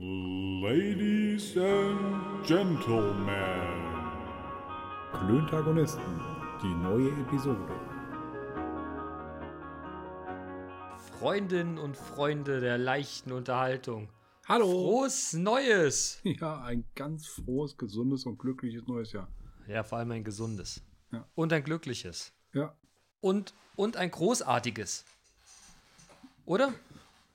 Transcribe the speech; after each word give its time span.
Ladies 0.00 1.56
and 1.56 2.46
Gentlemen. 2.46 3.32
Klöntagonisten, 5.12 6.20
die 6.62 6.72
neue 6.72 7.08
Episode. 7.22 7.74
Freundinnen 11.18 11.78
und 11.78 11.96
Freunde 11.96 12.60
der 12.60 12.78
leichten 12.78 13.32
Unterhaltung. 13.32 14.08
Hallo! 14.46 14.70
Frohes 14.70 15.32
Neues! 15.32 16.20
Ja, 16.22 16.62
ein 16.62 16.84
ganz 16.94 17.26
frohes, 17.26 17.76
gesundes 17.76 18.24
und 18.24 18.38
glückliches 18.38 18.86
neues 18.86 19.10
Jahr. 19.10 19.26
Ja, 19.66 19.82
vor 19.82 19.98
allem 19.98 20.12
ein 20.12 20.22
gesundes. 20.22 20.80
Ja. 21.10 21.26
Und 21.34 21.52
ein 21.52 21.64
glückliches. 21.64 22.32
Ja. 22.52 22.72
Und, 23.20 23.52
und 23.74 23.96
ein 23.96 24.12
großartiges. 24.12 25.04
Oder? 26.44 26.72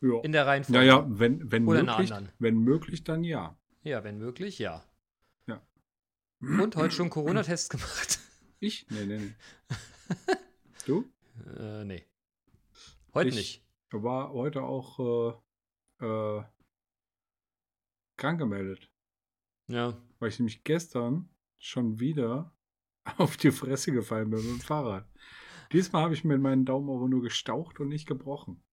Ja. 0.03 0.19
In 0.21 0.33
der 0.33 0.45
Reihenfolge. 0.45 0.79
Naja, 0.79 1.05
wenn, 1.07 1.49
wenn, 1.49 1.65
Oder 1.65 1.83
möglich, 1.83 2.11
anderen. 2.13 2.33
wenn 2.37 2.57
möglich, 2.57 3.05
dann 3.05 3.23
ja. 3.23 3.57
Ja, 3.83 4.03
wenn 4.03 4.17
möglich, 4.17 4.59
ja. 4.59 4.83
Ja. 5.47 5.65
Und 6.41 6.75
heute 6.75 6.93
schon 6.93 7.09
Corona-Tests 7.09 7.69
gemacht? 7.69 8.19
Ich? 8.59 8.85
Nee, 8.89 9.05
nee, 9.05 9.17
nee. 9.17 9.33
du? 10.85 11.03
äh, 11.59 11.83
nee. 11.83 12.05
Heute 13.13 13.27
Ich 13.29 13.35
nicht. 13.35 13.65
war 13.91 14.31
heute 14.31 14.61
auch 14.63 15.41
äh, 15.99 16.05
äh, 16.05 16.43
krank 18.15 18.39
gemeldet, 18.39 18.89
Ja. 19.67 19.97
weil 20.19 20.29
ich 20.29 20.39
nämlich 20.39 20.63
gestern 20.63 21.27
schon 21.57 21.99
wieder 21.99 22.53
auf 23.17 23.35
die 23.35 23.51
Fresse 23.51 23.91
gefallen 23.91 24.29
bin 24.29 24.39
mit 24.39 24.49
dem 24.49 24.61
Fahrrad. 24.61 25.09
Diesmal 25.73 26.03
habe 26.03 26.13
ich 26.13 26.23
mir 26.23 26.37
meinen 26.37 26.63
Daumen 26.63 26.89
aber 26.89 27.09
nur 27.09 27.21
gestaucht 27.21 27.81
und 27.81 27.89
nicht 27.89 28.07
gebrochen. 28.07 28.63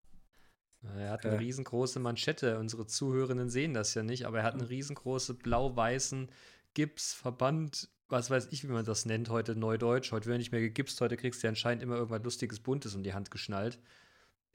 Er 0.83 1.11
hat 1.11 1.25
eine 1.25 1.39
riesengroße 1.39 1.99
Manschette. 1.99 2.57
Unsere 2.57 2.87
Zuhörenden 2.87 3.49
sehen 3.49 3.73
das 3.73 3.93
ja 3.93 4.03
nicht, 4.03 4.25
aber 4.25 4.39
er 4.39 4.43
hat 4.43 4.53
einen 4.53 4.63
riesengroße 4.63 5.35
blau-weißen 5.35 6.29
Gipsverband, 6.73 7.89
was 8.09 8.29
weiß 8.29 8.47
ich, 8.51 8.63
wie 8.63 8.71
man 8.71 8.83
das 8.85 9.05
nennt, 9.05 9.29
heute 9.29 9.55
Neudeutsch. 9.55 10.11
Heute 10.11 10.25
wird 10.27 10.39
nicht 10.39 10.51
mehr 10.51 10.61
gegipst, 10.61 10.99
heute 11.01 11.17
kriegst 11.17 11.41
du 11.43 11.47
ja 11.47 11.49
anscheinend 11.49 11.83
immer 11.83 11.95
irgendwas 11.95 12.23
Lustiges, 12.23 12.59
Buntes 12.59 12.95
um 12.95 13.03
die 13.03 13.13
Hand 13.13 13.29
geschnallt. 13.31 13.79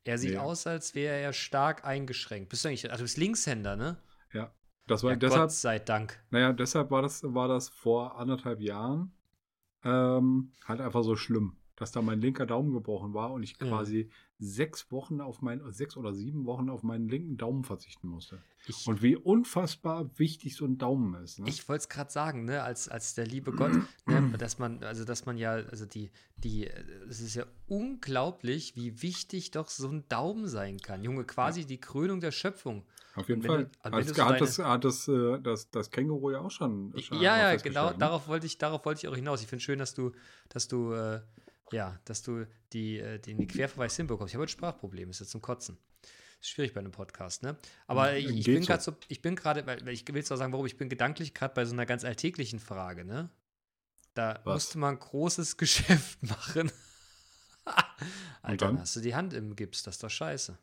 Er 0.04 0.18
sieht 0.18 0.32
Ja. 0.34 0.42
aus, 0.42 0.66
als 0.66 0.94
wäre 0.94 1.16
er 1.16 1.32
stark 1.32 1.84
eingeschränkt. 1.84 2.48
Bist 2.48 2.64
du 2.64 2.68
eigentlich, 2.68 2.90
also 2.90 3.02
du 3.02 3.04
bist 3.04 3.16
Linkshänder, 3.18 3.76
ne? 3.76 3.96
Ja. 4.32 4.52
Das 4.86 5.02
war 5.02 5.10
Ja, 5.10 5.16
deshalb, 5.16 5.42
Gott 5.42 5.52
sei 5.52 5.78
Dank. 5.80 6.22
Naja, 6.30 6.52
deshalb 6.52 6.90
war 6.90 7.02
das, 7.02 7.22
war 7.24 7.48
das 7.48 7.68
vor 7.68 8.18
anderthalb 8.18 8.60
Jahren 8.60 9.12
ähm, 9.82 10.52
halt 10.64 10.80
einfach 10.80 11.02
so 11.02 11.16
schlimm, 11.16 11.56
dass 11.76 11.92
da 11.92 12.02
mein 12.02 12.20
linker 12.20 12.46
Daumen 12.46 12.72
gebrochen 12.72 13.14
war 13.14 13.32
und 13.32 13.42
ich 13.42 13.56
Ja. 13.60 13.66
Sechs 14.38 14.90
Wochen 14.92 15.20
auf 15.20 15.40
meinen, 15.40 15.72
sechs 15.72 15.96
oder 15.96 16.12
sieben 16.12 16.44
Wochen 16.44 16.68
auf 16.68 16.82
meinen 16.82 17.08
linken 17.08 17.36
Daumen 17.38 17.64
verzichten 17.64 18.08
musste. 18.08 18.38
Ich, 18.66 18.86
Und 18.86 19.00
wie 19.00 19.16
unfassbar 19.16 20.10
wichtig 20.18 20.56
so 20.56 20.66
ein 20.66 20.76
Daumen 20.76 21.22
ist. 21.22 21.38
Ne? 21.38 21.48
Ich 21.48 21.68
wollte 21.68 21.82
es 21.82 21.88
gerade 21.88 22.10
sagen, 22.10 22.44
ne, 22.44 22.62
als, 22.62 22.88
als 22.88 23.14
der 23.14 23.26
liebe 23.26 23.52
Gott, 23.52 23.72
ne, 24.06 24.32
dass 24.38 24.58
man, 24.58 24.82
also 24.82 25.04
dass 25.04 25.24
man 25.24 25.38
ja, 25.38 25.52
also 25.52 25.86
die, 25.86 26.10
die, 26.36 26.68
es 27.08 27.20
ist 27.20 27.34
ja 27.34 27.46
unglaublich, 27.66 28.76
wie 28.76 29.00
wichtig 29.02 29.52
doch 29.52 29.68
so 29.68 29.88
ein 29.88 30.04
Daumen 30.08 30.48
sein 30.48 30.78
kann. 30.80 31.02
Junge, 31.02 31.24
quasi 31.24 31.64
die 31.64 31.80
Krönung 31.80 32.20
der 32.20 32.32
Schöpfung. 32.32 32.84
auf 33.14 33.28
jeden 33.28 33.42
Fall. 33.42 33.64
du- 33.64 33.64
und 33.64 33.84
wenn 33.84 33.94
Als, 33.94 34.06
du 34.08 34.14
so 34.14 34.24
hat, 34.24 34.40
das, 34.40 34.58
hat 34.58 34.84
das, 34.84 35.08
äh, 35.08 35.40
das, 35.40 35.70
das 35.70 35.90
Känguru 35.90 36.32
ja 36.32 36.40
auch 36.40 36.50
schon. 36.50 36.92
schon 36.98 37.20
ja, 37.20 37.52
ja, 37.52 37.56
genau, 37.56 37.90
ne? 37.90 37.96
darauf 37.98 38.28
wollte 38.28 38.46
ich, 38.46 38.58
darauf 38.58 38.84
wollte 38.84 38.98
ich 38.98 39.08
auch 39.08 39.16
hinaus. 39.16 39.40
Ich 39.40 39.46
finde 39.46 39.62
schön, 39.62 39.78
dass 39.78 39.94
du, 39.94 40.12
dass 40.50 40.68
du, 40.68 40.92
äh, 40.92 41.20
ja, 41.72 41.98
dass 42.04 42.22
du 42.22 42.46
die, 42.72 42.98
äh, 42.98 43.18
den, 43.18 43.46
Querverweis 43.46 43.96
hinbekommst. 43.96 44.32
Ich 44.32 44.34
habe 44.34 44.44
ein 44.44 44.48
Sprachproblem, 44.48 45.10
ist 45.10 45.20
jetzt 45.20 45.30
zum 45.30 45.42
Kotzen. 45.42 45.78
Ist 46.40 46.50
schwierig 46.50 46.74
bei 46.74 46.80
einem 46.80 46.92
Podcast, 46.92 47.42
ne? 47.42 47.56
Aber 47.86 48.16
Ja, 48.16 48.28
ich, 48.30 48.44
bin 48.44 48.62
so. 48.62 48.66
gerade 48.68 48.82
so, 48.82 48.96
ich 49.08 49.22
bin 49.22 49.36
gerade, 49.36 49.66
weil 49.66 49.88
ich 49.88 50.06
will 50.12 50.24
zwar 50.24 50.36
sagen, 50.36 50.52
warum, 50.52 50.66
ich 50.66 50.76
bin 50.76 50.88
gedanklich 50.88 51.34
gerade 51.34 51.54
bei 51.54 51.64
so 51.64 51.72
einer 51.72 51.86
ganz 51.86 52.04
alltäglichen 52.04 52.60
Frage, 52.60 53.04
ne? 53.04 53.30
Da 54.14 54.40
Was? 54.44 54.54
musste 54.54 54.78
man 54.78 54.94
ein 54.94 54.98
großes 54.98 55.56
Geschäft 55.58 56.22
machen. 56.22 56.70
Alter, 58.42 58.66
dann? 58.66 58.80
hast 58.80 58.96
du 58.96 59.00
die 59.00 59.14
Hand 59.14 59.32
im 59.34 59.56
Gips, 59.56 59.82
das 59.82 59.96
ist 59.96 60.04
doch 60.04 60.10
scheiße. 60.10 60.56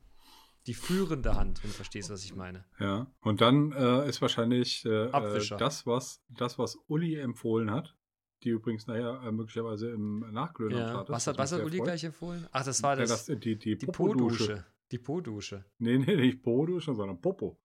Die 0.68 0.74
führende 0.74 1.36
Hand, 1.36 1.62
wenn 1.62 1.72
du 1.72 1.76
verstehst, 1.76 2.10
was 2.10 2.24
ich 2.24 2.36
meine. 2.36 2.64
Ja, 2.80 3.08
und 3.20 3.42
dann 3.42 3.74
äh, 3.74 4.08
ist 4.08 4.22
wahrscheinlich 4.22 4.86
äh, 4.86 5.08
äh, 5.08 5.58
das, 5.58 5.86
was, 5.86 6.22
das, 6.30 6.58
was 6.58 6.78
Uli 6.88 7.20
empfohlen 7.20 7.70
hat, 7.70 7.98
die 8.44 8.50
übrigens 8.50 8.88
nachher 8.88 9.22
äh, 9.26 9.32
möglicherweise 9.32 9.90
im 9.92 10.20
Nachglühen 10.32 10.74
am 10.74 10.80
Ja. 10.80 10.90
Start 10.90 11.10
ist, 11.10 11.14
Was 11.16 11.28
hat, 11.28 11.38
was 11.38 11.52
hat 11.52 11.64
Uli 11.64 11.78
freut. 11.78 11.86
gleich 11.88 12.04
empfohlen? 12.04 12.48
Ach, 12.52 12.64
das 12.64 12.82
war 12.84 12.94
Ja, 12.96 13.02
das, 13.06 13.26
das, 13.26 13.40
die, 13.40 13.58
die, 13.58 13.78
die. 13.78 13.86
Po-Dusche. 13.88 14.66
Die 14.92 14.98
Po-Dusche. 15.00 15.66
Nee, 15.80 15.98
nee, 15.98 16.16
nicht 16.16 16.44
Po-Dusche, 16.44 16.94
sondern 16.94 17.20
Popo. 17.20 17.60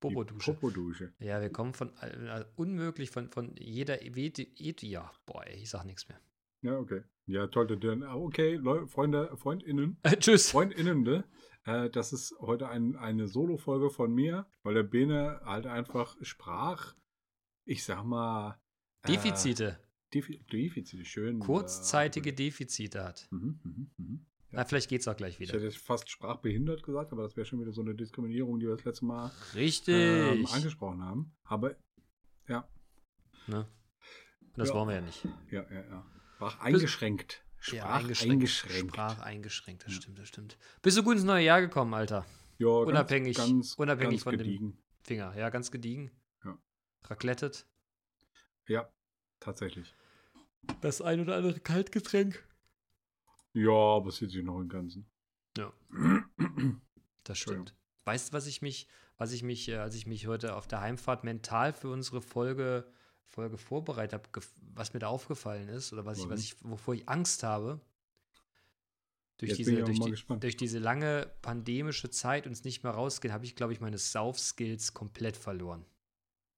Popo-Dusche. 0.00 1.14
Ja, 1.18 1.40
wir 1.40 1.50
kommen 1.50 1.72
von 1.72 1.90
äh, 2.00 2.44
unmöglich 2.56 3.10
von, 3.10 3.30
von 3.30 3.54
jeder 3.56 4.02
Eti, 4.02 4.52
Eti 4.58 4.90
ja, 4.90 5.10
boah, 5.24 5.46
ey, 5.46 5.56
ich 5.62 5.70
sag 5.70 5.84
nichts 5.84 6.08
mehr. 6.08 6.20
Ja, 6.62 6.78
okay. 6.78 7.02
Ja, 7.26 7.46
toll. 7.46 7.66
dann- 7.78 8.02
Okay, 8.02 8.56
Leute, 8.56 8.86
Freunde, 8.86 9.34
FreundInnen, 9.36 9.98
Äh, 10.02 10.16
tschüss. 10.16 10.50
FreundInnen, 10.50 11.02
ne? 11.02 11.24
Äh, 11.64 11.88
das 11.88 12.12
ist 12.12 12.34
heute 12.40 12.68
ein, 12.68 12.96
eine 12.96 13.28
Solo-Folge 13.28 13.88
von 13.88 14.12
mir, 14.12 14.46
weil 14.62 14.74
der 14.74 14.82
Bene 14.82 15.40
halt 15.44 15.66
einfach 15.66 16.16
sprach, 16.20 16.94
ich 17.64 17.82
sag 17.84 18.04
mal. 18.04 18.58
äh, 19.04 19.12
Defizite. 19.12 19.78
Defi 20.14 20.38
Defizite, 20.50 21.04
schön. 21.04 21.40
Kurzzeitige 21.40 22.30
Äh, 22.30 22.34
Defizite 22.34 23.04
hat. 23.04 23.26
mhm, 23.30 23.60
mhm, 23.64 23.90
mhm. 23.96 24.26
Na, 24.50 24.64
vielleicht 24.64 24.88
geht's 24.88 25.08
auch 25.08 25.16
gleich 25.16 25.34
Ich 25.34 25.40
wieder. 25.40 25.54
hätte 25.54 25.64
jetzt 25.64 25.78
fast 25.78 26.08
sprachbehindert 26.08 26.84
gesagt, 26.84 27.12
aber 27.12 27.24
das 27.24 27.36
wäre 27.36 27.44
schon 27.44 27.60
wieder 27.60 27.72
so 27.72 27.80
eine 27.80 27.94
Diskriminierung, 27.96 28.60
die 28.60 28.66
wir 28.66 28.76
das 28.76 28.84
letzte 28.84 29.04
Mal 29.04 29.32
Richtig. 29.54 29.94
ähm, 29.96 30.46
angesprochen 30.46 31.02
haben. 31.02 31.34
Aber 31.42 31.74
ja, 32.46 32.68
ne? 33.48 33.66
Das 34.56 34.68
Ja. 34.68 34.74
wollen 34.76 34.88
wir 34.88 34.94
ja 34.94 35.00
nicht. 35.00 35.24
ja, 35.50 35.62
ja, 35.70 35.84
ja. 35.88 36.06
Sprach 36.36 36.60
eingeschränkt. 36.60 37.44
Ja, 37.72 37.78
Sprach 37.80 37.98
eingeschränkt. 38.00 38.48
Sprach 38.48 39.18
eingeschränkt, 39.20 39.84
das 39.84 39.94
Ja. 39.94 40.02
stimmt, 40.02 40.18
das 40.20 40.28
stimmt. 40.28 40.58
Bist 40.82 40.96
du 40.96 41.02
gut 41.02 41.14
ins 41.16 41.24
neue 41.24 41.44
Jahr 41.44 41.60
gekommen, 41.60 41.92
Alter? 41.94 42.24
Ja, 42.58 42.68
ganz- 42.68 42.88
Unabhängig- 42.88 43.36
ganz, 43.36 43.74
unabhängig 43.74 44.16
ganz 44.16 44.22
von 44.22 44.32
dem- 44.38 44.38
gediegen. 44.38 44.78
Finger, 45.02 45.36
ja, 45.36 45.50
ganz 45.50 45.72
gediegen. 45.72 46.12
Ja. 46.44 46.56
Raclettet. 47.04 47.66
Ja, 48.68 48.88
tatsächlich. 49.40 49.92
Das 50.80 51.00
ein 51.00 51.20
oder 51.20 51.36
andere 51.36 51.60
Kaltgetränk. 51.60 52.46
Ja, 53.54 53.70
aber 53.70 54.08
es 54.08 54.16
sieht 54.16 54.30
sich 54.30 54.44
noch 54.44 54.60
im 54.60 54.68
Ganzen. 54.68 55.06
Ja. 55.56 55.72
Das 57.26 57.38
stimmt. 57.38 57.74
Weißt 58.04 58.28
du, 58.28 58.32
was 58.34 58.46
ich 58.46 58.60
mich, 58.60 58.86
was 59.16 59.32
ich 59.32 59.42
mich, 59.42 59.68
äh, 59.70 59.76
als 59.76 59.94
ich 59.94 60.06
mich 60.06 60.26
heute 60.26 60.56
auf 60.56 60.66
der 60.66 60.82
Heimfahrt 60.82 61.24
mental 61.24 61.72
für 61.72 61.88
unsere 61.88 62.20
Folge, 62.20 62.86
Folge 63.24 63.56
vorbereitet 63.56 64.12
habe, 64.12 64.46
was 64.74 64.92
mir 64.92 65.00
da 65.00 65.08
aufgefallen 65.08 65.68
ist 65.68 65.94
oder 65.94 66.04
was 66.04 66.18
ich, 66.18 66.24
was 66.24 66.30
Warum? 66.30 66.40
ich, 66.40 66.56
wovor 66.70 66.94
ich 66.94 67.08
Angst 67.08 67.42
habe? 67.42 67.80
Durch 69.38 69.50
Jetzt 69.50 69.58
diese, 69.58 69.82
durch, 69.82 70.00
die, 70.00 70.38
durch 70.38 70.56
diese 70.56 70.78
lange 70.78 71.32
pandemische 71.40 72.10
Zeit 72.10 72.46
und 72.46 72.52
es 72.52 72.62
nicht 72.62 72.84
mehr 72.84 72.92
rausgehen, 72.92 73.32
habe 73.32 73.44
ich, 73.44 73.56
glaube 73.56 73.72
ich, 73.72 73.80
meine 73.80 73.98
Sauf-Skills 73.98 74.92
komplett 74.92 75.36
verloren. 75.36 75.84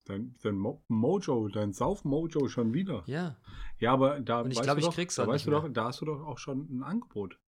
Dein, 0.06 0.36
dein 0.40 0.56
Mo 0.56 0.84
Mojo, 0.86 1.48
dein 1.48 1.72
Sauf-Mojo 1.72 2.48
schon 2.48 2.72
wieder. 2.72 3.02
Ja. 3.06 3.36
Ja, 3.78 3.92
aber 3.92 4.20
da 4.20 4.42
Und 4.42 4.52
ich 4.52 4.56
weißt 4.56 4.64
glaub, 4.64 4.76
du 4.76 4.80
ich 4.80 4.86
doch, 4.86 4.94
krieg's 4.94 5.16
da 5.16 5.22
halt 5.22 5.32
weißt 5.32 5.46
du 5.46 5.50
doch, 5.50 5.68
da 5.68 5.84
hast 5.86 6.00
du 6.00 6.04
doch 6.04 6.24
auch 6.24 6.38
schon 6.38 6.68
ein 6.70 6.82
Angebot. 6.84 7.40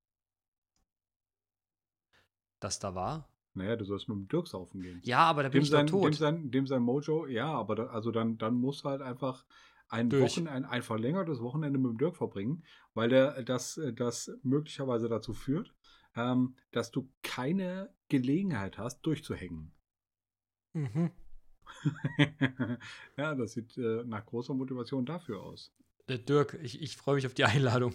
Das 2.58 2.80
da 2.80 2.96
war. 2.96 3.28
Naja, 3.54 3.76
du 3.76 3.84
sollst 3.84 4.08
mit 4.08 4.18
dem 4.18 4.28
Dirk 4.28 4.48
saufen 4.48 4.80
gehen. 4.80 5.00
Ja, 5.04 5.20
aber 5.20 5.44
da 5.44 5.48
bin 5.48 5.60
dem 5.60 5.62
ich 5.62 5.70
sein, 5.70 5.86
tot. 5.86 6.04
Dem 6.06 6.12
sein, 6.12 6.50
dem 6.50 6.66
sein 6.66 6.82
Mojo, 6.82 7.26
ja, 7.26 7.46
aber 7.52 7.76
da, 7.76 7.86
also 7.86 8.10
dann, 8.10 8.38
dann 8.38 8.54
musst 8.54 8.84
du 8.84 8.88
halt 8.88 9.02
einfach 9.02 9.44
ein, 9.88 10.10
Durch. 10.10 10.36
Wochen, 10.36 10.48
ein, 10.48 10.64
ein 10.64 10.82
verlängertes 10.82 11.40
Wochenende 11.40 11.78
mit 11.78 11.92
dem 11.92 11.98
Dirk 11.98 12.16
verbringen, 12.16 12.64
weil 12.94 13.08
der 13.08 13.42
das, 13.44 13.80
das 13.94 14.32
möglicherweise 14.42 15.08
dazu 15.08 15.32
führt, 15.32 15.74
ähm, 16.16 16.56
dass 16.72 16.90
du 16.90 17.08
keine 17.22 17.94
Gelegenheit 18.08 18.78
hast, 18.78 19.02
durchzuhängen. 19.02 19.72
mhm. 20.72 21.12
ja, 23.16 23.34
das 23.34 23.52
sieht 23.52 23.76
äh, 23.78 24.04
nach 24.04 24.24
großer 24.26 24.54
Motivation 24.54 25.04
dafür 25.06 25.42
aus. 25.42 25.72
Der 26.08 26.18
Dirk, 26.18 26.58
ich, 26.62 26.80
ich 26.80 26.96
freue 26.96 27.16
mich 27.16 27.26
auf 27.26 27.34
die 27.34 27.44
Einladung. 27.44 27.94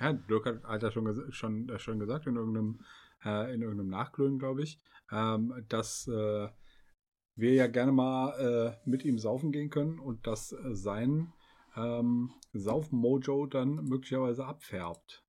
Ja, 0.00 0.12
Dirk 0.12 0.46
hat, 0.46 0.64
hat 0.64 0.82
ja 0.82 0.90
schon, 0.90 1.32
schon, 1.32 1.68
äh, 1.68 1.78
schon 1.78 1.98
gesagt 1.98 2.26
in 2.26 2.36
irgendeinem, 2.36 2.80
äh, 3.24 3.54
in 3.54 3.62
irgendeinem 3.62 3.90
Nachglühen, 3.90 4.38
glaube 4.38 4.62
ich, 4.62 4.80
ähm, 5.10 5.64
dass 5.68 6.06
äh, 6.08 6.48
wir 7.34 7.54
ja 7.54 7.66
gerne 7.66 7.92
mal 7.92 8.78
äh, 8.84 8.88
mit 8.88 9.04
ihm 9.04 9.18
saufen 9.18 9.52
gehen 9.52 9.70
können 9.70 9.98
und 9.98 10.26
dass 10.26 10.52
äh, 10.52 10.74
sein 10.74 11.32
ähm, 11.76 12.32
Sauf-Mojo 12.52 13.46
dann 13.46 13.84
möglicherweise 13.84 14.46
abfärbt. 14.46 15.24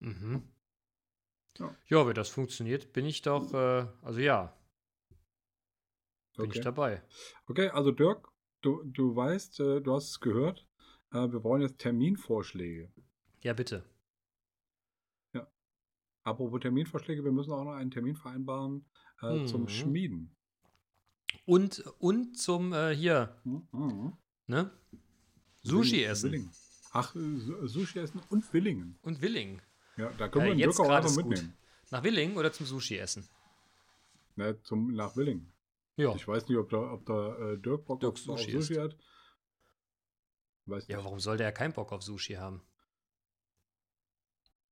Mhm. 0.00 0.42
Ja. 1.58 1.74
Ja, 1.86 2.06
wenn 2.06 2.14
das 2.14 2.28
funktioniert, 2.28 2.92
bin 2.92 3.06
ich 3.06 3.22
doch, 3.22 3.54
also 4.02 4.18
ja, 4.18 4.52
bin 6.36 6.46
ich 6.46 6.50
Okay, 6.56 6.60
dabei. 6.62 7.02
okay 7.46 7.68
also 7.70 7.90
Dirk, 7.92 8.28
du, 8.62 8.82
du 8.84 9.14
weißt, 9.14 9.60
äh, 9.60 9.80
du 9.80 9.94
hast 9.94 10.10
es 10.10 10.20
gehört, 10.20 10.66
äh, 11.12 11.30
wir 11.30 11.40
brauchen 11.40 11.62
jetzt 11.62 11.78
Terminvorschläge. 11.78 12.92
Ja, 13.42 13.52
bitte. 13.52 13.84
Apropos 16.26 16.58
Terminvorschläge, 16.60 17.22
wir 17.22 17.32
müssen 17.32 17.52
auch 17.52 17.64
noch 17.64 17.74
einen 17.74 17.90
Termin 17.90 18.16
vereinbaren 18.16 18.86
äh, 19.20 19.40
Mhm. 19.40 19.46
zum 19.46 19.68
Schmieden. 19.68 20.34
Und, 21.44 21.80
und 21.98 22.38
zum 22.38 22.72
äh, 22.72 22.94
hier, 22.96 23.38
Mhm. 23.44 23.68
Mhm. 23.72 24.12
ne? 24.46 24.70
Sushi 25.62 25.90
Willingen, 25.96 26.10
essen. 26.10 26.32
Willingen. 26.32 26.50
Ach, 26.92 27.14
äh, 27.14 27.36
Su- 27.36 27.66
Sushi 27.66 27.98
essen 27.98 28.22
und 28.30 28.50
Willingen. 28.54 28.98
Und 29.02 29.20
Willingen. 29.20 29.60
Ja, 29.98 30.10
da 30.14 30.28
können 30.28 30.46
Äh, 30.46 30.48
wir 30.48 30.54
den 30.54 30.58
jetzt 30.60 30.78
Dirk 30.78 30.80
auch 30.80 30.84
gerade 30.92 30.96
einfach 31.06 31.10
ist 31.10 31.16
gut. 31.22 31.28
mitnehmen. 31.32 31.56
Nach 31.90 32.02
Willingen 32.02 32.36
oder 32.38 32.50
zum 32.54 32.64
Sushi 32.64 32.96
essen? 32.96 33.28
Ne, 34.36 34.58
zum, 34.62 34.94
nach 34.94 35.14
Willingen. 35.16 35.52
Ja. 35.96 36.14
Ich 36.14 36.26
weiß 36.26 36.48
nicht, 36.48 36.58
ob 36.58 36.70
da, 36.70 36.78
ob 36.78 37.06
da 37.06 37.52
äh, 37.52 37.58
Dirk 37.58 37.84
Bock 37.86 38.00
Dirk 38.00 38.14
auf, 38.14 38.28
auf 38.28 38.40
Sushi 38.40 38.52
Sushi 38.52 38.74
hat. 38.74 38.96
Weiß 40.66 40.86
Ja, 40.88 40.96
nicht. 40.96 41.04
warum 41.04 41.20
sollte 41.20 41.44
er 41.44 41.52
keinen 41.52 41.72
Bock 41.72 41.92
auf 41.92 42.02
Sushi 42.02 42.34
haben? 42.34 42.62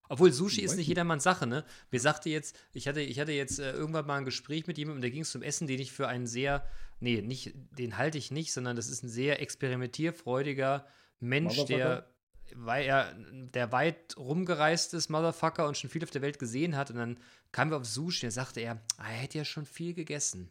Obwohl 0.08 0.32
Sushi 0.32 0.60
ist 0.60 0.76
nicht 0.76 0.88
jedermanns 0.88 1.22
Sache, 1.22 1.46
ne? 1.46 1.64
Mir 1.90 2.00
sagte 2.00 2.28
jetzt, 2.28 2.58
ich 2.74 2.86
hatte, 2.86 3.00
ich 3.00 3.18
hatte 3.18 3.32
jetzt 3.32 3.58
äh, 3.60 3.72
irgendwann 3.72 4.06
mal 4.06 4.16
ein 4.18 4.24
Gespräch 4.26 4.66
mit 4.66 4.76
jemandem, 4.76 5.00
da 5.00 5.08
ging 5.08 5.22
es 5.22 5.30
zum 5.30 5.42
Essen, 5.42 5.66
den 5.66 5.80
ich 5.80 5.92
für 5.92 6.06
einen 6.06 6.26
sehr, 6.26 6.66
nee, 7.00 7.22
nicht, 7.22 7.54
den 7.78 7.96
halte 7.96 8.18
ich 8.18 8.30
nicht, 8.30 8.52
sondern 8.52 8.76
das 8.76 8.88
ist 8.90 9.02
ein 9.02 9.08
sehr 9.08 9.40
experimentierfreudiger 9.40 10.86
Mensch, 11.20 11.64
der, 11.64 12.12
weil 12.54 12.84
er, 12.84 13.14
der 13.14 13.72
weit 13.72 14.16
rumgereist 14.18 14.92
ist, 14.92 15.08
Motherfucker, 15.08 15.66
und 15.66 15.78
schon 15.78 15.88
viel 15.88 16.02
auf 16.02 16.10
der 16.10 16.20
Welt 16.20 16.38
gesehen 16.38 16.76
hat. 16.76 16.90
Und 16.90 16.96
dann 16.96 17.18
kamen 17.52 17.70
wir 17.70 17.78
auf 17.78 17.86
Sushi, 17.86 18.26
da 18.26 18.30
sagte 18.30 18.60
er, 18.60 18.82
ah, 18.98 19.04
er 19.08 19.16
hätte 19.16 19.38
ja 19.38 19.44
schon 19.46 19.64
viel 19.64 19.94
gegessen. 19.94 20.50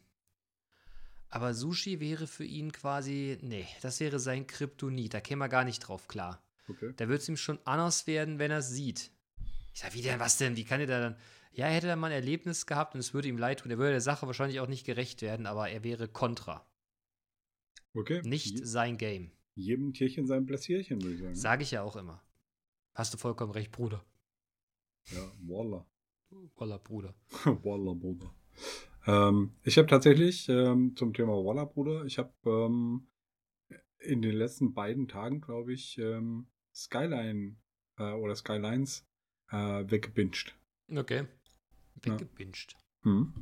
Aber 1.31 1.54
Sushi 1.54 2.00
wäre 2.00 2.28
für 2.28 2.44
ihn 2.44 2.72
quasi, 2.72 3.38
nee, 3.42 3.66
das 3.81 4.00
wäre 4.01 4.19
sein 4.19 4.45
Kryptonit. 4.48 5.13
Da 5.13 5.22
käme 5.22 5.45
er 5.45 5.50
gar 5.50 5.63
nicht 5.63 5.80
drauf 5.80 6.07
klar. 6.07 6.44
Okay. 6.68 6.94
Da 6.98 7.07
wird 7.10 7.22
es 7.22 7.30
ihm 7.30 7.38
schon 7.38 7.57
anders 7.66 8.06
werden, 8.06 8.38
wenn 8.38 8.51
er 8.51 8.57
es 8.60 8.69
sieht. 8.69 9.12
Ich 9.74 9.80
sag, 9.80 9.94
wie 9.94 10.01
denn, 10.01 10.19
was 10.19 10.38
denn? 10.38 10.57
Wie 10.57 10.66
kann 10.66 10.81
er 10.81 10.88
da 10.88 11.00
dann? 11.00 11.18
Ja, 11.54 11.68
er 11.68 11.74
hätte 11.74 11.88
da 11.88 11.95
mal 11.95 12.07
ein 12.07 12.13
Erlebnis 12.13 12.66
gehabt 12.66 12.94
und 12.94 13.00
es 13.00 13.13
würde 13.13 13.28
ihm 13.30 13.38
leid 13.38 13.60
tun. 13.62 13.72
Er 13.72 13.78
würde 13.78 13.92
der 13.92 14.01
Sache 14.01 14.28
wahrscheinlich 14.28 14.60
auch 14.60 14.68
nicht 14.68 14.86
gerecht 14.86 15.22
werden, 15.22 15.45
aber 15.48 15.69
er 15.69 15.83
wäre 15.83 16.07
kontra. 16.07 16.66
okay. 17.94 18.22
Nicht 18.24 18.60
Je, 18.60 18.66
sein 18.66 18.98
Game. 18.98 19.31
jedem 19.56 19.94
Tierchen 19.94 20.28
sein 20.28 20.45
Pläsierchen, 20.45 21.01
würde 21.01 21.16
ich 21.16 21.22
sagen. 21.22 21.36
Sage 21.36 21.63
ich 21.63 21.72
ja 21.72 21.81
auch 21.83 21.95
immer. 21.95 22.22
Hast 22.94 23.13
du 23.13 23.18
vollkommen 23.18 23.51
recht, 23.54 23.72
Bruder. 23.72 24.04
ja, 25.12 25.31
Walla. 25.48 25.86
Voller 26.56 26.80
Bruder. 26.80 27.13
Walla, 27.63 27.94
Bruder. 27.94 28.33
Ähm, 29.07 29.53
ich 29.63 29.77
habe 29.77 29.88
tatsächlich 29.88 30.48
ähm, 30.50 30.95
zum 30.95 31.13
Thema 31.13 31.33
Walla, 31.33 31.65
Bruder, 31.65 32.06
ich 32.06 32.18
habe 32.18 32.31
ähm, 32.45 33.07
in 34.00 34.21
den 34.21 34.36
letzten 34.36 34.74
beiden 34.74 35.07
Tagen, 35.07 35.42
glaube 35.42 35.74
ich, 35.74 35.98
ähm, 35.98 36.48
Skyline 36.74 37.57
äh, 37.98 38.12
oder 38.13 38.36
Skylines 38.36 39.07
äh, 39.51 39.83
weggebinged. 39.89 40.56
Okay. 40.89 41.27
Ja. 42.06 42.13
Weggebinged. 42.13 42.75
Hm. 43.03 43.33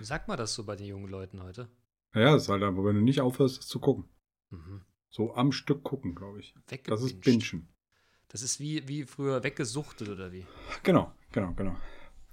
Sag 0.00 0.28
mal 0.28 0.36
das 0.36 0.54
so 0.54 0.64
bei 0.64 0.76
den 0.76 0.86
jungen 0.86 1.08
Leuten 1.08 1.42
heute. 1.42 1.68
Ja, 2.14 2.32
das 2.32 2.44
ist 2.44 2.48
halt 2.48 2.62
aber, 2.62 2.84
wenn 2.84 2.96
du 2.96 3.02
nicht 3.02 3.20
aufhörst, 3.20 3.58
das 3.58 3.66
zu 3.66 3.78
gucken. 3.78 4.08
Mhm. 4.50 4.82
So 5.10 5.34
am 5.34 5.52
Stück 5.52 5.82
gucken, 5.82 6.14
glaube 6.14 6.40
ich. 6.40 6.54
Das 6.84 7.02
ist 7.02 7.20
Bingen. 7.20 7.68
Das 8.28 8.42
ist 8.42 8.58
wie, 8.58 8.86
wie 8.88 9.04
früher 9.04 9.42
weggesuchtet 9.42 10.08
oder 10.08 10.32
wie? 10.32 10.46
Genau, 10.82 11.12
genau, 11.30 11.52
genau. 11.54 11.76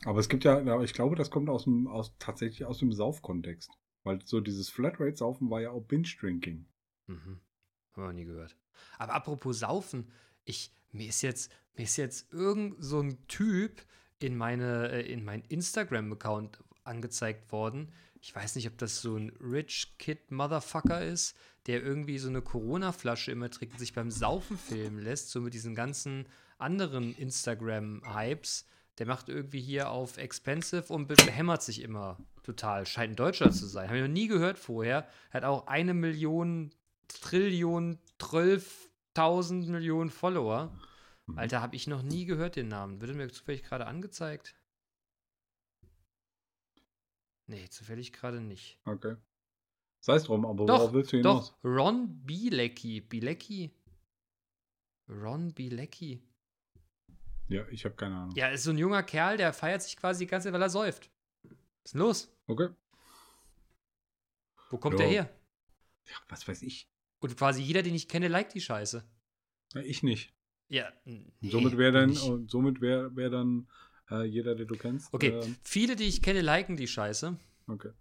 Aber 0.05 0.19
es 0.19 0.29
gibt 0.29 0.43
ja, 0.43 0.81
ich 0.81 0.93
glaube, 0.93 1.15
das 1.15 1.29
kommt 1.29 1.49
aus 1.49 1.63
dem, 1.63 1.87
aus, 1.87 2.15
tatsächlich 2.19 2.65
aus 2.65 2.79
dem 2.79 2.91
Saufkontext. 2.91 3.71
Weil 4.03 4.19
so 4.25 4.41
dieses 4.41 4.69
Flatrate-Saufen 4.69 5.49
war 5.49 5.61
ja 5.61 5.71
auch 5.71 5.81
Binge-Drinking. 5.81 6.65
Mhm. 7.07 7.39
Haben 7.93 8.03
wir 8.03 8.13
nie 8.13 8.25
gehört. 8.25 8.57
Aber 8.97 9.13
apropos 9.13 9.59
Saufen, 9.59 10.11
ich, 10.43 10.73
mir 10.91 11.07
ist 11.07 11.21
jetzt, 11.21 11.51
mir 11.75 11.83
ist 11.83 11.97
jetzt 11.97 12.33
irgend 12.33 12.75
so 12.79 12.99
ein 12.99 13.25
Typ 13.27 13.81
in 14.19 14.35
meine, 14.35 14.91
äh, 14.91 15.11
in 15.11 15.23
mein 15.23 15.41
Instagram-Account 15.43 16.63
angezeigt 16.83 17.51
worden. 17.51 17.93
Ich 18.19 18.35
weiß 18.35 18.55
nicht, 18.55 18.67
ob 18.67 18.77
das 18.77 19.01
so 19.01 19.17
ein 19.17 19.29
Rich 19.39 19.95
Kid 19.99 20.31
Motherfucker 20.31 21.05
ist, 21.05 21.35
der 21.67 21.81
irgendwie 21.81 22.17
so 22.17 22.29
eine 22.29 22.41
Corona-Flasche 22.41 23.31
immer 23.31 23.49
trinkt 23.49 23.75
und 23.75 23.79
sich 23.79 23.93
beim 23.93 24.11
Saufen 24.11 24.57
filmen 24.57 24.99
lässt, 24.99 25.29
so 25.29 25.41
mit 25.41 25.53
diesen 25.53 25.75
ganzen 25.75 26.27
anderen 26.57 27.15
Instagram-Hypes. 27.15 28.65
Der 28.99 29.07
macht 29.07 29.27
irgendwie 29.29 29.61
hier 29.61 29.89
auf 29.89 30.17
Expensive 30.17 30.93
und 30.93 31.07
be- 31.07 31.15
behämmert 31.15 31.63
sich 31.63 31.81
immer 31.81 32.17
total. 32.43 32.85
Scheint 32.85 33.13
ein 33.13 33.15
Deutscher 33.15 33.51
zu 33.51 33.65
sein. 33.65 33.87
Habe 33.87 33.97
ich 33.97 34.03
noch 34.03 34.11
nie 34.13 34.27
gehört 34.27 34.59
vorher. 34.59 35.07
Hat 35.31 35.43
auch 35.43 35.65
eine 35.67 35.93
Million, 35.93 36.71
Trillion, 37.07 37.97
zwölftausend 38.19 39.67
Millionen 39.67 40.09
Follower. 40.11 40.77
Mhm. 41.25 41.37
Alter, 41.39 41.61
habe 41.61 41.75
ich 41.75 41.87
noch 41.87 42.03
nie 42.03 42.25
gehört 42.25 42.55
den 42.55 42.67
Namen. 42.67 43.01
Wird 43.01 43.15
mir 43.15 43.29
zufällig 43.29 43.63
gerade 43.63 43.87
angezeigt? 43.87 44.55
Nee, 47.47 47.67
zufällig 47.69 48.13
gerade 48.13 48.41
nicht. 48.41 48.79
Okay. 48.85 49.15
Sei 49.99 50.15
es 50.15 50.23
drum, 50.25 50.45
aber 50.45 50.65
Doch, 50.65 50.79
worauf 50.79 50.93
willst 50.93 51.13
du 51.13 51.17
hinaus? 51.17 51.51
Doch, 51.51 51.63
Ron 51.63 52.23
Bilecki. 52.25 53.01
Bilecki? 53.01 53.71
Ron 55.09 55.53
Bilecki. 55.53 56.21
Ja, 57.53 57.67
ich 57.69 57.85
habe 57.85 57.95
keine 57.95 58.15
Ahnung. 58.15 58.35
Ja, 58.35 58.47
ist 58.49 58.63
so 58.63 58.71
ein 58.71 58.77
junger 58.77 59.03
Kerl, 59.03 59.37
der 59.37 59.53
feiert 59.53 59.81
sich 59.83 59.95
quasi 59.95 60.25
die 60.25 60.29
ganze 60.29 60.45
Zeit, 60.47 60.53
weil 60.53 60.61
er 60.61 60.69
säuft. 60.69 61.11
Was 61.43 61.51
ist 61.85 61.93
denn 61.93 62.01
los? 62.01 62.35
Okay. 62.47 62.69
Wo 64.69 64.77
kommt 64.77 64.93
Ja. 64.99 65.05
der 65.05 65.07
her? 65.07 65.29
Ja, 66.09 66.15
was 66.29 66.47
weiß 66.47 66.61
ich. 66.63 66.89
Und 67.19 67.37
quasi 67.37 67.61
jeder, 67.61 67.83
den 67.83 67.93
ich 67.95 68.07
kenne, 68.09 68.27
liked 68.27 68.53
die 68.53 68.61
Scheiße. 68.61 69.03
Ja, 69.75 69.81
ich 69.81 70.03
nicht. 70.03 70.33
Ja. 70.67 70.91
nee, 71.05 71.31
Und 71.41 71.51
somit 71.51 71.77
wäre 71.77 71.91
dann, 71.91 72.17
und 72.17 72.49
somit 72.49 72.81
wäre 72.81 73.15
wär 73.15 73.29
dann 73.29 73.69
äh, 74.09 74.23
jeder, 74.23 74.55
den 74.55 74.67
du 74.67 74.75
kennst. 74.75 75.13
Okay, 75.13 75.29
ähm, 75.29 75.55
viele, 75.63 75.95
die 75.95 76.05
ich 76.05 76.21
kenne, 76.21 76.41
liken 76.41 76.75
die 76.75 76.87
Scheiße. 76.87 77.37
okay. 77.67 77.91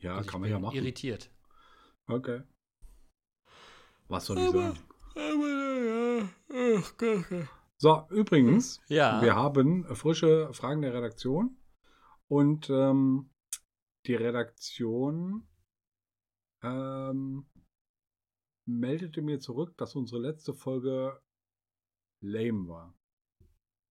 Ja, 0.00 0.18
Und 0.18 0.26
kann 0.26 0.40
man 0.40 0.50
ja 0.50 0.58
machen. 0.58 0.74
irritiert. 0.76 1.30
Okay. 2.08 2.42
Was 4.08 4.26
soll 4.26 4.38
ich 4.38 4.50
sagen? 4.50 4.78
So, 7.82 8.06
übrigens, 8.10 8.80
Ja. 8.86 9.20
wir 9.22 9.34
haben 9.34 9.84
frische 9.96 10.54
Fragen 10.54 10.82
der 10.82 10.94
Redaktion 10.94 11.56
und 12.28 12.70
ähm, 12.70 13.32
die 14.06 14.14
Redaktion 14.14 15.48
ähm, 16.62 17.44
meldete 18.66 19.20
mir 19.20 19.40
zurück, 19.40 19.76
dass 19.78 19.96
unsere 19.96 20.20
letzte 20.22 20.54
Folge 20.54 21.20
lame 22.20 22.68
war. 22.68 22.94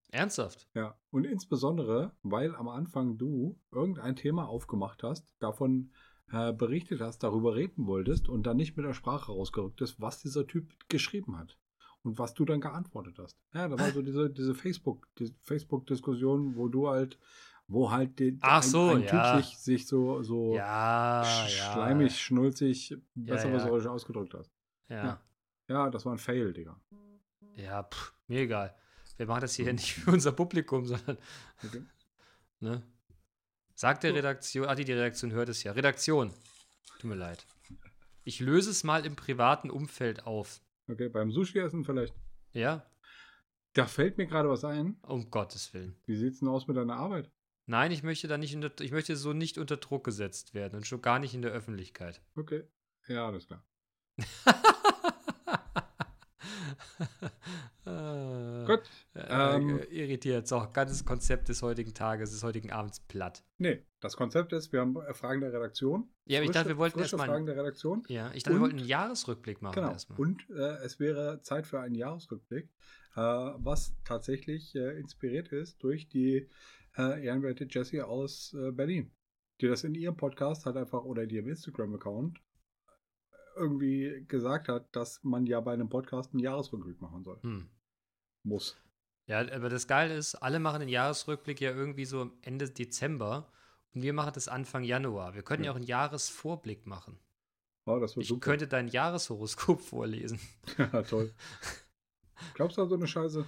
Ernsthaft? 0.09 0.69
Ja, 0.73 0.97
und 1.09 1.25
insbesondere, 1.25 2.15
weil 2.23 2.55
am 2.55 2.69
Anfang 2.69 3.17
du 3.17 3.59
irgendein 3.71 4.15
Thema 4.15 4.47
aufgemacht 4.47 5.03
hast, 5.03 5.35
davon 5.39 5.91
äh, 6.31 6.53
berichtet 6.53 7.01
hast, 7.01 7.23
darüber 7.23 7.55
reden 7.55 7.87
wolltest 7.87 8.29
und 8.29 8.43
dann 8.43 8.55
nicht 8.55 8.77
mit 8.77 8.85
der 8.85 8.93
Sprache 8.93 9.33
rausgerückt 9.33 9.81
ist, 9.81 9.99
was 9.99 10.21
dieser 10.21 10.47
Typ 10.47 10.71
geschrieben 10.87 11.37
hat. 11.37 11.57
Und 12.03 12.17
was 12.17 12.33
du 12.33 12.45
dann 12.45 12.61
geantwortet 12.61 13.19
hast. 13.19 13.37
Ja, 13.53 13.67
da 13.67 13.77
war 13.77 13.91
so 13.91 14.01
diese, 14.01 14.29
diese 14.29 14.55
Facebook, 14.55 15.07
die 15.19 15.33
Facebook-Diskussion, 15.41 16.55
wo 16.55 16.67
du 16.67 16.87
halt, 16.89 17.19
wo 17.67 17.91
halt 17.91 18.19
Ach 18.41 18.63
so, 18.63 18.89
ein, 18.95 19.03
ja. 19.03 19.35
Typ 19.35 19.45
sich, 19.45 19.57
sich 19.59 19.87
so, 19.87 20.23
so 20.23 20.55
Ja, 20.55 21.21
sch- 21.23 21.57
ja. 21.57 21.73
schleimig, 21.73 22.19
schnulzig, 22.19 22.97
besser 23.13 23.49
ja. 23.49 23.71
was 23.71 23.85
ausgedrückt 23.85 24.33
hast. 24.33 24.51
Ja. 24.89 25.21
Ja. 25.67 25.89
Das 25.89 26.05
war 26.05 26.13
ein 26.13 26.17
Fail, 26.17 26.53
Digga. 26.53 26.79
Ja, 27.55 27.83
pff, 27.83 28.13
mir 28.27 28.41
egal. 28.41 28.75
Wir 29.17 29.27
machen 29.27 29.41
das 29.41 29.53
hier 29.53 29.65
ja 29.65 29.73
nicht 29.73 29.93
für 29.93 30.11
unser 30.11 30.31
Publikum, 30.31 30.85
sondern, 30.87 31.17
Okay. 31.63 31.83
ne? 32.61 32.81
Sagt 33.75 34.03
der 34.03 34.13
Redaktion, 34.15 34.65
ah, 34.67 34.73
die, 34.75 34.85
die 34.85 34.93
Redaktion 34.93 35.31
hört 35.31 35.49
es 35.49 35.63
ja. 35.63 35.71
Redaktion, 35.71 36.33
tut 36.99 37.09
mir 37.09 37.15
leid. 37.15 37.45
Ich 38.23 38.39
löse 38.39 38.69
es 38.71 38.83
mal 38.83 39.05
im 39.05 39.15
privaten 39.15 39.69
Umfeld 39.69 40.25
auf. 40.25 40.61
Okay, 40.87 41.09
beim 41.09 41.31
Sushi-Essen 41.31 41.85
vielleicht. 41.85 42.13
Ja? 42.53 42.85
Da 43.73 43.85
fällt 43.85 44.17
mir 44.17 44.27
gerade 44.27 44.49
was 44.49 44.65
ein. 44.65 44.97
Um 45.03 45.29
Gottes 45.31 45.73
Willen. 45.73 45.95
Wie 46.05 46.15
sieht's 46.15 46.39
denn 46.39 46.49
aus 46.49 46.67
mit 46.67 46.77
deiner 46.77 46.95
Arbeit? 46.95 47.31
Nein, 47.67 47.91
ich 47.91 48.03
möchte 48.03 48.27
da 48.27 48.37
nicht 48.37 48.55
unter, 48.55 48.71
ich 48.81 48.91
möchte 48.91 49.15
so 49.15 49.33
nicht 49.33 49.57
unter 49.57 49.77
Druck 49.77 50.03
gesetzt 50.03 50.53
werden 50.53 50.75
und 50.75 50.87
schon 50.87 51.01
gar 51.01 51.19
nicht 51.19 51.33
in 51.33 51.41
der 51.41 51.51
Öffentlichkeit. 51.51 52.21
Okay. 52.35 52.63
Ja, 53.07 53.27
alles 53.27 53.47
klar. 53.47 53.65
Äh, 57.83 58.65
Gut. 58.65 58.81
Äh, 59.15 59.55
ähm, 59.55 59.79
irritiert. 59.89 60.47
So, 60.47 60.67
ganzes 60.71 61.03
Konzept 61.03 61.49
des 61.49 61.63
heutigen 61.63 61.95
Tages, 61.95 62.29
des 62.29 62.43
heutigen 62.43 62.71
Abends 62.71 62.99
platt. 62.99 63.43
Nee, 63.57 63.81
das 64.01 64.15
Konzept 64.15 64.53
ist, 64.53 64.71
wir 64.71 64.81
haben 64.81 64.97
äh, 64.97 65.13
Fragen 65.15 65.41
der 65.41 65.51
Redaktion. 65.51 66.07
Ja, 66.25 66.37
aber 66.39 66.45
ich 66.45 66.51
dachte, 66.51 66.69
wir 66.69 66.77
wollten 66.77 66.99
frische 66.99 67.15
erstmal. 67.15 67.27
Fragen 67.27 67.47
der 67.47 67.57
Redaktion. 67.57 68.03
Ja, 68.07 68.31
ich 68.35 68.43
dachte, 68.43 68.51
wir 68.51 68.55
Und- 68.57 68.61
wollten 68.61 68.77
einen 68.79 68.87
Jahresrückblick 68.87 69.63
machen 69.63 69.73
Genau. 69.75 69.89
erstmal. 69.91 70.19
Und 70.19 70.47
äh, 70.51 70.75
es 70.83 70.99
wäre 70.99 71.41
Zeit 71.41 71.65
für 71.65 71.79
einen 71.79 71.95
Jahresrückblick, 71.95 72.65
äh, 73.15 73.19
was 73.19 73.95
tatsächlich 74.05 74.75
äh, 74.75 74.99
inspiriert 74.99 75.47
ist 75.47 75.81
durch 75.81 76.07
die 76.07 76.47
äh, 76.97 77.25
ehrenwerte 77.25 77.65
Jessie 77.67 78.01
aus 78.03 78.53
äh, 78.53 78.71
Berlin, 78.71 79.11
die 79.59 79.67
das 79.67 79.83
in 79.83 79.95
ihrem 79.95 80.17
Podcast 80.17 80.67
halt 80.67 80.77
einfach 80.77 81.03
oder 81.03 81.23
in 81.23 81.31
ihrem 81.31 81.47
Instagram-Account 81.47 82.37
irgendwie 83.55 84.25
gesagt 84.27 84.67
hat, 84.69 84.95
dass 84.95 85.23
man 85.23 85.45
ja 85.45 85.59
bei 85.61 85.73
einem 85.73 85.89
Podcast 85.89 86.31
einen 86.33 86.39
Jahresrückblick 86.39 87.01
machen 87.01 87.23
soll. 87.23 87.41
Hm. 87.41 87.69
Muss. 88.43 88.77
Ja, 89.27 89.39
aber 89.39 89.69
das 89.69 89.87
Geile 89.87 90.15
ist, 90.15 90.35
alle 90.35 90.59
machen 90.59 90.79
den 90.79 90.89
Jahresrückblick 90.89 91.61
ja 91.61 91.71
irgendwie 91.71 92.05
so 92.05 92.31
Ende 92.41 92.69
Dezember 92.69 93.51
Und 93.93 94.01
wir 94.03 94.13
machen 94.13 94.31
das 94.33 94.47
Anfang 94.47 94.83
Januar. 94.83 95.35
Wir 95.35 95.43
können 95.43 95.63
ja, 95.63 95.67
Ja. 95.67 95.71
auch 95.73 95.75
einen 95.75 95.85
Jahresvorblick 95.85 96.87
machen. 96.87 97.19
Oh, 97.85 97.99
das 97.99 98.15
wird 98.15 98.23
Ich 98.23 98.29
super. 98.29 98.39
könnte 98.41 98.67
dein 98.67 98.87
Jahreshoroskop 98.87 99.81
vorlesen. 99.89 100.39
ja, 100.77 101.01
toll. 101.03 101.33
Glaubst 102.55 102.77
du 102.77 102.81
an 102.83 102.89
so 102.89 102.95
eine 102.95 103.07
Scheiße? 103.07 103.45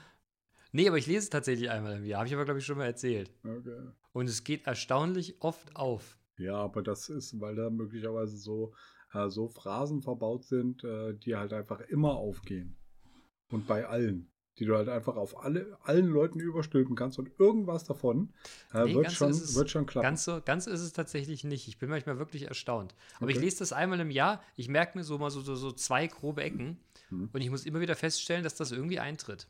Nee, 0.72 0.88
aber 0.88 0.98
ich 0.98 1.07
lese 1.07 1.19
es 1.19 1.29
tatsächlich 1.29 1.69
einmal 1.69 1.98
im 1.98 2.05
Jahr. 2.05 2.19
Habe 2.19 2.27
ich 2.27 2.33
aber, 2.33 2.45
glaube 2.45 2.60
ich, 2.60 2.65
schon 2.65 2.77
mal 2.77 2.86
erzählt. 2.86 3.31
Okay. 3.43 3.89
Und 4.12 4.27
es 4.29 4.43
geht 4.43 4.65
erstaunlich 4.67 5.41
oft 5.41 5.75
auf. 5.75 6.17
Ja, 6.38 6.55
aber 6.57 6.81
das 6.81 7.10
ist, 7.10 7.39
weil 7.39 7.55
da 7.55 7.69
möglicherweise 7.69 8.38
so, 8.38 8.74
äh, 9.13 9.29
so 9.29 9.48
Phrasen 9.48 10.01
verbaut 10.01 10.46
sind, 10.46 10.84
äh, 10.84 11.13
die 11.13 11.36
halt 11.36 11.53
einfach 11.53 11.79
immer 11.82 12.15
aufgehen. 12.15 12.75
Und 13.51 13.67
bei 13.67 13.86
allen. 13.88 14.29
Die 14.60 14.65
du 14.65 14.75
halt 14.75 14.88
einfach 14.88 15.15
auf 15.15 15.43
alle, 15.43 15.79
allen 15.82 16.05
Leuten 16.05 16.39
überstülpen 16.39 16.96
kannst 16.96 17.17
und 17.17 17.32
irgendwas 17.39 17.86
davon 17.86 18.34
äh, 18.72 18.86
Nee, 18.86 18.93
wird, 18.93 19.12
schon, 19.12 19.32
es 19.32 19.55
wird 19.55 19.72
schon 19.72 19.88
klappen. 19.88 20.03
Ganz 20.03 20.25
so, 20.25 20.41
ganz 20.46 20.67
ist 20.67 20.82
es 20.82 20.93
tatsächlich 20.93 21.43
nicht. 21.43 21.67
Ich 21.67 21.79
bin 21.79 21.89
manchmal 21.89 22.20
wirklich 22.20 22.48
erstaunt. 22.48 22.93
Aber 23.20 23.32
ich 23.32 23.38
Okay. 23.38 23.46
lese 23.46 23.60
das 23.60 23.74
einmal 23.74 24.00
im 24.00 24.12
Jahr. 24.12 24.43
Ich 24.55 24.67
merke 24.70 24.96
mir 24.96 25.03
so 25.03 25.17
mal 25.17 25.32
so, 25.32 25.41
so, 25.41 25.55
so 25.55 25.72
zwei 25.72 26.05
grobe 26.05 26.43
Ecken. 26.43 26.77
Mhm. 27.10 27.29
Und 27.34 27.41
ich 27.41 27.50
muss 27.50 27.65
immer 27.65 27.79
wieder 27.79 27.96
feststellen, 27.96 28.43
dass 28.43 28.53
das 28.53 28.72
irgendwie 28.72 29.00
eintritt. 29.00 29.48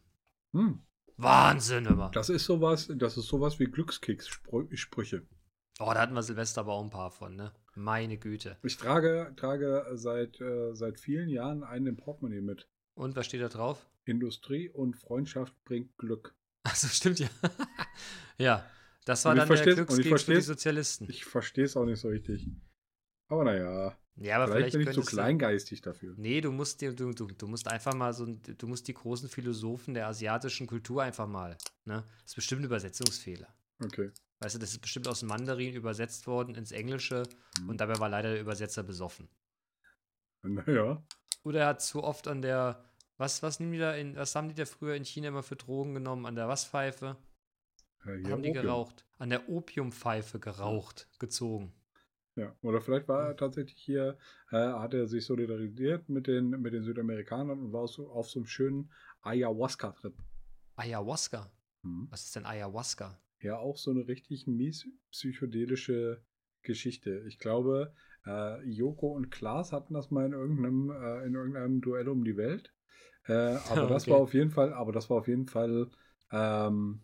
Hm. 0.53 0.79
Wahnsinn 1.17 1.85
immer. 1.85 2.09
Das 2.11 2.29
ist 2.29 2.45
sowas, 2.45 2.89
das 2.95 3.17
ist 3.17 3.27
sowas 3.27 3.59
wie 3.59 3.65
Glückskeks-Sprüche. 3.65 5.23
Oh, 5.79 5.91
da 5.93 5.99
hatten 5.99 6.13
wir 6.13 6.23
Silvester 6.23 6.61
aber 6.61 6.73
auch 6.73 6.83
ein 6.83 6.89
paar 6.89 7.11
von, 7.11 7.35
ne? 7.35 7.51
Meine 7.75 8.17
Güte. 8.17 8.57
Ich 8.63 8.77
trage, 8.77 9.33
trage 9.35 9.85
seit, 9.93 10.39
äh, 10.39 10.75
seit 10.75 10.99
vielen 10.99 11.29
Jahren 11.29 11.63
einen 11.63 11.87
im 11.87 11.97
Portemonnaie 11.97 12.41
mit. 12.41 12.67
Und 12.93 13.15
was 13.15 13.25
steht 13.25 13.41
da 13.41 13.49
drauf? 13.49 13.87
Industrie 14.05 14.69
und 14.69 14.95
Freundschaft 14.95 15.53
bringt 15.63 15.97
Glück. 15.97 16.35
Achso, 16.63 16.87
stimmt 16.87 17.19
ja. 17.19 17.29
ja, 18.37 18.65
das 19.05 19.25
war 19.25 19.35
dann 19.35 19.47
der 19.47 19.63
Glückskeks 19.63 20.23
für 20.23 20.35
die 20.35 20.41
Sozialisten. 20.41 21.09
Ich 21.09 21.25
verstehe 21.25 21.65
es 21.65 21.75
auch 21.75 21.85
nicht 21.85 21.99
so 21.99 22.09
richtig. 22.09 22.49
Aber 23.27 23.43
naja, 23.43 23.97
ja, 24.15 24.35
aber 24.35 24.53
vielleicht, 24.53 24.71
vielleicht, 24.71 24.85
bin 24.85 24.99
ich 24.99 25.05
zu 25.05 25.15
kleingeistig 25.15 25.81
dafür. 25.81 26.13
Nee, 26.17 26.41
du 26.41 26.51
musst 26.51 26.81
du, 26.81 26.93
du, 26.93 27.11
du 27.13 27.47
musst 27.47 27.67
einfach 27.67 27.95
mal 27.95 28.13
so, 28.13 28.25
du 28.25 28.67
musst 28.67 28.87
die 28.87 28.93
großen 28.93 29.27
Philosophen 29.27 29.95
der 29.95 30.07
asiatischen 30.07 30.67
Kultur 30.67 31.01
einfach 31.01 31.27
mal, 31.27 31.57
ne? 31.85 32.03
Das 32.21 32.31
ist 32.31 32.35
bestimmt 32.35 32.61
ein 32.61 32.65
Übersetzungsfehler. 32.65 33.47
Okay. 33.83 34.11
Weißt 34.43 34.55
du, 34.55 34.59
das 34.59 34.71
ist 34.71 34.79
bestimmt 34.81 35.07
aus 35.07 35.21
dem 35.21 35.29
Mandarin 35.29 35.73
übersetzt 35.73 36.27
worden 36.27 36.53
ins 36.55 36.71
Englische 36.73 37.23
Mhm. 37.61 37.69
und 37.69 37.79
dabei 37.81 37.97
war 37.99 38.09
leider 38.09 38.31
der 38.33 38.41
Übersetzer 38.41 38.83
besoffen. 38.83 39.29
Naja. 40.43 41.01
Oder 41.43 41.61
er 41.61 41.67
hat 41.67 41.81
zu 41.81 42.03
oft 42.03 42.27
an 42.27 42.41
der, 42.41 42.83
was, 43.17 43.41
was 43.43 43.59
nehmen 43.61 43.71
die 43.71 43.79
da 43.79 43.93
in, 43.95 44.15
was 44.17 44.35
haben 44.35 44.49
die 44.49 44.55
da 44.55 44.65
früher 44.65 44.95
in 44.95 45.05
China 45.05 45.29
immer 45.29 45.43
für 45.43 45.55
Drogen 45.55 45.93
genommen? 45.93 46.25
An 46.25 46.35
der 46.35 46.47
was 46.49 46.65
Pfeife? 46.65 47.15
Ja, 48.05 48.13
hier 48.15 48.31
haben 48.31 48.43
die 48.43 48.49
Opium. 48.49 48.65
geraucht? 48.65 49.05
An 49.17 49.29
der 49.29 49.47
Opiumpfeife 49.47 50.39
geraucht, 50.39 51.07
gezogen. 51.19 51.73
Ja. 52.35 52.53
Oder 52.61 52.81
vielleicht 52.81 53.07
war 53.07 53.27
er 53.29 53.37
tatsächlich 53.37 53.77
hier, 53.79 54.17
äh, 54.51 54.57
hat 54.57 54.93
er 54.93 55.07
sich 55.07 55.23
solidarisiert 55.25 56.09
mit 56.09 56.27
den, 56.27 56.49
mit 56.49 56.73
den 56.73 56.83
Südamerikanern 56.83 57.59
und 57.59 57.71
war 57.71 57.87
so, 57.87 58.09
auf 58.09 58.29
so 58.29 58.39
einem 58.39 58.47
schönen 58.47 58.91
Ayahuasca-Trip. 59.21 60.15
Ayahuasca. 60.75 61.49
Mhm. 61.83 62.07
Was 62.09 62.25
ist 62.25 62.35
denn 62.35 62.45
Ayahuasca? 62.45 63.17
Ja, 63.43 63.57
auch 63.59 63.77
so 63.77 63.91
eine 63.91 64.07
richtig 64.07 64.47
mies 64.47 64.87
psychedelische 65.11 66.23
Geschichte. 66.63 67.23
Ich 67.27 67.39
glaube, 67.39 67.93
äh, 68.25 68.63
Joko 68.63 69.09
und 69.09 69.29
Klaas 69.31 69.73
hatten 69.73 69.93
das 69.93 70.11
mal 70.11 70.25
in 70.25 70.33
irgendeinem, 70.33 70.89
äh, 70.91 71.25
in 71.25 71.35
irgendeinem 71.35 71.81
Duell 71.81 72.07
um 72.09 72.23
die 72.23 72.37
Welt. 72.37 72.73
Äh, 73.27 73.33
aber 73.67 73.87
das 73.87 74.03
Okay. 74.03 74.11
war 74.11 74.17
auf 74.17 74.33
jeden 74.33 74.51
Fall, 74.51 74.73
aber 74.73 74.93
das 74.93 75.09
war 75.09 75.17
auf 75.17 75.27
jeden 75.27 75.47
Fall 75.47 75.89
ähm, 76.31 77.01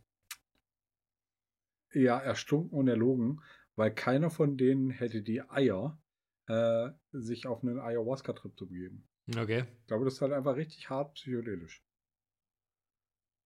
ja 1.93 2.17
erstunken 2.19 2.77
und 2.77 2.87
erlogen, 2.87 3.41
weil 3.75 3.93
keiner 3.93 4.29
von 4.31 4.57
denen 4.57 4.89
hätte 4.89 5.21
die 5.21 5.41
Eier, 5.41 5.99
äh, 6.47 6.89
sich 7.11 7.47
auf 7.47 7.63
einen 7.63 7.79
Ayahuasca-Trip 7.79 8.57
zu 8.57 8.67
begeben. 8.67 9.07
Okay. 9.37 9.65
Ich 9.81 9.87
glaube, 9.87 10.05
das 10.05 10.15
ist 10.15 10.21
halt 10.21 10.33
einfach 10.33 10.55
richtig 10.55 10.89
hart 10.89 11.15
psychedelisch. 11.15 11.83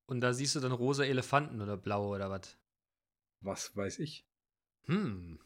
Und 0.05 0.21
da 0.21 0.33
siehst 0.33 0.55
du 0.55 0.61
dann 0.61 0.71
rosa 0.71 1.03
Elefanten 1.03 1.59
oder 1.59 1.75
blaue 1.75 2.15
oder 2.15 2.29
was? 2.29 2.57
Was 3.43 3.75
weiß 3.75 3.99
ich. 3.99 4.25
Hm. 4.85 5.39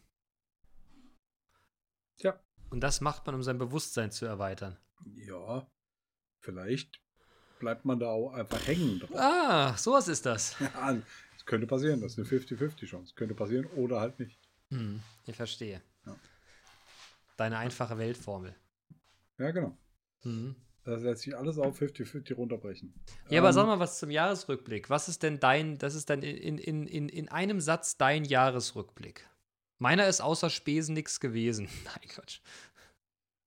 Tja, 2.18 2.40
Und 2.70 2.80
das 2.82 3.02
macht 3.02 3.26
man, 3.26 3.36
um 3.36 3.44
sein 3.44 3.58
Bewusstsein 3.58 4.12
zu 4.12 4.26
erweitern. 4.26 4.78
ja, 5.06 5.70
vielleicht 6.40 7.00
bleibt 7.60 7.86
man 7.86 8.00
da 8.00 8.08
auch 8.10 8.34
einfach 8.34 8.66
hängen 8.68 9.00
drauf. 9.00 9.16
Ah, 9.16 9.76
sowas 9.78 10.08
ist 10.08 10.26
das. 10.26 10.56
Ja, 10.60 10.94
das 10.94 11.46
könnte 11.46 11.68
passieren, 11.68 12.02
das 12.02 12.18
ist 12.18 12.20
eine 12.20 12.28
50-50-Chance. 12.28 13.14
Könnte 13.16 13.36
passieren 13.36 13.66
oder 13.68 14.00
halt 14.02 14.20
nicht. 14.20 14.40
Hm, 14.70 15.02
ich 15.26 15.36
verstehe. 15.36 15.82
Ja. 16.06 16.16
Deine 17.38 17.58
einfache 17.58 17.98
Weltformel. 17.98 18.56
Ja, 19.38 19.52
genau. 19.52 19.78
Hm. 20.22 20.56
Das 20.88 21.04
lässt 21.04 21.24
sich 21.24 21.36
alles 21.36 21.60
auf 21.60 21.82
50-50 21.82 22.36
runterbrechen. 22.36 22.94
Ja, 23.30 23.40
aber 23.42 23.50
Ähm, 23.50 23.54
sag 23.56 23.68
mal 23.68 23.80
was 23.80 24.00
zum 24.00 24.10
Jahresrückblick. 24.10 24.90
Was 24.90 25.10
ist 25.10 25.22
denn 25.22 25.38
dein, 25.38 25.78
das 25.78 25.96
ist 25.96 26.10
dann 26.10 26.24
in, 26.24 26.58
in, 26.58 26.88
in, 26.88 27.10
in 27.10 27.28
einem 27.28 27.60
Satz 27.60 27.98
dein 27.98 28.24
Jahresrückblick? 28.24 29.30
Meiner 29.80 30.08
ist 30.08 30.22
außer 30.22 30.50
Spesen 30.50 30.94
nichts 30.94 31.20
gewesen. 31.20 31.68
Nein, 31.84 32.08
Quatsch. 32.08 32.40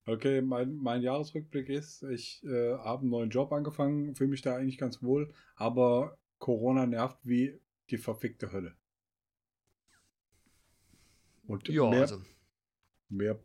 Okay, 0.05 0.43
mein, 0.43 0.75
mein 0.75 1.01
Jahresrückblick 1.01 1.71
ist, 1.71 2.03
ich 2.03 2.45
äh, 2.45 2.75
habe 2.77 3.03
einen 3.03 3.11
neuen 3.11 3.31
Job 3.31 3.53
angefangen, 3.53 4.15
fühle 4.15 4.29
mich 4.29 4.43
da 4.43 4.57
eigentlich 4.57 4.77
ganz 4.77 5.03
wohl, 5.03 5.33
aber 5.57 6.19
Corona 6.41 6.85
nervt 6.85 7.21
wie 7.23 7.59
die 7.89 7.97
verfickte 7.97 8.53
Hölle. 8.53 8.77
Und 11.47 11.67
Ja, 11.69 11.89
mehr, 11.89 12.03
also 12.03 12.21
mehr 13.09 13.41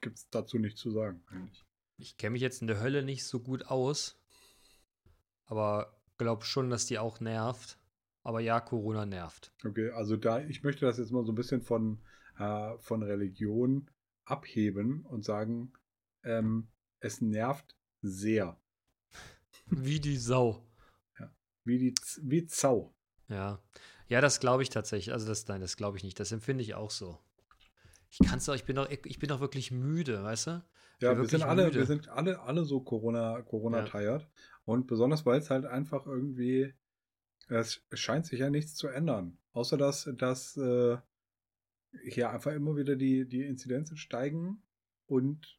gibt 0.00 0.16
es 0.16 0.30
dazu 0.30 0.58
nicht 0.58 0.78
zu 0.78 0.90
sagen, 0.90 1.22
eigentlich. 1.26 1.67
Ich 1.98 2.16
kenne 2.16 2.32
mich 2.32 2.42
jetzt 2.42 2.62
in 2.62 2.68
der 2.68 2.80
Hölle 2.80 3.02
nicht 3.02 3.24
so 3.24 3.40
gut 3.40 3.66
aus, 3.66 4.18
aber 5.46 5.98
glaube 6.16 6.44
schon, 6.44 6.70
dass 6.70 6.86
die 6.86 6.98
auch 6.98 7.20
nervt. 7.20 7.78
Aber 8.22 8.40
ja, 8.40 8.60
Corona 8.60 9.06
nervt. 9.06 9.52
Okay, 9.64 9.90
also 9.90 10.16
da, 10.16 10.40
ich 10.40 10.62
möchte 10.62 10.84
das 10.84 10.98
jetzt 10.98 11.12
mal 11.12 11.24
so 11.24 11.32
ein 11.32 11.36
bisschen 11.36 11.62
von, 11.62 11.98
äh, 12.38 12.76
von 12.78 13.02
Religion 13.02 13.90
abheben 14.24 15.06
und 15.06 15.24
sagen, 15.24 15.72
ähm, 16.24 16.68
es 17.00 17.20
nervt 17.20 17.76
sehr. 18.02 18.60
Wie 19.66 20.00
die 20.00 20.16
Sau. 20.16 20.64
Wie, 21.64 21.78
die, 21.78 21.94
wie 22.22 22.46
Zau. 22.46 22.94
Ja. 23.28 23.62
Ja, 24.08 24.22
das 24.22 24.40
glaube 24.40 24.62
ich 24.62 24.70
tatsächlich. 24.70 25.12
Also 25.12 25.26
das, 25.26 25.46
nein, 25.48 25.60
das 25.60 25.76
glaube 25.76 25.98
ich 25.98 26.02
nicht. 26.02 26.18
Das 26.18 26.32
empfinde 26.32 26.62
ich 26.62 26.74
auch 26.74 26.90
so. 26.90 27.18
Ich 28.10 28.18
kann's 28.26 28.46
doch, 28.46 28.54
ich 28.54 28.64
bin 28.64 28.76
doch, 28.76 28.88
ich 28.88 29.18
bin 29.18 29.28
doch 29.28 29.40
wirklich 29.40 29.70
müde, 29.70 30.22
weißt 30.22 30.46
du? 30.46 30.64
Ja, 31.00 31.16
wir 31.16 31.26
sind 31.28 31.42
alle, 31.44 31.66
müde. 31.66 31.78
wir 31.78 31.86
sind 31.86 32.08
alle, 32.08 32.40
alle 32.40 32.64
so 32.64 32.80
Corona, 32.80 33.42
Corona 33.42 33.78
Ja. 33.80 33.84
tired. 33.84 34.28
Und 34.64 34.86
besonders 34.86 35.24
weil 35.26 35.38
es 35.38 35.50
halt 35.50 35.64
einfach 35.64 36.06
irgendwie, 36.06 36.74
es 37.48 37.82
scheint 37.92 38.26
sich 38.26 38.40
ja 38.40 38.50
nichts 38.50 38.74
zu 38.74 38.88
ändern. 38.88 39.38
Außer 39.52 39.76
dass, 39.76 40.10
dass 40.16 40.56
äh, 40.56 40.98
hier 42.04 42.30
einfach 42.30 42.52
immer 42.52 42.76
wieder 42.76 42.96
die, 42.96 43.26
die 43.28 43.44
Inzidenzen 43.44 43.96
steigen 43.96 44.62
und 45.06 45.58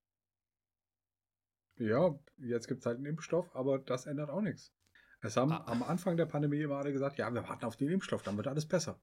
ja, 1.77 2.19
jetzt 2.37 2.67
gibt 2.67 2.81
es 2.81 2.85
halt 2.85 2.97
einen 2.97 3.05
Impfstoff, 3.05 3.55
aber 3.55 3.79
das 3.79 4.05
ändert 4.05 4.29
auch 4.29 4.41
nichts. 4.41 4.73
Es 5.21 5.37
haben 5.37 5.51
Ah. 5.51 5.63
am 5.67 5.81
Anfang 5.83 6.17
der 6.17 6.25
Pandemie 6.25 6.61
immer 6.61 6.75
alle 6.77 6.91
gesagt, 6.93 7.17
ja, 7.17 7.33
wir 7.33 7.47
warten 7.47 7.65
auf 7.65 7.77
den 7.77 7.89
Impfstoff, 7.89 8.21
dann 8.23 8.37
wird 8.37 8.47
alles 8.47 8.67
besser. 8.67 9.01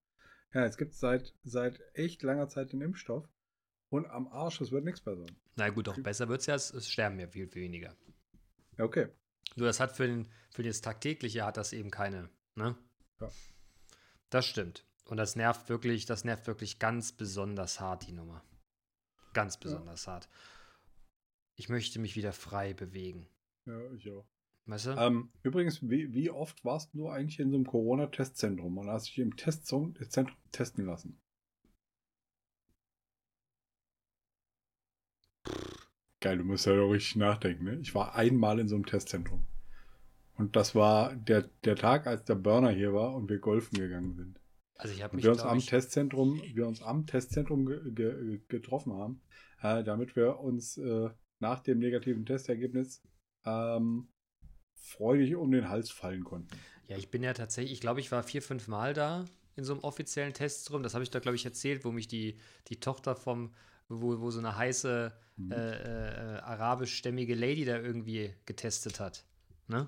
Ja, 0.52 0.64
jetzt 0.64 0.76
gibt 0.78 0.92
es 0.92 1.00
seit, 1.00 1.34
seit 1.42 1.80
echt 1.94 2.22
langer 2.22 2.48
Zeit 2.48 2.72
den 2.72 2.80
Impfstoff 2.82 3.28
und 3.96 4.06
am 4.06 4.28
Arsch, 4.28 4.60
es 4.60 4.70
wird 4.70 4.84
nichts 4.84 5.00
besser. 5.00 5.26
Na 5.56 5.68
gut, 5.70 5.86
doch 5.86 5.98
besser 5.98 6.28
wird's 6.28 6.46
ja, 6.46 6.54
es, 6.54 6.72
es 6.72 6.88
sterben 6.88 7.18
ja 7.18 7.26
viel, 7.26 7.48
viel 7.48 7.62
weniger. 7.62 7.96
Ja, 8.78 8.84
okay. 8.84 9.08
Nur 9.56 9.66
das 9.66 9.80
hat 9.80 9.96
für, 9.96 10.06
den, 10.06 10.30
für 10.50 10.62
das 10.62 10.80
Tagtägliche 10.80 11.44
hat 11.44 11.56
das 11.56 11.72
eben 11.72 11.90
keine, 11.90 12.28
ne? 12.54 12.76
Ja. 13.20 13.30
Das 14.30 14.46
stimmt. 14.46 14.84
Und 15.06 15.16
das 15.18 15.36
nervt 15.36 15.68
wirklich, 15.68 16.04
das 16.04 16.24
nervt 16.24 16.46
wirklich 16.46 16.78
ganz 16.78 17.12
besonders 17.12 17.80
hart, 17.80 18.06
die 18.06 18.12
Nummer. 18.12 18.44
Ganz 19.32 19.58
besonders 19.58 20.06
hart. 20.06 20.28
Ich 21.54 21.68
möchte 21.68 21.98
mich 22.00 22.16
wieder 22.16 22.32
frei 22.32 22.74
bewegen. 22.74 23.28
Ja, 23.66 23.92
ich 23.92 24.10
auch. 24.10 24.26
Weißt 24.66 24.86
du? 24.86 24.90
Ähm, 24.90 25.30
übrigens, 25.42 25.80
wie, 25.82 26.12
wie 26.12 26.30
oft 26.30 26.64
warst 26.64 26.92
du 26.92 27.08
eigentlich 27.08 27.38
in 27.38 27.50
so 27.50 27.56
einem 27.56 27.66
Corona-Testzentrum 27.66 28.78
und 28.78 28.88
hast 28.90 29.06
dich 29.06 29.18
im 29.18 29.36
Testzentrum 29.36 29.94
Zentrum 30.08 30.36
testen 30.50 30.86
lassen? 30.86 31.20
Geil, 36.26 36.38
du 36.38 36.44
musst 36.44 36.66
ja 36.66 36.74
doch 36.74 36.90
richtig 36.90 37.14
nachdenken, 37.14 37.62
ne? 37.62 37.78
Ich 37.80 37.94
war 37.94 38.16
einmal 38.16 38.58
in 38.58 38.66
so 38.66 38.74
einem 38.74 38.84
Testzentrum. 38.84 39.46
Und 40.34 40.56
das 40.56 40.74
war 40.74 41.14
der, 41.14 41.48
der 41.62 41.76
Tag, 41.76 42.08
als 42.08 42.24
der 42.24 42.34
Burner 42.34 42.70
hier 42.70 42.92
war 42.92 43.14
und 43.14 43.30
wir 43.30 43.38
golfen 43.38 43.78
gegangen 43.78 44.12
sind. 44.16 44.40
also 44.74 44.92
ich 44.92 45.04
habe 45.04 45.14
mich, 45.14 45.24
wir 45.24 45.30
uns 45.30 45.42
am 45.42 45.60
Testzentrum, 45.60 46.42
wir 46.52 46.66
uns 46.66 46.82
am 46.82 47.06
Testzentrum 47.06 47.64
ge 47.64 47.92
ge 47.92 48.40
getroffen 48.48 48.94
haben, 48.94 49.22
äh, 49.62 49.84
damit 49.84 50.16
wir 50.16 50.40
uns 50.40 50.76
äh, 50.78 51.10
nach 51.38 51.60
dem 51.60 51.78
negativen 51.78 52.26
Testergebnis 52.26 53.04
ähm, 53.44 54.08
freudig 54.74 55.36
um 55.36 55.52
den 55.52 55.68
Hals 55.68 55.92
fallen 55.92 56.24
konnten. 56.24 56.56
ja, 56.88 56.96
ich 56.96 57.08
bin 57.08 57.22
ja 57.22 57.34
tatsächlich, 57.34 57.72
ich 57.72 57.80
glaube, 57.80 58.00
ich 58.00 58.10
war 58.10 58.24
vier, 58.24 58.42
fünf 58.42 58.66
Mal 58.66 58.94
da 58.94 59.26
in 59.54 59.62
so 59.62 59.74
einem 59.74 59.84
offiziellen 59.84 60.34
Testroom. 60.34 60.82
Das 60.82 60.94
habe 60.94 61.04
ich 61.04 61.10
da, 61.10 61.20
glaube 61.20 61.36
ich, 61.36 61.44
erzählt, 61.44 61.84
wo 61.84 61.92
mich 61.92 62.08
die, 62.08 62.36
die 62.66 62.80
Tochter 62.80 63.14
vom, 63.14 63.54
wo, 63.88 64.20
wo 64.20 64.30
so 64.30 64.38
eine 64.38 64.56
heiße 64.56 65.12
Mhm. 65.38 65.52
äh, 65.52 66.36
äh, 66.36 66.38
arabischstämmige 66.40 67.34
Lady 67.34 67.66
da 67.66 67.76
irgendwie 67.76 68.34
getestet 68.46 69.00
hat. 69.00 69.26
Ne? 69.68 69.86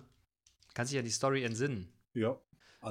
Kannst 0.74 0.92
dich 0.92 0.96
ja 0.96 1.02
die 1.02 1.10
Story 1.10 1.42
entsinnen. 1.42 1.90
Ja. 2.12 2.38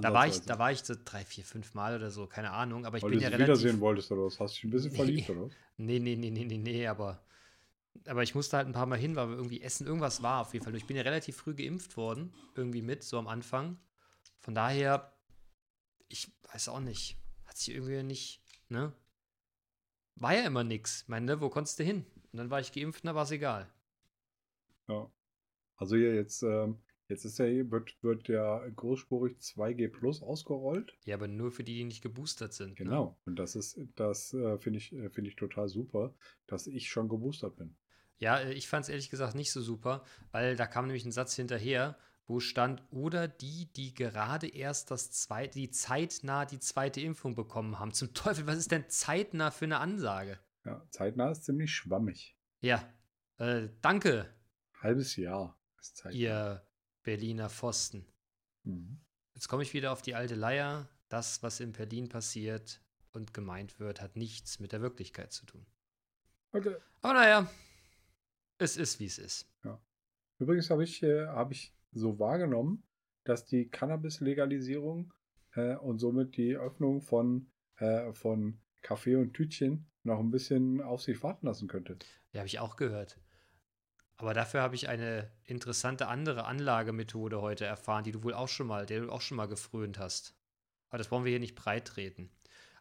Da 0.02 0.12
war, 0.12 0.28
ich, 0.28 0.42
da 0.42 0.58
war 0.60 0.72
ich 0.72 0.80
so 0.80 0.96
drei, 1.06 1.24
vier, 1.24 1.46
fünf 1.46 1.74
Mal 1.76 1.96
oder 1.96 2.10
so, 2.12 2.26
keine 2.28 2.52
Ahnung, 2.52 2.86
aber 2.86 2.98
ich 2.98 3.04
Weil 3.04 3.12
bin 3.12 3.20
du 3.20 3.26
ja 3.26 3.30
relativ. 3.30 3.60
wiedersehen 3.60 3.80
wolltest 3.80 4.12
oder 4.12 4.24
was? 4.24 4.40
Hast 4.40 4.56
du 4.56 4.56
dich 4.56 4.64
ein 4.66 4.70
bisschen 4.72 4.92
verliebt 4.96 5.30
oder 5.30 5.44
was? 5.44 5.54
Nee, 5.78 6.00
nee, 6.00 6.16
nee, 6.16 6.32
nee, 6.32 6.46
nee, 6.46 6.58
nee, 6.58 6.88
aber, 6.88 7.24
aber 8.06 8.24
ich 8.24 8.34
musste 8.36 8.58
halt 8.58 8.68
ein 8.68 8.74
paar 8.74 8.88
Mal 8.88 8.98
hin, 8.98 9.16
weil 9.16 9.30
wir 9.30 9.36
irgendwie 9.38 9.62
essen, 9.62 9.86
irgendwas 9.88 10.24
war 10.24 10.42
auf 10.42 10.54
jeden 10.54 10.66
Fall. 10.66 10.76
Ich 10.76 10.88
bin 10.88 10.98
ja 10.98 11.04
relativ 11.04 11.38
früh 11.38 11.54
geimpft 11.54 11.96
worden, 11.96 12.34
irgendwie 12.56 12.82
mit, 12.82 13.04
so 13.04 13.18
am 13.20 13.28
Anfang. 13.28 13.78
Von 14.40 14.56
daher, 14.56 15.14
ich 16.10 16.32
weiß 16.52 16.70
auch 16.70 16.80
nicht, 16.80 17.18
hat 17.46 17.58
sich 17.58 17.74
irgendwie 17.76 18.02
nicht, 18.04 18.42
ne? 18.68 18.94
War 20.20 20.36
ja 20.36 20.46
immer 20.46 20.64
nix. 20.64 21.04
Ich 21.04 21.08
meine, 21.08 21.26
ne, 21.26 21.42
wo 21.42 21.50
konntest 21.50 21.80
du 21.80 21.84
hin? 21.84 22.06
Und 22.32 22.38
dann 22.38 22.50
war 22.50 22.60
ich 22.60 22.72
geimpft, 22.72 23.06
da 23.06 23.16
war 23.16 23.24
es 23.24 23.32
egal. 23.32 23.70
Ja. 24.88 25.12
Also 25.76 25.96
hier 25.96 26.16
jetzt, 26.16 26.42
ähm, 26.42 26.80
jetzt 27.08 27.24
ist 27.24 27.38
ja 27.38 27.46
hier, 27.46 27.70
wird, 27.70 27.96
wird 28.02 28.28
ja 28.28 28.68
großspurig 28.76 29.38
2G 29.38 29.90
Plus 29.90 30.22
ausgerollt. 30.22 30.94
Ja, 31.06 31.16
aber 31.16 31.28
nur 31.28 31.52
für 31.52 31.64
die, 31.64 31.76
die 31.76 31.84
nicht 31.84 32.02
geboostert 32.02 32.54
sind. 32.54 32.72
Ne? 32.72 32.76
Genau. 32.86 33.18
Und 33.26 33.38
das 33.38 33.56
ist, 33.56 33.80
das 33.96 34.34
äh, 34.34 34.58
finde 34.58 34.80
ich, 34.80 34.92
äh, 34.94 35.10
finde 35.10 35.30
ich 35.30 35.36
total 35.36 35.68
super, 35.68 36.16
dass 36.48 36.68
ich 36.68 36.90
schon 36.90 37.10
geboostert 37.10 37.56
bin. 37.58 37.76
Ja, 38.18 38.40
äh, 38.40 38.54
ich 38.54 38.68
fand 38.68 38.84
es 38.84 38.90
ehrlich 38.90 39.10
gesagt 39.10 39.36
nicht 39.36 39.52
so 39.52 39.62
super, 39.62 40.04
weil 40.32 40.56
da 40.56 40.66
kam 40.66 40.88
nämlich 40.88 41.06
ein 41.06 41.12
Satz 41.12 41.36
hinterher, 41.36 41.98
wo 42.28 42.40
stand, 42.40 42.84
oder 42.92 43.28
die, 43.28 43.72
die 43.74 43.94
gerade 43.94 44.48
erst 44.48 44.92
das 44.92 45.12
zweite, 45.12 45.58
die 45.58 45.72
zeitnah 45.72 46.46
die 46.46 46.60
zweite 46.60 47.02
Impfung 47.02 47.36
bekommen 47.36 47.80
haben. 47.80 47.94
Zum 47.94 48.14
Teufel, 48.14 48.46
was 48.48 48.58
ist 48.58 48.72
denn 48.72 48.90
zeitnah 48.90 49.50
für 49.50 49.66
eine 49.66 49.80
Ansage? 49.80 50.40
Ja, 50.66 50.86
zeitnah 50.90 51.32
ist 51.32 51.46
ziemlich 51.46 51.74
schwammig. 51.74 52.38
Ja, 52.60 52.84
äh, 53.38 53.70
danke, 53.82 54.30
Halbes 54.82 55.16
Jahr 55.16 55.58
ist 55.80 55.98
zeitnah. 55.98 56.20
ihr 56.20 56.68
Berliner 57.04 57.50
Pfosten. 57.50 58.06
Mhm. 58.64 59.00
Jetzt 59.34 59.48
komme 59.48 59.64
ich 59.64 59.74
wieder 59.74 59.92
auf 59.92 60.02
die 60.02 60.16
alte 60.16 60.36
Leier. 60.36 60.90
Das, 61.10 61.42
was 61.42 61.62
in 61.62 61.72
Berlin 61.72 62.10
passiert 62.10 62.82
und 63.14 63.34
gemeint 63.34 63.80
wird, 63.80 64.02
hat 64.02 64.18
nichts 64.18 64.60
mit 64.60 64.74
der 64.74 64.82
Wirklichkeit 64.82 65.32
zu 65.32 65.46
tun. 65.46 65.66
Okay. 66.52 66.76
Aber 67.02 67.14
naja, 67.14 67.50
es 68.58 68.76
ist, 68.76 69.00
wie 69.00 69.06
es 69.06 69.18
ist. 69.18 69.50
Übrigens 70.40 70.70
habe 70.70 70.84
ich, 70.84 71.02
äh, 71.02 71.28
habe 71.28 71.54
ich 71.54 71.77
so 71.92 72.20
wahrgenommen, 72.20 72.84
dass 73.24 73.46
die 73.46 73.70
Cannabis-Legalisierung 73.70 75.14
äh, 75.54 75.76
und 75.76 76.00
somit 76.00 76.38
die 76.38 76.56
Öffnung 76.56 77.02
von, 77.02 77.52
äh, 77.78 78.14
von 78.14 78.62
Kaffee 78.82 79.16
und 79.16 79.34
Tütchen 79.34 79.90
noch 80.04 80.20
ein 80.20 80.32
bisschen 80.32 80.82
auf 80.82 81.02
sich 81.02 81.22
warten 81.24 81.48
lassen 81.48 81.68
könnte. 81.68 82.00
Ja, 82.32 82.40
habe 82.40 82.48
ich 82.48 82.60
auch 82.60 82.76
gehört. 82.76 83.20
Aber 84.18 84.34
dafür 84.34 84.62
habe 84.62 84.76
ich 84.76 84.90
eine 84.90 85.32
interessante 85.44 86.08
andere 86.08 86.46
Anlagemethode 86.46 87.42
heute 87.42 87.66
erfahren, 87.66 88.04
die 88.04 88.12
du 88.12 88.24
wohl 88.24 88.34
auch 88.34 88.48
schon 88.48 88.68
mal, 88.68 88.86
der 88.86 89.02
du 89.02 89.12
auch 89.12 89.22
schon 89.22 89.38
mal 89.38 89.48
gefrönt 89.48 90.00
hast. 90.00 90.36
Aber 90.90 90.98
das 90.98 91.12
wollen 91.12 91.24
wir 91.26 91.30
hier 91.32 91.40
nicht 91.40 91.56
breit 91.56 91.86
treten. 91.88 92.32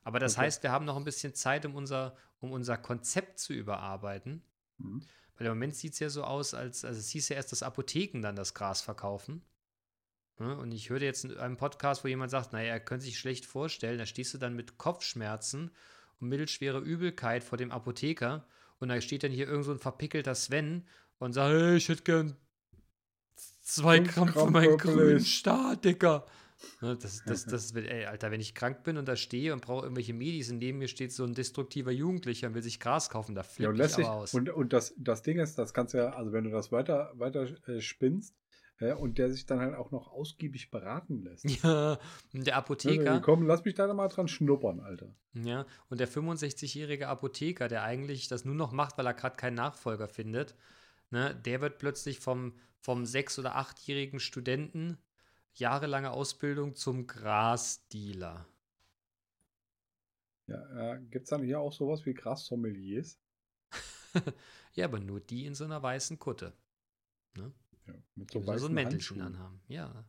Aber 0.02 0.18
das 0.18 0.34
Okay. 0.34 0.42
heißt, 0.42 0.62
wir 0.62 0.72
haben 0.72 0.84
noch 0.86 0.96
ein 0.96 1.04
bisschen 1.04 1.34
Zeit, 1.34 1.66
um 1.66 1.74
unser, 1.74 2.16
um 2.38 2.52
unser 2.52 2.78
Konzept 2.78 3.38
zu 3.38 3.52
überarbeiten. 3.52 4.44
Mhm. 4.78 5.00
Weil 5.36 5.46
im 5.46 5.52
Moment 5.52 5.76
sieht 5.76 5.92
es 5.92 5.98
ja 5.98 6.08
so 6.08 6.24
aus, 6.24 6.54
als, 6.54 6.84
also 6.84 6.98
es 6.98 7.10
hieß 7.10 7.28
ja 7.28 7.36
erst, 7.36 7.52
dass 7.52 7.62
Apotheken 7.62 8.22
dann 8.22 8.36
das 8.36 8.54
Gras 8.54 8.80
verkaufen. 8.80 9.42
Ne? 10.38 10.56
Und 10.56 10.72
ich 10.72 10.90
hörte 10.90 11.04
jetzt 11.04 11.24
in 11.24 11.36
einem 11.36 11.56
Podcast, 11.56 12.04
wo 12.04 12.08
jemand 12.08 12.30
sagt, 12.30 12.52
naja, 12.52 12.72
er 12.72 12.80
könnte 12.80 13.04
sich 13.04 13.18
schlecht 13.18 13.46
vorstellen, 13.46 13.98
da 13.98 14.06
stehst 14.06 14.34
du 14.34 14.38
dann 14.38 14.54
mit 14.54 14.78
Kopfschmerzen 14.78 15.70
und 16.20 16.28
mittelschwere 16.28 16.78
Übelkeit 16.78 17.44
vor 17.44 17.58
dem 17.58 17.70
Apotheker 17.70 18.46
und 18.78 18.88
da 18.88 19.00
steht 19.00 19.22
dann 19.22 19.32
hier 19.32 19.48
irgend 19.48 19.64
so 19.64 19.72
ein 19.72 19.78
verpickelter 19.78 20.34
Sven 20.34 20.86
und 21.18 21.32
sagt, 21.32 21.54
hey, 21.54 21.76
ich 21.76 21.88
hätte 21.88 22.02
gern 22.02 22.36
zwei 23.62 23.98
Gramm 24.00 24.28
für 24.28 24.50
meinen 24.50 24.78
grünen. 24.78 25.20
Star, 25.20 25.76
Dicker. 25.76 26.26
Ne, 26.80 26.96
das, 26.96 27.24
das, 27.24 27.46
das 27.46 27.72
ey, 27.74 28.04
Alter, 28.06 28.30
wenn 28.30 28.40
ich 28.40 28.54
krank 28.54 28.82
bin 28.84 28.96
und 28.96 29.06
da 29.08 29.16
stehe 29.16 29.52
und 29.52 29.62
brauche 29.62 29.84
irgendwelche 29.84 30.12
Medis 30.14 30.50
und 30.50 30.58
neben 30.58 30.78
mir 30.78 30.88
steht 30.88 31.12
so 31.12 31.24
ein 31.24 31.34
destruktiver 31.34 31.90
Jugendlicher 31.90 32.48
und 32.48 32.54
will 32.54 32.62
sich 32.62 32.80
Gras 32.80 33.08
kaufen, 33.10 33.34
da 33.34 33.42
Ja, 33.58 33.68
flippe 33.70 33.70
und 33.70 33.80
ich 33.80 33.94
aber 33.94 34.12
aus. 34.12 34.32
und, 34.34 34.50
und 34.50 34.72
das, 34.72 34.94
das 34.98 35.22
Ding 35.22 35.38
ist, 35.38 35.58
das 35.58 35.72
kannst 35.72 35.94
du 35.94 35.98
ja, 35.98 36.10
also 36.10 36.32
wenn 36.32 36.44
du 36.44 36.50
das 36.50 36.72
weiter, 36.72 37.12
weiter 37.14 37.46
äh, 37.68 37.80
spinnst 37.80 38.36
äh, 38.78 38.92
und 38.92 39.18
der 39.18 39.30
sich 39.30 39.46
dann 39.46 39.60
halt 39.60 39.74
auch 39.74 39.90
noch 39.90 40.08
ausgiebig 40.08 40.70
beraten 40.70 41.22
lässt. 41.22 41.44
Ja, 41.62 41.98
und 42.34 42.46
der 42.46 42.56
Apotheker, 42.56 43.10
Also, 43.12 43.20
komm, 43.20 43.46
lass 43.46 43.64
mich 43.64 43.74
da 43.74 43.92
mal 43.92 44.08
dran 44.08 44.28
schnuppern, 44.28 44.80
Alter. 44.80 45.14
ja, 45.34 45.66
und 45.90 46.00
der 46.00 46.08
65-jährige 46.08 47.08
Apotheker, 47.08 47.68
der 47.68 47.82
eigentlich 47.82 48.28
das 48.28 48.44
nur 48.44 48.54
noch 48.54 48.72
macht, 48.72 48.96
weil 48.98 49.06
er 49.06 49.14
gerade 49.14 49.36
keinen 49.36 49.54
Nachfolger 49.54 50.08
findet, 50.08 50.54
ne, 51.10 51.34
der 51.34 51.60
wird 51.60 51.78
plötzlich 51.78 52.20
vom, 52.20 52.54
vom 52.78 53.04
sechs- 53.06 53.38
oder 53.38 53.56
achtjährigen 53.56 54.18
Studenten 54.20 54.98
jahrelange 55.58 56.10
Ausbildung 56.10 56.74
zum 56.74 57.06
Grasdealer. 57.06 58.46
Ja, 60.46 60.94
äh, 60.94 61.00
Gibt 61.10 61.24
es 61.24 61.30
dann 61.30 61.42
hier 61.42 61.60
auch 61.60 61.72
sowas 61.72 62.06
wie 62.06 62.14
Gras-Sommeliers? 62.14 63.18
ja, 64.74 64.84
aber 64.84 65.00
nur 65.00 65.20
die 65.20 65.44
in 65.44 65.54
so 65.54 65.64
einer 65.64 65.82
weißen 65.82 66.18
Kutte. 66.18 66.52
Ne? 67.36 67.52
Ja, 67.86 67.94
mit 68.14 68.30
So, 68.30 68.40
so 68.40 68.44
so, 68.44 68.52
weißen 68.52 68.68
ein 68.68 68.74
Mäntelchen 68.74 69.20
anhaben. 69.20 69.60
Ja. 69.68 70.06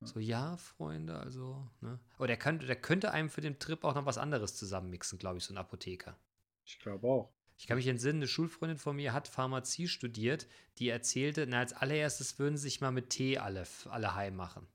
Ja. 0.00 0.06
So, 0.06 0.20
ja, 0.20 0.56
Freunde, 0.56 1.16
also, 1.18 1.70
ne? 1.80 2.00
Aber 2.16 2.26
der 2.26 2.36
könnte, 2.36 2.66
der 2.66 2.76
könnte 2.76 3.12
einem 3.12 3.30
für 3.30 3.40
den 3.40 3.58
Trip 3.58 3.84
auch 3.84 3.94
noch 3.94 4.04
was 4.04 4.18
anderes 4.18 4.56
zusammenmixen, 4.56 5.18
glaube 5.18 5.38
ich, 5.38 5.44
so 5.44 5.54
ein 5.54 5.58
Apotheker. 5.58 6.18
Ich 6.64 6.78
glaube 6.80 7.06
auch. 7.06 7.32
Ich 7.56 7.68
kann 7.68 7.76
mich 7.76 7.86
entsinnen, 7.86 8.18
eine 8.18 8.26
Schulfreundin 8.26 8.78
von 8.78 8.96
mir 8.96 9.12
hat 9.12 9.28
Pharmazie 9.28 9.86
studiert, 9.86 10.48
die 10.78 10.88
erzählte, 10.88 11.46
na, 11.46 11.60
als 11.60 11.72
allererstes 11.72 12.38
würden 12.40 12.56
sie 12.56 12.64
sich 12.64 12.80
mal 12.80 12.90
mit 12.90 13.10
Tee 13.10 13.38
alle, 13.38 13.64
alle 13.88 14.16
heim 14.16 14.34
machen. 14.34 14.66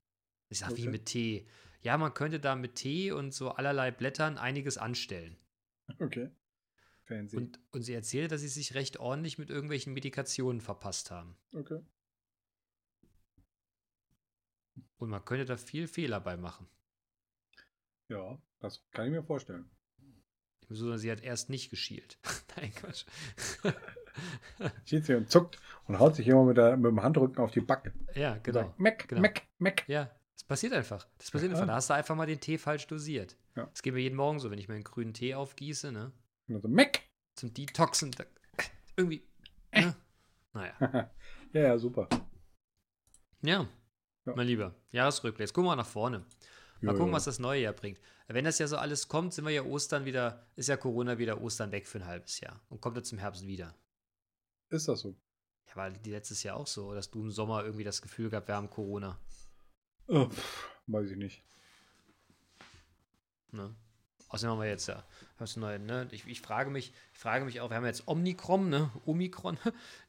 Ich 0.49 0.59
sag, 0.59 0.69
wie 0.77 0.81
Okay. 0.83 0.89
mit 0.89 1.05
Tee? 1.05 1.47
Ja, 1.81 1.97
man 1.97 2.13
könnte 2.13 2.39
da 2.39 2.55
mit 2.55 2.75
Tee 2.75 3.11
und 3.11 3.33
so 3.33 3.51
allerlei 3.51 3.91
Blättern 3.91 4.37
einiges 4.37 4.77
anstellen. 4.77 5.37
Okay. 5.99 6.31
Fancy. 7.05 7.37
Und, 7.37 7.59
und 7.71 7.81
sie 7.83 7.93
erzählte, 7.93 8.29
dass 8.35 8.41
sie 8.41 8.47
sich 8.49 8.73
recht 8.73 8.97
ordentlich 8.97 9.37
mit 9.37 9.49
irgendwelchen 9.49 9.93
Medikationen 9.93 10.59
verpasst 10.61 11.11
haben. 11.11 11.37
okay. 11.53 11.79
Und 14.99 15.09
man 15.09 15.23
könnte 15.23 15.45
da 15.45 15.57
viel 15.57 15.87
Fehler 15.87 16.19
bei 16.19 16.37
machen. 16.37 16.67
Ja, 18.09 18.41
das 18.59 18.83
kann 18.91 19.05
ich 19.05 19.11
mir 19.11 19.23
vorstellen. 19.23 19.69
So, 20.69 20.97
sie 20.97 21.11
hat 21.11 21.21
erst 21.21 21.49
nicht 21.49 21.69
geschielt. 21.69 22.17
Nein, 22.57 22.73
Quatsch. 22.73 23.05
Steht 24.85 25.05
sie 25.05 25.13
und 25.15 25.29
zuckt 25.29 25.59
und 25.85 25.99
haut 25.99 26.15
sich 26.15 26.27
immer 26.27 26.43
mit, 26.45 26.57
der, 26.57 26.75
mit 26.77 26.89
dem 26.89 27.01
Handrücken 27.03 27.37
auf 27.37 27.51
die 27.51 27.61
Backe. 27.61 27.93
ja, 28.15 28.37
genau. 28.39 28.61
sagt, 28.61 28.79
Meck, 28.79 29.07
Genau. 29.07 29.21
meck, 29.21 29.47
meck. 29.59 29.83
Ja, 29.87 30.11
das 30.37 30.43
passiert 30.43 30.73
einfach. 30.73 31.07
Das 31.17 31.31
passiert 31.31 31.51
Ja. 31.51 31.57
einfach. 31.57 31.67
Da 31.67 31.75
hast 31.75 31.89
du 31.89 31.95
einfach 31.95 32.15
mal 32.15 32.27
den 32.27 32.39
Tee 32.39 32.57
falsch 32.59 32.85
dosiert. 32.87 33.35
Ja. 33.55 33.65
Das 33.65 33.81
geht 33.81 33.93
mir 33.93 34.01
jeden 34.01 34.15
Morgen 34.15 34.39
so, 34.39 34.51
wenn 34.51 34.59
ich 34.59 34.67
mir 34.67 34.75
einen 34.75 34.83
grünen 34.83 35.13
Tee 35.13 35.33
aufgieße, 35.33 35.91
ne? 35.91 36.11
Und 36.47 36.53
dann 36.53 36.61
so, 36.61 36.67
meck. 36.67 37.09
Zum 37.35 37.53
Detoxen. 37.53 38.15
Irgendwie. 38.95 39.27
Ne? 39.73 39.95
Naja. 40.53 40.75
ja, 41.53 41.61
ja, 41.61 41.77
super. 41.77 42.07
Ja. 43.41 43.67
Ja. 44.25 44.33
Mein 44.35 44.47
Lieber, 44.47 44.75
Jahresrückblick. 44.91 45.45
Jetzt 45.47 45.53
gucken 45.53 45.65
wir 45.67 45.75
mal 45.75 45.81
nach 45.81 45.87
vorne. 45.89 46.25
Mal 46.81 46.95
gucken, 46.95 47.13
was 47.13 47.25
das 47.25 47.39
neue 47.39 47.61
Jahr 47.61 47.73
bringt. 47.73 47.99
Wenn 48.27 48.45
das 48.45 48.59
ja 48.59 48.67
so 48.67 48.77
alles 48.77 49.07
kommt, 49.07 49.33
sind 49.33 49.45
wir 49.45 49.51
ja 49.51 49.63
Ostern 49.63 50.05
wieder, 50.05 50.45
ist 50.55 50.69
ja 50.69 50.77
Corona 50.77 51.17
wieder 51.17 51.41
Ostern 51.41 51.71
weg 51.71 51.87
für 51.87 51.97
ein 51.99 52.05
halbes 52.05 52.39
Jahr 52.39 52.61
und 52.69 52.81
kommt 52.81 52.97
jetzt 52.97 53.11
im 53.11 53.17
Herbst 53.17 53.47
wieder. 53.47 53.73
Ist 54.69 54.87
das 54.87 54.99
so? 54.99 55.15
Ja, 55.69 55.75
war 55.75 55.89
letztes 56.05 56.43
Jahr 56.43 56.57
auch 56.57 56.67
so, 56.67 56.93
dass 56.93 57.09
du 57.09 57.21
im 57.21 57.31
Sommer 57.31 57.63
irgendwie 57.63 57.83
das 57.83 58.01
Gefühl 58.01 58.29
gehabt, 58.29 58.47
wir 58.47 58.55
haben 58.55 58.69
Corona. 58.69 59.19
Pff, 60.09 60.69
weiß 60.87 61.11
ich 61.11 61.17
nicht. 61.17 61.43
Ne? 63.51 63.75
Außerdem 64.29 64.51
haben 64.51 64.61
wir 64.61 64.67
jetzt 64.67 64.87
ja, 64.87 65.05
hast 65.37 65.55
du 65.55 65.61
neu, 65.61 65.79
ne? 65.79 66.07
Ich, 66.11 66.27
ich 66.27 66.41
frage 66.41 66.69
mich, 66.69 66.93
ich 67.13 67.19
frage 67.19 67.45
mich 67.45 67.61
auch, 67.61 67.69
wir 67.69 67.77
haben 67.77 67.85
jetzt 67.85 68.07
Omikron, 68.07 68.69
ne? 68.69 68.91
Omikron. 69.05 69.57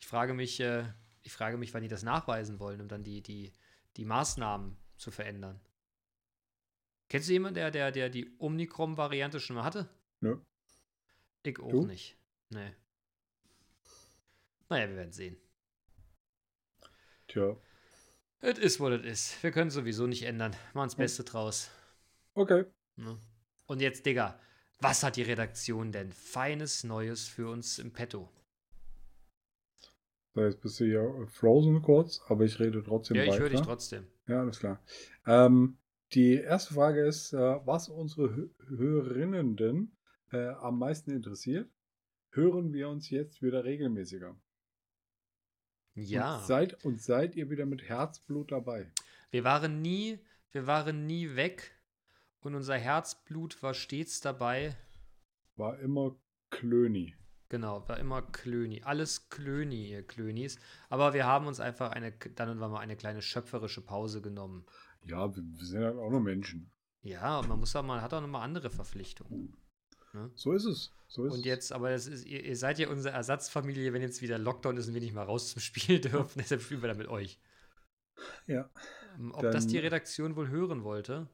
Ich 0.01 0.07
frage 0.07 0.35
mich, 0.35 0.59
äh, 0.61 0.85
ich 1.23 1.33
frage 1.33 1.57
mich, 1.57 1.73
wann 1.75 1.83
die 1.83 1.89
das 1.89 2.03
nachweisen 2.03 2.59
wollen, 2.59 2.81
um 2.81 2.89
dann 2.89 3.05
die, 3.05 3.23
die, 3.23 3.53
die 3.97 4.05
Maßnahmen 4.05 4.77
zu 4.97 5.11
verändern. 5.11 5.61
Kennst 7.09 7.29
du 7.29 7.33
jemanden, 7.33 7.55
der, 7.55 7.71
der, 7.71 7.93
der 7.93 8.11
die 8.11 8.37
Omikron-Variante 8.39 9.41
schon 9.41 9.57
mal 9.57 9.65
hatte? 9.65 9.89
Nö. 10.21 10.39
Ich 11.43 11.59
auch 11.61 11.71
Du? 11.71 11.87
nicht. 11.87 12.17
Nee. 12.51 12.75
Naja, 14.69 14.89
wir 14.89 14.97
werden 14.97 15.13
sehen. 15.13 15.37
Tja. 17.29 17.57
Es 18.41 18.59
ist, 18.59 18.81
was 18.81 19.01
es 19.01 19.05
ist. 19.07 19.43
Wir 19.43 19.51
können 19.51 19.71
sowieso 19.71 20.07
nicht 20.07 20.23
ändern. 20.23 20.53
Machen 20.75 20.87
das 20.89 20.95
Beste 20.97 21.25
draus. 21.25 21.71
Okay. 22.35 22.65
Ne? 22.97 23.19
Und 23.67 23.81
jetzt, 23.81 24.07
Digga, 24.07 24.39
was 24.81 25.03
hat 25.03 25.17
die 25.17 25.23
Redaktion 25.23 25.91
denn 25.93 26.13
Feines 26.13 26.85
Neues 26.85 27.27
für 27.27 27.51
uns 27.51 27.79
im 27.79 27.93
Petto? 27.93 28.31
So, 30.35 30.43
jetzt 30.45 30.61
bist 30.61 30.79
du 30.79 30.85
hier 30.85 31.27
frozen 31.33 31.83
kurz, 31.83 32.21
aber 32.29 32.45
ich 32.45 32.61
rede 32.61 32.83
trotzdem 32.85 33.17
ja, 33.17 33.25
ich 33.25 33.31
weiter. 33.31 33.41
höre 33.43 33.49
dich 33.51 33.61
trotzdem. 33.63 34.07
Ja, 34.29 34.41
alles 34.41 34.61
klar. 34.61 34.81
Ähm, 35.27 35.79
Die 36.15 36.35
erste 36.35 36.73
Frage 36.75 37.05
ist, 37.07 37.33
äh, 37.33 37.39
was 37.67 37.89
unsere 37.89 38.29
Hö- 38.29 38.51
Hörerinnen 38.69 39.57
denn 39.57 39.93
äh, 40.33 40.47
am 40.49 40.79
meisten 40.79 41.11
interessiert. 41.11 41.69
Hören 42.31 42.73
wir 42.73 42.89
uns 42.89 43.11
jetzt 43.11 43.43
wieder 43.43 43.65
regelmäßiger? 43.65 44.35
Ja. 46.03 46.37
Und 46.37 46.47
seid, 46.47 46.85
und 46.85 47.01
seid 47.03 47.35
ihr 47.37 47.51
wieder 47.51 47.67
mit 47.67 47.83
Herzblut 47.83 48.53
dabei? 48.53 48.91
Wir 49.31 49.45
waren 49.45 49.83
nie, 49.83 50.19
wir 50.53 50.67
waren 50.67 51.07
nie 51.07 51.37
weg 51.37 51.75
und 52.41 52.55
unser 52.55 52.77
Herzblut 52.77 53.63
war 53.63 53.75
stets 53.75 54.21
dabei. 54.21 54.77
War 55.57 55.79
immer 55.81 56.17
Klöni. 56.51 57.15
Genau, 57.49 57.89
war 57.89 57.99
immer 57.99 58.23
Klöni. 58.23 58.83
Alles 58.83 59.31
Klöni, 59.31 59.91
ihr 59.91 60.07
Klönis. 60.07 60.59
Aber 60.89 61.15
wir 61.15 61.27
haben 61.27 61.47
uns 61.47 61.61
einfach 61.61 61.93
eine, 61.93 62.13
dann 62.13 62.51
und 62.51 62.61
wann 62.61 62.71
mal 62.71 62.81
eine 62.81 62.97
kleine 62.97 63.23
schöpferische 63.23 63.81
Pause 63.81 64.21
genommen. 64.21 64.67
Ja, 65.05 65.35
wir, 65.35 65.43
sind 65.65 65.83
halt 65.83 65.97
auch 65.97 66.11
nur 66.11 66.21
Menschen. 66.21 66.71
Ja, 67.03 67.39
und 67.39 67.49
man 67.49 67.59
muss 67.59 67.75
auch 67.75 67.83
mal, 67.83 68.03
hat 68.03 68.13
auch 68.13 68.21
noch 68.21 68.29
mal 68.29 68.43
andere 68.43 68.71
Verpflichtungen. 68.71 69.57
So 70.35 70.53
ist 70.53 70.65
es. 70.65 70.93
So 71.07 71.25
ist 71.27 71.35
Und 71.35 71.45
jetzt, 71.47 71.73
aber 71.73 71.91
das 71.91 72.07
ist, 72.07 72.25
ihr, 72.27 72.45
ihr 72.45 72.57
seid 72.57 72.79
ja 72.79 72.89
unsere 72.89 73.15
Ersatzfamilie, 73.15 73.93
wenn 73.93 74.03
jetzt 74.03 74.21
wieder 74.23 74.39
Lockdown 74.39 74.77
ist 74.77 74.89
und 74.89 74.95
wir 74.95 75.01
nicht 75.01 75.15
mal 75.15 75.23
raus 75.25 75.51
zum 75.53 75.61
Spiel 75.61 76.01
dürfen. 76.01 76.39
Deshalb 76.39 76.61
spielen 76.63 76.83
wir 76.83 76.89
da 76.89 76.95
mit 76.95 77.09
euch. 77.09 77.39
Ja. 78.47 78.71
Ähm, 79.17 79.33
Ob 79.35 79.43
das 79.43 79.65
Dann- 79.65 79.69
die 79.69 79.79
Redaktion 79.79 80.37
wohl 80.37 80.49
hören 80.49 80.83
wollte? 80.85 81.29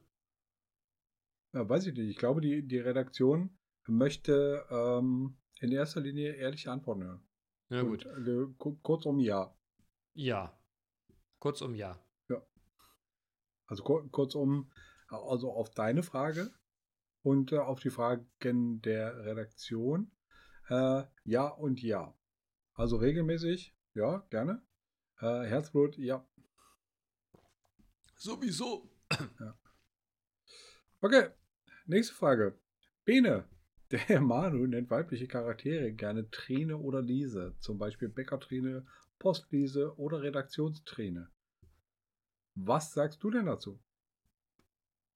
ja, 1.53 1.67
weiß 1.67 1.87
ich 1.87 1.93
nicht. 1.95 2.09
Ich 2.09 2.17
glaube, 2.17 2.41
die, 2.41 2.67
die 2.67 2.79
Redaktion 2.79 3.57
möchte 3.87 4.65
ähm, 4.69 5.37
in 5.61 5.71
erster 5.71 6.01
Linie 6.01 6.33
ehrliche 6.35 6.69
Antworten 6.71 7.03
hören. 7.03 7.27
Na 7.69 7.81
gut. 7.81 8.05
Und, 8.05 8.27
äh, 8.27 8.53
ku- 8.57 8.77
kurzum, 8.83 9.19
ja. 9.19 9.55
Ja. 10.13 10.57
Kurzum, 11.39 11.73
ja. 11.75 11.99
Also 13.67 13.81
kur 13.83 14.07
kurzum, 14.11 14.71
also 15.07 15.51
auf 15.51 15.71
deine 15.71 16.03
Frage 16.03 16.51
und 17.25 17.51
äh, 17.51 17.57
auf 17.57 17.79
die 17.79 17.89
Fragen 17.89 18.81
der 18.83 19.25
Redaktion. 19.25 20.11
Äh, 20.69 21.03
ja 21.23 21.47
und 21.47 21.81
ja. 21.81 22.13
Also 22.75 22.97
regelmäßig, 22.97 23.75
ja, 23.95 24.19
gerne. 24.29 24.61
Äh, 25.19 25.45
Herzblut, 25.45 25.97
ja. 25.97 26.25
Sowieso. 28.15 28.89
Okay, 31.01 31.29
nächste 31.85 32.15
Frage. 32.15 32.57
Bene, 33.03 33.47
der 33.91 34.19
Manu 34.19 34.65
nennt 34.65 34.89
weibliche 34.89 35.27
Charaktere 35.27 35.91
gerne 35.91 36.31
Trine 36.31 36.77
oder 36.77 36.99
Lise. 36.99 37.55
Zum 37.59 37.77
Beispiel 37.77 38.09
Bäckertrine, 38.09 38.87
Postlise 39.19 39.95
oder 39.99 40.23
Redaktionstrine. 40.23 41.29
Was 42.55 42.93
sagst 42.93 43.21
du 43.23 43.29
denn 43.29 43.45
dazu? 43.45 43.79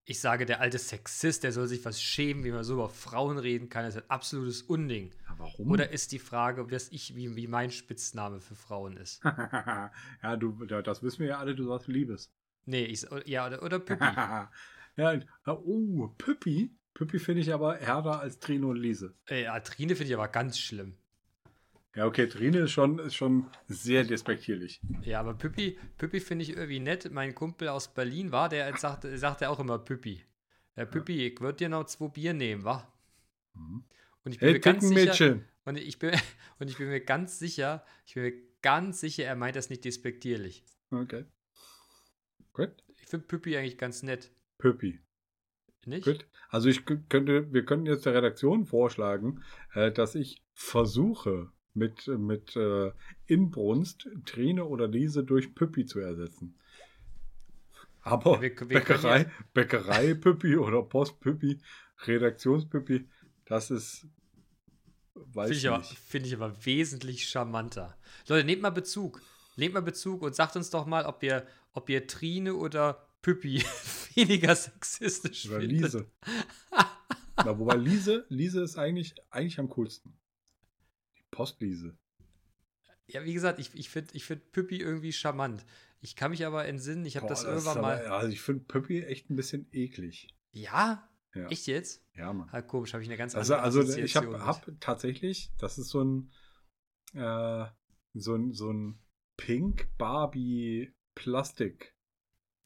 Ich 0.10 0.22
sage, 0.22 0.48
der 0.48 0.60
alte 0.60 0.80
Sexist, 0.80 1.44
der 1.44 1.52
soll 1.52 1.68
sich 1.68 1.86
was 1.86 2.02
schämen, 2.02 2.44
wie 2.44 2.50
man 2.50 2.64
so 2.64 2.74
über 2.74 2.90
Frauen 2.90 3.38
reden 3.38 3.70
kann. 3.70 3.86
Das 3.86 3.96
ist 3.96 4.02
ein 4.02 4.10
absolutes 4.10 4.64
Unding. 4.64 5.12
Warum? 5.38 5.70
Oder 5.70 5.92
ist 5.92 6.12
die 6.12 6.18
Frage, 6.18 6.72
was 6.72 6.90
ich, 6.92 7.16
wie, 7.16 7.36
wie 7.36 7.46
mein 7.46 7.70
Spitzname 7.70 8.40
für 8.40 8.56
Frauen 8.56 8.98
ist? 8.98 9.24
ja, 10.24 10.36
du, 10.36 10.66
das 10.66 11.04
wissen 11.04 11.20
wir 11.20 11.28
ja 11.28 11.38
alle, 11.38 11.54
du 11.54 11.64
sagst 11.64 11.90
Liebes. 11.90 12.34
Nee, 12.66 12.86
ich, 12.86 13.06
ja, 13.26 13.46
oder, 13.46 13.62
oder 13.62 13.78
Pippi. 13.86 14.04
ja, 14.96 15.22
oh, 15.46 16.08
Püppi. 16.18 16.76
Püppi 16.96 17.20
finde 17.20 17.42
ich 17.42 17.54
aber 17.54 17.76
härter 17.76 18.20
als 18.20 18.40
Trine 18.40 18.66
und 18.66 18.78
Lise. 18.78 19.14
Ey, 19.28 19.44
ja, 19.44 19.60
Trine 19.60 19.96
finde 19.96 20.12
ich 20.12 20.16
aber 20.16 20.28
ganz 20.28 20.58
schlimm. 20.58 20.98
Ja, 21.96 22.06
okay, 22.06 22.28
Trine 22.28 22.60
ist 22.60 22.72
schon, 22.72 23.00
ist 23.00 23.16
schon 23.16 23.50
sehr 23.68 24.04
despektierlich. 24.04 24.80
Ja, 25.02 25.20
aber 25.20 25.34
Püppi, 25.34 25.78
Püppi 25.98 26.20
finde 26.20 26.44
ich 26.44 26.52
irgendwie 26.52 26.80
nett. 26.80 27.12
Mein 27.12 27.34
Kumpel 27.34 27.68
aus 27.70 27.94
Berlin 27.94 28.32
war, 28.32 28.48
der 28.48 28.76
sagte, 28.78 29.18
sagte 29.18 29.50
auch 29.50 29.60
immer 29.60 29.80
Püppi. 29.80 30.24
Ja, 30.76 30.86
Püppi, 30.86 31.26
ich 31.28 31.42
würde 31.42 31.58
dir 31.58 31.70
noch 31.70 31.86
zwei 31.86 32.08
Bier 32.10 32.34
nehmen, 32.34 32.64
wa? 32.64 32.92
Mhm. 33.56 33.84
Und 34.24 34.32
ich 34.34 34.40
bin 34.40 34.48
Hey, 34.48 34.54
mir 34.54 34.60
ganz 34.60 34.88
sicher, 34.88 35.00
Mädchen. 35.06 35.46
und 35.66 35.78
ich 35.78 35.98
bin, 35.98 36.12
und 36.60 36.70
ich 36.70 36.78
bin 36.78 36.90
mir 36.90 37.02
ganz 37.02 37.40
sicher, 37.40 37.84
ich 38.06 38.14
bin 38.14 38.24
mir 38.24 38.34
ganz 38.62 39.00
sicher, 39.00 39.26
er 39.26 39.36
meint 39.36 39.56
das 39.56 39.70
nicht 39.72 39.84
despektierlich. 39.84 40.64
Okay. 40.92 41.26
Gut. 42.54 42.72
Ich 42.98 43.08
finde 43.08 43.26
Püppi 43.26 43.58
eigentlich 43.58 43.78
ganz 43.78 44.04
nett. 44.04 44.32
Püppi. 44.60 45.00
Nicht? 45.86 46.06
Gut. 46.06 46.28
Also 46.50 46.70
ich 46.70 46.86
könnte, 46.86 47.52
wir 47.52 47.66
könnten 47.66 47.88
jetzt 47.88 48.06
der 48.06 48.14
Redaktion 48.14 48.66
vorschlagen, 48.66 49.44
äh, 49.74 49.92
dass 49.92 50.14
ich 50.14 50.44
versuche, 50.54 51.52
mit, 51.74 52.08
mit 52.08 52.56
äh, 52.56 52.92
Inbrunst 53.28 54.08
Trine 54.26 54.66
oder 54.66 54.88
Lise 54.88 55.24
durch 55.24 55.54
Püppi 55.56 55.86
zu 55.86 56.00
ersetzen. 56.00 56.56
Aber 58.02 58.42
wir- 58.42 58.58
wir 58.60 58.68
Bäckerei, 58.68 59.24
ja- 59.24 59.32
Bäckerei 59.54 60.14
Püppi 60.14 60.58
oder 60.58 60.82
Postpüppi, 60.84 61.60
Redaktionspüppi, 62.06 63.08
das 63.46 63.72
ist 63.72 64.08
weiß 65.16 65.50
Finde 65.50 65.58
ich, 65.58 65.68
aber, 65.70 65.84
find 65.84 66.26
ich 66.28 66.36
aber 66.36 66.66
wesentlich 66.66 67.28
charmanter. 67.28 67.98
Leute, 68.28 68.46
nehmt 68.46 68.62
mal 68.62 68.70
Bezug. 68.70 69.22
Nehmt 69.58 69.74
mal 69.74 69.82
Bezug 69.82 70.22
und 70.22 70.34
sagt 70.34 70.56
uns 70.56 70.70
doch 70.70 70.86
mal, 70.86 71.06
ob 71.06 71.22
ihr, 71.24 71.46
ob 71.74 71.90
ihr 71.90 72.08
Trine 72.08 72.56
oder 72.56 73.06
Püppi 73.22 73.62
weniger 74.16 74.56
sexistisch 74.56 75.48
Oder 75.50 75.60
findet. 75.60 75.82
Lise. 75.82 76.08
Na, 77.36 77.60
wobei 77.60 77.76
Lise, 77.76 78.26
Lise 78.30 78.62
ist 78.64 78.78
eigentlich, 78.78 79.14
eigentlich 79.30 79.60
am 79.60 79.68
coolsten. 79.70 80.14
Die 81.40 81.42
Postlise. 81.42 81.98
Ja, 83.08 83.24
wie 83.24 83.34
gesagt, 83.34 83.60
ich, 83.60 83.74
ich 83.74 83.90
finde 83.90 84.12
ich 84.14 84.26
find 84.26 84.52
Püppi 84.52 84.78
irgendwie 84.80 85.12
charmant. 85.14 85.66
Ich 86.02 86.16
kann 86.16 86.32
mich 86.32 86.46
aber 86.46 86.66
entsinnen, 86.68 87.06
ich 87.06 87.18
habe 87.18 87.28
das 87.28 87.40
ist 87.42 87.48
irgendwann 87.48 87.78
aber- 87.78 87.88
mal. 87.88 88.06
Also 88.08 88.32
ich 88.32 88.42
finde 88.42 88.66
Püppi 88.66 89.02
echt 89.04 89.30
ein 89.30 89.36
bisschen 89.36 89.68
eklig. 89.72 90.28
Ja? 90.52 91.10
Ja, 91.34 91.48
Echt 91.48 91.68
jetzt? 91.68 92.04
ja 92.16 92.34
Mann. 92.34 92.50
Ah, 92.52 92.62
komisch, 92.62 92.94
habe 92.94 93.04
ich 93.04 93.10
eine 93.10 93.18
ganz 93.18 93.36
Also, 93.36 93.54
andere 93.54 93.66
also 93.66 93.82
ich 93.82 93.88
Assoziation 93.90 94.42
habe 94.42 94.46
hab 94.46 94.80
tatsächlich, 94.82 95.52
das 95.60 95.78
ist 95.78 95.90
so 95.90 96.04
ein, 96.04 96.32
äh, 97.14 97.66
so 98.16 98.36
ein, 98.36 98.54
so 98.54 98.72
ein 98.72 99.00
Pink 99.38 99.96
Barbie 99.98 100.92
Plastik. 101.16 101.96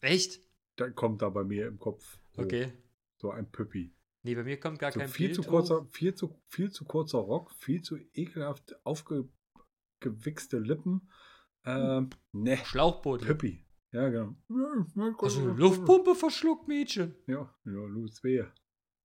Echt? 0.01 0.39
Da 0.77 0.89
kommt 0.89 1.21
da 1.21 1.29
bei 1.29 1.43
mir 1.43 1.67
im 1.67 1.77
Kopf. 1.77 2.17
hoch. 2.37 2.43
Okay. 2.43 2.71
So 3.21 3.31
ein 3.31 3.49
Püppi. 3.51 3.93
Nee, 4.23 4.35
bei 4.35 4.43
mir 4.43 4.57
kommt 4.59 4.79
gar 4.79 4.91
So 4.91 4.99
kein 4.99 5.09
viel 5.09 5.27
Bild 5.27 5.35
zu 5.35 5.43
hoch. 5.43 5.49
kurzer, 5.49 5.85
viel 5.91 6.15
zu, 6.15 6.41
viel 6.47 6.71
zu 6.71 6.85
kurzer 6.85 7.19
Rock, 7.19 7.51
viel 7.59 7.81
zu 7.81 7.97
ekelhaft 8.13 8.73
aufgewichste 8.85 10.59
Lippen. 10.59 11.09
Ähm, 11.65 12.09
ne, 12.31 12.57
Schlauchboot. 12.57 13.21
Püppi. 13.25 13.65
Ja, 13.91 14.09
genau. 14.09 14.35
Hast 15.21 15.37
du 15.37 15.41
eine 15.41 15.53
Luftpumpe 15.53 16.15
verschluckt, 16.15 16.67
Mädchen? 16.67 17.15
Ja, 17.27 17.53
ja, 17.65 17.71
Louis 17.85 18.23
Wehe. 18.23 18.51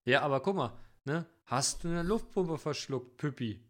Ja, 0.04 0.22
aber 0.22 0.40
guck 0.40 0.56
mal, 0.56 0.78
ne? 1.04 1.26
Hast 1.44 1.84
du 1.84 1.88
eine 1.88 2.02
Luftpumpe 2.02 2.56
verschluckt, 2.58 3.16
Püppi? 3.16 3.64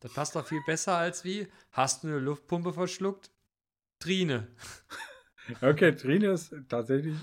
Das 0.00 0.12
passt 0.14 0.36
doch 0.36 0.46
viel 0.46 0.62
besser 0.64 0.96
als 0.96 1.24
wie, 1.24 1.48
hast 1.72 2.04
du 2.04 2.08
eine 2.08 2.18
Luftpumpe 2.20 2.72
verschluckt? 2.72 3.30
Trine. 3.98 4.48
Okay, 5.62 5.92
Trine 5.96 6.32
ist 6.32 6.54
tatsächlich. 6.68 7.16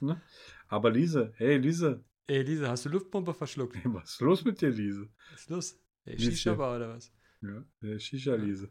Ne? 0.00 0.22
Aber 0.68 0.88
Lise, 0.88 1.32
hey 1.36 1.56
Lise, 1.58 2.04
Ey, 2.28 2.42
Lisa, 2.42 2.68
hast 2.68 2.84
du 2.84 2.88
Luftpumpe 2.88 3.34
verschluckt? 3.34 3.76
was 3.84 4.12
ist 4.14 4.20
los 4.20 4.44
mit 4.44 4.60
dir, 4.60 4.70
Lise? 4.70 5.08
Was 5.30 5.40
ist 5.40 5.50
los? 5.50 5.78
Ey. 6.04 6.18
Shisha-Bar 6.18 6.76
oder 6.76 6.88
was? 6.88 7.12
Ja, 7.40 7.98
Shisha-Lise. 7.98 8.70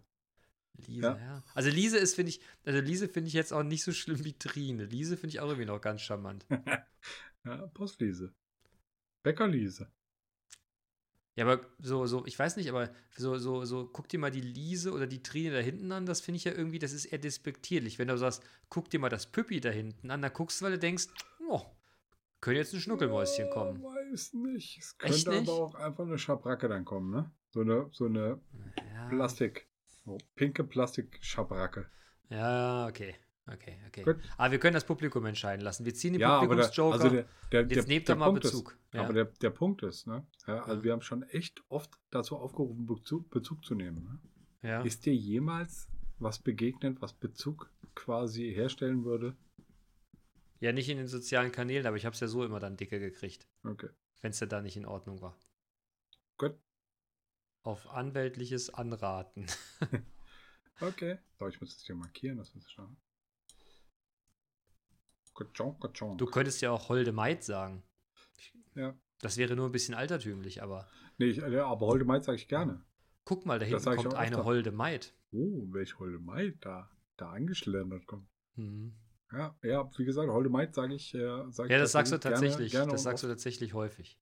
Lise, 0.87 1.01
ja. 1.01 1.17
Ja. 1.17 1.43
Also 1.53 1.69
Lise 1.69 1.97
ist, 1.97 2.15
finde 2.15 2.31
ich, 2.31 2.41
also 2.65 2.79
Lise 2.81 3.07
finde 3.07 3.29
ich 3.29 3.33
jetzt 3.33 3.53
auch 3.53 3.63
nicht 3.63 3.83
so 3.83 3.93
schlimm 3.93 4.25
wie 4.25 4.33
Trine. 4.33 4.85
Lise 4.85 5.15
finde 5.15 5.35
ich 5.35 5.39
auch 5.39 5.47
irgendwie 5.47 5.65
noch 5.65 5.79
ganz 5.81 6.01
charmant. 6.01 6.45
Ja, 7.45 7.67
Postlise. 7.67 8.33
Bäckerlise. 9.21 9.87
Ja, 11.35 11.45
aber 11.45 11.63
so, 11.77 12.07
so, 12.07 12.25
ich 12.25 12.39
weiß 12.39 12.55
nicht, 12.57 12.69
aber 12.69 12.89
so, 13.15 13.37
so, 13.37 13.65
so, 13.65 13.85
guck 13.85 14.07
dir 14.07 14.17
mal 14.17 14.31
die 14.31 14.41
Lise 14.41 14.91
oder 14.91 15.05
die 15.05 15.21
Trine 15.21 15.51
da 15.51 15.59
hinten 15.59 15.91
an, 15.91 16.07
das 16.07 16.21
finde 16.21 16.37
ich 16.37 16.45
ja 16.45 16.53
irgendwie, 16.53 16.79
das 16.79 16.91
ist 16.91 17.05
eher 17.05 17.19
despektierlich. 17.19 17.99
Wenn 17.99 18.07
du 18.07 18.17
sagst, 18.17 18.41
guck 18.69 18.89
dir 18.89 18.99
mal 18.99 19.09
das 19.09 19.27
Püppi 19.27 19.59
da 19.59 19.69
hinten 19.69 20.09
an, 20.09 20.23
dann 20.23 20.33
guckst 20.33 20.59
du, 20.59 20.65
weil 20.65 20.71
du 20.71 20.79
denkst, 20.79 21.07
oh, 21.47 21.61
könnte 22.45 22.59
jetzt 22.59 22.73
ein 22.73 22.79
Schnuckelmäuschen 22.79 23.49
kommen. 23.49 23.81
Oh, 23.83 23.87
weiß 23.87 24.33
nicht. 24.33 24.77
Es 24.77 24.95
Echt 24.99 25.25
könnte 25.25 25.39
nicht? 25.41 25.49
aber 25.49 25.59
auch 25.59 25.75
einfach 25.75 26.03
eine 26.05 26.17
Schabracke 26.17 26.67
dann 26.69 26.85
kommen, 26.85 27.09
ne? 27.11 27.31
So 27.49 27.61
eine, 27.61 27.87
so 27.91 28.05
eine 28.05 28.39
Ja, 28.93 29.07
Plastik. 29.09 29.67
So, 30.05 30.17
pinke 30.35 30.63
Plastik-Schabracke. 30.63 31.87
ja 32.29 32.87
okay. 32.87 33.15
Okay, 33.47 33.77
okay. 33.87 34.01
Gut. 34.03 34.17
Aber 34.37 34.51
wir 34.51 34.59
können 34.59 34.73
das 34.73 34.85
Publikum 34.85 35.23
entscheiden 35.27 35.63
lassen. 35.63 35.85
Wir 35.85 35.93
ziehen 35.93 36.13
den 36.13 36.21
Ja, 36.21 36.39
Publikumsjoker. 36.39 36.93
also 36.93 37.09
der, 37.09 37.25
der, 37.51 37.61
Jetzt 37.61 37.75
der, 37.75 37.83
nehmt 37.85 38.07
der 38.07 38.15
doch 38.15 38.19
mal 38.19 38.25
Punkt 38.27 38.41
Bezug. 38.41 38.71
Ist, 38.71 38.93
Ja. 38.95 39.03
Aber 39.03 39.13
der, 39.13 39.25
der 39.25 39.49
Punkt 39.51 39.83
ist, 39.83 40.07
ne? 40.07 40.25
Ja, 40.47 40.63
also 40.63 40.77
Ja. 40.77 40.83
wir 40.83 40.91
haben 40.93 41.01
schon 41.01 41.21
echt 41.23 41.61
oft 41.69 41.91
dazu 42.09 42.37
aufgerufen, 42.37 42.85
Bezug, 42.87 43.29
Bezug 43.29 43.63
zu 43.63 43.75
nehmen. 43.75 44.03
Ne? 44.61 44.69
ja. 44.69 44.81
Ist 44.81 45.05
dir 45.05 45.13
jemals 45.15 45.87
was 46.17 46.39
begegnet, 46.39 47.01
was 47.01 47.13
Bezug 47.13 47.71
quasi 47.93 48.51
herstellen 48.51 49.05
würde? 49.05 49.35
Ja, 50.59 50.71
nicht 50.71 50.89
in 50.89 50.97
den 50.97 51.07
sozialen 51.07 51.51
Kanälen, 51.51 51.85
aber 51.87 51.97
ich 51.97 52.05
habe 52.05 52.13
es 52.13 52.19
ja 52.19 52.27
so 52.27 52.43
immer 52.43 52.59
dann 52.59 52.77
dicke 52.77 52.99
gekriegt, 52.99 53.47
Okay. 53.63 53.89
wenn 54.21 54.31
es 54.31 54.39
ja 54.39 54.47
da 54.47 54.61
nicht 54.61 54.77
in 54.77 54.85
Ordnung 54.85 55.21
war. 55.21 55.37
Gut. 56.37 56.57
Auf 57.63 57.87
anwältliches 57.89 58.73
Anraten. 58.73 59.45
Okay. 60.81 61.17
So, 61.39 61.47
ich 61.47 61.61
muss 61.61 61.73
das 61.73 61.85
hier 61.85 61.95
markieren, 61.95 62.37
das 62.37 62.53
ist 62.53 62.69
schon. 62.69 62.97
Kachonk, 65.33 65.81
kachonk. 65.81 66.17
Du 66.17 66.25
könntest 66.25 66.61
ja 66.61 66.71
auch 66.71 66.89
Holde 66.89 67.13
Maid 67.13 67.45
sagen. 67.45 67.81
Ja. 68.75 68.93
Das 69.19 69.37
wäre 69.37 69.55
nur 69.55 69.67
ein 69.67 69.71
bisschen 69.71 69.93
altertümlich, 69.95 70.61
aber 70.61 70.85
Nee, 71.17 71.27
ich, 71.27 71.41
aber 71.41 71.87
Holde 71.87 72.03
Maid 72.03 72.25
sage 72.25 72.35
ich 72.37 72.49
gerne. 72.49 72.83
guck 73.23 73.45
mal, 73.45 73.57
da 73.57 73.65
hinten 73.65 73.83
kommt 73.95 74.15
eine 74.15 74.35
öfter. 74.35 74.43
Holde 74.45 74.71
Maid. 74.73 75.13
Oh, 75.31 75.65
welche 75.71 75.97
Holde 75.99 76.19
Maid 76.19 76.57
da, 76.65 76.89
da 77.15 77.31
angeschlendert 77.31 78.05
kommt. 78.05 78.27
Mhm. 78.55 78.95
Ja, 79.31 79.57
ja, 79.63 79.89
wie 79.97 80.05
gesagt, 80.05 80.29
Holde 80.29 80.49
Maid 80.49 80.73
sage 80.75 80.93
ich. 80.95 81.13
Äh, 81.13 81.43
sag 81.51 81.69
Ja, 81.69 81.77
das 81.79 81.91
sagst 81.91 82.11
du 82.11 82.19
gerne- 82.19 82.35
tatsächlich. 82.35 82.71
Gerne 82.71 82.91
das 82.91 83.01
und 83.01 83.03
sagst 83.03 83.23
du 83.23 83.27
tatsächlich 83.27 83.73
häufig. 83.73 84.19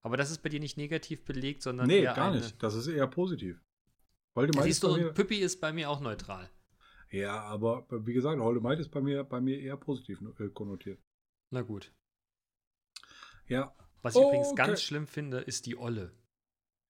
Aber 0.00 0.16
das 0.16 0.30
ist 0.30 0.42
bei 0.42 0.48
dir 0.48 0.58
nicht 0.60 0.76
negativ 0.76 1.24
belegt, 1.24 1.62
sondern 1.62 1.86
Nee, 1.86 2.02
gar 2.02 2.16
eine, 2.30 2.36
nicht. 2.40 2.60
Das 2.62 2.74
ist 2.74 2.86
eher 2.88 3.06
positiv. 3.06 3.62
Holde 4.34 4.52
Maid 4.56 4.64
siehst 4.64 4.82
ist 4.82 4.90
du, 4.90 4.96
mir, 4.96 5.12
Püppi 5.12 5.36
ist 5.36 5.60
bei 5.60 5.72
mir 5.72 5.90
auch 5.90 6.00
neutral. 6.00 6.50
Ja, 7.10 7.42
aber 7.42 7.86
wie 8.06 8.14
gesagt, 8.14 8.40
Holde 8.40 8.60
Maid 8.60 8.78
ist 8.80 8.88
bei 8.90 9.00
mir, 9.02 9.22
bei 9.22 9.40
mir 9.40 9.60
eher 9.60 9.76
positiv 9.76 10.18
äh, 10.40 10.48
konnotiert. 10.48 10.98
Na 11.50 11.60
gut. 11.60 11.92
Ja, 13.46 13.74
Was 14.00 14.14
ich 14.14 14.20
Oh, 14.20 14.28
übrigens 14.28 14.48
okay. 14.48 14.56
ganz 14.66 14.82
schlimm 14.82 15.06
finde, 15.06 15.38
ist 15.40 15.66
die 15.66 15.76
Olle. 15.76 16.12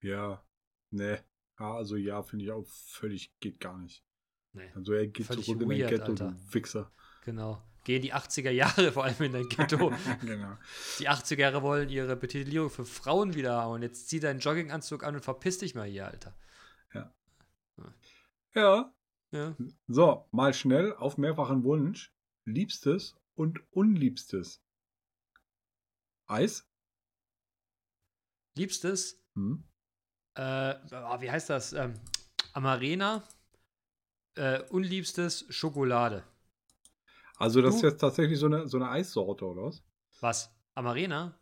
ja, 0.01 0.43
ne. 0.91 1.23
Ja, 1.59 1.75
also 1.75 1.97
ja, 1.97 2.23
finde 2.23 2.45
ich 2.47 2.51
auch 2.51 2.67
völlig, 2.67 3.39
geht 3.41 3.61
gar 3.61 3.77
nicht. 3.79 4.05
Nee, 4.53 4.71
Also 4.75 4.93
er 4.95 5.07
geht 5.07 5.27
zurück 5.27 5.47
in 5.49 5.59
dein 5.59 5.69
weird, 5.69 5.91
Ghetto, 5.91 6.05
Alter. 6.13 6.31
du 6.33 6.55
Wichser. 6.55 6.93
Genau. 7.23 7.63
Geh 7.85 7.97
in 7.97 8.03
die 8.03 8.15
80er 8.15 8.51
Jahre, 8.51 8.93
vor 8.93 9.03
allem 9.05 9.21
in 9.23 9.33
dein 9.33 9.49
Ghetto. 9.49 9.91
genau. 10.21 10.57
Die 11.01 11.09
80er 11.09 11.39
Jahre 11.41 11.63
wollen 11.63 11.89
ihre 11.89 12.15
Betitelierung 12.15 12.71
für 12.71 12.85
Frauen 12.85 13.35
wieder 13.35 13.57
haben. 13.57 13.73
Und 13.73 13.83
jetzt 13.83 14.09
zieh 14.09 14.21
deinen 14.21 14.39
Jogginganzug 14.39 15.03
an 15.03 15.17
und 15.17 15.23
verpiss 15.25 15.59
dich 15.59 15.75
mal 15.75 15.89
hier, 15.89 16.07
Alter. 16.07 16.35
Ja, 18.55 18.93
Ja. 19.33 19.57
so, 19.89 20.29
mal 20.31 20.53
schnell 20.53 20.95
auf 20.95 21.17
mehrfachen 21.17 21.65
Wunsch. 21.65 22.13
Liebstes 22.45 23.17
und 23.35 23.61
Unliebstes. 23.73 24.63
Eis? 26.27 26.69
Liebstes, 28.55 29.19
Hm? 29.35 29.65
äh, 30.35 30.75
oh, 30.93 31.21
wie 31.21 31.31
heißt 31.31 31.49
das? 31.51 31.73
Ähm, 31.73 31.95
Amarena. 32.53 33.23
Äh, 34.35 34.61
unliebstes 34.69 35.47
Schokolade. 35.49 36.25
Also 37.43 37.61
das 37.61 37.75
ist 37.75 37.83
Du- 37.83 37.87
jetzt 37.89 37.99
tatsächlich 38.01 38.39
so 38.39 38.47
eine, 38.47 38.69
so 38.69 38.77
eine 38.79 38.89
Eissorte, 38.89 39.45
oder 39.45 39.63
was? 39.65 39.83
Was? 40.21 40.55
Amarena? 40.75 41.39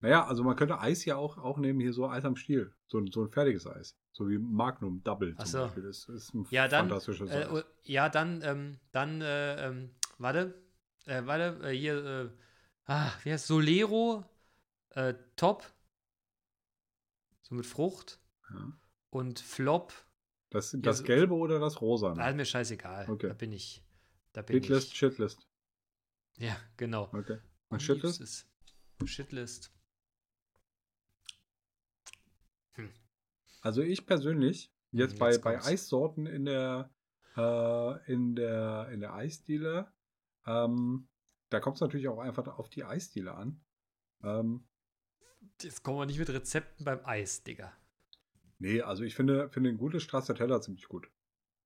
Naja, 0.00 0.24
also 0.26 0.42
man 0.42 0.56
könnte 0.56 0.80
Eis 0.80 1.04
ja 1.04 1.16
auch, 1.16 1.36
auch 1.38 1.58
nehmen, 1.58 1.78
hier 1.80 1.92
so 1.92 2.08
Eis 2.08 2.24
am 2.24 2.36
Stiel. 2.36 2.74
So, 2.88 2.98
ein- 2.98 3.08
so 3.12 3.22
ein 3.22 3.28
fertiges 3.30 3.66
Eis. 3.66 3.96
So 4.12 4.28
wie 4.28 4.38
Magnum 4.38 5.02
Double 5.04 5.34
Ach 5.36 5.44
zum 5.44 5.50
so. 5.52 5.58
Beispiel. 5.66 5.82
Das 5.84 6.08
ist 6.08 6.34
ein 6.34 6.46
Ja, 6.50 6.68
dann. 6.68 6.88
fantastisches 6.88 7.30
Äh, 7.30 7.44
Eis. 7.44 7.64
ja, 7.84 8.08
dann, 8.08 8.40
ähm, 8.42 8.78
dann, 8.92 9.20
äh, 9.20 9.68
ähm, 9.68 9.90
warte. 10.18 10.54
Äh, 11.06 11.22
warte, 11.26 11.68
äh, 11.68 11.76
hier, 11.76 12.04
äh, 12.04 12.30
ah, 12.90 13.10
wie 13.22 13.32
heißt 13.32 13.46
Solero? 13.46 14.24
Äh, 14.90 15.14
Top. 15.36 15.64
So 17.42 17.54
mit 17.54 17.66
Frucht. 17.66 18.20
Ja. 18.50 18.72
Und 19.10 19.38
Flop. 19.40 19.92
Das, 20.50 20.72
ja, 20.72 20.78
das 20.80 20.98
so- 20.98 21.04
Gelbe 21.04 21.34
oder 21.34 21.58
das 21.58 21.80
Rosa? 21.80 22.14
Ah, 22.16 22.30
ist 22.30 22.36
mir 22.36 22.44
scheißegal. 22.46 23.08
Okay. 23.10 23.28
Da 23.28 23.34
bin 23.34 23.52
ich. 23.52 23.82
Da 24.32 24.42
bin 24.42 24.60
Hitlist, 24.60 24.88
ich. 24.88 24.98
Shitlist. 24.98 25.48
Ja, 26.38 26.56
genau. 26.76 27.10
Okay. 27.12 27.38
Und 27.68 27.82
Shitlist? 27.82 28.20
Liebstes. 28.20 28.48
Shitlist. 29.04 29.72
Also 33.60 33.82
ich 33.82 34.06
persönlich, 34.06 34.72
jetzt 34.90 35.12
Hm, 35.12 35.18
bei, 35.18 35.30
jetzt 35.32 35.42
bei 35.42 35.52
kommt's. 35.52 35.66
Eissorten 35.66 36.26
in 36.26 36.44
der, 36.44 36.90
äh, 37.36 38.12
in 38.12 38.34
der, 38.34 38.88
in 38.90 39.00
der 39.00 39.14
Eisdiele, 39.14 39.92
ähm, 40.46 41.08
da 41.50 41.60
kommt 41.60 41.76
es 41.76 41.80
natürlich 41.80 42.08
auch 42.08 42.18
einfach 42.18 42.46
auf 42.58 42.68
die 42.70 42.84
Eisdiele 42.84 43.34
an. 43.34 43.64
Ähm, 44.22 44.66
Jetzt 45.60 45.82
kommen 45.82 45.98
wir 45.98 46.06
nicht 46.06 46.18
mit 46.18 46.28
Rezepten 46.30 46.84
beim 46.84 47.04
Eis, 47.04 47.42
Digga. 47.44 47.72
nee, 48.58 48.80
also 48.80 49.04
ich 49.04 49.14
finde, 49.14 49.48
finde 49.50 49.70
ein 49.70 49.78
gutes 49.78 50.02
Stracciatella 50.02 50.60
ziemlich 50.60 50.88
gut. 50.88 51.08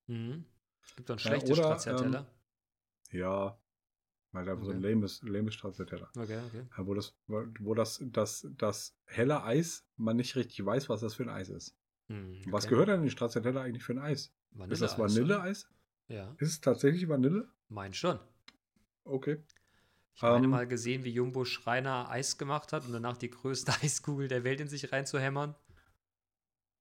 Mhm. 0.06 0.44
Es 0.82 0.96
gibt 0.96 1.08
doch 1.08 1.14
ein 1.16 1.18
Ja, 1.18 1.22
schlechtes 1.30 1.50
oder, 1.50 1.78
Stracciatella. 1.78 2.26
Ja, 3.12 3.58
weil 4.32 4.48
einfach 4.48 4.64
so 4.64 4.70
ein 4.72 4.78
Okay. 4.78 4.90
lames, 4.90 5.22
lames 5.22 5.54
Stracciatella. 5.54 6.10
okay, 6.18 6.38
okay. 6.46 6.64
Ja, 6.76 6.86
Wo 6.86 6.94
das, 6.94 7.14
wo 7.26 7.74
das, 7.74 8.02
das, 8.12 8.46
das 8.56 8.96
helle 9.06 9.42
Eis, 9.44 9.86
man 9.96 10.16
nicht 10.16 10.36
richtig 10.36 10.64
weiß, 10.64 10.88
was 10.88 11.00
das 11.00 11.14
für 11.14 11.22
ein 11.24 11.28
Eis 11.30 11.48
ist. 11.48 11.76
Hm, 12.08 12.42
Was 12.46 12.64
okay. 12.64 12.70
gehört 12.70 12.88
denn 12.88 13.02
in 13.02 13.10
Stracciatella 13.10 13.62
eigentlich 13.62 13.84
für 13.84 13.94
ein 13.94 13.98
Eis? 13.98 14.32
ist 14.70 14.82
das 14.82 14.98
Vanilleeis? 14.98 15.68
Ja, 16.08 16.34
Ist 16.38 16.50
es 16.50 16.60
tatsächlich 16.60 17.08
Vanille? 17.08 17.48
mein 17.68 17.92
schon. 17.94 18.18
Okay. 19.04 19.42
Ich 20.14 20.22
meine 20.22 20.46
Ähm, 20.46 20.50
mal 20.52 20.66
gesehen, 20.66 21.04
wie 21.04 21.10
Jumbo 21.12 21.44
Schreiner 21.44 22.08
Eis 22.10 22.38
gemacht 22.38 22.72
hat 22.72 22.84
und 22.86 22.92
danach 22.92 23.16
die 23.16 23.30
größte 23.30 23.72
Eiskugel 23.82 24.28
der 24.28 24.44
Welt 24.44 24.60
in 24.60 24.68
sich 24.68 24.92
reinzuhämmern. 24.92 25.54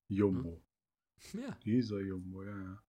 Jumbo. 0.10 0.62
Ja, 1.34 1.58
Dieser 1.66 2.00
Jumbo, 2.02 2.44
ja, 2.44 2.58
ja. 2.58 2.84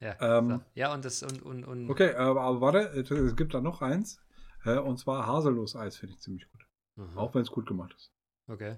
Ja. 0.00 0.16
Ähm, 0.38 0.48
so. 0.50 0.60
ja 0.74 0.92
und 0.94 1.04
das 1.04 1.22
und, 1.22 1.42
und, 1.42 1.64
und 1.64 1.90
Okay, 1.90 2.14
aber, 2.14 2.42
aber 2.42 2.60
warte, 2.60 2.78
es- 2.98 3.36
gibt 3.36 3.54
da 3.54 3.60
noch 3.60 3.82
eins. 3.82 4.20
Äh, 4.64 4.78
und 4.78 4.98
zwar 4.98 5.26
Haselnuss-Eis 5.26 5.96
finde 5.96 6.14
ich 6.14 6.20
ziemlich 6.20 6.50
gut. 6.50 6.66
Aha, 6.96 7.16
Auch 7.20 7.34
wenn 7.34 7.42
es 7.42 7.50
gut 7.50 7.66
gemacht 7.66 7.94
ist. 7.96 8.12
okay. 8.48 8.76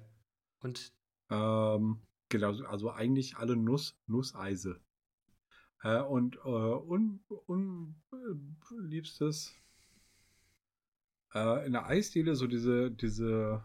Und 0.60 0.92
Ähm, 1.30 2.00
genau, 2.30 2.52
also 2.64 2.90
eigentlich 2.90 3.36
alle 3.36 3.54
Nuss, 3.56 3.96
Nusseise. 4.06 4.80
Äh, 5.82 6.00
und 6.02 6.36
äh, 6.36 6.38
un, 6.48 7.20
un, 7.46 8.02
äh, 8.12 8.74
liebstes 8.80 9.54
äh, 11.34 11.66
in 11.66 11.72
der 11.72 11.86
Eisdiele 11.86 12.34
so 12.34 12.46
diese, 12.46 12.90
diese 12.90 13.62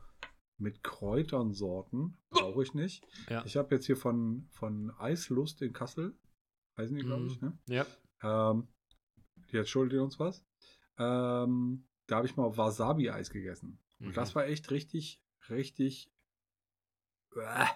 mit 0.57 0.83
Kräutern 0.83 1.53
Sorten 1.53 2.17
brauche 2.29 2.63
ich 2.63 2.73
nicht. 2.73 3.05
ja, 3.29 3.43
Ich 3.45 3.57
habe 3.57 3.73
jetzt 3.75 3.85
hier 3.85 3.97
von, 3.97 4.47
von 4.51 4.91
Eislust 4.99 5.61
in 5.61 5.73
Kassel, 5.73 6.15
heißen 6.77 6.95
die, 6.95 7.03
glaube 7.03 7.27
ich, 7.27 7.39
ne? 7.41 7.57
ja. 7.67 7.85
Ähm, 8.23 8.67
jetzt 9.51 9.69
schuldet 9.69 9.93
ihr 9.97 10.03
uns 10.03 10.19
was. 10.19 10.43
Ähm, 10.97 11.85
da 12.07 12.17
habe 12.17 12.27
ich 12.27 12.35
mal 12.35 12.55
Wasabi-Eis 12.57 13.29
gegessen. 13.29 13.79
Und 13.99 14.07
Mhm. 14.09 14.13
das 14.13 14.35
war 14.35 14.45
echt 14.47 14.69
richtig, 14.71 15.21
richtig. 15.49 16.09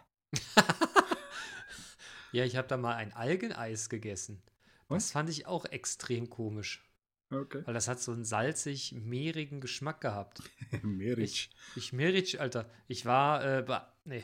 Ja, 2.34 2.44
ich 2.44 2.58
habe 2.58 2.68
da 2.68 2.76
mal 2.78 2.96
ein 2.96 3.14
Algeneis 3.14 3.90
gegessen. 3.90 4.44
Was? 4.90 5.06
Das 5.06 5.12
fand 5.14 5.30
ich 5.30 5.48
auch 5.48 5.66
extrem 5.66 6.30
komisch, 6.30 6.84
Okay. 7.32 7.62
weil 7.66 7.74
das 7.74 7.88
hat 7.88 8.00
so 8.02 8.12
einen 8.12 8.26
salzig, 8.26 8.92
mehrigen 8.94 9.62
Geschmack 9.62 10.02
gehabt. 10.02 10.42
Meritsch. 10.84 11.50
Ich 11.76 11.94
Meric, 11.94 12.40
Alter. 12.40 12.70
Ich 12.88 13.06
war, 13.06 13.44
äh, 13.44 13.82
nee. 14.04 14.24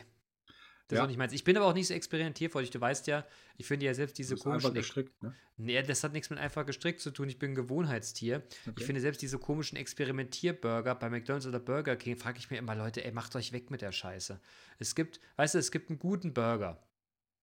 Das 0.87 0.97
ist 0.97 0.99
Ja. 0.99 1.03
auch 1.05 1.07
nicht 1.07 1.17
meins. 1.17 1.31
Ich 1.33 1.43
bin 1.45 1.55
aber 1.55 1.65
auch 1.65 1.73
nicht 1.73 1.87
so 1.87 1.93
experimentierfreudig. 1.93 2.69
Du 2.69 2.81
weißt 2.81 3.07
ja, 3.07 3.25
ich 3.57 3.65
finde 3.65 3.85
ja 3.85 3.93
selbst 3.93 4.17
diese 4.17 4.33
Das 4.35 4.41
ist 4.41 4.45
einfach 4.47 4.59
komischen. 4.63 4.75
Ex 4.77 4.85
gestrickt, 4.87 5.23
ne? 5.23 5.33
nee, 5.57 5.81
das 5.81 6.03
hat 6.03 6.11
nichts 6.13 6.29
mit 6.29 6.39
einfach 6.39 6.65
gestrickt 6.65 6.99
zu 6.99 7.11
tun. 7.11 7.29
Ich 7.29 7.39
bin 7.39 7.51
ein 7.51 7.55
Gewohnheitstier. 7.55 8.43
Okay. 8.67 8.73
Ich 8.79 8.85
finde 8.85 8.99
selbst 9.01 9.21
diese 9.21 9.39
komischen 9.39 9.77
Experimentierburger 9.77 10.95
bei 10.95 11.09
McDonalds 11.09 11.47
oder 11.47 11.59
Burger 11.59 11.95
King, 11.95 12.17
frage 12.17 12.37
ich 12.39 12.49
mir 12.51 12.57
immer, 12.57 12.75
Leute, 12.75 13.03
ey, 13.05 13.11
macht 13.11 13.35
euch 13.35 13.53
weg 13.53 13.71
mit 13.71 13.81
der 13.81 13.91
Scheiße. 13.91 14.39
Es 14.79 14.93
gibt, 14.95 15.19
weißt 15.37 15.55
du, 15.55 15.59
es 15.59 15.71
gibt 15.71 15.89
einen 15.89 15.99
guten 15.99 16.33
Burger. 16.33 16.81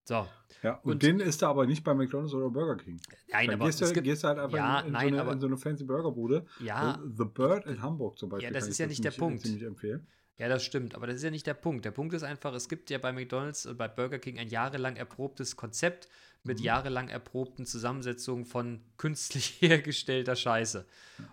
So. 0.05 0.26
Ja, 0.62 0.74
und, 0.83 0.92
und- 0.92 1.03
den 1.03 1.20
ist 1.20 1.40
da 1.42 1.50
aber 1.50 1.66
nicht 1.66 1.85
bei 1.85 1.94
McDonalds 1.94 2.35
oder 2.35 2.50
Burger 2.50 2.76
King. 2.83 3.00
Nein, 3.31 3.46
Dann 3.46 3.55
aber 3.57 3.66
gehst, 3.66 3.81
es 3.81 3.88
du, 3.88 3.94
gibt, 3.94 4.05
gehst 4.07 4.24
du 4.24 4.29
halt 4.29 4.38
einfach 4.38 4.57
Ja, 4.57 4.81
in, 4.81 4.87
in, 4.88 4.92
nein, 4.92 5.00
so 5.03 5.09
eine, 5.14 5.20
aber- 5.22 5.33
in 5.33 5.40
so 5.40 5.46
eine 5.46 5.57
fancy 5.57 5.85
Burgerbude. 5.85 6.46
ja, 6.61 6.98
The 7.16 7.24
Bird 7.24 7.66
in 7.66 7.81
Hamburg 7.81 8.18
zum 8.18 8.29
Beispiel. 8.29 8.53
das 8.53 8.64
kann 8.64 8.70
ist 8.70 8.79
ja 8.79 8.87
nicht 8.87 9.05
der 9.05 9.12
Punkt. 9.12 9.42
Ziemlich 9.42 9.62
empfehlen. 9.62 10.07
Ja, 10.40 10.48
das 10.48 10.64
stimmt, 10.64 10.94
aber 10.94 11.07
das 11.07 11.16
ist 11.16 11.22
ja 11.22 11.31
nicht 11.31 11.46
der 11.46 11.53
Punkt. 11.55 11.85
Der 11.85 11.90
Punkt 11.90 12.14
ist 12.14 12.22
einfach, 12.22 12.55
es 12.55 12.68
gibt 12.70 12.88
ja 12.88 12.96
bei 12.96 13.12
McDonald's 13.12 13.66
und 13.66 13.76
bei 13.76 13.88
Burger 13.88 14.18
King 14.18 14.38
ein 14.38 14.48
jahrelang 14.48 14.96
erprobtes 14.96 15.55
Konzept 15.55 16.09
mit 16.44 16.59
Mhm. 16.61 16.64
jahrelang 16.64 17.09
erprobten 17.11 17.66
Zusammensetzungen 17.66 18.46
von 18.46 18.81
künstlich 18.96 19.61
hergestellter 19.61 20.35
Scheiße. 20.37 20.87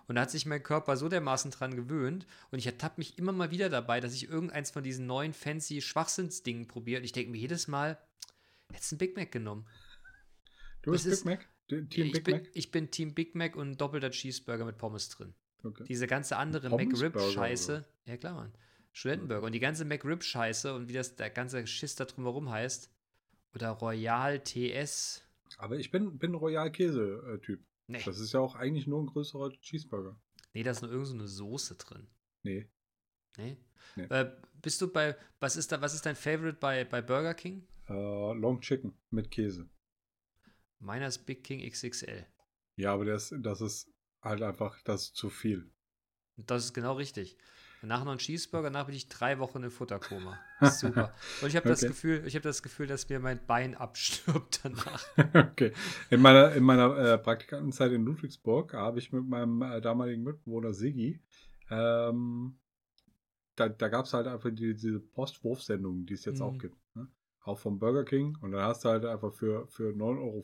Und 0.08 0.16
da 0.16 0.20
hat 0.20 0.30
sich 0.30 0.44
mein 0.44 0.62
Körper 0.62 0.98
so 0.98 1.08
dermaßen 1.08 1.50
dran 1.50 1.74
gewöhnt 1.74 2.26
und 2.50 2.58
ich 2.58 2.66
ertappe 2.66 3.00
mich 3.00 3.16
immer 3.16 3.32
mal 3.32 3.50
wieder 3.50 3.70
dabei, 3.70 4.00
dass 4.00 4.12
ich 4.12 4.28
irgendeins 4.28 4.70
von 4.70 4.82
diesen 4.82 5.06
neuen 5.06 5.32
fancy 5.32 5.80
Schwachsinnsdingen 5.80 6.66
probiere 6.68 6.98
und 7.00 7.04
ich 7.04 7.12
denke 7.12 7.30
mir 7.30 7.38
jedes 7.38 7.66
Mal, 7.66 7.96
hättest 8.70 8.92
einen 8.92 8.98
Big 8.98 9.16
Mac 9.16 9.32
genommen. 9.32 9.66
Du 10.82 10.90
bist 10.90 11.06
Das 11.06 11.20
Big 11.20 11.24
Mac? 11.24 11.48
Team 11.68 11.88
ich, 12.06 12.12
Big 12.12 12.24
bin, 12.24 12.36
Mac? 12.36 12.50
ich 12.52 12.70
bin 12.70 12.90
Team 12.90 13.14
Big 13.14 13.34
Mac 13.34 13.56
und 13.56 13.70
ein 13.70 13.76
doppelter 13.78 14.10
Cheeseburger 14.10 14.66
mit 14.66 14.76
Pommes 14.76 15.08
drin. 15.08 15.32
Okay. 15.64 15.84
Diese 15.88 16.06
ganze 16.06 16.36
andere 16.36 16.68
McRib-Scheiße. 16.68 17.84
Ja, 18.04 18.16
klar, 18.18 18.34
Mann. 18.34 18.52
Studentenburger. 18.92 19.46
Und 19.46 19.52
die 19.52 19.60
ganze 19.60 19.84
McRib-Scheiße 19.84 20.74
und 20.74 20.88
wie 20.88 20.92
das 20.92 21.16
der 21.16 21.30
ganze 21.30 21.66
Schiss 21.66 21.94
da 21.94 22.04
drumherum 22.04 22.50
heißt. 22.50 22.90
Oder 23.54 23.70
Royal 23.70 24.42
TS. 24.42 25.24
Aber 25.56 25.76
ich 25.76 25.90
bin, 25.90 26.18
bin 26.18 26.34
Royal 26.34 26.70
Käse-Typ. 26.70 27.64
Nee. 27.86 28.02
Das 28.04 28.18
ist 28.18 28.32
ja 28.32 28.40
auch 28.40 28.54
eigentlich 28.54 28.86
nur 28.86 29.02
ein 29.02 29.06
größerer 29.06 29.50
Cheeseburger. 29.60 30.20
Nee, 30.52 30.62
da 30.62 30.72
ist 30.72 30.82
nur 30.82 30.90
irgendeine 30.90 31.26
so 31.26 31.44
eine 31.44 31.50
Soße 31.50 31.76
drin. 31.76 32.06
Nee. 32.42 32.68
Nee? 33.36 33.56
Nee. 33.96 34.04
Äh, 34.04 34.36
bist 34.60 34.80
du 34.82 34.92
bei, 34.92 35.16
was 35.40 35.56
ist 35.56 35.72
da, 35.72 35.80
was 35.80 35.94
ist 35.94 36.04
dein 36.04 36.16
Favorite 36.16 36.58
bei, 36.58 36.84
bei 36.84 37.00
Burger 37.00 37.34
King? 37.34 37.66
Äh, 37.88 37.92
Long 37.92 38.60
Chicken 38.60 38.94
mit 39.10 39.30
Käse. 39.30 39.68
Meiner 40.80 41.08
ist 41.08 41.24
Big 41.26 41.44
King 41.44 41.68
XXL. 41.68 42.26
Ja, 42.76 42.92
aber 42.92 43.04
das, 43.04 43.34
das 43.38 43.60
ist 43.60 43.90
halt 44.22 44.42
einfach, 44.42 44.80
das 44.82 45.04
ist 45.04 45.16
zu 45.16 45.30
viel. 45.30 45.70
Das 46.36 46.64
ist 46.64 46.74
genau 46.74 46.94
richtig. 46.94 47.36
Danach 47.80 48.04
noch 48.04 48.12
ein 48.12 48.18
Cheeseburger, 48.18 48.70
danach 48.70 48.86
bin 48.86 48.94
ich 48.96 49.08
drei 49.08 49.38
Wochen 49.38 49.62
im 49.62 49.70
Futterkoma. 49.70 50.38
Das 50.60 50.80
super. 50.80 51.14
Und 51.42 51.48
ich 51.48 51.56
habe 51.56 51.68
das 51.68 51.80
Okay. 51.80 51.88
Gefühl, 51.88 52.22
ich 52.26 52.34
habe 52.34 52.42
das 52.42 52.62
Gefühl, 52.62 52.86
dass 52.88 53.08
mir 53.08 53.20
mein 53.20 53.44
Bein 53.46 53.74
abstirbt 53.76 54.60
danach. 54.64 55.04
okay. 55.52 55.72
In 56.10 56.20
meiner, 56.20 56.52
in 56.54 56.64
meiner 56.64 56.96
äh, 56.96 57.18
Praktikantenzeit 57.18 57.92
in 57.92 58.04
Ludwigsburg 58.04 58.74
habe 58.74 58.98
ich 58.98 59.12
mit 59.12 59.24
meinem 59.28 59.62
äh, 59.62 59.80
damaligen 59.80 60.24
Mitbewohner 60.24 60.72
Sigi, 60.72 61.20
ähm, 61.70 62.58
da, 63.56 63.68
da 63.68 63.88
gab 63.88 64.06
es 64.06 64.12
halt 64.14 64.26
einfach 64.26 64.50
die, 64.50 64.74
diese 64.74 65.00
Postwurfsendungen, 65.00 66.06
die 66.06 66.14
es 66.14 66.24
jetzt 66.24 66.40
auch 66.40 66.52
Mhm. 66.52 66.58
gibt. 66.58 66.76
Ne? 66.94 67.08
Auch 67.42 67.58
vom 67.58 67.78
Burger 67.78 68.04
King. 68.04 68.36
Und 68.40 68.52
dann 68.52 68.62
hast 68.62 68.84
du 68.84 68.88
halt 68.88 69.04
einfach 69.04 69.32
für, 69.32 69.66
für 69.68 69.92
9,50 69.92 69.96
Euro 70.20 70.42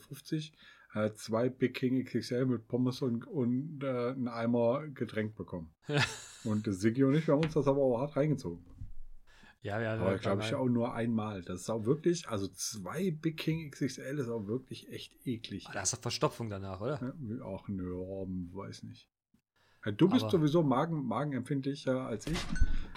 äh, 0.95 1.13
zwei 1.15 1.49
Big 1.49 1.75
King 1.75 2.05
XXL 2.05 2.47
mit 2.47 2.69
Pommes 2.69 3.03
und, 3.03 3.27
und 3.27 3.83
äh, 3.83 4.11
einen 4.11 4.29
Eimer 4.29 4.87
Getränk 4.89 5.35
bekommen. 5.35 5.75
und 6.45 6.67
der 6.67 6.73
Sigi 6.73 7.05
und 7.05 7.15
ich, 7.15 7.27
wir 7.27 7.35
haben 7.35 7.45
uns 7.45 7.55
das 7.55 7.67
aber 7.67 7.83
auch 7.83 8.01
hart 8.01 8.17
reingezogen. 8.17 8.65
Ja, 9.63 9.81
ja, 9.81 9.95
Aber 9.95 10.13
ja, 10.13 10.19
glaube 10.19 10.43
ich 10.43 10.55
auch 10.55 10.69
nur 10.69 10.95
einmal. 10.95 11.41
Das 11.41 11.63
ist 11.63 11.71
auch 11.71 11.87
wirklich, 11.87 12.29
also 12.29 12.49
zwei 12.49 13.11
Big 13.11 13.39
King 13.39 13.71
XXL 13.71 14.19
ist 14.19 14.29
auch 14.29 14.47
wirklich 14.47 14.91
echt 14.91 15.27
eklig. 15.27 15.67
Da 15.73 15.81
hast 15.81 15.95
du 15.95 15.97
Verstopfung 15.97 16.51
danach, 16.51 16.83
oder? 16.83 17.01
Ja, 17.01 17.45
Ach 17.47 17.67
nö, 17.69 17.95
Robben, 17.95 18.51
weiß 18.53 18.83
nicht. 18.83 19.09
Ja, 19.85 19.93
Du 19.93 20.09
bist 20.09 20.23
Aber- 20.23 20.31
sowieso 20.31 20.63
Magen, 20.63 21.05
magenempfindlicher 21.07 22.07
als 22.07 22.27
ich. 22.27 22.39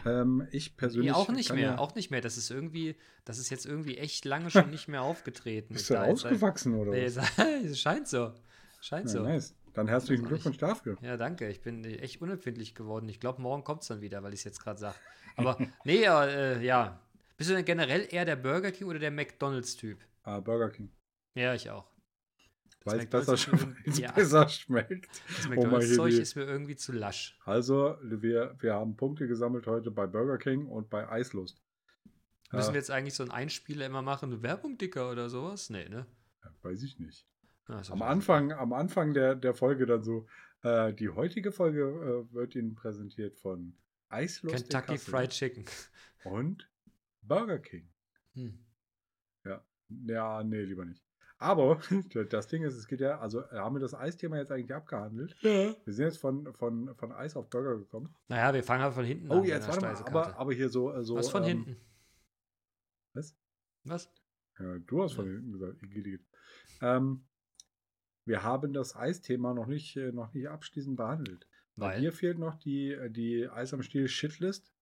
Ähm, 0.06 0.48
ich 0.52 0.78
persönlich. 0.78 1.12
Nee, 1.12 1.18
auch 1.18 1.30
nicht 1.30 1.52
mehr, 1.54 1.62
Ja, 1.72 1.78
auch 1.80 1.96
nicht 1.96 2.12
mehr. 2.12 2.22
Das 2.22 2.38
ist 2.38 2.50
irgendwie, 2.50 2.96
das 3.26 3.40
ist 3.40 3.50
jetzt 3.50 3.66
irgendwie 3.66 3.98
echt 3.98 4.24
lange 4.26 4.50
schon 4.50 4.70
nicht 4.70 4.88
mehr 4.88 5.02
aufgetreten. 5.02 5.74
bist 5.74 5.90
du 5.90 6.00
ausgewachsen 6.00 6.76
oder 6.76 6.92
Nee, 6.92 7.08
was? 7.16 7.18
es 7.66 7.80
scheint 7.80 8.08
so. 8.08 8.32
Scheint 8.80 9.06
Ja, 9.08 9.12
so. 9.12 9.24
nice. 9.24 9.56
Dann 9.74 9.88
herzlichen 9.88 10.26
Glückwunsch 10.26 10.58
dafür. 10.58 10.98
Ja, 11.02 11.18
danke. 11.18 11.48
Ich 11.50 11.62
bin 11.62 11.84
echt 11.84 12.22
unempfindlich 12.22 12.74
geworden. 12.74 13.08
Ich 13.10 13.20
glaube, 13.20 13.42
morgen 13.42 13.64
kommt 13.64 13.82
es 13.84 13.90
dann 13.90 14.02
wieder, 14.02 14.24
weil 14.24 14.34
ich 14.34 14.40
es 14.40 14.44
jetzt 14.46 14.60
gerade 14.64 14.80
sage. 14.80 14.96
Aber 15.36 15.58
nee, 15.84 16.02
ja, 16.04 16.26
äh, 16.26 16.64
ja. 16.64 17.00
Bist 17.36 17.50
du 17.52 17.54
denn 17.56 17.66
generell 17.66 18.08
eher 18.10 18.26
der 18.26 18.36
Burger 18.38 18.72
King 18.72 18.88
oder 18.88 18.98
der 19.00 19.12
McDonalds-Typ? 19.12 20.00
Ah, 20.24 20.40
Burger 20.40 20.70
King. 20.72 20.90
Ja, 21.36 21.54
ich 21.54 21.70
auch. 21.70 21.86
Weil 22.88 23.00
es 23.02 23.06
besser, 23.08 23.36
ja, 23.86 24.12
besser 24.12 24.48
schmeckt. 24.50 25.08
Das 25.28 25.48
mal 25.48 25.56
McDonalds-Zeug 25.56 26.14
ist 26.14 26.36
mir 26.36 26.44
irgendwie 26.46 26.76
zu 26.76 26.92
lasch. 26.92 27.38
Also, 27.46 27.98
wir, 28.02 28.56
wir 28.60 28.74
haben 28.74 28.96
Punkte 28.96 29.28
gesammelt 29.28 29.68
heute 29.68 29.92
bei 29.92 30.08
Burger 30.08 30.38
King 30.38 30.68
und 30.68 30.90
bei 30.90 31.08
Eislust. 31.10 31.62
Müssen 32.52 32.68
Ja. 32.68 32.74
wir 32.74 32.80
jetzt 32.80 32.92
eigentlich 32.92 33.14
so 33.14 33.24
einen 33.24 33.32
Einspieler 33.32 33.86
immer 33.86 34.02
machen? 34.02 34.42
Werbung 34.42 34.78
dicker 34.78 35.12
oder 35.12 35.30
sowas? 35.30 35.70
Nee, 35.70 35.90
ne? 35.90 36.06
Ja, 36.44 36.52
Weiß 36.62 36.82
ich 36.84 36.98
nicht. 37.00 37.28
Ah, 37.66 37.80
ist 37.82 37.92
Am 37.92 38.02
Anfang, 38.02 38.54
am 38.54 38.72
Anfang 38.74 39.14
der, 39.14 39.36
der 39.36 39.54
Folge 39.54 39.86
dann 39.86 40.02
so, 40.04 40.26
äh, 40.64 40.94
die 40.94 41.10
heutige 41.10 41.52
Folge 41.52 41.82
äh, 42.30 42.34
wird 42.34 42.56
Ihnen 42.56 42.76
präsentiert 42.76 43.36
von 43.38 43.76
Eislust 44.10 44.70
Kentucky 44.70 44.98
Fried 44.98 45.32
Chicken. 45.32 45.66
und 46.24 46.70
Burger 47.22 47.60
King. 47.60 47.90
Hm. 48.34 48.58
Ja, 49.90 50.44
nee, 50.44 50.64
lieber 50.64 50.86
nicht. 50.86 51.02
Aber 51.40 51.80
das 52.30 52.48
Ding 52.48 52.64
ist, 52.64 52.76
es 52.76 52.88
geht 52.88 53.00
ja, 53.00 53.20
also 53.20 53.48
haben 53.52 53.76
wir 53.76 53.80
das 53.80 53.94
Eisthema 53.94 54.38
jetzt 54.38 54.52
eigentlich 54.52 54.74
abgehandelt. 54.74 55.36
Wir 55.42 55.76
sind 55.86 56.06
jetzt 56.06 56.18
von, 56.18 56.52
von, 56.54 56.96
von 56.96 57.12
Eis 57.12 57.36
auf 57.36 57.50
Burger 57.50 57.78
gekommen. 57.78 58.14
Naja, 58.28 58.54
wir 58.54 58.64
fangen 58.64 58.82
halt 58.84 58.94
von 58.94 59.06
hinten 59.06 59.30
Oh, 59.32 59.36
an. 59.40 59.44
jetzt 59.44 59.68
bei 59.68 59.74
der 59.74 59.82
warte 59.84 60.02
mal, 60.04 60.20
aber, 60.22 60.38
aber 60.38 60.54
hier 60.54 60.70
so. 60.70 60.92
äh, 60.94 61.04
so 61.04 61.16
Was 61.16 61.30
von 61.30 61.44
ähm, 61.44 61.50
hinten? 61.66 61.78
Was? 63.14 63.36
Was? 63.84 64.10
Ja, 64.60 64.78
du 64.80 65.04
hast 65.04 65.14
von 65.14 65.26
Ja. 65.28 65.32
hinten 65.34 65.52
gesagt. 65.54 66.26
Ähm, 66.82 67.26
wir 68.26 68.44
haben 68.44 68.74
das 68.74 68.96
Eisthema 68.96 69.54
noch 69.54 69.68
nicht, 69.68 69.96
äh, 69.96 70.12
noch 70.12 70.34
nicht 70.34 70.50
abschließend 70.50 70.98
behandelt. 70.98 71.48
Bei 71.76 71.94
Weil? 71.94 72.02
mir 72.02 72.12
fehlt 72.12 72.40
noch 72.40 72.56
die, 72.56 72.92
äh, 72.92 73.10
die 73.12 73.48
Eis 73.48 73.74
am 73.74 73.84
Stiel 73.84 74.08
Shitlist. 74.08 74.74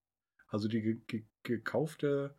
Also 0.48 0.68
die 0.70 0.82
ge 0.82 1.02
ge 1.08 1.26
gekaufte 1.44 2.36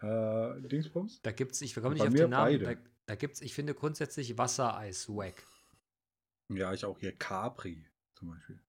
äh, 0.00 0.60
Dingsbums. 0.68 1.20
Da 1.22 1.32
gibt's, 1.32 1.60
ich 1.60 1.74
komme 1.74 1.92
nicht 1.94 2.06
auf 2.06 2.14
den 2.14 2.30
Namen, 2.30 2.58
beide. 2.58 2.64
da, 2.76 2.87
da 3.08 3.14
gibt's, 3.14 3.40
ich 3.40 3.54
finde 3.54 3.74
grundsätzlich 3.74 4.36
Wassereis 4.36 5.08
wack. 5.08 5.42
Ja, 6.50 6.72
ich 6.74 6.84
auch 6.84 6.98
hier 6.98 7.12
Capri 7.16 7.86
zum 8.14 8.28
Beispiel. 8.30 8.60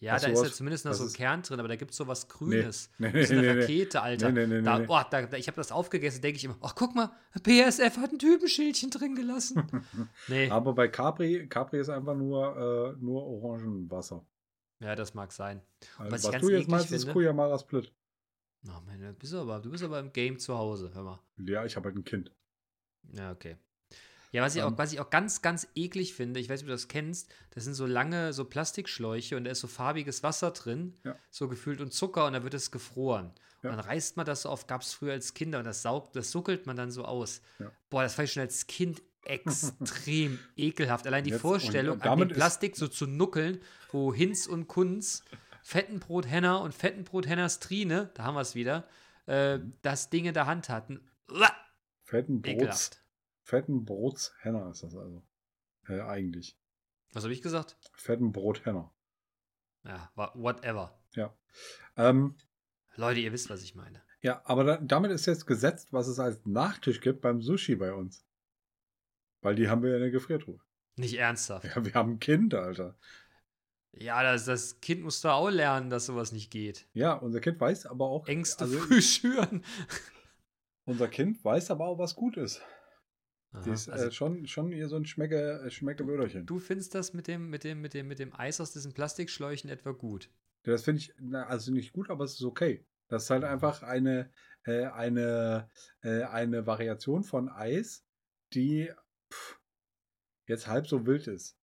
Ja, 0.00 0.12
Hast 0.12 0.26
da 0.26 0.28
ist 0.30 0.42
ja 0.42 0.50
zumindest 0.50 0.84
noch 0.84 0.92
so 0.92 1.04
ein 1.04 1.06
ist- 1.06 1.16
Kern 1.16 1.40
drin, 1.42 1.58
aber 1.58 1.68
da 1.68 1.76
gibt 1.76 1.92
es 1.92 1.96
so 1.96 2.06
was 2.06 2.28
Grünes. 2.28 2.90
Nee, 2.98 3.12
das 3.12 3.22
ist 3.22 3.30
nee, 3.30 3.38
eine 3.38 3.54
nee. 3.54 3.60
Rakete, 3.62 4.02
Alter. 4.02 4.32
Da. 4.32 4.84
Oh, 4.88 5.02
da, 5.10 5.22
da, 5.26 5.36
ich 5.36 5.46
habe 5.46 5.56
das 5.56 5.72
aufgegessen, 5.72 6.20
denke 6.20 6.36
ich 6.36 6.44
immer, 6.44 6.58
ach 6.60 6.74
guck 6.74 6.94
mal, 6.94 7.10
BSF 7.42 7.96
hat 7.96 8.12
ein 8.12 8.18
Typenschildchen 8.18 8.90
drin 8.90 9.14
gelassen. 9.14 9.62
nee, 10.28 10.50
Aber 10.50 10.74
bei 10.74 10.88
Capri, 10.88 11.48
Capri 11.48 11.80
ist 11.80 11.88
einfach 11.88 12.14
nur, 12.14 12.94
äh, 12.98 13.02
nur 13.02 13.24
Orangenwasser. 13.24 14.26
ja, 14.80 14.94
das 14.94 15.14
mag 15.14 15.32
sein. 15.32 15.62
Also, 15.96 16.12
Was 16.12 16.12
was 16.12 16.24
ich 16.24 16.30
ganz 16.32 16.42
du 16.44 16.50
jetzt 16.50 16.68
meinst, 16.68 16.90
ist 16.92 17.02
finde- 17.04 17.12
Kuyamara 17.14 17.58
Split. 17.58 17.92
Oh, 18.68 18.80
meine, 18.84 19.12
du 19.12 19.18
bist 19.18 19.32
aber, 19.32 19.60
du 19.60 19.70
bist 19.70 19.82
aber 19.84 20.00
im 20.00 20.12
Game 20.12 20.38
zu 20.38 20.58
Hause, 20.58 20.90
hör 20.92 21.02
mal. 21.04 21.20
Ja, 21.38 21.64
ich 21.64 21.74
habe 21.76 21.86
halt 21.88 21.96
ein 21.96 22.04
Kind. 22.04 22.32
Ja, 23.12 23.30
okay. 23.32 23.56
Ja, 24.32 24.42
was 24.42 24.54
ich, 24.54 24.62
Ähm. 24.62 24.74
auch, 24.74 24.78
was 24.78 24.92
ich 24.92 25.00
auch 25.00 25.10
ganz, 25.10 25.40
ganz 25.42 25.66
eklig 25.74 26.14
finde, 26.14 26.40
ich 26.40 26.48
weiß 26.48 26.60
nicht, 26.60 26.64
ob 26.64 26.68
du 26.68 26.74
das 26.74 26.88
kennst, 26.88 27.28
das 27.50 27.64
sind 27.64 27.74
so 27.74 27.86
lange, 27.86 28.32
so 28.32 28.44
Plastikschläuche 28.44 29.36
und 29.36 29.44
da 29.44 29.50
ist 29.52 29.60
so 29.60 29.66
farbiges 29.68 30.22
Wasser 30.22 30.50
drin, 30.50 30.94
Ja. 31.04 31.16
so 31.30 31.48
gefüllt 31.48 31.80
und 31.80 31.92
Zucker 31.92 32.26
und 32.26 32.32
dann 32.34 32.42
wird 32.42 32.54
es 32.54 32.70
gefroren. 32.70 33.32
Ja. 33.62 33.70
Und 33.70 33.76
dann 33.78 33.86
reißt 33.86 34.16
man 34.16 34.26
das 34.26 34.42
so 34.42 34.48
auf, 34.50 34.66
gab 34.66 34.82
es 34.82 34.92
früher 34.92 35.12
als 35.12 35.32
Kinder 35.34 35.58
und 35.58 35.64
das 35.64 35.82
saugt, 35.82 36.14
das 36.16 36.30
suckelt 36.30 36.66
man 36.66 36.76
dann 36.76 36.90
so 36.90 37.04
aus. 37.04 37.40
Ja. 37.58 37.70
Boah, 37.88 38.02
das 38.02 38.14
fand 38.14 38.28
ich 38.28 38.32
schon 38.34 38.42
als 38.42 38.66
Kind 38.66 39.02
extrem 39.24 40.38
ekelhaft. 40.56 41.06
Allein 41.06 41.24
die 41.24 41.30
Jetzt- 41.30 41.40
Vorstellung, 41.40 42.00
an 42.02 42.18
dem 42.18 42.28
Plastik 42.28 42.76
so 42.76 42.88
zu 42.88 43.06
nuckeln, 43.06 43.60
wo 43.90 44.12
Hinz 44.14 44.46
und 44.46 44.66
Kunz, 44.68 45.24
Fettenbrot 45.62 46.26
Henner 46.28 46.60
und 46.60 46.74
Fettenbrot 46.74 47.26
Henners 47.26 47.58
Trine, 47.58 48.10
da 48.14 48.24
haben 48.24 48.34
wir 48.34 48.40
es 48.42 48.54
wieder, 48.54 48.86
äh, 49.26 49.58
das 49.82 50.10
Ding 50.10 50.26
in 50.26 50.34
der 50.34 50.46
Hand 50.46 50.68
hatten. 50.68 51.00
Uah, 51.28 51.50
Fetten 53.46 53.84
Brots, 53.84 53.84
Ekelhaft. 53.84 53.84
fetten 53.84 53.84
Brots 53.84 54.34
Henner 54.40 54.70
ist 54.70 54.82
das 54.82 54.96
also. 54.96 55.22
Äh, 55.88 56.00
eigentlich. 56.00 56.58
Was 57.12 57.22
habe 57.22 57.32
ich 57.32 57.42
gesagt? 57.42 57.76
Fetten 57.94 58.32
Brot 58.32 58.64
Henner. 58.66 58.92
Ja, 59.84 60.10
whatever. 60.34 60.98
Ähm, 61.96 62.36
Leute, 62.96 63.20
ihr 63.20 63.32
wisst, 63.32 63.48
was 63.48 63.62
ich 63.62 63.76
meine. 63.76 64.02
ja, 64.20 64.42
aber 64.44 64.64
da, 64.64 64.76
damit 64.78 65.12
ist 65.12 65.26
jetzt 65.26 65.46
gesetzt, 65.46 65.92
was 65.92 66.08
es 66.08 66.18
als 66.18 66.44
Nachtisch 66.44 67.00
gibt 67.00 67.20
beim 67.20 67.40
Sushi 67.40 67.76
bei 67.76 67.92
uns. 67.92 68.26
Weil 69.42 69.54
die 69.54 69.68
haben 69.68 69.82
wir 69.82 69.90
ja 69.90 69.96
in 69.96 70.02
der 70.02 70.10
Gefriertruhe. 70.10 70.60
Nicht 70.96 71.14
ernsthaft. 71.14 71.64
Ja, 71.64 71.84
wir 71.84 71.94
haben 71.94 72.14
ein 72.14 72.18
Kind, 72.18 72.52
Alter. 72.52 72.98
Ja, 73.92 74.22
das, 74.24 74.44
das 74.44 74.80
Kind 74.80 75.02
muss 75.04 75.20
da 75.20 75.34
auch 75.34 75.50
lernen, 75.50 75.88
dass 75.88 76.06
sowas 76.06 76.32
nicht 76.32 76.50
geht. 76.50 76.88
Ja, 76.92 77.12
unser 77.14 77.40
Kind 77.40 77.60
weiß 77.60 77.86
aber 77.86 78.06
auch. 78.06 78.26
Ängste 78.26 78.64
also, 78.64 78.78
früh 78.80 79.00
schüren. 79.02 79.64
Unser 80.84 81.08
Kind 81.08 81.44
weiß 81.44 81.70
aber 81.70 81.86
auch, 81.86 81.98
was 81.98 82.16
gut 82.16 82.36
ist. 82.36 82.60
Die 83.52 83.70
Aha, 83.70 83.72
ist 83.72 83.88
also, 83.88 84.06
äh, 84.06 84.10
schon, 84.12 84.46
schon 84.46 84.70
hier 84.72 84.88
so 84.88 84.96
ein 84.96 85.06
Schmecke, 85.06 85.62
äh, 85.64 85.70
Schmeckeböderchen. 85.70 86.44
du 86.46 86.58
findest 86.58 86.94
das 86.94 87.14
mit 87.14 87.26
dem, 87.26 87.48
mit, 87.48 87.64
dem, 87.64 87.80
mit, 87.80 87.94
dem, 87.94 88.08
mit 88.08 88.18
dem 88.18 88.34
Eis 88.34 88.60
aus 88.60 88.72
diesen 88.72 88.92
Plastikschläuchen 88.92 89.70
etwa 89.70 89.92
gut. 89.92 90.30
Ja, 90.64 90.72
Das 90.72 90.82
finde 90.82 91.00
ich, 91.00 91.14
na, 91.18 91.46
also 91.46 91.72
nicht 91.72 91.92
gut, 91.92 92.10
aber 92.10 92.24
es 92.24 92.34
ist 92.34 92.42
okay. 92.44 92.84
Das 93.08 93.24
ist 93.24 93.30
halt 93.30 93.44
einfach 93.44 93.82
eine, 93.82 94.30
äh, 94.64 94.86
eine, 94.86 95.70
äh, 96.02 96.22
eine 96.24 96.66
Variation 96.66 97.22
von 97.22 97.48
Eis, 97.48 98.04
die 98.52 98.90
pff, 99.32 99.60
jetzt 100.48 100.66
halb 100.66 100.86
so 100.86 101.06
wild 101.06 101.26
ist. 101.28 101.56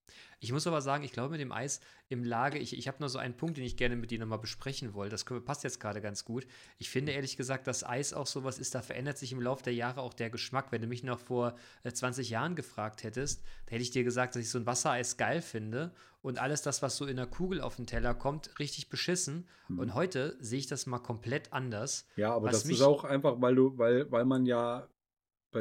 Ich 0.44 0.52
muss 0.52 0.66
aber 0.66 0.82
sagen, 0.82 1.04
ich 1.04 1.12
glaube 1.12 1.30
mit 1.30 1.40
dem 1.40 1.52
Eis 1.52 1.80
im 2.10 2.22
Lage, 2.22 2.58
ich, 2.58 2.76
ich 2.76 2.86
habe 2.86 2.98
noch 3.00 3.08
so 3.08 3.18
einen 3.18 3.34
Punkt, 3.34 3.56
den 3.56 3.64
ich 3.64 3.78
gerne 3.78 3.96
mit 3.96 4.10
dir 4.10 4.18
nochmal 4.18 4.38
besprechen 4.38 4.92
wollte. 4.92 5.12
Das 5.12 5.24
passt 5.24 5.64
jetzt 5.64 5.80
gerade 5.80 6.02
ganz 6.02 6.26
gut. 6.26 6.46
Ich 6.76 6.90
finde 6.90 7.12
ehrlich 7.12 7.38
gesagt, 7.38 7.66
dass 7.66 7.82
Eis 7.82 8.12
auch 8.12 8.26
sowas 8.26 8.58
ist, 8.58 8.74
da 8.74 8.82
verändert 8.82 9.16
sich 9.16 9.32
im 9.32 9.40
Laufe 9.40 9.64
der 9.64 9.72
Jahre 9.72 10.02
auch 10.02 10.12
der 10.12 10.28
Geschmack. 10.28 10.70
Wenn 10.70 10.82
du 10.82 10.86
mich 10.86 11.02
noch 11.02 11.18
vor 11.18 11.56
äh, 11.82 11.90
20 11.90 12.28
Jahren 12.28 12.56
gefragt 12.56 13.04
hättest, 13.04 13.42
da 13.64 13.72
hätte 13.72 13.82
ich 13.82 13.90
dir 13.90 14.04
gesagt, 14.04 14.34
dass 14.34 14.42
ich 14.42 14.50
so 14.50 14.58
ein 14.58 14.66
Wassereis 14.66 15.16
geil 15.16 15.40
finde 15.40 15.94
und 16.20 16.38
alles 16.38 16.60
das, 16.60 16.82
was 16.82 16.98
so 16.98 17.06
in 17.06 17.16
der 17.16 17.26
Kugel 17.26 17.62
auf 17.62 17.76
den 17.76 17.86
Teller 17.86 18.12
kommt, 18.14 18.58
richtig 18.58 18.90
beschissen. 18.90 19.48
Mhm. 19.68 19.78
Und 19.78 19.94
heute 19.94 20.36
sehe 20.40 20.58
ich 20.58 20.66
das 20.66 20.84
mal 20.84 20.98
komplett 20.98 21.54
anders. 21.54 22.06
Ja, 22.16 22.34
aber 22.34 22.50
das 22.50 22.66
ist 22.66 22.82
auch 22.82 23.04
einfach, 23.04 23.40
weil 23.40 23.54
du, 23.54 23.78
weil, 23.78 24.10
weil 24.12 24.26
man 24.26 24.44
ja 24.44 24.88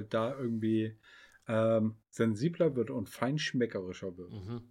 da 0.10 0.38
irgendwie 0.38 0.98
ähm, 1.48 1.96
sensibler 2.10 2.76
wird 2.76 2.90
und 2.90 3.10
feinschmeckerischer 3.10 4.18
wird. 4.18 4.32
Mhm. 4.32 4.62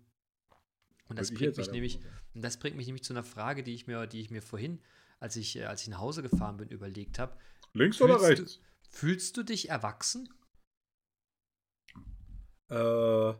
Und 1.12 1.18
das 1.18 1.34
bringt 1.34 1.58
mich 1.58 1.70
nämlich, 1.70 2.00
und 2.34 2.42
das 2.42 2.58
bringt 2.58 2.74
mich 2.76 2.86
nämlich 2.86 3.04
zu 3.04 3.12
einer 3.12 3.22
Frage, 3.22 3.62
die 3.62 3.74
ich 3.74 3.86
mir, 3.86 4.06
die 4.06 4.20
ich 4.20 4.30
mir 4.30 4.40
vorhin, 4.40 4.80
als 5.20 5.36
ich, 5.36 5.56
äh, 5.56 5.64
als 5.64 5.82
ich 5.82 5.88
nach 5.88 5.98
Hause 6.00 6.22
gefahren 6.22 6.56
bin, 6.56 6.70
überlegt 6.70 7.18
habe. 7.18 7.36
Links 7.74 8.00
oder 8.00 8.20
rechts? 8.22 8.60
Fühlst 8.88 9.36
du 9.36 9.42
dich 9.42 9.68
erwachsen? 9.68 10.28
Äh, 12.70 13.34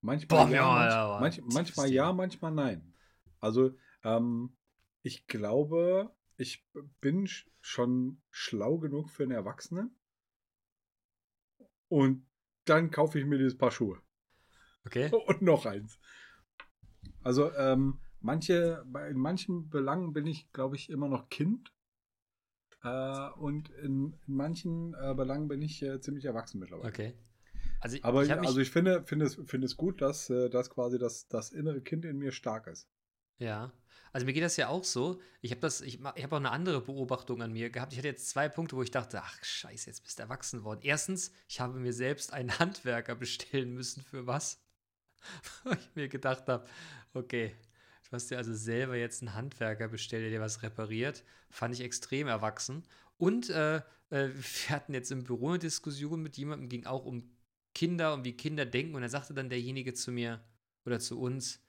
manchmal 0.00 0.46
Boah, 0.46 0.48
ja, 0.48 0.88
ja, 0.88 1.18
manch, 1.20 1.42
manch, 1.42 1.54
manchmal 1.54 1.92
ja, 1.92 2.12
manchmal 2.14 2.52
nein. 2.52 2.94
Also, 3.40 3.76
ähm, 4.02 4.56
ich 5.02 5.26
glaube, 5.26 6.10
ich 6.38 6.66
bin 7.02 7.26
sch- 7.26 7.48
schon 7.60 8.22
schlau 8.30 8.78
genug 8.78 9.10
für 9.10 9.24
einen 9.24 9.32
Erwachsenen. 9.32 9.94
Und 11.88 12.26
dann 12.64 12.90
kaufe 12.90 13.18
ich 13.18 13.26
mir 13.26 13.36
dieses 13.36 13.58
Paar 13.58 13.70
Schuhe. 13.70 14.00
Okay. 14.86 15.10
Und 15.26 15.42
noch 15.42 15.66
eins. 15.66 15.98
Also, 17.22 17.52
ähm, 17.54 17.98
manche, 18.20 18.84
in 19.10 19.18
manchen 19.18 19.68
Belangen 19.68 20.12
bin 20.12 20.26
ich, 20.26 20.50
glaube 20.52 20.76
ich, 20.76 20.90
immer 20.90 21.08
noch 21.08 21.28
Kind. 21.28 21.72
Äh, 22.82 23.30
und 23.38 23.70
in, 23.70 24.18
in 24.26 24.34
manchen 24.34 24.94
äh, 24.94 25.14
Belangen 25.14 25.48
bin 25.48 25.62
ich 25.62 25.82
äh, 25.82 26.00
ziemlich 26.00 26.24
erwachsen 26.24 26.58
mittlerweile. 26.58 26.88
Okay. 26.88 27.14
Also 27.80 27.96
ich, 27.96 28.04
Aber 28.04 28.22
ich 28.22 28.28
mich, 28.28 28.38
also 28.38 28.60
ich 28.60 28.70
finde, 28.70 29.02
finde, 29.04 29.26
es, 29.26 29.34
finde 29.34 29.66
es 29.66 29.76
gut, 29.76 30.00
dass, 30.00 30.30
äh, 30.30 30.48
dass 30.48 30.70
quasi 30.70 30.98
das, 30.98 31.28
das 31.28 31.50
innere 31.50 31.80
Kind 31.80 32.04
in 32.04 32.18
mir 32.18 32.32
stark 32.32 32.66
ist. 32.68 32.88
Ja. 33.38 33.72
Also 34.12 34.26
mir 34.26 34.32
geht 34.32 34.42
das 34.42 34.56
ja 34.56 34.68
auch 34.68 34.84
so. 34.84 35.20
Ich 35.40 35.50
habe 35.50 35.60
das, 35.60 35.80
ich, 35.80 35.98
ich 36.14 36.22
habe 36.22 36.36
auch 36.36 36.40
eine 36.40 36.50
andere 36.50 36.80
Beobachtung 36.82 37.42
an 37.42 37.52
mir 37.52 37.70
gehabt. 37.70 37.92
Ich 37.92 37.98
hatte 37.98 38.08
jetzt 38.08 38.28
zwei 38.28 38.48
Punkte, 38.48 38.76
wo 38.76 38.82
ich 38.82 38.90
dachte, 38.90 39.20
ach 39.22 39.42
scheiße, 39.42 39.88
jetzt 39.88 40.02
bist 40.04 40.18
du 40.18 40.22
erwachsen 40.22 40.60
geworden. 40.60 40.80
Erstens, 40.82 41.32
ich 41.48 41.60
habe 41.60 41.78
mir 41.78 41.92
selbst 41.92 42.32
einen 42.32 42.56
Handwerker 42.58 43.14
bestellen 43.16 43.72
müssen 43.72 44.02
für 44.02 44.26
was. 44.26 44.62
Wo 45.64 45.72
ich 45.72 45.90
mir 45.94 46.08
gedacht 46.08 46.48
habe, 46.48 46.66
okay, 47.14 47.54
du 48.04 48.12
hast 48.12 48.30
dir 48.30 48.38
also 48.38 48.54
selber 48.54 48.96
jetzt 48.96 49.22
einen 49.22 49.34
Handwerker 49.34 49.88
bestellt, 49.88 50.24
der 50.24 50.30
dir 50.30 50.40
was 50.40 50.62
repariert. 50.62 51.24
Fand 51.50 51.74
ich 51.74 51.80
extrem 51.80 52.26
erwachsen. 52.26 52.84
Und 53.16 53.50
äh, 53.50 53.76
äh, 54.10 54.28
wir 54.28 54.70
hatten 54.70 54.94
jetzt 54.94 55.10
im 55.10 55.24
Büro 55.24 55.50
eine 55.50 55.58
Diskussion 55.58 56.22
mit 56.22 56.36
jemandem, 56.36 56.68
ging 56.68 56.86
auch 56.86 57.04
um 57.04 57.30
Kinder 57.74 58.14
und 58.14 58.24
wie 58.24 58.36
Kinder 58.36 58.66
denken. 58.66 58.94
Und 58.94 59.02
da 59.02 59.08
sagte 59.08 59.34
dann 59.34 59.48
derjenige 59.48 59.94
zu 59.94 60.12
mir 60.12 60.44
oder 60.84 61.00
zu 61.00 61.20
uns, 61.20 61.60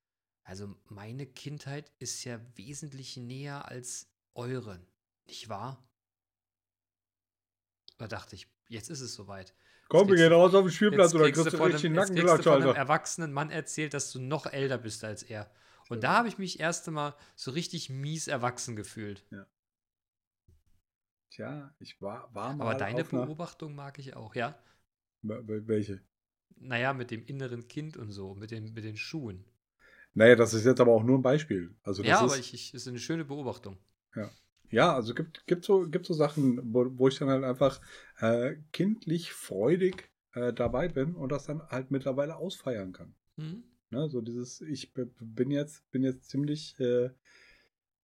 also 0.44 0.76
meine 0.90 1.26
Kindheit 1.26 1.92
ist 2.00 2.24
ja 2.26 2.40
wesentlich 2.56 3.16
näher 3.18 3.68
als 3.70 4.10
eure, 4.34 4.86
nicht 5.26 5.48
wahr? 5.48 5.88
Da 7.98 8.08
dachte 8.08 8.36
ich, 8.36 8.48
jetzt 8.68 8.90
ist 8.90 9.00
es 9.00 9.14
soweit. 9.14 9.54
Komm, 9.88 10.10
wir 10.10 10.16
gehen 10.16 10.34
raus 10.34 10.54
auf 10.56 10.64
den 10.66 10.72
Spielplatz 10.72 11.14
oder 11.14 11.26
kriegst 11.26 11.46
du 11.46 11.52
von 11.52 11.66
richtig 11.68 11.82
einem, 11.82 11.84
den 11.84 11.96
jetzt 11.96 12.14
kriegst 12.14 12.38
du 12.38 12.44
von 12.44 12.62
einem 12.62 12.72
erwachsenen 12.74 13.32
Mann 13.34 13.50
erzählt, 13.50 13.94
dass 13.94 14.12
du 14.12 14.20
noch 14.20 14.46
älter 14.46 14.78
bist 14.78 15.04
als 15.04 15.24
er. 15.24 15.50
Und 15.90 16.04
da 16.04 16.18
habe 16.18 16.28
ich 16.28 16.38
mich 16.38 16.60
erst 16.60 16.88
einmal 16.88 17.16
so 17.36 17.52
richtig 17.52 17.90
mies 17.90 18.28
erwachsen 18.28 18.76
gefühlt. 18.76 19.24
Tja, 21.30 21.74
ich 21.80 22.02
war, 22.02 22.34
war 22.34 22.54
mal 22.54 22.64
Aber 22.64 22.76
deine 22.76 23.04
Beobachtung 23.04 23.76
mag 23.76 24.00
ich 24.00 24.16
auch, 24.16 24.36
ja? 24.36 24.58
Wel- 25.24 25.68
Welche? 25.68 26.00
Naja, 26.58 26.94
mit 26.94 27.12
dem 27.12 27.24
inneren 27.28 27.68
Kind 27.68 27.96
und 27.96 28.12
so, 28.12 28.34
mit 28.34 28.50
den, 28.50 28.74
mit 28.74 28.84
den 28.84 28.98
Schuhen. 28.98 29.46
Naja, 30.16 30.36
das 30.36 30.54
ist 30.54 30.66
jetzt 30.66 30.80
aber 30.80 30.92
auch 30.92 31.04
nur 31.04 31.18
ein 31.18 31.22
Beispiel. 31.24 31.76
Also 31.84 32.04
das 32.04 32.10
Ja, 32.12 32.20
aber 32.22 32.38
ich, 32.38 32.54
ich, 32.54 32.74
ist 32.74 32.88
eine 32.88 33.00
schöne 33.00 33.26
Beobachtung. 33.26 33.78
Ja, 34.16 34.30
also 34.96 35.14
gibt, 35.14 35.46
gibt, 35.46 35.64
so, 35.64 35.88
gibt 35.88 36.06
so 36.06 36.14
Sachen, 36.14 36.74
wo, 36.74 36.86
wo 36.98 37.08
ich 37.08 37.20
dann 37.20 37.30
halt 37.30 37.44
einfach 37.44 37.80
äh, 38.20 38.56
kindlich 38.72 39.32
freudig 39.32 40.10
äh, 40.34 40.52
dabei 40.52 40.88
bin 40.88 41.16
und 41.16 41.32
das 41.32 41.46
dann 41.46 41.62
halt 41.70 41.92
mittlerweile 41.92 42.38
ausfeiern 42.38 42.92
kann. 42.92 43.14
Hm? 43.38 43.64
Ne? 43.92 44.10
So 44.10 44.22
dieses, 44.22 44.62
ich 44.62 44.94
bin 44.94 45.52
jetzt, 45.52 45.90
bin 45.92 46.04
jetzt 46.04 46.30
ziemlich, 46.30 46.76
äh, 46.80 47.12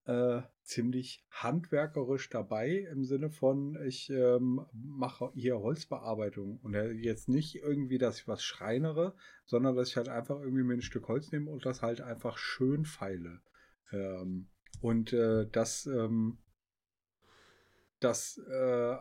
äh, 0.05 0.43
ziemlich 0.61 1.25
handwerkerisch 1.31 2.29
dabei 2.29 2.87
im 2.91 3.03
Sinne 3.03 3.31
von, 3.31 3.75
ich 3.85 4.11
ähm, 4.11 4.65
mache 4.71 5.31
hier 5.33 5.59
Holzbearbeitung 5.59 6.59
und 6.61 6.73
jetzt 7.01 7.29
nicht 7.29 7.55
irgendwie, 7.55 7.97
dass 7.97 8.19
ich 8.19 8.27
was 8.27 8.43
schreinere, 8.43 9.15
sondern 9.45 9.75
dass 9.75 9.89
ich 9.89 9.97
halt 9.97 10.09
einfach 10.09 10.39
irgendwie 10.39 10.63
mir 10.63 10.75
ein 10.75 10.83
Stück 10.83 11.07
Holz 11.07 11.31
nehme 11.31 11.49
und 11.49 11.65
das 11.65 11.81
halt 11.81 12.01
einfach 12.01 12.37
schön 12.37 12.85
feile. 12.85 13.41
Ähm, 13.91 14.49
und 14.81 15.13
äh, 15.13 15.47
das, 15.51 15.87
ähm, 15.87 16.37
das 17.99 18.37
äh, 18.37 18.97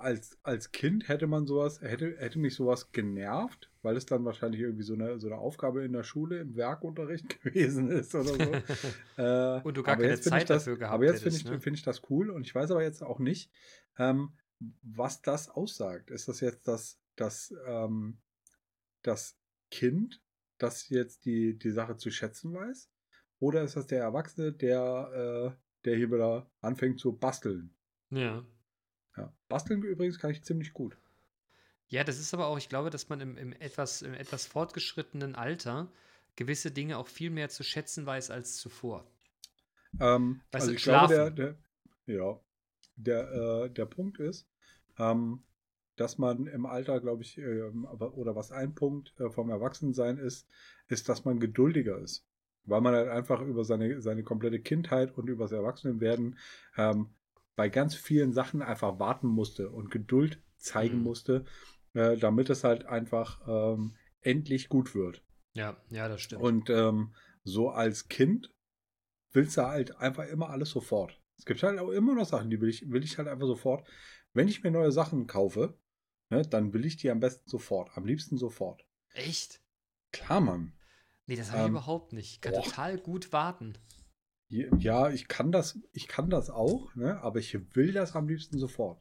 als, 0.00 0.38
als 0.42 0.72
Kind 0.72 1.08
hätte 1.08 1.26
man 1.26 1.46
sowas, 1.46 1.80
hätte, 1.82 2.16
hätte 2.18 2.38
mich 2.38 2.54
sowas 2.54 2.90
genervt, 2.90 3.70
weil 3.82 3.96
es 3.96 4.06
dann 4.06 4.24
wahrscheinlich 4.24 4.60
irgendwie 4.62 4.82
so 4.82 4.94
eine, 4.94 5.20
so 5.20 5.26
eine 5.26 5.36
Aufgabe 5.36 5.84
in 5.84 5.92
der 5.92 6.04
Schule 6.04 6.38
im 6.40 6.56
Werkunterricht 6.56 7.40
gewesen 7.42 7.90
ist 7.90 8.14
oder 8.14 8.34
so. 8.34 8.38
Äh, 9.16 9.60
Und 9.62 9.76
du 9.76 9.82
gar 9.82 9.94
aber 9.94 10.04
keine 10.04 10.20
Zeit 10.20 10.48
das, 10.48 10.64
dafür 10.64 10.78
gehabt 10.78 10.94
Aber 10.94 11.04
jetzt 11.04 11.22
finde 11.22 11.36
ich, 11.36 11.44
ne? 11.44 11.60
find 11.60 11.76
ich 11.76 11.82
das 11.82 12.02
cool 12.08 12.30
und 12.30 12.46
ich 12.46 12.54
weiß 12.54 12.70
aber 12.70 12.82
jetzt 12.82 13.02
auch 13.02 13.18
nicht, 13.18 13.50
ähm, 13.98 14.32
was 14.82 15.20
das 15.20 15.50
aussagt. 15.50 16.10
Ist 16.10 16.28
das 16.28 16.40
jetzt 16.40 16.66
das, 16.66 16.98
das, 17.16 17.54
ähm, 17.66 18.18
das 19.02 19.36
Kind, 19.70 20.22
das 20.56 20.88
jetzt 20.88 21.26
die, 21.26 21.58
die 21.58 21.70
Sache 21.70 21.96
zu 21.96 22.10
schätzen 22.10 22.54
weiß? 22.54 22.90
Oder 23.40 23.62
ist 23.62 23.76
das 23.76 23.86
der 23.86 24.00
Erwachsene, 24.00 24.52
der, 24.52 25.54
äh, 25.54 25.60
der 25.84 25.96
hier 25.96 26.10
wieder 26.10 26.50
anfängt 26.60 26.98
zu 26.98 27.12
basteln? 27.12 27.74
Ja. 28.10 28.44
Ja. 29.16 29.32
Basteln 29.48 29.82
übrigens 29.82 30.18
kann 30.18 30.30
ich 30.30 30.42
ziemlich 30.42 30.72
gut. 30.72 30.96
Ja, 31.88 32.04
das 32.04 32.18
ist 32.18 32.32
aber 32.34 32.46
auch, 32.46 32.58
ich 32.58 32.68
glaube, 32.68 32.90
dass 32.90 33.08
man 33.08 33.20
im, 33.20 33.36
im, 33.36 33.52
etwas, 33.52 34.02
im 34.02 34.14
etwas 34.14 34.46
fortgeschrittenen 34.46 35.34
Alter 35.34 35.90
gewisse 36.36 36.70
Dinge 36.70 36.98
auch 36.98 37.08
viel 37.08 37.30
mehr 37.30 37.48
zu 37.48 37.64
schätzen 37.64 38.06
weiß 38.06 38.30
als 38.30 38.56
zuvor. 38.56 39.04
Ähm, 39.98 40.40
Weißt 40.52 40.54
also 40.54 40.68
du, 40.68 40.76
ich 40.76 40.82
glaube, 40.84 41.08
der, 41.08 41.16
schlafen. 41.26 41.58
der, 42.06 42.14
ja, 42.14 42.40
der, 42.96 43.32
äh, 43.32 43.70
der 43.70 43.86
Punkt 43.86 44.20
ist, 44.20 44.48
ähm, 44.98 45.42
dass 45.96 46.16
man 46.16 46.46
im 46.46 46.64
Alter, 46.64 47.00
glaube 47.00 47.22
ich, 47.22 47.38
aber, 47.38 48.14
oder 48.14 48.34
was 48.34 48.52
ein 48.52 48.74
Punkt 48.74 49.12
äh, 49.18 49.28
vom 49.28 49.50
Erwachsensein 49.50 50.16
ist, 50.16 50.48
ist, 50.88 51.08
dass 51.08 51.24
man 51.24 51.40
geduldiger 51.40 51.98
ist. 51.98 52.24
Weil 52.64 52.80
man 52.80 52.94
halt 52.94 53.08
einfach 53.08 53.42
über 53.42 53.64
seine, 53.64 54.00
seine 54.00 54.22
komplette 54.22 54.60
Kindheit 54.60 55.16
und 55.18 55.28
über 55.28 55.44
das 55.44 55.52
Erwachsenenwerden 55.52 56.38
ähm, 56.76 57.10
bei 57.56 57.68
ganz 57.68 57.94
vielen 57.94 58.32
Sachen 58.32 58.62
einfach 58.62 58.98
warten 58.98 59.28
musste 59.28 59.70
und 59.70 59.90
Geduld 59.90 60.42
zeigen 60.56 60.98
Mhm. 60.98 61.04
musste, 61.04 61.44
äh, 61.94 62.16
damit 62.16 62.50
es 62.50 62.64
halt 62.64 62.86
einfach 62.86 63.40
ähm, 63.46 63.94
endlich 64.22 64.68
gut 64.68 64.94
wird. 64.94 65.22
Ja, 65.54 65.76
ja, 65.90 66.08
das 66.08 66.22
stimmt. 66.22 66.42
Und 66.42 66.70
ähm, 66.70 67.14
so 67.44 67.70
als 67.70 68.08
Kind 68.08 68.52
willst 69.32 69.56
du 69.56 69.62
halt 69.66 69.96
einfach 69.96 70.26
immer 70.26 70.50
alles 70.50 70.70
sofort. 70.70 71.20
Es 71.38 71.44
gibt 71.44 71.62
halt 71.62 71.78
auch 71.78 71.90
immer 71.90 72.14
noch 72.14 72.26
Sachen, 72.26 72.50
die 72.50 72.60
will 72.60 72.68
ich, 72.68 72.90
will 72.90 73.02
ich 73.04 73.18
halt 73.18 73.28
einfach 73.28 73.46
sofort. 73.46 73.86
Wenn 74.32 74.48
ich 74.48 74.62
mir 74.62 74.70
neue 74.70 74.92
Sachen 74.92 75.26
kaufe, 75.26 75.74
ne, 76.28 76.42
dann 76.42 76.72
will 76.72 76.84
ich 76.84 76.96
die 76.96 77.10
am 77.10 77.20
besten 77.20 77.48
sofort. 77.48 77.90
Am 77.96 78.04
liebsten 78.04 78.36
sofort. 78.38 78.84
Echt? 79.14 79.60
Klar, 80.12 80.40
Mann. 80.40 80.72
Nee, 81.26 81.36
das 81.36 81.48
habe 81.48 81.58
ich 81.60 81.66
Ähm, 81.66 81.72
überhaupt 81.72 82.12
nicht. 82.12 82.30
Ich 82.32 82.40
kann 82.40 82.52
boah. 82.52 82.62
total 82.62 82.98
gut 82.98 83.32
warten. 83.32 83.78
Ja, 84.50 85.10
ich 85.10 85.28
kann 85.28 85.52
das, 85.52 85.78
ich 85.92 86.08
kann 86.08 86.28
das 86.28 86.50
auch, 86.50 86.94
ne, 86.96 87.20
aber 87.22 87.38
ich 87.38 87.56
will 87.76 87.92
das 87.92 88.16
am 88.16 88.28
liebsten 88.28 88.58
sofort. 88.58 89.00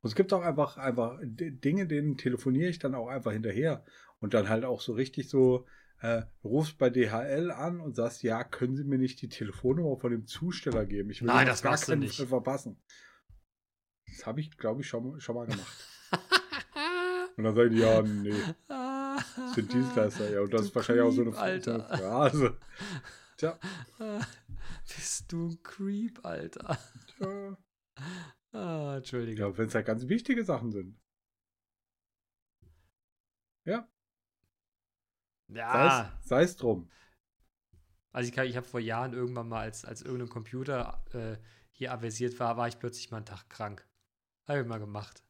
Und 0.00 0.08
es 0.08 0.14
gibt 0.14 0.32
auch 0.32 0.42
einfach, 0.42 0.78
einfach 0.78 1.18
Dinge, 1.22 1.86
denen 1.86 2.16
telefoniere 2.16 2.70
ich 2.70 2.78
dann 2.78 2.94
auch 2.94 3.08
einfach 3.08 3.32
hinterher. 3.32 3.84
Und 4.20 4.32
dann 4.32 4.48
halt 4.48 4.64
auch 4.64 4.80
so 4.80 4.94
richtig 4.94 5.28
so, 5.28 5.66
äh, 6.00 6.22
rufst 6.44 6.78
bei 6.78 6.90
DHL 6.90 7.50
an 7.50 7.80
und 7.80 7.96
sagst, 7.96 8.22
ja, 8.22 8.44
können 8.44 8.76
Sie 8.76 8.84
mir 8.84 8.98
nicht 8.98 9.20
die 9.22 9.28
Telefonnummer 9.28 9.98
von 9.98 10.10
dem 10.10 10.26
Zusteller 10.26 10.86
geben? 10.86 11.10
Ich 11.10 11.20
will 11.22 11.28
Nein, 11.28 11.46
das 11.46 11.62
du 11.62 11.68
keinen 11.68 12.00
nicht. 12.00 12.20
Verpassen. 12.20 12.80
Das 14.06 14.26
habe 14.26 14.40
ich, 14.40 14.56
glaube 14.56 14.80
ich, 14.80 14.88
schon, 14.88 15.20
schon 15.20 15.34
mal 15.34 15.46
gemacht. 15.46 15.88
Und 17.36 17.44
dann 17.44 17.54
sagen 17.54 17.70
die, 17.70 17.80
ja, 17.80 18.00
nee, 18.00 18.32
das 18.66 19.54
sind 19.54 19.70
Dienstleister. 19.70 20.32
Ja, 20.32 20.40
und 20.40 20.54
das 20.54 20.62
Du 20.62 20.66
ist 20.68 20.74
wahrscheinlich 20.74 21.04
auch 21.04 21.10
so 21.10 21.20
eine 21.20 21.36
Alter. 21.36 21.86
Ja, 22.00 22.18
also, 22.20 22.50
tja, 23.36 23.58
Bist 24.96 25.32
du 25.32 25.48
ein 25.48 25.62
Creep, 25.62 26.24
Alter? 26.24 26.78
tja. 27.06 27.56
Ah, 28.52 28.96
Entschuldige. 28.96 29.42
Ja, 29.42 29.56
wenn 29.58 29.66
es 29.68 29.74
halt 29.74 29.86
ganz 29.86 30.08
wichtige 30.08 30.44
Sachen 30.44 30.72
sind. 30.72 30.98
Ja, 33.64 33.88
Ja, 35.48 36.12
sei 36.22 36.42
es 36.42 36.56
drum. 36.56 36.88
also 38.12 38.28
ich, 38.28 38.34
kann- 38.34 38.46
ich 38.48 38.56
habe 38.56 38.66
vor 38.66 38.80
Jahren 38.80 39.12
irgendwann 39.12 39.48
mal, 39.48 39.60
als, 39.60 39.84
als 39.84 40.02
irgendein 40.02 40.28
Computer 40.28 41.04
äh, 41.12 41.36
hier 41.72 41.92
avisiert 41.92 42.38
war, 42.40 42.56
war 42.56 42.68
ich 42.68 42.78
plötzlich 42.78 43.10
mal 43.10 43.18
einen 43.18 43.26
Tag 43.26 43.48
krank. 43.48 43.86
Habe 44.48 44.60
ich 44.60 44.66
mal 44.66 44.78
gemacht. 44.78 45.22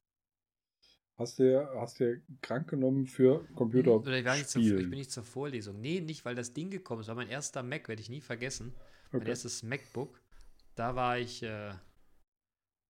Hast 1.18 1.38
du 1.38 1.66
hast 1.80 2.00
du 2.00 2.22
krank 2.42 2.68
genommen 2.70 3.06
für 3.06 3.46
Computer 3.54 4.02
Oder 4.02 4.18
ich, 4.18 4.24
war 4.24 4.36
nicht 4.36 4.48
zur, 4.48 4.62
ich 4.62 4.74
bin 4.76 4.90
nicht 4.90 5.10
zur 5.10 5.24
Vorlesung. 5.24 5.80
Nee, 5.80 6.00
nicht, 6.00 6.24
weil 6.24 6.34
das 6.34 6.52
Ding 6.52 6.70
gekommen 6.70 7.00
ist. 7.00 7.06
Das 7.08 7.16
war 7.16 7.22
mein 7.22 7.30
erster 7.30 7.62
Mac, 7.62 7.88
werde 7.88 8.00
ich 8.02 8.08
nie 8.08 8.20
vergessen. 8.20 8.72
Mein 9.12 9.22
Okay. 9.22 9.30
erstes 9.30 9.62
MacBook. 9.62 10.20
Da 10.74 10.94
war 10.94 11.18
ich, 11.18 11.42
äh, 11.42 11.72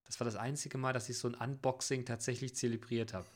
das 0.05 0.19
war 0.21 0.25
das 0.25 0.37
einzige 0.37 0.79
Mal, 0.79 0.93
dass 0.93 1.09
ich 1.09 1.19
so 1.19 1.29
ein 1.29 1.35
Unboxing 1.35 2.05
tatsächlich 2.05 2.55
zelebriert 2.57 3.13
habe. 3.15 3.27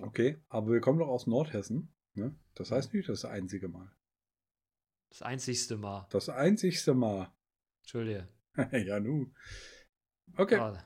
okay, 0.00 0.40
aber 0.48 0.72
wir 0.72 0.80
kommen 0.80 0.98
doch 0.98 1.08
aus 1.08 1.26
Nordhessen. 1.26 1.92
Ne? 2.14 2.34
Das 2.54 2.70
heißt 2.70 2.92
nicht 2.94 3.08
das 3.08 3.24
einzige 3.24 3.68
Mal. 3.68 3.90
Das 5.10 5.22
einzigste 5.22 5.76
Mal. 5.76 6.06
Das 6.10 6.28
einzigste 6.28 6.94
Mal. 6.94 7.32
Entschuldige. 7.82 8.28
ja, 8.72 9.00
nu. 9.00 9.32
Okay, 10.36 10.56
Ah, 10.58 10.84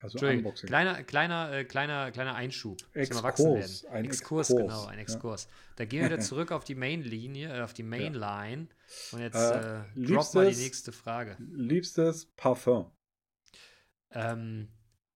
also. 0.00 0.18
Unboxing. 0.26 0.66
Kleiner, 0.68 1.02
kleiner, 1.04 1.52
äh, 1.52 1.64
kleiner, 1.64 2.10
kleiner 2.10 2.34
Einschub. 2.34 2.78
Exkurs, 2.92 3.84
ein 3.86 4.04
Exkurs, 4.04 4.50
Exkurs, 4.50 4.56
genau, 4.56 4.86
ein 4.86 4.94
ja. 4.96 5.00
Exkurs. 5.02 5.48
Da 5.76 5.84
gehen 5.84 6.00
wir 6.00 6.06
wieder 6.06 6.20
zurück 6.20 6.52
auf 6.52 6.64
die 6.64 6.74
Mainlinie, 6.74 7.56
äh, 7.58 7.62
auf 7.62 7.72
die 7.72 7.82
Mainline. 7.82 8.68
Und 9.12 9.20
jetzt 9.20 9.34
Äh, 9.36 9.80
äh, 9.80 9.84
drop 9.96 10.34
mal 10.34 10.44
die 10.44 10.52
liebstes- 10.52 10.58
nächste 10.62 10.92
Frage. 10.92 11.36
Liebstes 11.40 12.26
Parfum. 12.36 12.90
Ähm, 14.10 14.68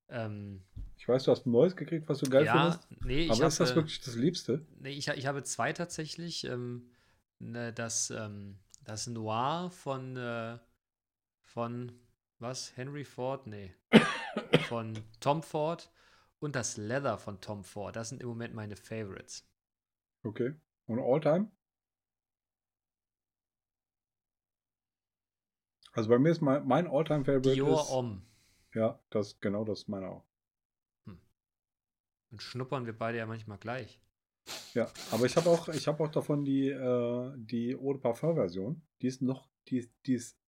ähm, 0.09 0.63
Ich 0.97 1.09
weiß, 1.09 1.25
du 1.25 1.31
hast 1.31 1.47
ein 1.47 1.53
neues 1.53 1.77
gekriegt, 1.77 2.09
was 2.09 2.19
du 2.19 2.29
geil 2.29 2.45
ja, 2.45 2.73
findest. 2.73 3.05
nee, 3.05 3.25
ich 3.25 3.31
Aber 3.31 3.47
ist 3.47 3.61
das 3.61 3.71
habe, 3.71 3.81
wirklich 3.83 4.01
das 4.01 4.15
Liebste? 4.17 4.67
nee, 4.81 4.91
ich, 4.91 5.09
ich 5.09 5.27
habe 5.27 5.43
zwei 5.45 5.73
tatsächlich. 5.73 6.45
Ähm, 6.45 6.91
ne, 7.39 7.73
das, 7.73 8.11
ähm, 8.11 8.59
Das 8.85 9.07
Noir 9.07 9.71
von, 9.71 10.17
äh, 10.17 10.59
von, 11.43 11.93
was? 12.39 12.77
Henry 12.77 13.05
Ford? 13.05 13.47
Nee. 13.47 13.75
Von 14.69 14.99
Tom 15.21 15.43
Ford 15.43 15.93
und 16.39 16.57
das 16.57 16.77
Leather 16.77 17.19
von 17.19 17.41
Tom 17.41 17.65
Ford. 17.65 17.97
Das 17.97 18.09
sind 18.09 18.23
im 18.23 18.29
Moment 18.29 18.55
meine 18.55 18.77
Favorites. 18.77 19.49
Okay. 20.23 20.55
Und 20.87 21.01
Alltime? 21.01 21.51
Also 25.93 26.09
bei 26.09 26.19
mir 26.19 26.31
ist 26.31 26.41
mein, 26.41 26.67
mein 26.67 26.87
Alltime-Favorite 26.87 27.55
Dior 27.55 27.81
ist, 27.81 27.91
Om. 27.91 28.23
Ja, 28.75 29.01
das, 29.11 29.41
genau 29.41 29.65
das 29.65 29.81
ist 29.81 29.89
meiner 29.89 30.09
auch. 30.09 30.25
Und 32.31 32.43
schnuppern 32.43 32.87
wir 32.87 32.97
beide 32.97 33.19
ja 33.19 33.27
manchmal 33.27 33.59
gleich. 33.59 34.01
Ja, 34.75 34.91
aber 35.11 35.27
ich 35.27 35.37
habe 35.37 35.51
auch, 35.51 35.69
ich 35.69 35.87
habe 35.89 36.03
auch 36.03 36.11
davon 36.11 36.45
die, 36.45 36.69
äh, 36.69 37.33
die 37.37 37.75
Eau 37.77 37.93
de 37.93 38.01
Parfum-Version. 38.01 38.81
Die 39.03 39.07
ist 39.07 39.21
noch, 39.21 39.51
die, 39.69 39.91
die 40.07 40.15
ist, 40.15 40.40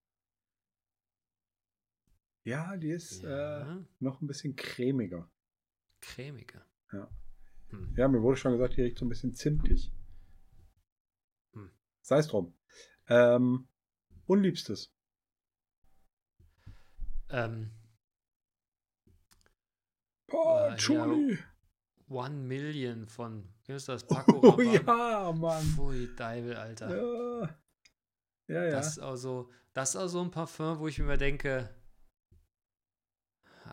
ja, 2.43 2.75
die 2.77 2.91
ist 2.91 3.23
äh, 3.23 3.27
Ja. 3.61 3.85
noch 3.99 4.21
ein 4.21 4.27
bisschen 4.27 4.55
cremiger. 4.55 5.29
Cremige. 6.01 6.61
Ja. 6.91 7.09
Hm. 7.69 7.93
Ja, 7.97 8.07
mir 8.07 8.21
wurde 8.21 8.37
schon 8.37 8.51
gesagt, 8.53 8.75
die 8.77 8.81
riecht 8.81 8.97
so 8.97 9.05
ein 9.05 9.09
bisschen 9.09 9.33
zimtig. 9.33 9.91
Hm. 11.53 11.71
Sei 12.01 12.17
es 12.19 12.27
drum. 12.27 12.53
Ähm, 13.07 13.67
Unliebstes. 14.25 14.93
Ähm, 17.29 17.71
Patchouli. 20.27 21.37
One 22.09 22.35
Million 22.35 23.07
von, 23.07 23.47
wie 23.65 23.73
ist 23.73 23.87
das? 23.89 24.05
Paco 24.07 24.39
Oh 24.43 24.49
Rabanne. 24.51 24.73
ja, 24.73 25.31
Mann. 25.31 25.63
Pfui, 25.63 26.13
Deibel, 26.15 26.55
Alter. 26.55 26.95
Ja, 26.95 27.53
ja. 28.47 28.63
ja. 28.65 28.71
Das 28.71 28.87
ist 28.89 28.99
auch 28.99 29.15
so, 29.15 29.49
das 29.73 29.91
ist 29.91 29.95
auch 29.95 30.07
so 30.07 30.21
ein 30.21 30.29
Parfum, 30.31 30.79
wo 30.79 30.87
ich 30.87 30.99
mir 30.99 31.17
denke, 31.17 31.73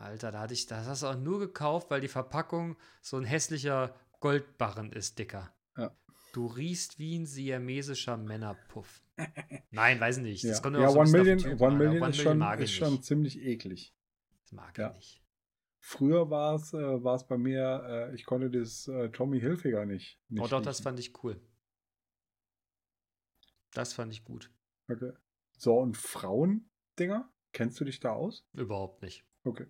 Alter, 0.00 0.32
da 0.32 0.40
hatte 0.40 0.54
ich, 0.54 0.66
das 0.66 0.86
hast 0.86 1.02
du 1.02 1.06
auch 1.08 1.18
nur 1.18 1.38
gekauft, 1.38 1.90
weil 1.90 2.00
die 2.00 2.08
Verpackung 2.08 2.76
so 3.02 3.16
ein 3.18 3.24
hässlicher 3.24 3.94
Goldbarren 4.20 4.92
ist, 4.92 5.18
Dicker. 5.18 5.54
Ja. 5.76 5.94
Du 6.32 6.46
riechst 6.46 6.98
wie 6.98 7.18
ein 7.18 7.26
siamesischer 7.26 8.16
Männerpuff. 8.16 9.02
Nein, 9.70 10.00
weiß 10.00 10.18
nicht. 10.18 10.44
Das 10.44 10.58
ja, 10.58 10.62
kommt 10.62 10.76
ja 10.76 10.88
auch 10.88 10.92
so 10.92 11.00
One 11.00 11.10
Million, 11.10 11.38
One 11.38 11.54
an, 11.54 11.60
aber 11.60 11.76
Million 11.76 12.08
ist 12.10 12.16
schon, 12.16 12.42
ist 12.60 12.72
schon 12.72 13.02
ziemlich 13.02 13.40
eklig. 13.42 13.94
Das 14.42 14.52
mag 14.52 14.78
Ja. 14.78 14.90
ich 14.90 14.96
nicht. 14.96 15.22
Früher 15.82 16.30
war 16.30 16.54
es 16.54 16.72
äh, 16.72 16.98
bei 17.28 17.38
mir, 17.38 17.82
äh, 18.10 18.14
ich 18.14 18.24
konnte 18.24 18.50
das 18.50 18.86
äh, 18.88 19.10
Tommy 19.10 19.40
Hilfiger 19.40 19.86
nicht. 19.86 20.18
nicht 20.28 20.42
Oh 20.42 20.46
doch, 20.46 20.62
das 20.62 20.78
riechen. 20.78 20.84
fand 20.84 20.98
ich 21.00 21.24
cool. 21.24 21.40
Das 23.72 23.92
fand 23.92 24.12
ich 24.12 24.24
gut. 24.24 24.50
Okay. 24.88 25.12
So, 25.56 25.78
und 25.78 25.96
Frauendinger? 25.96 27.30
Kennst 27.52 27.80
du 27.80 27.84
dich 27.84 28.00
da 28.00 28.12
aus? 28.12 28.46
Überhaupt 28.52 29.02
nicht. 29.02 29.24
Okay. 29.44 29.66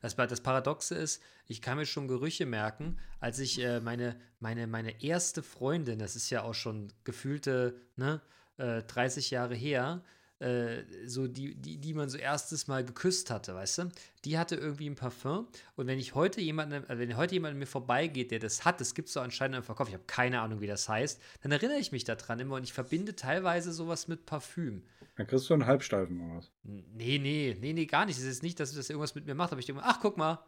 Das, 0.00 0.16
das 0.16 0.42
Paradoxe 0.42 0.94
ist, 0.96 1.22
ich 1.46 1.62
kann 1.62 1.78
mir 1.78 1.86
schon 1.86 2.08
Gerüche 2.08 2.44
merken, 2.44 2.98
als 3.20 3.38
ich 3.38 3.58
äh, 3.58 3.80
meine, 3.80 4.20
meine, 4.38 4.66
meine 4.66 5.02
erste 5.02 5.42
Freundin, 5.42 5.98
das 5.98 6.14
ist 6.14 6.28
ja 6.28 6.42
auch 6.42 6.52
schon 6.52 6.92
gefühlte 7.04 7.80
ne, 7.96 8.20
äh, 8.58 8.82
30 8.82 9.30
Jahre 9.30 9.54
her, 9.54 10.04
äh, 10.40 10.82
so 11.06 11.26
die, 11.26 11.54
die, 11.54 11.78
die 11.78 11.94
man 11.94 12.10
so 12.10 12.18
erstes 12.18 12.66
Mal 12.66 12.84
geküsst 12.84 13.30
hatte, 13.30 13.54
weißt 13.54 13.78
du? 13.78 13.88
Die 14.26 14.36
hatte 14.36 14.56
irgendwie 14.56 14.90
ein 14.90 14.94
Parfum 14.94 15.48
und 15.76 15.86
wenn 15.86 15.98
ich 15.98 16.14
heute 16.14 16.42
jemanden, 16.42 16.84
äh, 16.84 16.98
wenn 16.98 17.16
heute 17.16 17.34
jemand 17.34 17.52
an 17.52 17.58
mir 17.58 17.66
vorbeigeht, 17.66 18.30
der 18.30 18.40
das 18.40 18.64
hat, 18.66 18.80
das 18.82 18.94
gibt 18.94 19.08
es 19.08 19.14
so 19.14 19.20
anscheinend 19.20 19.56
im 19.56 19.62
Verkauf, 19.62 19.88
ich 19.88 19.94
habe 19.94 20.04
keine 20.06 20.40
Ahnung, 20.40 20.60
wie 20.60 20.66
das 20.66 20.86
heißt, 20.86 21.18
dann 21.42 21.52
erinnere 21.52 21.78
ich 21.78 21.92
mich 21.92 22.04
daran 22.04 22.40
immer 22.40 22.56
und 22.56 22.64
ich 22.64 22.74
verbinde 22.74 23.16
teilweise 23.16 23.72
sowas 23.72 24.06
mit 24.06 24.26
Parfüm. 24.26 24.82
Dann 25.16 25.26
kriegst 25.26 25.48
du 25.48 25.54
einen 25.54 25.66
Halbsteifen 25.66 26.20
oder 26.20 26.36
was? 26.38 26.52
Nee, 26.62 27.18
nee, 27.18 27.56
nee, 27.60 27.72
nee, 27.72 27.86
gar 27.86 28.04
nicht. 28.06 28.18
Es 28.18 28.24
ist 28.24 28.42
nicht, 28.42 28.58
dass 28.58 28.74
das 28.74 28.90
irgendwas 28.90 29.14
mit 29.14 29.26
mir 29.26 29.34
macht, 29.34 29.52
aber 29.52 29.60
ich 29.60 29.66
denke, 29.66 29.80
mir, 29.80 29.86
ach, 29.86 30.00
guck 30.00 30.16
mal, 30.16 30.44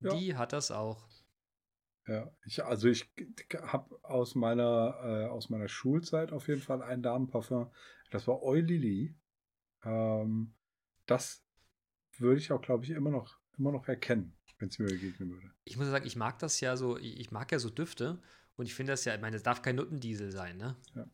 Ja. 0.00 0.14
die 0.14 0.36
hat 0.36 0.52
das 0.52 0.70
auch. 0.70 1.08
Ja, 2.06 2.30
ich, 2.44 2.64
also 2.64 2.88
ich 2.88 3.10
habe 3.62 3.98
aus 4.02 4.34
meiner, 4.34 4.98
äh, 5.02 5.26
aus 5.28 5.48
meiner 5.48 5.68
Schulzeit 5.68 6.32
auf 6.32 6.48
jeden 6.48 6.60
Fall 6.60 6.82
ein 6.82 7.02
Damenparfum. 7.02 7.70
Das 8.10 8.26
war 8.26 8.42
Oi 8.42 8.60
Lily. 8.60 9.16
Ähm, 9.84 10.54
das 11.06 11.42
würde 12.18 12.38
ich 12.40 12.50
auch, 12.52 12.60
glaube 12.60 12.84
ich, 12.84 12.90
immer 12.90 13.10
noch, 13.10 13.38
immer 13.58 13.72
noch 13.72 13.86
erkennen, 13.88 14.36
wenn 14.58 14.68
es 14.68 14.78
mir 14.78 14.86
begegnen 14.88 15.30
würde. 15.30 15.50
Ich 15.64 15.76
muss 15.76 15.86
sagen, 15.88 16.06
ich 16.06 16.16
mag 16.16 16.38
das 16.40 16.60
ja 16.60 16.76
so, 16.76 16.98
ich 16.98 17.20
ich 17.20 17.30
mag 17.30 17.52
ja 17.52 17.58
so 17.58 17.70
Düfte 17.70 18.20
und 18.56 18.66
ich 18.66 18.74
finde 18.74 18.92
das 18.92 19.04
ja, 19.04 19.14
ich 19.14 19.20
meine, 19.20 19.36
es 19.36 19.42
darf 19.42 19.62
kein 19.62 19.76
Nuttendiesel 19.76 20.30
sein, 20.30 20.56
ne? 20.56 20.76
Ja. 20.94 21.06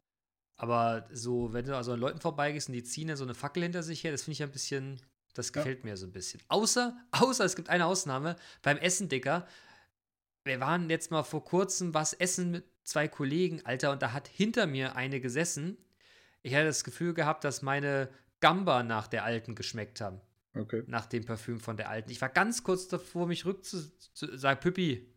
Aber 0.56 1.06
so, 1.12 1.52
wenn 1.52 1.66
du 1.66 1.76
also 1.76 1.92
an 1.92 2.00
Leuten 2.00 2.20
vorbeigehst 2.20 2.68
und 2.68 2.74
die 2.74 2.82
ziehen 2.82 3.08
dann 3.08 3.16
so 3.16 3.24
eine 3.24 3.34
Fackel 3.34 3.62
hinter 3.62 3.82
sich 3.82 4.02
her, 4.04 4.12
das 4.12 4.22
finde 4.22 4.32
ich 4.32 4.38
ja 4.38 4.46
ein 4.46 4.52
bisschen, 4.52 5.00
das 5.34 5.48
Ja. 5.48 5.52
gefällt 5.52 5.84
mir 5.84 5.96
so 5.96 6.06
ein 6.06 6.12
bisschen. 6.12 6.40
Außer, 6.48 6.96
außer 7.10 7.44
es 7.44 7.56
gibt 7.56 7.68
eine 7.68 7.86
Ausnahme, 7.86 8.36
beim 8.62 8.78
Essen, 8.78 9.08
Dicker. 9.08 9.46
Wir 10.44 10.60
waren 10.60 10.88
jetzt 10.88 11.10
mal 11.10 11.24
vor 11.24 11.44
kurzem 11.44 11.92
was 11.92 12.12
essen 12.14 12.52
mit 12.52 12.64
zwei 12.84 13.08
Kollegen, 13.08 13.64
Alter, 13.66 13.90
und 13.92 14.00
da 14.00 14.12
hat 14.12 14.28
hinter 14.28 14.66
mir 14.66 14.96
eine 14.96 15.20
gesessen. 15.20 15.76
Ich 16.42 16.54
hatte 16.54 16.66
das 16.66 16.84
Gefühl 16.84 17.14
gehabt, 17.14 17.42
dass 17.44 17.60
meine 17.62 18.08
Gamba 18.40 18.82
nach 18.82 19.08
der 19.08 19.24
alten 19.24 19.54
geschmeckt 19.56 20.00
haben. 20.00 20.20
Okay. 20.54 20.84
Nach 20.86 21.04
dem 21.06 21.24
Parfüm 21.26 21.60
von 21.60 21.76
der 21.76 21.90
alten. 21.90 22.10
Ich 22.10 22.20
war 22.20 22.28
ganz 22.28 22.62
kurz 22.62 22.88
davor, 22.88 23.26
mich 23.26 23.44
rückzusagen, 23.44 24.60
Püppi, 24.60 25.12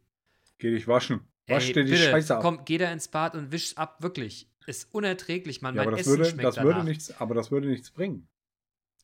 Geh 0.58 0.72
dich 0.72 0.88
waschen. 0.88 1.22
Wasch 1.48 1.68
Ey, 1.68 1.74
dir 1.74 1.86
die 1.86 1.92
bitte, 1.92 2.10
Scheiße 2.12 2.36
ab. 2.36 2.42
Komm, 2.42 2.66
geh 2.66 2.78
da 2.78 2.92
ins 2.92 3.08
Bad 3.08 3.36
und 3.36 3.52
wisch 3.54 3.78
ab, 3.78 4.02
wirklich. 4.04 4.49
Ist 4.68 4.94
unerträglich, 4.94 5.62
Mann. 5.62 5.76
ja, 5.76 5.82
aber 5.82 5.92
mein 5.92 5.98
das 5.98 6.08
Essen 6.08 6.18
würde, 6.18 6.30
schmeckt 6.30 6.44
das 6.48 6.56
danach. 6.56 6.76
würde 6.76 6.90
nichts, 6.90 7.12
aber 7.20 7.36
das 7.36 7.52
würde 7.52 7.68
nichts 7.68 7.92
bringen. 7.92 8.28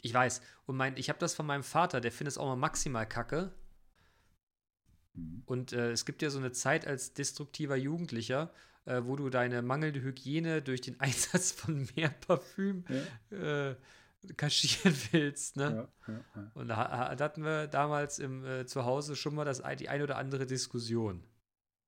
Ich 0.01 0.13
weiß. 0.13 0.41
Und 0.65 0.77
mein, 0.77 0.97
ich 0.97 1.09
habe 1.09 1.19
das 1.19 1.33
von 1.33 1.45
meinem 1.45 1.63
Vater, 1.63 2.01
der 2.01 2.11
findet 2.11 2.33
es 2.33 2.37
auch 2.37 2.45
mal 2.45 2.55
maximal 2.55 3.07
kacke. 3.07 3.53
Mhm. 5.13 5.43
Und 5.45 5.73
äh, 5.73 5.91
es 5.91 6.05
gibt 6.05 6.21
ja 6.21 6.29
so 6.29 6.37
eine 6.37 6.51
Zeit 6.51 6.85
als 6.85 7.13
destruktiver 7.13 7.75
Jugendlicher, 7.75 8.53
äh, 8.85 9.01
wo 9.03 9.15
du 9.15 9.29
deine 9.29 9.61
mangelnde 9.61 10.01
Hygiene 10.01 10.61
durch 10.61 10.81
den 10.81 10.99
Einsatz 10.99 11.51
von 11.51 11.87
mehr 11.95 12.09
Parfüm 12.09 12.85
Ja, 13.31 13.71
äh, 13.71 13.75
kaschieren 14.37 14.95
willst. 15.11 15.55
Ne? 15.57 15.87
ja, 16.07 16.13
ja. 16.13 16.51
Und 16.53 16.67
da, 16.67 17.15
da 17.15 17.23
hatten 17.23 17.43
wir 17.43 17.67
damals 17.67 18.19
im, 18.19 18.45
äh, 18.45 18.65
zu 18.65 18.85
Hause 18.85 19.15
schon 19.15 19.35
mal 19.35 19.45
das, 19.45 19.61
die 19.79 19.89
ein 19.89 20.01
oder 20.01 20.17
andere 20.17 20.45
Diskussion. 20.45 21.23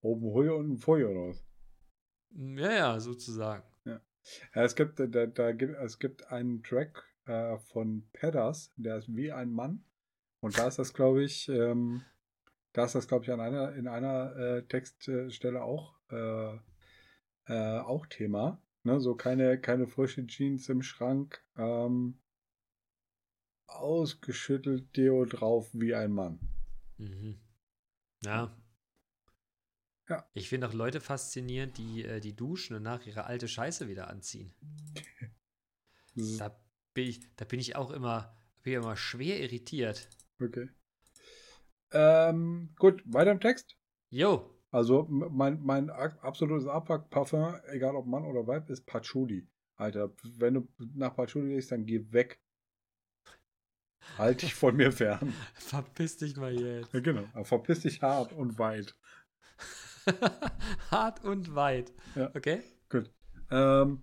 Oben 0.02 0.26
Hui 0.26 0.50
und 0.50 0.88
oder 0.88 1.30
was? 1.30 1.47
Ja, 2.38 2.72
ja, 2.72 3.00
sozusagen. 3.00 3.64
Ja, 4.54 4.64
es 4.64 4.76
gibt, 4.76 5.00
da, 5.00 5.26
da 5.26 5.52
gibt, 5.54 5.76
es 5.78 5.98
gibt 5.98 6.28
einen 6.32 6.62
Track 6.62 7.04
äh, 7.26 7.58
von 7.58 8.08
Pedders, 8.14 8.72
der 8.76 8.98
ist 8.98 9.14
wie 9.16 9.32
ein 9.32 9.52
Mann. 9.52 9.84
Und 10.40 10.58
da 10.58 10.68
ist 10.68 10.78
das, 10.78 10.94
glaube 10.94 11.24
ich, 11.24 11.50
ähm, 11.50 12.04
da 12.74 12.86
ist 12.86 12.94
das, 12.94 13.08
glaube 13.08 13.26
ich, 13.26 13.32
an 13.32 13.40
einer, 13.40 13.74
in 13.74 13.88
einer 13.88 14.36
äh, 14.36 14.64
Textstelle 14.68 15.64
auch, 15.64 15.96
äh, 16.12 16.58
äh, 17.48 17.80
auch 17.80 18.06
Thema. 18.06 18.62
Ne? 18.84 19.00
So 19.00 19.16
keine, 19.16 19.60
keine 19.60 19.88
frische 19.88 20.28
Jeans 20.28 20.70
im 20.70 20.84
Schrank, 20.84 21.44
ähm, 21.58 22.20
ausgeschüttelt 23.66 24.96
Deo 24.96 25.26
drauf 25.26 25.70
wie 25.74 25.96
ein 25.96 26.12
Mann. 26.12 26.40
Mhm. 26.98 27.40
Ja. 28.24 28.56
Ja. 30.10 30.26
Ich 30.34 30.50
finde 30.50 30.68
auch 30.68 30.74
Leute 30.74 31.02
faszinierend, 31.02 31.78
die, 31.78 32.06
äh, 32.06 32.20
die 32.20 32.36
duschen 32.36 32.76
und 32.76 32.84
nach 32.84 33.06
ihre 33.06 33.26
alte 33.26 33.48
Scheiße 33.48 33.88
wieder 33.88 34.10
anziehen. 34.10 34.54
Da 36.40 36.60
bin 36.96 37.06
ich, 37.08 37.20
da 37.36 37.46
bin 37.46 37.60
ich 37.60 37.76
auch 37.76 37.92
immer, 37.92 38.36
bin 38.64 38.74
immer 38.74 38.98
schwer 38.98 39.40
irritiert. 39.40 40.10
Okay. 40.42 40.68
Ähm, 41.92 42.74
gut, 42.80 43.04
weiter 43.06 43.32
im 43.32 43.40
Text. 43.40 43.78
Jo, 44.10 44.50
Also 44.72 45.06
mein, 45.10 45.62
mein 45.62 45.92
absolutes 45.92 46.66
Abpack-Parfum, 46.68 47.56
egal 47.68 47.96
ob 47.96 48.08
Mann 48.08 48.26
oder 48.26 48.48
Weib, 48.48 48.70
ist 48.72 48.88
Patchouli. 48.88 49.48
Alter, 49.76 50.12
wenn 50.24 50.56
du 50.56 50.68
nach 50.96 51.16
Patchouli 51.16 51.54
riechst, 51.54 51.72
dann 51.72 51.86
geh 51.86 52.12
weg. 52.12 52.40
Halt 54.18 54.42
dich 54.42 54.56
von 54.56 54.76
mir 54.76 54.92
fern. 54.92 55.34
verpiss 55.54 56.18
dich 56.18 56.36
mal 56.36 56.60
jetzt. 56.60 56.92
Genau. 56.92 57.26
Verpiss 57.44 57.82
dich 57.82 58.02
hart 58.02 58.34
und 58.34 58.58
weit. 58.58 58.96
Hart 60.92 61.24
und 61.24 61.56
weit. 61.56 61.92
Ja. 62.16 62.32
Okay? 62.36 62.62
Gut. 62.90 63.10
Ähm, 63.52 64.02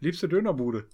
liebste 0.00 0.28
Dönerbude. 0.28 0.88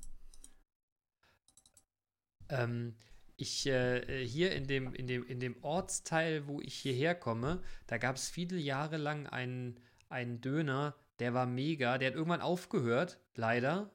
Ähm, 2.49 2.95
ich 3.37 3.67
äh, 3.67 4.27
hier 4.27 4.53
in 4.53 4.67
dem, 4.67 4.95
in, 4.95 5.07
dem, 5.07 5.27
in 5.27 5.41
dem 5.41 5.57
Ortsteil, 5.63 6.47
wo 6.47 6.61
ich 6.61 6.75
hierher 6.75 7.15
komme, 7.15 7.63
da 7.87 7.99
gab 7.99 8.17
es 8.17 8.29
viele 8.29 8.59
Jahre 8.59 8.97
lang 8.97 9.27
einen, 9.27 9.81
einen 10.09 10.41
Döner, 10.41 10.95
der 11.21 11.35
war 11.35 11.47
mega. 11.47 11.99
Der 11.99 12.09
hat 12.09 12.15
irgendwann 12.15 12.41
aufgehört, 12.41 13.19
leider. 13.35 13.91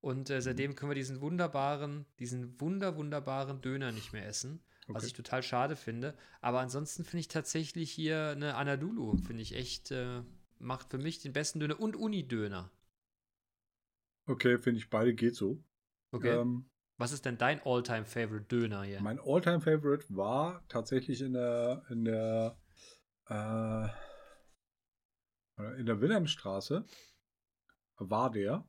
Und 0.00 0.30
äh, 0.30 0.40
seitdem 0.40 0.76
können 0.76 0.90
wir 0.90 0.94
diesen 0.94 1.20
wunderbaren, 1.20 2.06
diesen 2.18 2.58
wunder, 2.60 2.96
wunderbaren 2.96 3.60
Döner 3.60 3.92
nicht 3.92 4.12
mehr 4.12 4.26
essen. 4.26 4.62
Was 4.92 5.02
Okay. 5.02 5.06
ich 5.08 5.12
total 5.14 5.42
schade 5.42 5.76
finde. 5.76 6.14
Aber 6.40 6.60
ansonsten 6.60 7.04
finde 7.04 7.20
ich 7.20 7.28
tatsächlich 7.28 7.90
hier 7.90 8.30
eine 8.30 8.54
Anadolu, 8.56 9.16
finde 9.16 9.42
ich 9.42 9.54
echt, 9.54 9.90
äh, 9.90 10.22
macht 10.58 10.90
für 10.90 10.98
mich 10.98 11.20
den 11.20 11.32
besten 11.32 11.60
Döner 11.60 11.78
und 11.80 11.96
Uni-Döner. 11.96 12.70
Okay, 14.26 14.58
finde 14.58 14.78
ich 14.78 14.90
beide 14.90 15.14
geht 15.14 15.34
so. 15.34 15.62
Okay. 16.12 16.40
Ähm, 16.40 16.70
Was 16.98 17.12
ist 17.12 17.24
denn 17.24 17.38
dein 17.38 17.60
Alltime 17.64 18.04
favorite 18.04 18.46
Döner 18.46 18.82
hier? 18.82 19.00
mein 19.00 19.18
Alltime 19.20 19.60
Favorite 19.60 20.04
war 20.14 20.62
tatsächlich 20.68 21.20
in 21.22 21.32
der 21.32 21.82
in 21.88 22.04
der 22.04 22.58
äh, 23.28 23.88
in 25.78 25.86
der 25.86 26.00
Wilhelmstraße 26.00 26.84
war 27.98 28.30
der. 28.30 28.64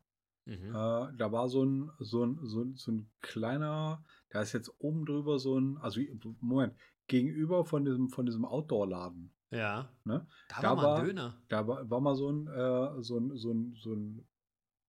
Mhm. 0.45 0.69
Äh, 0.69 1.17
da 1.17 1.31
war 1.31 1.49
so 1.49 1.63
ein, 1.63 1.91
so, 1.99 2.23
ein, 2.25 2.39
so, 2.43 2.61
ein, 2.63 2.75
so 2.75 2.91
ein 2.91 3.11
kleiner, 3.21 4.03
da 4.29 4.41
ist 4.41 4.53
jetzt 4.53 4.71
oben 4.79 5.05
drüber 5.05 5.39
so 5.39 5.57
ein, 5.59 5.77
also 5.77 6.01
Moment, 6.39 6.75
gegenüber 7.07 7.65
von 7.65 7.85
diesem, 7.85 8.09
von 8.09 8.25
diesem 8.25 8.45
Outdoor-Laden. 8.45 9.33
ja. 9.51 9.89
ne? 10.03 10.27
Da, 10.49 10.61
da 10.61 10.69
war 10.69 10.75
mal 10.75 10.95
ein 10.99 11.05
Döner. 11.05 11.41
Da 11.49 11.67
war, 11.67 11.89
war 11.89 12.01
mal 12.01 12.15
so 12.15 12.31
ein, 12.31 12.47
äh, 12.47 13.01
so 13.03 13.17
ein, 13.19 13.35
so 13.37 13.51
ein, 13.53 13.75
so 13.75 13.93
ein 13.93 14.27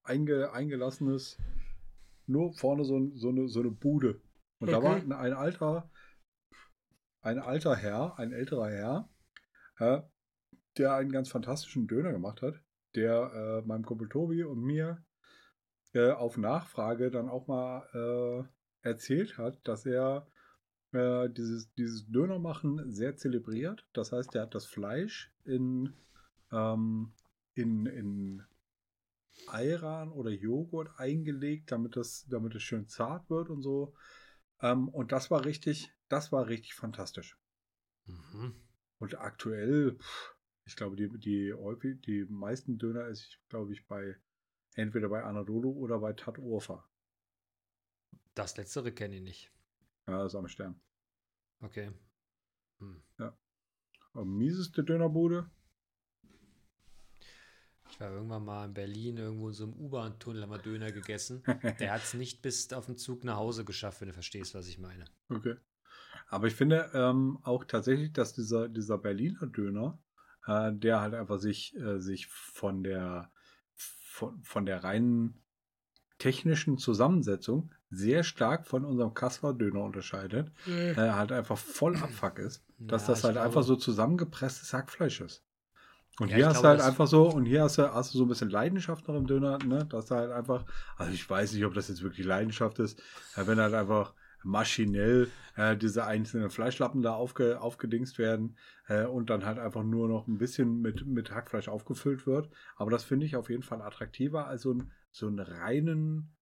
einge, 0.05 0.53
eingelassenes, 0.53 1.39
nur 2.27 2.53
vorne 2.55 2.85
so, 2.85 2.97
ein, 2.99 3.17
so, 3.17 3.29
eine, 3.29 3.49
so 3.49 3.61
eine 3.61 3.71
Bude. 3.71 4.21
Und 4.61 4.71
da 4.71 4.83
war 4.83 4.97
Okay. 4.97 5.03
ein, 5.03 5.13
ein 5.13 5.33
alter, 5.33 5.91
ein 7.21 7.39
alter 7.39 7.77
Herr, 7.77 8.19
ein 8.19 8.33
älterer 8.33 8.71
Herr, 8.71 9.09
äh, 9.79 10.03
der 10.79 10.95
einen 10.95 11.13
ganz 11.13 11.29
fantastischen 11.29 11.87
Döner 11.87 12.13
gemacht 12.13 12.41
hat, 12.43 12.55
der 12.95 13.63
äh, 13.63 13.67
meinem 13.67 13.85
Kumpel 13.85 14.09
Tobi 14.09 14.45
und 14.45 14.61
mir 14.61 15.05
äh, 15.95 16.11
auf 16.11 16.37
Nachfrage 16.37 17.11
dann 17.11 17.29
auch 17.29 17.47
mal 17.47 17.87
äh, 18.83 18.89
erzählt 18.89 19.39
hat, 19.39 19.67
dass 19.67 19.87
er 19.87 20.27
äh, 20.93 21.29
dieses, 21.31 21.73
dieses 21.75 22.07
Dönermachen 22.09 22.93
sehr 22.93 23.17
zelebriert. 23.17 23.87
Das 23.93 24.13
heißt, 24.13 24.35
er 24.35 24.43
hat 24.43 24.55
das 24.55 24.67
Fleisch 24.67 25.33
in, 25.45 25.95
ähm, 26.51 27.13
in, 27.55 27.87
in 27.87 28.43
Ayran 29.49 30.13
oder 30.13 30.31
Joghurt 30.31 30.91
eingelegt, 30.99 31.73
damit 31.73 31.97
es, 31.97 32.27
damit 32.29 32.61
schön 32.61 32.89
zart 32.89 33.29
wird 33.31 33.49
und 33.49 33.63
so. 33.63 33.95
Ähm, 34.61 34.89
und 34.89 35.13
das 35.13 35.31
war 35.31 35.45
richtig, 35.45 35.93
das 36.09 36.33
war 36.33 36.49
richtig 36.49 36.75
fantastisch. 36.75 37.39
Mhm. 38.07 38.55
Und 38.99 39.19
aktuell, 39.19 39.99
ich 40.65 40.77
glaube, 40.77 40.97
die, 40.97 41.09
die, 41.19 41.55
die 42.07 42.25
meisten 42.29 42.79
Döner 42.79 43.11
ich, 43.11 43.41
glaube 43.49 43.73
ich, 43.73 43.87
bei 43.87 44.17
entweder 44.75 45.09
bei 45.09 45.23
Anadolu 45.23 45.71
oder 45.73 45.99
bei 45.99 46.13
Tat 46.13 46.39
Urfa. 46.39 46.89
Das 48.35 48.57
letztere 48.57 48.93
kenne 48.93 49.17
ich 49.17 49.23
nicht. 49.23 49.53
Ja, 50.07 50.19
das 50.23 50.33
ist 50.33 50.39
am 50.39 50.49
Stern. 50.49 50.81
Okay. 51.61 51.93
Hm. 52.79 53.03
Am 54.15 54.37
mieseste 54.37 54.85
Dönerbude? 54.85 55.51
Ich 57.91 58.01
war 58.01 58.11
irgendwann 58.11 58.45
mal 58.45 58.65
in 58.67 58.75
Berlin 58.75 59.17
irgendwo 59.19 59.49
in 59.49 59.55
so 59.55 59.65
einem 59.65 59.75
U-Bahn-Tunnel, 59.75 60.43
haben 60.43 60.51
wir 60.51 60.59
Döner 60.59 60.93
gegessen. 60.93 61.43
Der 61.79 61.93
hat 61.93 62.03
es 62.03 62.15
nicht 62.15 62.43
bis 62.43 62.73
auf 62.73 62.87
den 62.87 62.97
Zug 62.97 63.23
nach 63.25 63.37
Hause 63.37 63.65
geschafft, 63.65 64.01
wenn 64.01 64.09
du 64.09 64.15
verstehst, 64.15 64.55
was 64.55 64.67
ich 64.67 64.79
meine. 64.79 65.05
Okay. 65.29 65.57
Aber 66.29 66.47
ich 66.47 66.55
finde 66.55 66.91
ähm, 66.95 67.39
auch 67.43 67.65
tatsächlich, 67.65 68.13
dass 68.13 68.33
dieser, 68.33 68.69
dieser 68.69 68.99
Berliner 68.99 69.47
Döner, 69.47 69.99
äh, 70.47 70.73
der 70.73 71.01
halt 71.01 71.15
einfach 71.15 71.39
sich, 71.39 71.77
äh, 71.77 71.99
sich 72.01 72.27
von 72.27 72.83
der 72.83 73.31
von, 74.13 74.43
von 74.43 74.67
der 74.67 74.85
reinen 74.85 75.35
technischen 76.19 76.79
Zusammensetzung 76.79 77.71
sehr 77.91 78.23
stark 78.23 78.67
von 78.67 78.85
unserem 78.85 79.15
Kasseler 79.15 79.55
Döner 79.55 79.81
unterscheidet. 79.83 80.53
Äh, 80.67 80.95
halt 80.95 81.33
einfach 81.33 81.59
voll 81.59 81.97
Abfuck 81.97 82.39
ist. 82.39 82.63
Dass 82.79 83.03
Ja, 83.03 83.15
das 83.15 83.25
halt 83.25 83.35
glaube- 83.35 83.47
einfach 83.47 83.63
so 83.63 83.75
zusammengepresstes 83.77 84.73
Hackfleisch 84.73 85.21
ist. 85.23 85.43
Und 86.21 86.29
Ja, 86.29 86.37
hier 86.37 86.47
hast 86.49 86.57
du 86.57 86.61
glaube, 86.61 86.69
halt 86.69 86.81
das- 86.81 86.87
einfach 86.89 87.07
so, 87.07 87.29
und 87.29 87.47
hier 87.47 87.63
hast 87.63 87.79
du, 87.79 87.93
hast 87.93 88.13
du 88.15 88.19
so 88.19 88.25
ein 88.25 88.29
bisschen 88.29 88.51
Leidenschaft 88.51 89.09
noch 89.09 89.15
im 89.17 89.27
Döner, 89.27 89.59
ne? 89.65 89.87
Dass 89.87 90.07
da 90.07 90.17
halt 90.17 90.31
einfach, 90.31 90.65
also 90.97 91.11
ich 91.11 91.29
weiß 91.29 91.55
nicht, 91.55 91.65
ob 91.65 91.73
das 91.75 91.89
jetzt 91.89 92.03
wirklich 92.03 92.27
Leidenschaft 92.27 92.79
ist, 92.81 93.03
wenn 93.35 93.59
halt 93.59 93.75
einfach 93.75 94.13
maschinell 94.45 95.31
äh, 95.57 95.77
diese 95.77 96.05
einzelnen 96.05 96.51
Fleischlappen 96.51 97.03
da 97.03 97.15
aufge, 97.15 97.61
aufgedingst 97.61 98.19
werden 98.19 98.57
äh, 98.89 99.05
und 99.05 99.31
dann 99.31 99.45
halt 99.45 99.59
einfach 99.59 99.83
nur 99.83 100.09
noch 100.09 100.27
ein 100.27 100.39
bisschen 100.39 100.81
mit, 100.81 101.07
mit 101.07 101.31
Hackfleisch 101.31 101.69
aufgefüllt 101.69 102.27
wird. 102.27 102.51
Aber 102.77 102.91
das 102.91 103.05
finde 103.05 103.27
ich 103.27 103.37
auf 103.37 103.51
jeden 103.51 103.63
Fall 103.63 103.83
attraktiver 103.83 104.47
als 104.47 104.63
so, 104.63 104.75
ein, 104.75 104.91
so 105.11 105.27
einen 105.27 105.39
reinen 105.39 106.37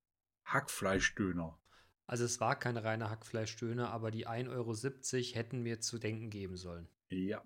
Hackfleischdöner. 0.45 1.59
Also 2.07 2.25
es 2.25 2.41
war 2.41 2.59
kein 2.59 2.77
reiner 2.77 3.09
Hackfleischdöner, 3.09 3.91
aber 3.91 4.11
die 4.11 4.27
1,70 4.27 4.51
Euro 4.51 4.75
hätten 5.37 5.63
mir 5.63 5.81
zu 5.81 5.99
denken 5.99 6.29
geben 6.29 6.57
sollen. 6.57 6.89
Ja. 7.09 7.43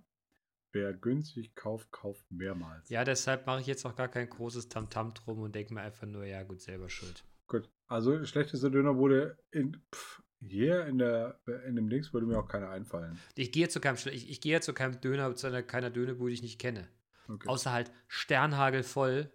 Wer 0.73 0.93
günstig 0.93 1.55
kauft, 1.55 1.93
kauft 1.93 2.29
mehrmals. 2.31 2.89
Ja, 2.89 3.05
deshalb 3.05 3.47
mache 3.47 3.61
ich 3.61 3.67
jetzt 3.67 3.85
auch 3.85 3.95
gar 3.95 4.09
kein 4.09 4.29
großes 4.29 4.71
Tamtam 4.71 5.15
drum 5.15 5.41
und 5.41 5.55
denke 5.55 5.73
mir 5.73 5.83
einfach 5.83 6.07
nur, 6.07 6.25
ja 6.25 6.43
gut, 6.43 6.61
selber 6.61 6.89
schuld. 6.89 7.25
Gut, 7.47 7.71
also 7.87 8.25
schlechteste 8.25 8.71
Döner 8.71 8.97
wurde 8.97 9.39
in 9.51 9.81
pff, 9.95 10.23
hier 10.49 10.87
in 10.87 10.99
der 10.99 11.41
in 11.67 11.77
dem 11.77 11.89
Dings 11.89 12.13
würde 12.13 12.27
mir 12.27 12.39
auch 12.39 12.49
keiner 12.49 12.71
einfallen. 12.71 13.19
Ich 13.35 13.53
gehe 13.53 13.69
zu 13.69 13.81
keinem, 13.81 13.97
ich, 14.07 14.31
ich 14.31 14.41
gehe 14.41 14.61
zu 14.61 14.73
keinem 14.73 15.01
Döner, 15.01 15.35
zu 15.35 15.47
einer, 15.47 15.63
keiner 15.63 15.91
Dönerbude, 15.91 16.31
die 16.31 16.35
ich 16.35 16.43
nicht 16.43 16.59
kenne. 16.59 16.89
Okay. 17.29 17.49
Außer 17.49 17.73
halt 17.73 17.91
Sternhagel 18.09 18.83
voll. 18.83 19.31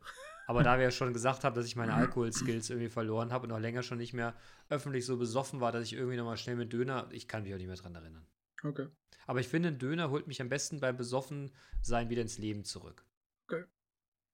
Aber 0.48 0.64
da 0.64 0.78
wir 0.78 0.86
ja 0.86 0.92
schon 0.92 1.14
gesagt 1.14 1.44
haben, 1.44 1.56
dass 1.56 1.68
ich 1.68 1.76
meine 1.76 1.94
Alkohol-Skills 1.94 2.72
irgendwie 2.72 2.90
verloren 2.90 3.32
habe 3.32 3.46
und 3.46 3.52
auch 3.52 3.60
länger 3.60 3.84
schon 3.84 4.00
nicht 4.00 4.14
mehr 4.14 4.34
öffentlich 4.68 5.06
so 5.06 5.18
besoffen 5.18 5.62
war, 5.62 5.72
dass 5.72 5.84
ich 5.84 5.94
irgendwie 5.94 6.18
nochmal 6.18 6.38
schnell 6.38 6.56
mit 6.56 6.74
Döner, 6.74 7.08
ich 7.12 7.28
kann 7.28 7.44
mich 7.44 7.54
auch 7.54 7.58
nicht 7.58 7.68
mehr 7.68 7.76
dran 7.76 7.94
erinnern. 7.94 8.26
okay. 8.64 8.88
Aber 9.28 9.40
ich 9.40 9.48
finde, 9.48 9.70
ein 9.70 9.78
Döner 9.78 10.10
holt 10.10 10.26
mich 10.26 10.42
am 10.42 10.50
besten 10.50 10.80
beim 10.80 10.98
Besoffensein 10.98 12.10
wieder 12.10 12.24
ins 12.24 12.40
Leben 12.40 12.64
zurück. 12.64 13.06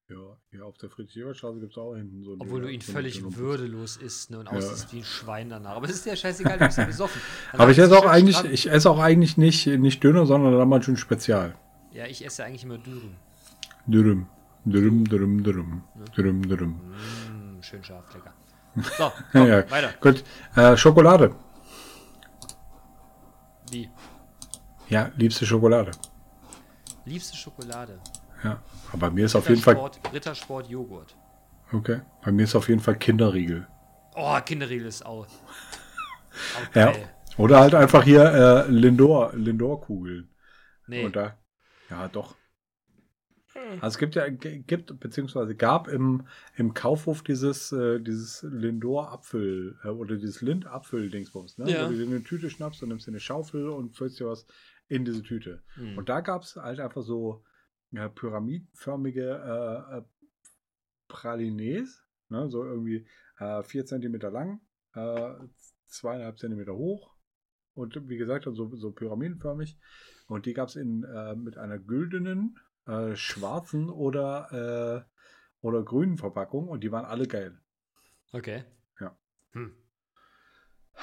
Ja, 0.08 0.38
hier 0.52 0.64
auf 0.64 0.78
der 0.78 0.90
Friedrich-Ebert-Straße 0.92 1.60
gibt 1.60 1.72
es 1.72 1.78
auch 1.80 1.96
hinten 1.96 2.24
so 2.24 2.34
einen 2.34 2.42
Obwohl 2.42 2.62
du 2.62 2.68
ihn 2.72 2.82
völlig 2.82 3.24
würdelos 3.38 3.98
isst 3.98 4.30
ne, 4.30 4.38
und 4.40 4.46
Ja. 4.46 4.52
aussiehst 4.58 4.94
wie 4.94 5.00
ein 5.00 5.04
Schwein 5.04 5.50
danach. 5.50 5.72
Aber 5.78 5.86
es 5.90 5.96
ist 5.96 6.06
ja 6.06 6.16
scheißegal, 6.16 6.60
du 6.60 6.66
bist 6.68 6.78
ja 6.78 6.86
besoffen. 6.94 7.20
Dann 7.52 7.62
Aber 7.62 7.72
ich 7.72 7.80
esse 7.80 7.98
auch 7.98 8.06
eigentlich, 8.06 8.44
ich 8.46 8.70
esse 8.70 8.90
auch 8.92 9.00
eigentlich 9.00 9.38
nicht, 9.38 9.66
nicht 9.66 10.04
Döner, 10.04 10.28
sondern 10.28 10.56
dann 10.56 10.70
mal 10.70 10.84
schon 10.84 10.96
Spezial. 10.98 11.56
Ja, 11.92 12.06
ich 12.06 12.24
esse 12.24 12.44
eigentlich 12.44 12.64
immer 12.64 12.78
Dürüm. 12.78 13.16
Dürüm. 13.88 14.28
Dürüm, 14.66 15.06
dürüm, 15.06 15.44
dürüm. 15.44 15.84
Dürüm, 16.16 16.48
dürüm. 16.48 16.70
Mm, 16.72 17.62
schön 17.64 17.84
scharf, 17.84 18.06
lecker. 18.14 18.34
So, 18.98 19.04
Ja, 19.04 19.12
komm, 19.32 19.48
ja. 19.48 19.72
weiter. 19.72 19.94
Gut. 20.02 20.24
Äh, 20.56 20.78
Schokolade. 20.78 21.34
Wie? 23.72 23.90
Ja, 24.90 25.12
liebste 25.18 25.46
Schokolade. 25.48 25.92
Liebste 27.06 27.36
Schokolade. 27.36 28.00
Ja. 28.46 28.62
Aber 28.92 29.10
bei 29.10 29.12
mir 29.12 29.26
ist 29.26 29.36
auf 29.36 29.50
jeden 29.50 29.62
Fall. 29.62 29.76
Rittersport, 30.14 30.68
Joghurt. 30.70 31.16
Okay. 31.74 32.02
Bei 32.24 32.32
mir 32.32 32.44
ist 32.44 32.56
auf 32.56 32.70
jeden 32.70 32.82
Fall 32.82 32.98
Kinderriegel. 32.98 33.68
Oh, 34.16 34.40
Kinderriegel 34.46 34.88
ist 34.88 35.06
auch. 35.06 35.26
auch 36.76 36.76
Ja. 36.76 36.94
Oder 37.38 37.60
halt 37.60 37.76
einfach 37.76 38.04
hier 38.04 38.24
äh, 38.24 38.72
Lindor, 38.72 39.34
Lindor-Kugeln. 39.36 40.30
Nee. 40.88 41.06
Und 41.06 41.16
da, 41.16 41.38
ja, 41.90 42.08
doch. 42.08 42.36
Also 43.82 43.96
es 43.96 43.98
gibt 43.98 44.16
ja, 44.16 44.28
gibt, 44.30 45.00
beziehungsweise 45.00 45.56
gab 45.56 45.88
im, 45.88 46.28
im 46.56 46.74
Kaufhof 46.74 47.24
dieses, 47.24 47.72
äh, 47.72 48.00
dieses 48.00 48.44
Lindor-Apfel 48.44 49.80
äh, 49.84 49.88
oder 49.88 50.18
dieses 50.18 50.42
Lind-Apfel-Dingsbums, 50.42 51.58
ne? 51.58 51.72
Ja. 51.72 51.86
Wo 51.86 51.92
du 51.92 51.98
dir 51.98 52.06
eine 52.06 52.24
Tüte 52.24 52.50
schnappst 52.50 52.84
und 52.84 52.90
nimmst 52.90 53.08
dir 53.08 53.12
eine 53.12 53.20
Schaufel 53.20 53.70
und 53.70 53.96
füllst 53.96 54.20
dir 54.20 54.28
was 54.28 54.46
in 54.88 55.06
diese 55.06 55.24
Tüte. 55.24 55.64
Hm. 55.76 55.98
Und 55.98 56.10
da 56.10 56.22
gab 56.22 56.44
es 56.44 56.58
halt 56.58 56.80
einfach 56.80 57.02
so 57.02 57.44
ja, 57.96 58.10
pyramidenförmige 58.10 59.24
äh, 59.24 59.98
äh, 59.98 60.02
Pralines, 61.08 62.04
ne? 62.30 62.50
so 62.50 62.64
irgendwie 62.64 63.08
äh, 63.40 63.64
vier 63.64 63.86
Zentimeter 63.86 64.32
lang, 64.32 64.62
äh, 64.94 65.34
zweieinhalb 65.88 66.40
Zentimeter 66.40 66.74
hoch 66.76 67.16
und 67.74 68.10
wie 68.10 68.18
gesagt, 68.18 68.46
so, 68.46 68.76
so 68.76 68.92
pyramidenförmig. 68.92 69.78
Und 70.28 70.46
die 70.46 70.54
gab 70.54 70.70
es 70.70 70.76
in 70.76 71.04
äh, 71.04 71.36
mit 71.36 71.58
einer 71.58 71.78
güldenen, 71.78 72.58
äh, 72.88 73.16
schwarzen 73.16 73.90
oder, 73.90 75.06
äh, 75.06 75.66
oder 75.66 75.84
grünen 75.84 76.18
Verpackung 76.18 76.68
und 76.68 76.84
die 76.84 76.92
waren 76.92 77.06
alle 77.06 77.28
geil. 77.28 77.60
Okay. 78.32 78.64
Ja. 79.00 79.18
Hm. 79.52 79.76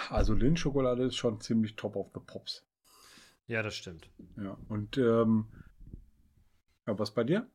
Also 0.09 0.35
Lindschokolade 0.35 1.05
ist 1.05 1.17
schon 1.17 1.41
ziemlich 1.41 1.77
top 1.77 1.97
of 1.97 2.11
the 2.15 2.21
pops. 2.21 2.67
Ja, 3.47 3.63
das 3.63 3.75
stimmt. 3.75 4.11
Ja. 4.37 4.57
Und 4.69 4.97
ähm, 4.99 5.53
ja, 6.87 6.99
was 6.99 7.13
bei 7.15 7.25
dir? 7.25 7.49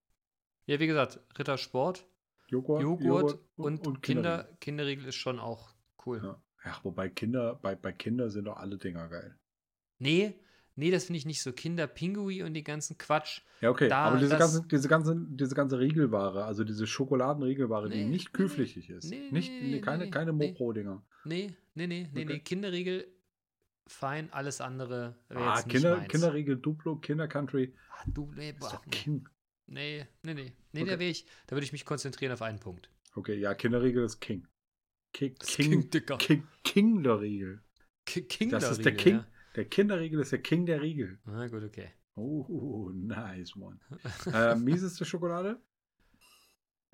Ja, 0.65 0.79
wie 0.79 0.87
gesagt, 0.87 1.19
Rittersport, 1.37 2.05
Joghurt, 2.49 2.81
Joghurt, 2.81 3.39
und, 3.55 3.85
und 3.87 4.01
Kinder, 4.01 4.43
Kinderriegel. 4.43 4.57
Kinderriegel 4.59 5.05
ist 5.05 5.15
schon 5.15 5.39
auch 5.39 5.73
cool. 6.05 6.21
Ja. 6.23 6.41
ja, 6.65 6.79
wobei 6.83 7.09
Kinder, 7.09 7.55
bei, 7.61 7.75
bei 7.75 7.91
Kindern 7.91 8.29
sind 8.29 8.45
doch 8.45 8.57
alle 8.57 8.77
Dinger 8.77 9.07
geil. 9.09 9.37
Nee, 9.99 10.39
nee, 10.75 10.91
das 10.91 11.05
finde 11.05 11.17
ich 11.17 11.25
nicht 11.25 11.41
so. 11.41 11.51
Kinderpingui 11.51 12.43
und 12.43 12.53
die 12.53 12.63
ganzen 12.63 12.97
Quatsch. 12.97 13.41
Ja, 13.61 13.69
okay, 13.69 13.87
Da, 13.89 13.97
aber 14.05 14.17
diese 14.17 14.31
das- 14.37 14.39
ganze, 14.39 14.67
diese 14.67 14.87
ganze, 14.87 15.25
diese 15.29 15.55
ganze 15.55 15.79
Riegelware, 15.79 16.45
also 16.45 16.63
diese 16.63 16.85
Schokoladenriegelware, 16.87 17.89
die 17.89 18.03
Nee, 18.03 18.09
nicht 18.09 18.27
nee, 18.27 18.31
kühlpflichtig 18.33 18.89
ist. 18.89 19.09
nee, 19.09 19.29
nicht, 19.31 19.49
nee, 19.51 19.61
nee, 19.61 19.71
nee, 19.71 19.81
keine, 19.81 20.05
nee, 20.05 20.11
keine 20.11 20.33
nee. 20.33 20.49
Mopro-Dinger. 20.49 21.03
Nee, 21.25 21.53
nee, 21.75 21.87
nee, 21.87 22.07
nee, 22.13 22.23
Okay. 22.23 22.33
nee. 22.33 22.39
Kinderriegel, 22.39 23.07
fein, 23.87 24.31
alles 24.33 24.61
andere 24.61 25.15
wäre 25.29 25.41
Ah, 25.41 25.55
jetzt 25.55 25.67
nicht 25.67 25.75
Kinder, 25.75 25.97
meins. 25.97 26.11
Kinderriegel, 26.11 26.57
Duplo, 26.57 26.97
Kindercountry. 26.97 27.73
Ah, 27.91 28.03
du, 28.07 28.31
nee, 28.35 28.51
boah. 28.53 28.81
King. 28.91 29.27
nee, 29.67 30.05
nee, 30.23 30.33
nee. 30.33 30.53
Nee, 30.71 30.81
Okay. 30.81 30.91
da, 30.91 30.99
wär 30.99 31.09
ich, 31.09 31.25
da 31.47 31.55
würde 31.55 31.65
ich 31.65 31.71
mich 31.71 31.85
konzentrieren 31.85 32.31
auf 32.33 32.41
einen 32.41 32.59
Punkt. 32.59 32.89
Okay, 33.15 33.35
ja, 33.35 33.53
Kinderriegel 33.55 34.03
ist 34.03 34.19
King. 34.19 34.47
Ki- 35.13 35.35
Das 35.39 35.47
King, 35.49 35.65
klingt 35.67 35.93
dicker. 35.93 36.17
King, 36.17 36.47
King 36.63 37.03
der 37.03 37.19
Riegel. 37.21 37.63
K 38.05 38.21
Das 38.21 38.27
Kinderriegel, 38.29 38.71
ist 38.71 38.85
der 38.85 38.95
King. 38.95 39.15
Ja. 39.15 39.27
Der 39.55 39.65
Kinderriegel 39.65 40.19
ist 40.19 40.31
der 40.31 40.41
King 40.41 40.65
der 40.65 40.81
Riegel. 40.81 41.19
Na 41.25 41.47
gut, 41.47 41.63
okay. 41.63 41.91
Oh, 42.15 42.91
nice 42.93 43.55
one. 43.55 43.79
äh, 44.33 44.55
mieseste 44.55 45.05
Schokolade? 45.05 45.59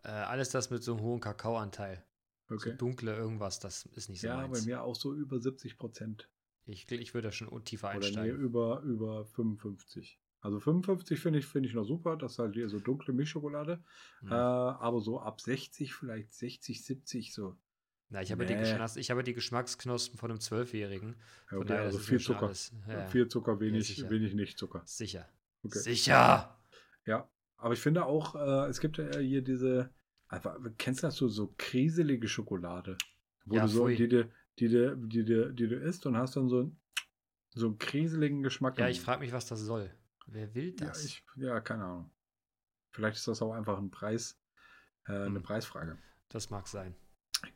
Äh, 0.05 0.09
alles 0.09 0.49
das 0.49 0.69
mit 0.69 0.83
so 0.83 0.93
einem 0.95 1.01
hohen 1.01 1.21
Kakaoanteil. 1.21 2.03
So 2.49 2.55
Okay. 2.55 2.75
dunkle 2.77 3.15
irgendwas, 3.15 3.59
das 3.59 3.85
ist 3.85 4.09
nicht 4.09 4.19
so 4.19 4.27
Ja, 4.27 4.41
bei 4.41 4.47
meins. 4.49 4.65
mir 4.65 4.83
auch 4.83 4.95
so 4.95 5.13
über 5.15 5.39
70 5.39 5.77
Prozent. 5.77 6.29
Ich, 6.65 6.89
ich 6.91 7.13
würde 7.13 7.27
da 7.27 7.31
schon 7.31 7.47
tiefer 7.65 7.89
Oder 7.89 7.99
nee, 7.99 8.05
einsteigen. 8.07 8.39
über, 8.39 8.81
über 8.81 9.25
55. 9.25 10.19
Also 10.41 10.59
55 10.59 11.19
finde 11.19 11.39
ich, 11.39 11.45
finde 11.45 11.69
ich 11.69 11.75
noch 11.75 11.85
super. 11.85 12.17
Das 12.17 12.33
ist 12.33 12.39
halt 12.39 12.53
hier 12.53 12.69
so 12.69 12.79
dunkle 12.79 13.13
Milchschokolade. 13.13 13.83
Mhm. 14.21 14.31
Äh, 14.31 14.35
aber 14.35 14.99
so 15.01 15.19
ab 15.19 15.39
60, 15.41 15.93
vielleicht 15.93 16.33
60, 16.33 16.83
70 16.83 17.33
so. 17.33 17.57
Na, 18.09 18.21
ich 18.21 18.31
habe, 18.31 18.45
die 18.45 18.53
nee. 18.53 18.59
Geschmacks 18.59 18.95
ich 18.97 19.09
habe 19.09 19.23
die 19.23 19.33
Geschmacksknospen 19.33 20.19
von 20.19 20.29
einem 20.29 20.39
Zwölfjährigen. 20.39 21.15
Ja, 21.15 21.47
Von 21.49 21.57
okay, 21.59 21.67
daher, 21.69 21.81
also 21.83 21.97
viel 21.97 22.19
Zucker. 22.19 22.51
ja, 22.87 22.93
ja. 22.93 23.07
Viel 23.07 23.27
Zucker, 23.27 23.59
wenig, 23.59 23.87
sicher. 23.87 24.09
wenig 24.09 24.33
Nicht-Zucker. 24.33 24.83
Sicher. 24.85 25.27
Okay. 25.63 25.79
Sicher! 25.79 26.59
Ja, 27.05 27.27
aber 27.57 27.73
ich 27.73 27.79
finde 27.79 28.05
auch, 28.05 28.35
äh, 28.35 28.69
es 28.69 28.79
gibt 28.81 28.97
ja 28.97 29.17
hier 29.17 29.41
diese, 29.41 29.89
einfach, 30.27 30.57
kennst 30.77 31.01
du 31.03 31.07
das 31.07 31.15
so, 31.15 31.27
so 31.27 31.53
kriselige 31.57 32.27
Schokolade? 32.27 32.97
Wo 33.45 33.55
Ja, 33.55 33.63
du 33.63 33.67
so, 33.69 33.87
die, 33.87 34.07
du- 34.07 34.29
die, 34.59 34.69
du- 34.69 34.95
die, 34.97 35.25
du- 35.25 35.53
die 35.53 35.67
du 35.67 35.75
isst 35.75 36.05
und 36.05 36.17
hast 36.17 36.35
dann 36.35 36.49
so, 36.49 36.59
einen- 36.59 36.79
so 37.55 37.67
einen 37.67 37.77
kriseligen 37.77 38.43
Geschmack. 38.43 38.77
Ja, 38.77 38.87
ich 38.87 39.01
frage 39.01 39.21
mich, 39.21 39.31
was 39.33 39.45
das 39.47 39.59
soll. 39.61 39.91
Wer 40.27 40.53
will 40.55 40.75
Ja, 40.79 40.87
das? 40.87 41.03
ich, 41.05 41.23
ja, 41.35 41.59
keine 41.59 41.83
Ahnung. 41.85 42.11
Vielleicht 42.91 43.17
ist 43.17 43.27
das 43.27 43.41
auch 43.41 43.53
einfach 43.53 43.77
ein 43.77 43.89
Preis, 43.91 44.39
äh, 45.07 45.13
eine 45.13 45.35
Hm. 45.35 45.43
Preisfrage. 45.43 45.97
Das 46.29 46.49
mag 46.49 46.67
sein. 46.67 46.95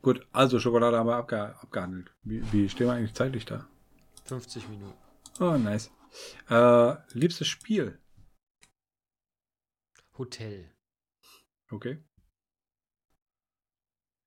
Gut, 0.02 0.26
also 0.32 0.58
Schokolade 0.60 0.98
haben 0.98 1.06
wir 1.08 1.16
abge 1.16 1.40
abgehandelt. 1.60 2.12
Wie, 2.22 2.42
wie 2.52 2.68
stehen 2.68 2.88
wir 2.88 2.92
eigentlich 2.94 3.14
zeitlich 3.14 3.44
da? 3.46 3.66
50 4.24 4.68
Minuten. 4.68 4.98
Oh, 5.40 5.56
nice. 5.56 5.90
Äh, 6.50 6.96
liebstes 7.16 7.46
Spiel? 7.48 7.98
Hotel. 10.18 10.70
Okay. 11.70 12.02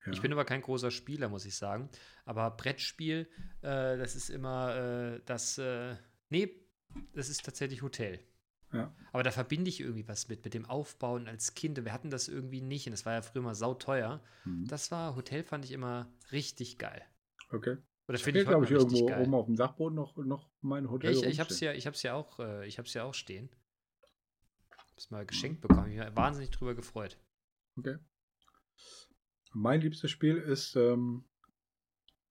Ja. 0.05 0.13
Ich 0.13 0.21
bin 0.21 0.31
aber 0.31 0.45
kein 0.45 0.61
großer 0.61 0.91
Spieler, 0.91 1.29
muss 1.29 1.45
ich 1.45 1.55
sagen. 1.55 1.89
Aber 2.25 2.49
Brettspiel, 2.51 3.27
äh, 3.61 3.97
das 3.97 4.15
ist 4.15 4.29
immer 4.29 4.75
äh, 4.75 5.21
das. 5.25 5.57
Äh, 5.57 5.95
nee, 6.29 6.49
das 7.13 7.29
ist 7.29 7.45
tatsächlich 7.45 7.81
Hotel. 7.81 8.19
Ja. 8.73 8.93
Aber 9.11 9.23
da 9.23 9.31
verbinde 9.31 9.69
ich 9.69 9.81
irgendwie 9.81 10.07
was 10.07 10.29
mit, 10.29 10.43
mit 10.43 10.53
dem 10.53 10.65
Aufbauen 10.65 11.27
als 11.27 11.53
Kind. 11.53 11.83
Wir 11.83 11.91
hatten 11.91 12.09
das 12.09 12.27
irgendwie 12.27 12.61
nicht 12.61 12.87
und 12.87 12.91
das 12.91 13.05
war 13.05 13.13
ja 13.13 13.21
früher 13.21 13.41
mal 13.41 13.55
sauteuer. 13.55 14.23
Mhm. 14.45 14.65
Das 14.67 14.91
war, 14.91 15.15
Hotel 15.15 15.43
fand 15.43 15.65
ich 15.65 15.71
immer 15.71 16.11
richtig 16.31 16.77
geil. 16.77 17.03
Okay. 17.49 17.77
Oder 18.07 18.17
finde 18.17 18.41
ich 18.41 18.47
glaube 18.47 18.65
ich, 18.65 18.71
irgendwo 18.71 19.05
geil. 19.05 19.21
oben 19.21 19.33
auf 19.35 19.45
dem 19.45 19.55
Dachboden 19.55 19.95
noch, 19.95 20.17
noch 20.17 20.49
mein 20.61 20.89
Hotel. 20.89 21.13
Ja, 21.13 21.19
ich, 21.19 21.25
ich 21.25 21.39
habe 21.39 21.49
es 21.49 21.59
ja, 21.59 21.73
ich 21.73 21.85
hab's 21.85 22.01
ja 22.03 22.13
auch, 22.13 22.39
äh, 22.39 22.65
ich 22.65 22.79
hab's 22.79 22.93
ja 22.93 23.03
auch 23.03 23.13
stehen. 23.13 23.49
Hab's 24.91 25.11
mal 25.11 25.25
geschenkt 25.25 25.61
bekommen. 25.61 25.91
Ich 25.91 25.99
habe 25.99 26.09
mich 26.09 26.17
wahnsinnig 26.17 26.51
drüber 26.51 26.75
gefreut. 26.75 27.17
Okay. 27.77 27.97
Mein 29.53 29.81
liebstes 29.81 30.11
Spiel 30.11 30.37
ist 30.37 30.75
ähm, 30.75 31.25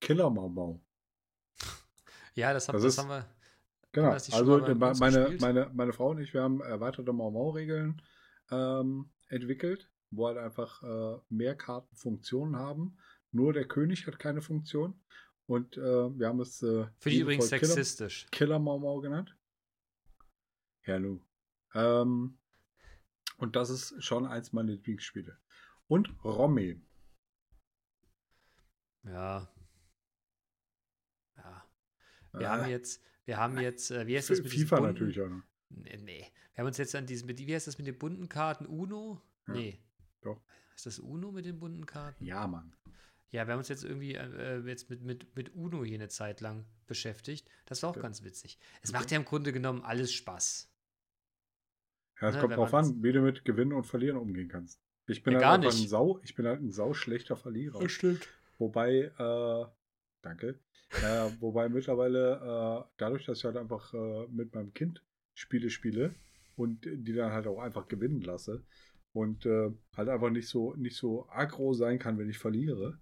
Killer 0.01 0.31
Mau 0.31 0.49
Mau. 0.49 0.81
Ja, 2.35 2.53
das, 2.53 2.69
hab, 2.69 2.75
Das 2.75 2.83
das, 2.83 2.95
ist- 2.95 2.99
haben 2.99 3.09
wir. 3.11 3.27
Genau. 3.93 4.11
Also 4.13 4.59
meine, 4.69 5.19
gespielt? 5.19 5.41
meine, 5.41 5.71
meine 5.75 5.93
Frau 5.93 6.11
und 6.11 6.21
ich, 6.21 6.33
wir 6.33 6.43
haben 6.43 6.61
erweiterte 6.61 7.13
Mau 7.13 7.33
Mau-Regeln 7.33 8.01
ähm, 8.53 9.11
entwickelt, 9.29 9.91
wo 10.11 10.29
halt 10.29 10.39
einfach 10.39 10.81
äh, 10.85 11.19
mehr 11.29 11.57
Kartenfunktionen 11.57 12.55
haben. 12.55 12.97
Nur 13.33 13.53
der 13.53 13.67
König 13.67 14.07
hat 14.07 14.21
keine 14.21 14.43
Funktion. 14.43 14.95
Und 15.47 15.77
äh, 15.77 15.81
wir 16.17 16.29
haben 16.29 16.39
es 16.41 16.63
äh, 16.63 16.87
Finde 17.01 17.17
ich 17.17 17.21
übrigens 17.23 17.49
Killer, 17.51 17.67
sexistisch. 17.67 18.29
Killer 18.31 18.61
Mau 18.61 18.79
Mau 18.79 19.01
genannt. 19.01 19.37
Ja, 20.87 21.01
nu. 21.01 21.21
Ähm, 21.75 22.39
und 23.39 23.57
das 23.57 23.71
ist 23.71 24.05
schon 24.05 24.25
eins 24.25 24.53
meiner 24.53 24.71
Lieblingsspiele. 24.71 25.37
Und 25.89 26.15
Romme. 26.23 26.81
Ja. 29.05 29.49
Ja. 31.37 31.65
Wir 32.33 32.41
Äh, 32.41 32.47
haben 32.47 32.69
jetzt, 32.71 33.03
wir 33.25 33.37
haben 33.39 33.59
jetzt, 33.59 33.91
äh, 33.91 34.07
wie 34.07 34.17
heißt 34.17 34.31
das 34.31 34.43
mit 34.43 34.53
FIFA 34.53 34.81
natürlich 34.81 35.21
auch 35.21 35.29
noch. 35.29 35.43
Nee, 35.71 35.97
nee. 35.99 36.27
Wir 36.55 36.63
haben 36.63 36.67
uns 36.67 36.79
jetzt 36.79 36.95
an 36.95 37.07
diesen, 37.07 37.29
wie 37.29 37.55
heißt 37.55 37.67
das 37.67 37.79
mit 37.79 37.87
den 37.87 37.99
bunten 37.99 38.29
Karten? 38.29 38.67
Uno? 38.67 39.21
Ja, 39.47 39.55
Nee. 39.55 39.79
doch. 40.21 40.43
Ist 40.75 40.87
das 40.87 40.99
Uno 40.99 41.33
mit 41.33 41.45
den 41.45 41.59
bunten 41.59 41.87
Karten? 41.87 42.25
Ja, 42.25 42.47
Mann. 42.47 42.75
Ja, 43.31 43.47
wir 43.47 43.53
haben 43.53 43.59
uns 43.61 43.69
jetzt 43.69 43.85
irgendwie 43.85 44.15
äh, 44.15 44.59
jetzt 44.67 44.91
mit, 44.91 45.03
mit, 45.03 45.37
mit 45.37 45.55
Uno 45.55 45.85
hier 45.85 45.95
eine 45.99 46.09
Zeit 46.09 46.41
lang 46.41 46.67
beschäftigt. 46.87 47.49
Das 47.67 47.83
war 47.83 47.91
auch 47.91 47.95
Okay. 47.95 48.03
ganz 48.03 48.25
witzig. 48.25 48.59
Es 48.83 48.91
Okay. 48.91 48.99
macht 48.99 49.11
ja 49.13 49.17
im 49.19 49.25
Grunde 49.25 49.53
genommen 49.53 49.83
alles 49.83 50.13
Spaß. 50.13 50.69
Ja, 52.21 52.29
es 52.29 52.35
Ne, 52.35 52.41
kommt 52.41 52.57
drauf 52.57 52.75
an, 52.75 53.03
wie 53.03 53.13
du 53.13 53.21
mit 53.23 53.45
Gewinnen 53.45 53.73
und 53.73 53.85
Verlieren 53.87 54.17
umgehen 54.19 54.49
kannst. 54.49 54.81
Ich 55.07 55.23
bin 55.23 55.33
Ja, 55.33 55.39
halt 55.39 55.43
gar 55.43 55.55
einfach 55.55 55.73
nicht. 55.73 55.85
ein 55.85 55.89
Sau, 55.89 56.21
ich 56.25 56.35
bin 56.35 56.47
halt 56.47 56.61
ein 56.61 56.71
sau 56.73 56.93
schlechter 56.93 57.37
Verlierer. 57.37 57.89
stimmt. 57.89 58.29
Wobei, 58.61 59.11
äh, 59.19 59.65
danke. 60.23 60.61
Äh, 61.03 61.31
wobei 61.41 61.69
mittlerweile, 61.69 62.35
äh, 62.35 62.91
dadurch, 62.99 63.25
dass 63.25 63.39
ich 63.39 63.45
halt 63.45 63.57
einfach 63.57 63.95
äh, 63.95 64.27
mit 64.29 64.55
meinem 64.55 64.75
Kind 64.75 65.03
Spiele 65.35 65.71
spiele 65.71 66.15
und 66.57 66.85
die 66.85 67.15
dann 67.15 67.33
halt 67.33 67.47
auch 67.47 67.59
einfach 67.59 67.89
gewinnen 67.89 68.21
lasse 68.21 68.63
und 69.13 69.47
äh, 69.47 69.71
halt 69.97 70.09
einfach 70.11 70.29
nicht 70.31 70.49
so, 70.49 70.75
nicht 70.75 70.97
so 70.97 71.27
aggro 71.31 71.73
sein 71.73 71.99
kann, 71.99 72.19
wenn 72.19 72.29
ich 72.29 72.39
verliere, 72.39 72.99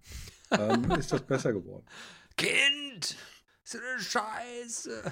ähm, 0.51 0.89
ist 0.97 1.11
das 1.11 1.25
besser 1.25 1.51
geworden. 1.51 1.85
Kind! 2.37 3.17
So 3.63 3.79
eine 3.79 3.99
Scheiße! 3.99 5.11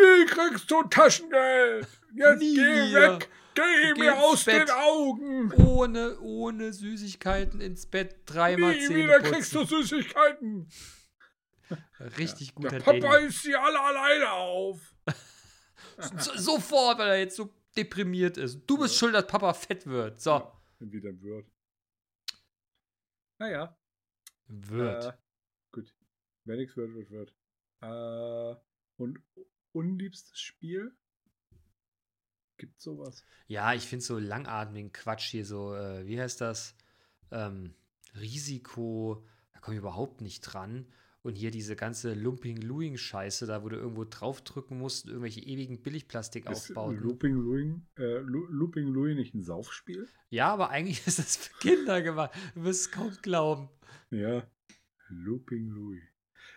Nie 0.00 0.26
kriegst 0.26 0.70
du 0.70 0.82
Taschengeld! 0.84 1.86
Jetzt 2.14 2.38
Nie 2.40 2.54
geh 2.54 2.88
wieder. 2.88 3.18
weg! 3.20 3.28
Geh 3.54 3.62
Geh 3.94 4.00
mir 4.00 4.16
aus 4.18 4.44
Bett. 4.44 4.68
den 4.68 4.70
Augen! 4.70 5.52
Ohne, 5.54 6.18
ohne 6.20 6.72
Süßigkeiten 6.72 7.60
ins 7.60 7.86
Bett 7.86 8.16
dreimal 8.26 8.74
Nie 8.74 8.86
Zähne 8.86 8.98
wieder 9.04 9.18
putzen. 9.18 9.32
kriegst 9.32 9.54
du 9.54 9.64
Süßigkeiten! 9.64 10.68
Richtig 12.18 12.54
guter 12.54 12.78
Der. 12.78 12.80
Papa 12.80 13.16
isst 13.18 13.42
sie 13.42 13.54
alle 13.56 13.80
alleine 13.80 14.30
auf! 14.32 14.94
So, 16.20 16.36
sofort, 16.36 16.98
weil 16.98 17.08
er 17.08 17.18
jetzt 17.18 17.34
so 17.34 17.52
deprimiert 17.76 18.36
ist. 18.36 18.64
Du 18.66 18.78
bist 18.78 18.94
Ja. 18.94 18.98
schuld, 19.00 19.14
dass 19.16 19.26
Papa 19.26 19.52
fett 19.52 19.84
wird. 19.84 20.20
So. 20.20 20.30
Ja, 20.30 20.52
Wie 20.78 21.00
dann 21.00 21.20
wird. 21.20 21.46
Naja. 23.40 23.76
Wird. 24.46 25.04
Äh, 25.06 25.12
gut. 25.72 25.92
Wenn 26.44 26.58
nichts 26.58 26.76
wird, 26.76 26.94
wird, 26.94 27.10
wird. 27.10 27.34
Äh, 27.82 28.60
und 28.96 29.18
unliebstes 29.78 30.40
Spiel? 30.40 30.92
Gibt 32.58 32.80
sowas? 32.80 33.24
Ja, 33.46 33.72
ich 33.72 33.84
finde 33.86 34.04
so 34.04 34.18
langatmigen 34.18 34.92
Quatsch 34.92 35.30
hier 35.30 35.44
so, 35.44 35.74
äh, 35.74 36.06
wie 36.06 36.20
heißt 36.20 36.40
das? 36.40 36.74
Ähm, 37.30 37.74
Risiko, 38.16 39.24
da 39.52 39.60
komme 39.60 39.76
ich 39.76 39.80
überhaupt 39.80 40.20
nicht 40.20 40.40
dran. 40.40 40.86
Und 41.22 41.34
hier 41.34 41.50
diese 41.50 41.76
ganze 41.76 42.14
Lumping-Luing-Scheiße, 42.14 43.46
da 43.46 43.62
wo 43.62 43.68
du 43.68 43.76
irgendwo 43.76 44.04
draufdrücken 44.04 44.78
musst, 44.78 45.04
und 45.04 45.10
irgendwelche 45.10 45.40
ewigen 45.40 45.82
Billigplastik 45.82 46.46
Ist 46.46 46.70
aufbauen. 46.70 46.96
Looping 46.96 47.34
Louis, 47.34 47.76
äh, 47.98 48.18
Looping 48.20 48.88
Louis 48.88 49.16
nicht 49.16 49.34
ein 49.34 49.42
Saufspiel? 49.42 50.08
Ja, 50.30 50.52
aber 50.52 50.70
eigentlich 50.70 51.00
ist 51.06 51.18
das 51.18 51.36
für 51.36 51.58
Kinder 51.58 52.02
gemacht. 52.02 52.30
Du 52.54 52.64
wirst 52.64 52.80
es 52.82 52.90
kaum 52.90 53.12
glauben. 53.22 53.68
Ja. 54.10 54.46
Looping 55.08 55.68
Louis. 55.68 56.02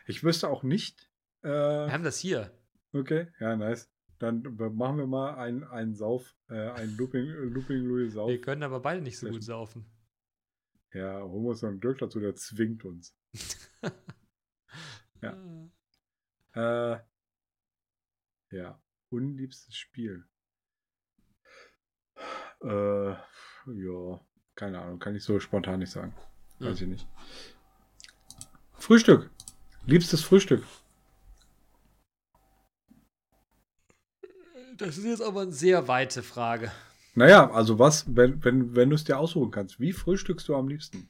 Ich 0.08 0.24
wüsste 0.24 0.50
auch 0.50 0.64
nicht. 0.64 1.10
Äh, 1.44 1.50
Wir 1.50 1.92
haben 1.92 2.04
das 2.04 2.20
hier. 2.20 2.52
Okay, 2.94 3.28
ja, 3.40 3.56
nice. 3.56 3.90
Dann 4.20 4.44
machen 4.76 4.98
wir 4.98 5.08
mal 5.08 5.36
einen, 5.36 5.64
einen 5.64 5.96
Sauf, 5.96 6.36
äh, 6.50 6.54
einen 6.54 6.96
Looping, 6.96 7.26
Looping 7.54 7.84
Louis 7.86 8.14
Sauf. 8.14 8.30
Wir 8.30 8.40
können 8.40 8.62
aber 8.64 8.80
beide 8.80 9.02
nicht 9.02 9.18
so 9.18 9.28
gut 9.30 9.44
saufen. 9.44 9.86
Ja, 10.94 11.22
holen 11.24 11.44
wir 11.44 11.50
uns 11.50 11.62
noch 11.62 11.70
einen 11.70 11.80
Dirk 11.80 11.98
dazu, 12.00 12.20
der 12.20 12.36
zwingt 12.36 12.86
uns. 12.86 13.16
Ja. 15.22 15.38
Äh, 16.54 17.00
ja, 18.50 18.82
unliebstes 19.10 19.76
Spiel. 19.76 20.26
Äh, 22.64 23.12
ja, 23.12 24.20
keine 24.56 24.82
Ahnung, 24.82 25.00
kann 25.00 25.16
ich 25.16 25.24
so 25.24 25.40
spontan 25.40 25.80
nicht 25.80 25.92
sagen. 25.92 26.16
Weiß 26.60 26.80
Hm. 26.82 26.92
ich 26.94 27.00
nicht. 27.00 27.08
Frühstück. 28.74 29.30
Liebstes 29.86 30.24
Frühstück. 30.24 30.64
Das 34.82 34.98
ist 34.98 35.06
jetzt 35.06 35.22
aber 35.22 35.42
eine 35.42 35.52
sehr 35.54 35.88
weite 35.88 36.24
Frage. 36.24 36.72
Naja, 37.14 37.52
also 37.52 37.78
was, 37.78 38.06
wenn, 38.16 38.44
wenn, 38.44 38.76
wenn 38.76 38.90
du 38.90 38.96
es 38.96 39.04
dir 39.04 39.20
aussuchen 39.20 39.52
kannst, 39.52 39.80
wie 39.80 39.94
frühstückst 39.94 40.48
du 40.48 40.56
am 40.56 40.68
liebsten? 40.68 41.08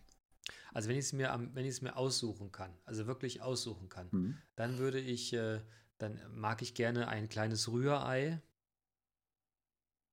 Also 0.74 0.89
wenn 0.89 0.97
ich 0.97 1.05
es 1.05 1.13
mir, 1.13 1.32
am- 1.32 1.53
wenn 1.53 1.65
ich 1.65 1.72
es 1.72 1.82
mir 1.82 1.95
aussuchen 1.95 2.51
kann, 2.51 2.72
also 2.86 3.07
wirklich 3.07 3.41
aussuchen 3.41 3.88
kann, 3.89 4.09
Hm. 4.11 4.38
dann 4.55 4.78
würde 4.78 4.99
ich, 4.99 5.34
äh, 5.34 5.59
dann 5.99 6.19
mag 6.34 6.61
ich 6.61 6.74
gerne 6.74 7.07
ein 7.07 7.30
kleines 7.30 7.72
Rührei 7.72 8.41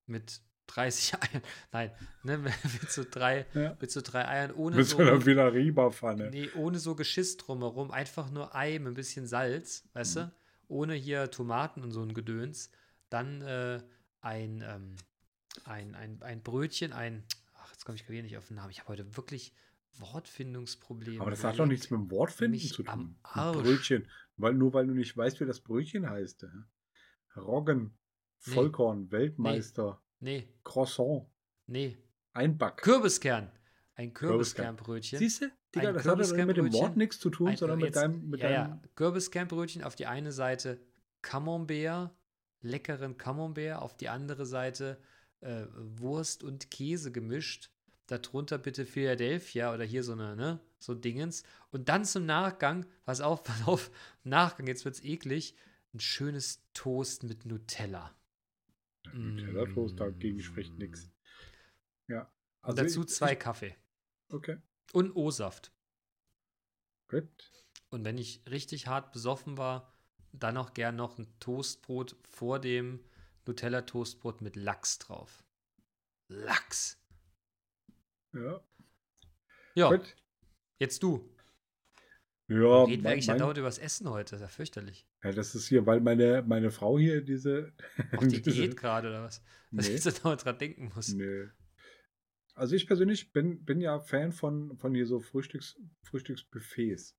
mit 0.07 0.41
30 0.67 1.15
Eiern. 1.21 1.43
Nein, 1.73 1.91
ne, 2.23 2.39
mit 2.83 2.91
so 2.91 3.05
drei, 3.11 3.47
Ja. 3.55 3.77
mit 3.81 3.91
so 3.91 4.01
drei 4.03 4.27
Eiern 4.29 4.53
ohne 4.53 4.77
Mit 4.77 4.87
so, 4.87 4.99
einer 4.99 5.25
Villa-Riba-Pfanne. 5.25 6.31
nee, 6.31 6.51
ohne 6.55 6.79
so 6.79 6.95
Geschiss 6.95 7.37
drumherum. 7.39 7.91
Einfach 7.91 8.31
nur 8.31 8.55
Ei 8.55 8.79
mit 8.79 8.89
ein 8.89 8.95
bisschen 8.95 9.27
Salz, 9.27 9.85
weißt 9.95 10.17
du? 10.17 10.33
Ohne 10.69 10.95
hier 10.95 11.31
Tomaten 11.31 11.83
und 11.83 11.93
so 11.93 12.03
ein 12.03 12.13
Gedöns. 12.15 12.71
Dann 13.11 13.41
äh, 13.43 13.83
ein, 14.21 14.63
ähm, 14.67 14.97
ein, 15.65 15.95
ein, 15.95 16.23
ein 16.23 16.43
Brötchen, 16.43 16.93
ein. 16.93 17.25
Ach, 17.55 17.71
jetzt 17.73 17.85
komme 17.85 17.97
ich 17.97 18.05
gerade 18.07 18.23
nicht 18.23 18.37
auf 18.37 18.47
den 18.49 18.57
Namen. 18.57 18.71
Ich 18.71 18.81
habe 18.81 18.89
heute 18.91 19.17
wirklich 19.17 19.55
Wortfindungsprobleme. 19.99 21.21
Aber 21.21 21.31
das 21.31 21.45
hat 21.45 21.59
doch 21.59 21.67
nichts 21.67 21.91
mit 21.91 22.01
dem 22.01 22.11
Wortfinden 22.11 22.59
zu 22.61 22.83
tun. 22.83 23.17
Ein. 23.23 23.53
Brötchen. 23.53 24.09
Weil, 24.37 24.55
nur 24.55 24.73
weil 24.73 24.87
du 24.87 24.95
nicht 24.95 25.17
weißt, 25.17 25.41
wie 25.41 25.47
das 25.47 25.61
Brötchen 25.61 26.09
heißt. 26.09 26.43
ja. 26.43 27.41
Roggen, 27.41 27.97
Nee. 28.47 28.55
Vollkorn, 28.55 29.11
Weltmeister, 29.11 30.01
Nee, 30.21 30.49
Croissant, 30.63 31.27
nee. 31.67 31.99
Einback. 32.33 32.77
Kürbeskern. 32.79 33.51
Ein 33.97 34.15
Kürbeskern. 34.15 34.77
Kürbeskernbrötchen. 34.77 35.19
Siehst 35.19 35.43
du? 35.43 35.47
Digga, 35.75 35.89
Ein 35.89 35.95
das 35.95 36.07
hat 36.07 36.19
mit 36.19 36.27
dem 36.29 36.37
Kürbiskernbrötchen. 36.37 36.81
Wort 36.81 36.97
nichts 36.97 37.19
zu 37.19 37.31
tun, 37.31 37.49
Ein- 37.49 37.57
sondern 37.57 37.79
mit 37.79 37.87
jetzt- 37.87 37.97
deinem, 37.97 38.29
mit 38.31 38.41
ja, 38.41 38.49
deinem 38.49 38.71
ja. 38.81 38.83
Kürbiskernbrötchen 38.95 39.83
auf 39.83 39.97
die 39.97 40.07
eine 40.07 40.31
Seite 40.31 40.81
Camembert, 41.21 42.13
leckeren 42.61 43.17
Camembert, 43.19 43.79
auf 43.81 43.97
die 43.97 44.09
andere 44.09 44.47
Seite 44.47 45.01
äh, 45.41 45.67
Wurst 45.75 46.43
und 46.43 46.71
Käse 46.71 47.13
gemischt. 47.13 47.71
Darunter 48.07 48.57
bitte 48.59 48.87
Philadelphia 48.87 49.73
oder 49.75 49.85
hier 49.85 50.03
so 50.03 50.13
eine, 50.13 50.35
ne, 50.35 50.61
so 50.79 50.95
Dingens. 50.95 51.43
Und 51.71 51.89
dann 51.91 52.05
zum 52.05 52.25
Nachgang, 52.27 52.87
pass 53.05 53.21
auf, 53.21 53.43
pass 53.45 53.67
auf, 53.67 53.91
Nachgang, 54.25 54.67
jetzt 54.67 54.85
wird's 54.85 55.03
eklig, 55.05 55.55
ein 55.95 56.01
schönes 56.01 56.63
Toast 56.73 57.23
mit 57.23 57.45
Nutella. 57.47 58.15
Nutella-Toast, 59.13 59.99
dagegen 60.01 60.41
spricht 60.41 60.77
nichts. 60.79 61.11
Ja. 62.09 62.23
Und 62.63 62.71
Also 62.71 62.83
dazu 62.83 63.01
ich- 63.03 63.09
zwei 63.09 63.33
Ich, 63.35 63.39
Kaffee. 63.39 63.75
okay, 64.31 64.59
Und 64.93 65.15
O-Saft. 65.15 65.73
gut. 67.09 67.29
Und 67.91 68.05
wenn 68.05 68.19
ich 68.19 68.43
richtig 68.51 68.87
hart 68.87 69.13
besoffen 69.13 69.57
war, 69.57 69.93
dann 70.33 70.57
auch 70.57 70.75
gern 70.75 70.97
noch 70.97 71.19
ein 71.19 71.27
Toastbrot 71.41 72.17
vor 72.23 72.59
dem 72.61 73.05
Nutella-Toastbrot 73.47 74.41
mit 74.43 74.57
Lachs 74.57 74.99
drauf. 74.99 75.45
Lachs. 76.29 77.01
Ja. 78.35 78.61
Ja, 79.75 79.91
Gut. 79.97 80.17
jetzt 80.81 81.03
du. 81.03 81.35
Ja, 82.51 82.85
Reden 82.85 83.03
wir 83.05 83.11
eigentlich 83.11 83.27
mein, 83.27 83.39
dauernd 83.39 83.59
über 83.59 83.67
das 83.69 83.79
Essen 83.79 84.09
heute. 84.09 84.31
Das 84.33 84.41
ist 84.41 84.43
ja 84.43 84.49
fürchterlich. 84.49 85.07
ja, 85.23 85.33
das 85.33 85.55
ist 85.55 85.69
hier, 85.69 85.85
weil 85.87 86.01
meine, 86.01 86.43
meine 86.47 86.71
Frau 86.71 86.99
hier 86.99 87.23
diese. 87.23 87.75
Macht 88.13 88.33
die 88.33 88.41
diese- 88.43 88.63
Diät 88.63 88.77
gerade 88.77 89.09
oder 89.09 89.23
was? 89.25 89.43
Dass 89.71 89.87
Nee. 89.89 89.95
ich 89.95 90.05
jetzt 90.05 90.25
dauernd 90.25 90.45
dran 90.45 90.59
denken 90.59 90.91
muss. 90.95 91.09
Nee. 91.13 91.49
Also 92.55 92.75
ich 92.75 92.87
persönlich 92.87 93.33
bin, 93.33 93.65
bin 93.65 93.81
ja 93.81 94.01
Fan 94.01 94.33
von, 94.33 94.77
von 94.79 94.95
hier 94.95 95.07
so 95.07 95.21
Frühstücks, 95.21 95.79
Frühstücksbuffets, 96.03 97.17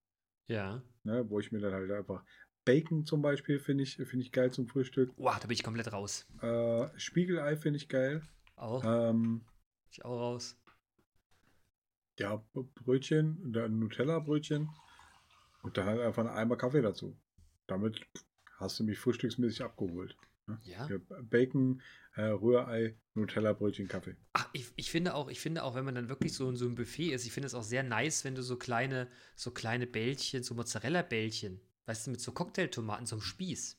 Ja. 0.48 0.84
ne, 1.04 1.30
wo 1.30 1.40
ich 1.40 1.52
mir 1.52 1.60
dann 1.60 1.74
halt 1.74 1.90
einfach 1.92 2.26
Bacon 2.66 3.06
zum 3.06 3.22
Beispiel 3.22 3.60
finde 3.60 3.84
ich, 3.84 3.96
finde 3.96 4.20
ich 4.20 4.32
geil 4.32 4.52
zum 4.52 4.68
Frühstück. 4.68 5.16
Boah, 5.16 5.38
da 5.40 5.48
bin 5.48 5.56
ich 5.56 5.64
komplett 5.64 5.92
raus. 5.92 6.28
Äh, 6.42 6.88
Spiegelei 7.00 7.56
finde 7.58 7.78
ich 7.78 7.90
geil. 7.90 8.22
Auch. 8.56 8.84
Ähm, 8.84 9.42
ich 9.92 10.04
auch 10.06 10.20
raus. 10.20 10.56
ja, 12.20 12.44
Brötchen, 12.54 13.52
Nutella-Brötchen 13.52 14.70
und 15.64 15.78
dann 15.78 15.86
halt 15.86 16.02
einfach 16.02 16.24
ein 16.26 16.30
Eimer 16.30 16.58
Kaffee 16.58 16.82
dazu. 16.82 17.18
Damit 17.68 18.06
hast 18.58 18.80
du 18.80 18.84
mich 18.84 19.00
frühstücksmäßig 19.00 19.64
abgeholt. 19.64 20.16
Ja. 20.64 20.88
Ja, 20.90 20.98
Bacon, 21.22 21.82
äh, 22.16 22.24
Rührei, 22.24 22.98
Nutella-Brötchen, 23.14 23.88
Kaffee. 23.88 24.16
Ach, 24.34 24.50
ich, 24.54 24.72
ich 24.76 24.90
finde 24.90 25.14
auch, 25.14 25.30
ich 25.30 25.40
finde 25.40 25.64
auch, 25.64 25.76
wenn 25.76 25.86
man 25.86 25.96
dann 25.96 26.10
wirklich 26.10 26.34
so 26.34 26.50
in 26.50 26.56
so 26.56 26.66
einem 26.66 26.76
Buffet 26.76 27.14
ist, 27.14 27.26
ich 27.26 27.32
finde 27.32 27.48
es 27.48 27.54
auch 27.54 27.64
sehr 27.64 27.84
nice, 27.84 28.26
wenn 28.26 28.36
du 28.36 28.42
so 28.42 28.58
kleine, 28.58 29.08
so 29.36 29.52
kleine 29.52 29.86
Bällchen, 29.88 30.44
so 30.44 30.56
Mozzarella-Bällchen, 30.56 31.62
weißt 31.90 32.06
du, 32.06 32.12
mit 32.12 32.22
so 32.22 32.32
Cocktailtomaten, 32.32 33.08
so 33.08 33.16
einem 33.16 33.24
Spieß. 33.24 33.76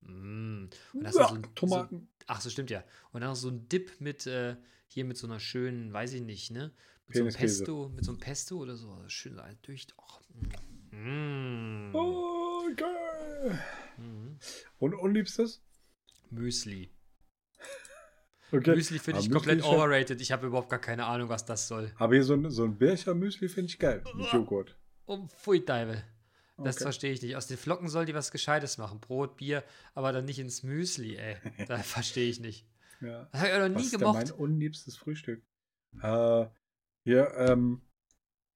Mm. 0.00 0.64
Und 0.64 0.70
du 0.94 1.00
Ja, 1.02 1.12
so 1.12 1.34
ein, 1.34 1.54
Tomaten. 1.54 1.98
So, 1.98 2.24
ach, 2.26 2.40
so 2.40 2.48
stimmt 2.48 2.70
ja. 2.70 2.82
Und 3.12 3.20
dann 3.20 3.28
noch 3.30 3.36
so 3.36 3.50
ein 3.50 3.68
Dip 3.68 4.00
mit, 4.00 4.26
äh, 4.26 4.56
hier 4.86 5.04
mit 5.04 5.18
so 5.18 5.26
einer 5.26 5.38
schönen, 5.38 5.92
weiß 5.92 6.14
ich 6.14 6.22
nicht, 6.22 6.50
ne? 6.50 6.72
Mit 7.06 7.18
so 7.18 7.22
einem. 7.22 7.34
Pesto, 7.34 7.90
mit 7.90 8.04
so 8.06 8.12
einem 8.12 8.18
Pesto 8.18 8.56
oder 8.56 8.76
so. 8.76 8.96
Schön 9.08 9.34
so 9.34 9.42
durch. 9.60 9.86
Och. 9.98 10.22
Mm. 10.92 11.94
Oh, 11.94 12.62
geil. 12.74 13.62
Mm. 13.98 14.38
Und 14.78 14.94
unliebstes? 14.94 15.62
Müsli. 16.30 16.90
Okay. 18.52 18.74
Müsli 18.74 18.98
finde 18.98 19.18
Aber 19.18 19.26
ich 19.26 19.30
Müsli 19.30 19.58
komplett 19.58 19.64
overrated. 19.64 20.20
Ich 20.22 20.32
habe 20.32 20.46
überhaupt 20.46 20.70
gar 20.70 20.80
keine 20.80 21.04
Ahnung, 21.04 21.28
was 21.28 21.44
das 21.44 21.68
soll. 21.68 21.92
Aber 21.98 22.14
hier 22.14 22.24
so 22.24 22.32
ein, 22.32 22.50
so 22.50 22.64
ein 22.64 22.78
Bircher-Müsli 22.78 23.50
finde 23.50 23.68
ich 23.68 23.78
geil. 23.78 24.02
Mit 24.14 24.32
Joghurt. 24.32 24.78
Oh, 25.04 25.26
pfui 25.26 25.62
Teufel. 25.62 26.02
Das 26.64 26.76
Okay. 26.76 26.84
verstehe 26.84 27.12
ich 27.12 27.22
nicht. 27.22 27.36
Aus 27.36 27.46
den 27.46 27.56
Flocken 27.56 27.88
soll 27.88 28.04
die 28.06 28.14
was 28.14 28.30
Gescheites 28.30 28.78
machen. 28.78 29.00
Brot, 29.00 29.36
Bier, 29.36 29.64
aber 29.94 30.12
dann 30.12 30.24
nicht 30.24 30.38
ins 30.38 30.62
Müsli, 30.62 31.16
ey. 31.16 31.36
Da 31.68 31.78
verstehe 31.78 32.28
ich 32.28 32.40
nicht. 32.40 32.66
Ja. 33.00 33.28
Das 33.32 33.40
habe 33.40 33.48
ich 33.50 33.54
auch 33.54 33.58
noch 33.68 33.74
Was 33.74 33.76
nie 33.80 33.84
ist 33.84 33.92
denn 33.92 34.00
gemocht. 34.00 34.14
mein 34.16 34.30
unliebstes 34.32 34.96
Frühstück? 34.96 35.42
Äh, 36.02 36.46
hier, 37.04 37.32
ähm, 37.36 37.80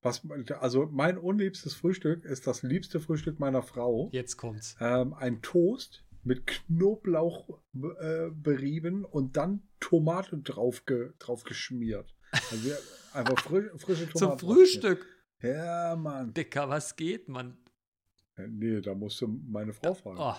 was, 0.02 0.22
also 0.61 0.86
mein 0.92 1.16
unliebstes 1.16 1.74
Frühstück 1.74 2.24
ist 2.26 2.46
das 2.46 2.62
liebste 2.62 3.00
Frühstück 3.00 3.40
meiner 3.40 3.62
Frau. 3.62 4.11
Jetzt 4.12 4.36
kommt's. 4.36 4.76
Ähm, 4.80 5.14
ein 5.14 5.40
Toast 5.40 6.05
mit 6.22 6.46
Knoblauch 6.46 7.48
äh, 8.00 8.28
berieben 8.30 9.05
und 9.05 9.36
dann 9.36 9.62
Tomate 9.80 10.38
drauf, 10.38 10.84
ge, 10.84 11.12
drauf 11.18 11.44
geschmiert. 11.44 12.14
Also 12.32 12.70
einfach 13.14 13.38
fri 13.40 13.62
frische 13.76 14.09
Tomate. 14.09 14.18
Zum 14.18 14.38
Frühstück. 14.38 15.07
Ja, 15.42 15.96
Mann. 15.96 16.32
Dicker, 16.34 16.68
was 16.68 16.96
geht, 16.96 17.28
Mann? 17.28 17.57
Ja, 18.37 18.47
Nee, 18.49 18.80
da 18.80 18.95
musst 18.95 19.20
du 19.20 19.28
meine 19.28 19.72
Frau 19.72 19.95
fragen. 19.95 20.18
Oh, 20.18 20.35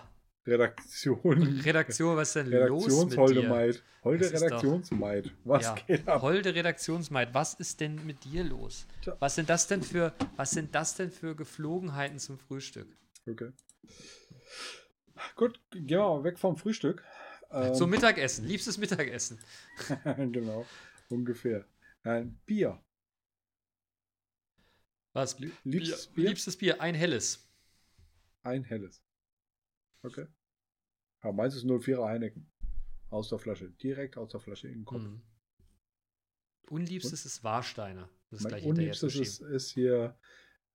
Redaktion. 0.48 1.41
Redaktion, 1.62 2.16
was 2.18 2.36
ist 2.36 2.46
denn 2.46 2.52
los 2.68 3.06
mit 3.06 3.30
dir? 3.30 3.50
Maid. 3.50 3.84
Holde 4.04 4.32
Redaktionsmaid. 4.32 5.32
Was 5.43 5.64
Ja, 5.64 5.76
geht 5.76 6.08
ab? 6.08 6.22
Holde 6.22 6.54
Redaktionsmaid, 6.54 7.34
was 7.34 7.56
ist 7.56 7.80
denn 7.80 8.06
mit 8.06 8.24
dir 8.26 8.43
los? 8.43 8.86
Tja. 9.02 9.16
Was 9.20 9.34
sind 9.36 9.50
das 9.50 9.68
denn 9.68 9.82
für, 9.82 10.14
was 10.36 10.52
sind 10.52 10.76
das 10.76 10.96
denn 10.96 11.10
für 11.10 11.36
Geflogenheiten 11.36 12.20
zum 12.20 12.38
Frühstück? 12.38 12.88
Okay. 13.28 13.52
Gut, 15.36 15.60
gehen 15.72 15.88
wir 15.89 15.98
mal 16.00 16.24
weg 16.24 16.38
vom 16.38 16.56
Frühstück. 16.58 17.04
Ähm, 17.52 17.74
Zum 17.74 17.89
Mittagessen, 17.89 18.46
liebstes 18.46 18.78
Mittagessen. 18.78 19.39
genau, 20.18 20.66
ungefähr. 21.10 21.66
Ein 22.04 22.38
Bier. 22.46 22.80
Was? 25.14 25.39
Lie- 25.39 25.52
Liebstes 25.64 26.08
Bier? 26.08 26.30
Liebstes 26.30 26.58
Bier, 26.58 26.82
ein 26.82 26.93
helles. 26.96 27.45
Ein 28.46 28.64
helles. 28.64 29.04
Okay. 30.04 30.28
Aber 31.22 31.34
meins 31.34 31.56
ist 31.56 31.66
04er 31.66 32.06
Heineken. 32.08 32.52
Aus 33.10 33.30
der 33.30 33.39
Flasche. 33.39 33.72
Direkt 33.72 34.18
aus 34.18 34.30
der 34.32 34.39
Flasche 34.39 34.68
in 34.68 34.80
den 34.80 34.86
Kopf. 34.86 35.02
Mhm. 35.02 35.22
Unliebstes 36.70 37.26
ist 37.26 37.43
Warsteiner. 37.43 38.10
Das 38.30 38.39
ist 38.39 38.43
mein 38.43 38.50
gleich 38.52 38.66
unliebstes 38.66 39.16
ist, 39.16 39.41
ist 39.41 39.72
hier, 39.72 40.18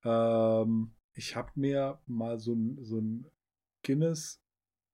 ähm, 0.04 0.94
ich 1.14 1.34
habe 1.36 1.50
mir 1.54 2.00
mal 2.06 2.38
so 2.38 2.54
ein, 2.54 2.82
so 2.84 2.98
ein 3.00 3.26
Guinness, 3.84 4.42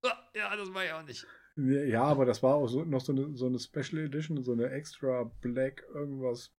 Ah, 0.03 0.31
Ja, 0.35 0.55
das 0.57 0.72
war 0.72 0.85
ja 0.85 0.99
auch 1.01 1.05
nicht. 1.05 1.27
ja, 1.57 2.03
aber 2.05 2.24
das 2.24 2.43
war 2.43 2.55
auch 2.55 2.66
so, 2.68 2.85
noch 2.85 3.01
so 3.01 3.12
eine, 3.12 3.37
so 3.37 3.47
eine 3.47 3.59
Special 3.59 3.99
Edition, 4.05 4.43
so 4.43 4.53
eine 4.53 4.70
extra 4.70 5.24
Black 5.41 5.83
irgendwas. 5.95 6.55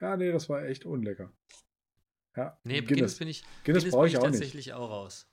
Ja, 0.00 0.16
nee, 0.16 0.30
das 0.32 0.48
war 0.48 0.64
echt 0.64 0.84
unlecker. 0.86 1.32
Ja, 2.36 2.58
Nee, 2.64 2.80
Guinness, 2.82 2.88
Guinness. 2.88 3.18
bin 3.18 3.28
ich, 3.28 3.42
Guinness, 3.42 3.82
Guinness 3.84 3.90
brauche 3.90 4.06
ich 4.06 4.12
ich 4.12 4.18
auch 4.18 4.22
nicht. 4.22 4.32
tatsächlich 4.32 4.72
auch 4.72 4.90
raus. 4.90 5.28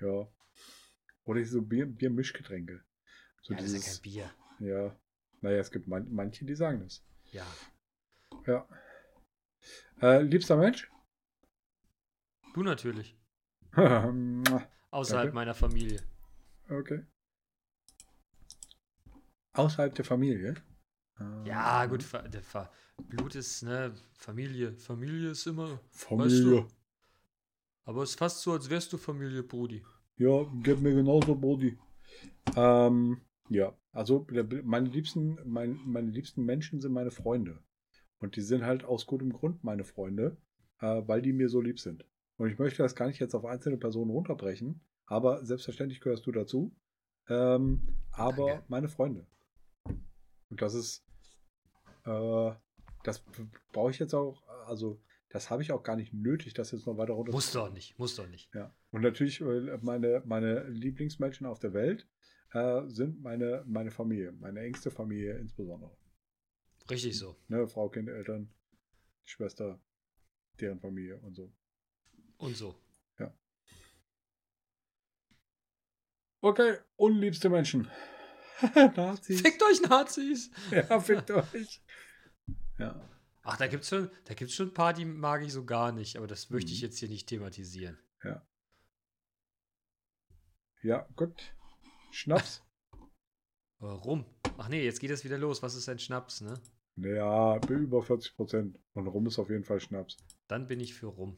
Ja. 0.00 0.28
Oder 1.24 1.44
so 1.44 1.62
Bier, 1.62 1.86
Biermischgetränke. 1.86 2.84
So 3.42 3.54
ja, 3.54 3.58
das 3.60 3.66
ist 3.66 3.72
ja 3.72 3.78
dieses, 3.78 3.94
kein 3.94 4.02
Bier. 4.02 4.30
ja. 4.60 5.00
Naja, 5.40 5.58
es 5.58 5.70
gibt 5.70 5.86
man, 5.86 6.12
manche, 6.12 6.44
die 6.44 6.54
sagen 6.56 6.80
das. 6.80 7.04
Ja. 7.30 7.46
Ja. 8.46 8.68
Äh, 10.02 10.22
liebster 10.22 10.56
Mensch? 10.56 10.90
Du 12.54 12.62
natürlich. 12.62 13.16
okay. 13.72 14.68
Außerhalb 14.90 15.26
Danke. 15.26 15.34
meiner 15.34 15.54
Familie. 15.54 16.02
Außerhalb 19.52 19.94
der 19.94 20.04
Familie? 20.04 20.54
Ja, 21.44 21.84
Ähm, 21.84 21.90
gut, 21.90 22.04
der 22.12 22.70
Blut 23.08 23.34
ist, 23.34 23.62
ne, 23.62 23.94
Familie. 24.14 24.76
Familie 24.76 25.30
ist 25.30 25.46
immer. 25.46 25.80
Familie. 25.90 26.62
Weißt 26.62 26.74
Aber 27.84 28.02
es 28.02 28.10
ist 28.10 28.18
fast 28.18 28.42
so, 28.42 28.52
als 28.52 28.68
wärst 28.68 28.92
du 28.92 28.98
Familie, 28.98 29.42
Brudi. 29.42 29.82
Ja, 30.16 30.44
gib 30.62 30.80
mir 30.80 30.94
genauso 30.94 31.34
Body. 31.34 31.78
Ähm, 32.56 33.20
ja, 33.48 33.72
also 33.92 34.26
meine 34.64 34.88
liebsten, 34.88 35.38
mein, 35.44 35.80
meine 35.86 36.10
liebsten 36.10 36.44
Menschen 36.44 36.80
sind 36.80 36.92
meine 36.92 37.10
Freunde. 37.10 37.62
Und 38.18 38.36
die 38.36 38.42
sind 38.42 38.64
halt 38.64 38.84
aus 38.84 39.06
gutem 39.06 39.32
Grund 39.32 39.62
meine 39.62 39.84
Freunde, 39.84 40.36
äh, 40.80 41.02
weil 41.06 41.22
die 41.22 41.32
mir 41.32 41.48
so 41.48 41.60
lieb 41.60 41.78
sind. 41.78 42.04
Und 42.36 42.50
ich 42.50 42.58
möchte 42.58 42.82
das 42.82 42.94
gar 42.94 43.06
nicht 43.06 43.20
jetzt 43.20 43.34
auf 43.34 43.44
einzelne 43.44 43.78
Personen 43.78 44.10
runterbrechen, 44.10 44.80
aber 45.06 45.44
selbstverständlich 45.44 46.00
gehörst 46.00 46.26
du 46.26 46.32
dazu. 46.32 46.76
Ähm, 47.28 47.88
aber 48.10 48.46
Danke. 48.46 48.64
meine 48.68 48.88
Freunde. 48.88 49.26
Und 50.50 50.62
das 50.62 50.74
ist, 50.74 51.04
äh, 52.08 52.54
das 53.04 53.24
brauche 53.72 53.90
ich 53.90 53.98
jetzt 53.98 54.14
auch, 54.14 54.42
also 54.66 55.00
das 55.30 55.50
habe 55.50 55.62
ich 55.62 55.72
auch 55.72 55.82
gar 55.82 55.96
nicht 55.96 56.14
nötig, 56.14 56.54
das 56.54 56.72
jetzt 56.72 56.86
noch 56.86 56.96
weiter 56.96 57.12
runter. 57.12 57.32
Muss 57.32 57.52
doch 57.52 57.70
nicht, 57.70 57.98
muss 57.98 58.16
doch 58.16 58.28
nicht. 58.28 58.52
Ja. 58.54 58.74
Und 58.90 59.02
natürlich 59.02 59.40
äh, 59.40 59.78
meine, 59.82 60.22
meine 60.24 60.68
Lieblingsmenschen 60.68 61.46
auf 61.46 61.58
der 61.58 61.74
Welt 61.74 62.08
äh, 62.52 62.82
sind 62.88 63.20
meine, 63.20 63.64
meine 63.66 63.90
Familie, 63.90 64.32
meine 64.32 64.60
engste 64.60 64.90
Familie 64.90 65.36
insbesondere. 65.38 65.96
Richtig 66.90 67.18
so. 67.18 67.36
Ne, 67.48 67.66
Frau, 67.68 67.90
Kind, 67.90 68.08
Eltern, 68.08 68.50
Schwester, 69.24 69.80
deren 70.58 70.80
Familie 70.80 71.18
und 71.20 71.34
so. 71.34 71.52
Und 72.38 72.56
so. 72.56 72.74
Ja. 73.18 73.36
Okay, 76.40 76.78
unliebste 76.96 77.50
Menschen. 77.50 77.90
Nazis. 78.96 79.40
Fickt 79.40 79.62
euch 79.62 79.82
Nazis! 79.82 80.50
Ja, 80.70 80.98
fickt 81.00 81.30
euch. 81.30 81.82
Ja. 82.78 83.00
Ach, 83.42 83.56
da 83.56 83.66
gibt's 83.66 83.88
schon, 83.88 84.10
da 84.24 84.34
gibt's 84.34 84.54
schon 84.54 84.68
ein 84.68 84.74
paar, 84.74 84.92
die 84.92 85.04
mag 85.04 85.42
ich 85.42 85.52
so 85.52 85.64
gar 85.64 85.92
nicht, 85.92 86.16
aber 86.16 86.26
das 86.26 86.50
möchte 86.50 86.70
ich 86.72 86.80
Mhm. 86.80 86.86
jetzt 86.86 86.98
hier 86.98 87.08
nicht 87.08 87.28
thematisieren. 87.28 87.98
Ja, 90.82 91.08
gut. 91.16 91.34
Schnaps. 92.12 92.62
Warum? 93.80 94.24
Ach 94.58 94.68
nee, 94.68 94.84
jetzt 94.84 95.00
geht 95.00 95.10
es 95.10 95.24
wieder 95.24 95.36
los. 95.38 95.60
Was 95.62 95.74
ist 95.74 95.88
ein 95.88 95.98
Schnaps, 95.98 96.40
ne? 96.40 96.54
Ja, 96.96 97.58
über 97.68 98.02
40 98.02 98.36
Prozent. 98.36 98.78
Und 98.92 99.08
Rum 99.08 99.26
ist 99.26 99.38
auf 99.40 99.50
jeden 99.50 99.64
Fall 99.64 99.80
Schnaps. 99.80 100.16
Dann 100.46 100.68
bin 100.68 100.78
ich 100.80 100.94
für 100.94 101.06
rum. 101.08 101.36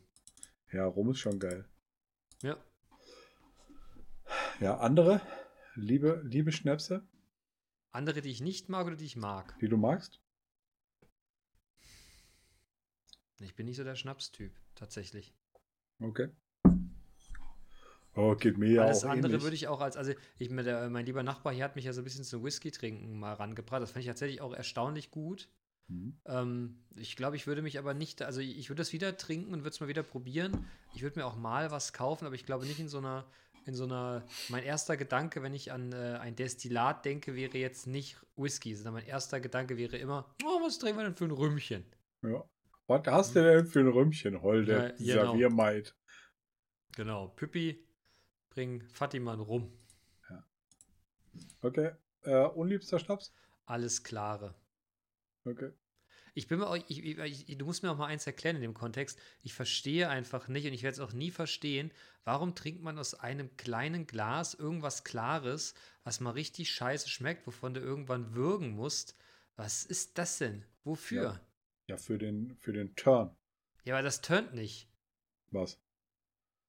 Ja, 0.72 0.84
Rum 0.86 1.10
ist 1.10 1.18
schon 1.20 1.38
geil. 1.38 1.66
Ja. 2.42 2.62
Ja, 4.60 4.78
andere 4.78 5.20
liebe, 5.74 6.20
liebe 6.24 6.52
Schnäpse, 6.52 7.06
Andere, 7.92 8.20
die 8.20 8.30
ich 8.30 8.40
nicht 8.42 8.68
mag 8.68 8.86
oder 8.86 8.96
die 8.96 9.06
ich 9.06 9.16
mag? 9.16 9.58
die 9.60 9.68
du 9.68 9.76
magst? 9.76 10.20
Ich 13.40 13.54
bin 13.54 13.66
nicht 13.66 13.76
so 13.76 13.84
der 13.84 13.96
Schnapstyp, 13.96 14.52
tatsächlich. 14.74 15.34
Okay. 16.00 16.28
Oh, 18.16 18.34
geht 18.34 18.58
mir 18.58 18.70
ja 18.70 18.82
Alles 18.82 19.04
auch 19.04 19.10
andere 19.10 19.32
ähnlich. 19.32 19.42
würde 19.42 19.54
ich 19.54 19.68
auch 19.68 19.80
als, 19.80 19.96
also 19.96 20.12
ich 20.38 20.48
der, 20.48 20.90
mein 20.90 21.06
lieber 21.06 21.22
Nachbar 21.22 21.52
hier 21.52 21.64
hat 21.64 21.76
mich 21.76 21.84
ja 21.84 21.92
so 21.92 22.00
ein 22.00 22.04
bisschen 22.04 22.24
zum 22.24 22.42
Whisky 22.42 22.70
trinken 22.70 23.18
mal 23.18 23.34
rangebracht. 23.34 23.82
Das 23.82 23.92
fand 23.92 24.00
ich 24.00 24.08
tatsächlich 24.08 24.40
auch 24.40 24.52
erstaunlich 24.52 25.10
gut. 25.10 25.48
Mhm. 25.88 26.16
Ähm, 26.26 26.78
ich 26.96 27.16
glaube, 27.16 27.36
ich 27.36 27.46
würde 27.46 27.62
mich 27.62 27.78
aber 27.78 27.94
nicht, 27.94 28.22
also 28.22 28.40
ich, 28.40 28.68
würde 28.68 28.80
das 28.80 28.92
wieder 28.92 29.16
trinken 29.16 29.52
und 29.52 29.60
würde 29.60 29.70
es 29.70 29.80
mal 29.80 29.88
wieder 29.88 30.02
probieren. 30.02 30.66
Ich 30.94 31.02
würde 31.02 31.20
mir 31.20 31.26
auch 31.26 31.36
mal 31.36 31.70
was 31.70 31.92
kaufen, 31.92 32.26
aber 32.26 32.34
ich 32.34 32.44
glaube 32.44 32.66
nicht 32.66 32.80
in 32.80 32.88
so 32.88 32.98
einer, 32.98 33.26
in 33.64 33.74
so 33.74 33.84
einer, 33.84 34.26
mein 34.48 34.64
erster 34.64 34.96
Gedanke, 34.96 35.42
wenn 35.42 35.54
ich 35.54 35.70
an 35.70 35.92
äh, 35.92 36.18
ein 36.20 36.34
Destillat 36.34 37.04
denke, 37.04 37.36
wäre 37.36 37.58
jetzt 37.58 37.86
nicht 37.86 38.16
Whisky, 38.36 38.74
sondern 38.74 38.94
mein 38.94 39.06
erster 39.06 39.40
Gedanke 39.40 39.76
wäre 39.76 39.96
immer, 39.96 40.34
oh, 40.44 40.60
was 40.64 40.78
trinken 40.78 40.98
wir 40.98 41.04
denn 41.04 41.16
für 41.16 41.26
ein 41.26 41.30
Rümmchen? 41.30 41.84
Ja. 42.22 42.44
Was 42.90 43.06
hast 43.06 43.36
du 43.36 43.44
denn 43.44 43.66
für 43.68 43.78
ein 43.78 43.86
Rümmchen, 43.86 44.42
Holde? 44.42 44.96
Ja, 44.98 45.18
genau. 45.18 45.32
Serviermaid. 45.32 45.94
Genau, 46.96 47.28
Püppi, 47.28 47.86
bring 48.48 48.82
Fatima 48.88 49.34
rum. 49.34 49.72
Okay. 51.62 51.92
Äh, 52.22 52.46
unliebster 52.46 52.98
Schnaps? 52.98 53.32
Alles 53.64 54.02
klare. 54.02 54.56
Okay. 55.44 55.70
Ich 56.34 56.48
bin 56.48 56.58
mir 56.58 56.84
ich, 56.88 57.04
ich, 57.04 57.58
du 57.58 57.64
musst 57.64 57.84
mir 57.84 57.92
auch 57.92 57.96
mal 57.96 58.06
eins 58.06 58.26
erklären 58.26 58.56
in 58.56 58.62
dem 58.62 58.74
Kontext. 58.74 59.20
Ich 59.42 59.54
verstehe 59.54 60.08
einfach 60.08 60.48
nicht 60.48 60.66
und 60.66 60.72
ich 60.72 60.82
werde 60.82 60.94
es 60.94 61.00
auch 61.00 61.12
nie 61.12 61.30
verstehen, 61.30 61.92
warum 62.24 62.56
trinkt 62.56 62.82
man 62.82 62.98
aus 62.98 63.14
einem 63.14 63.56
kleinen 63.56 64.08
Glas 64.08 64.54
irgendwas 64.54 65.04
Klares, 65.04 65.74
was 66.02 66.18
mal 66.18 66.32
richtig 66.32 66.72
scheiße 66.72 67.08
schmeckt, 67.08 67.46
wovon 67.46 67.72
du 67.72 67.80
irgendwann 67.80 68.34
würgen 68.34 68.70
musst. 68.70 69.14
Was 69.54 69.84
ist 69.84 70.18
das 70.18 70.38
denn? 70.38 70.64
Wofür? 70.82 71.22
Ja, 71.22 71.40
Ja, 71.90 71.96
für 71.96 72.18
den, 72.18 72.56
für 72.60 72.72
den 72.72 72.94
Turn. 72.96 73.30
aber 73.86 74.02
das 74.02 74.20
turnt 74.20 74.54
nicht. 74.54 74.88
Was? 75.50 75.80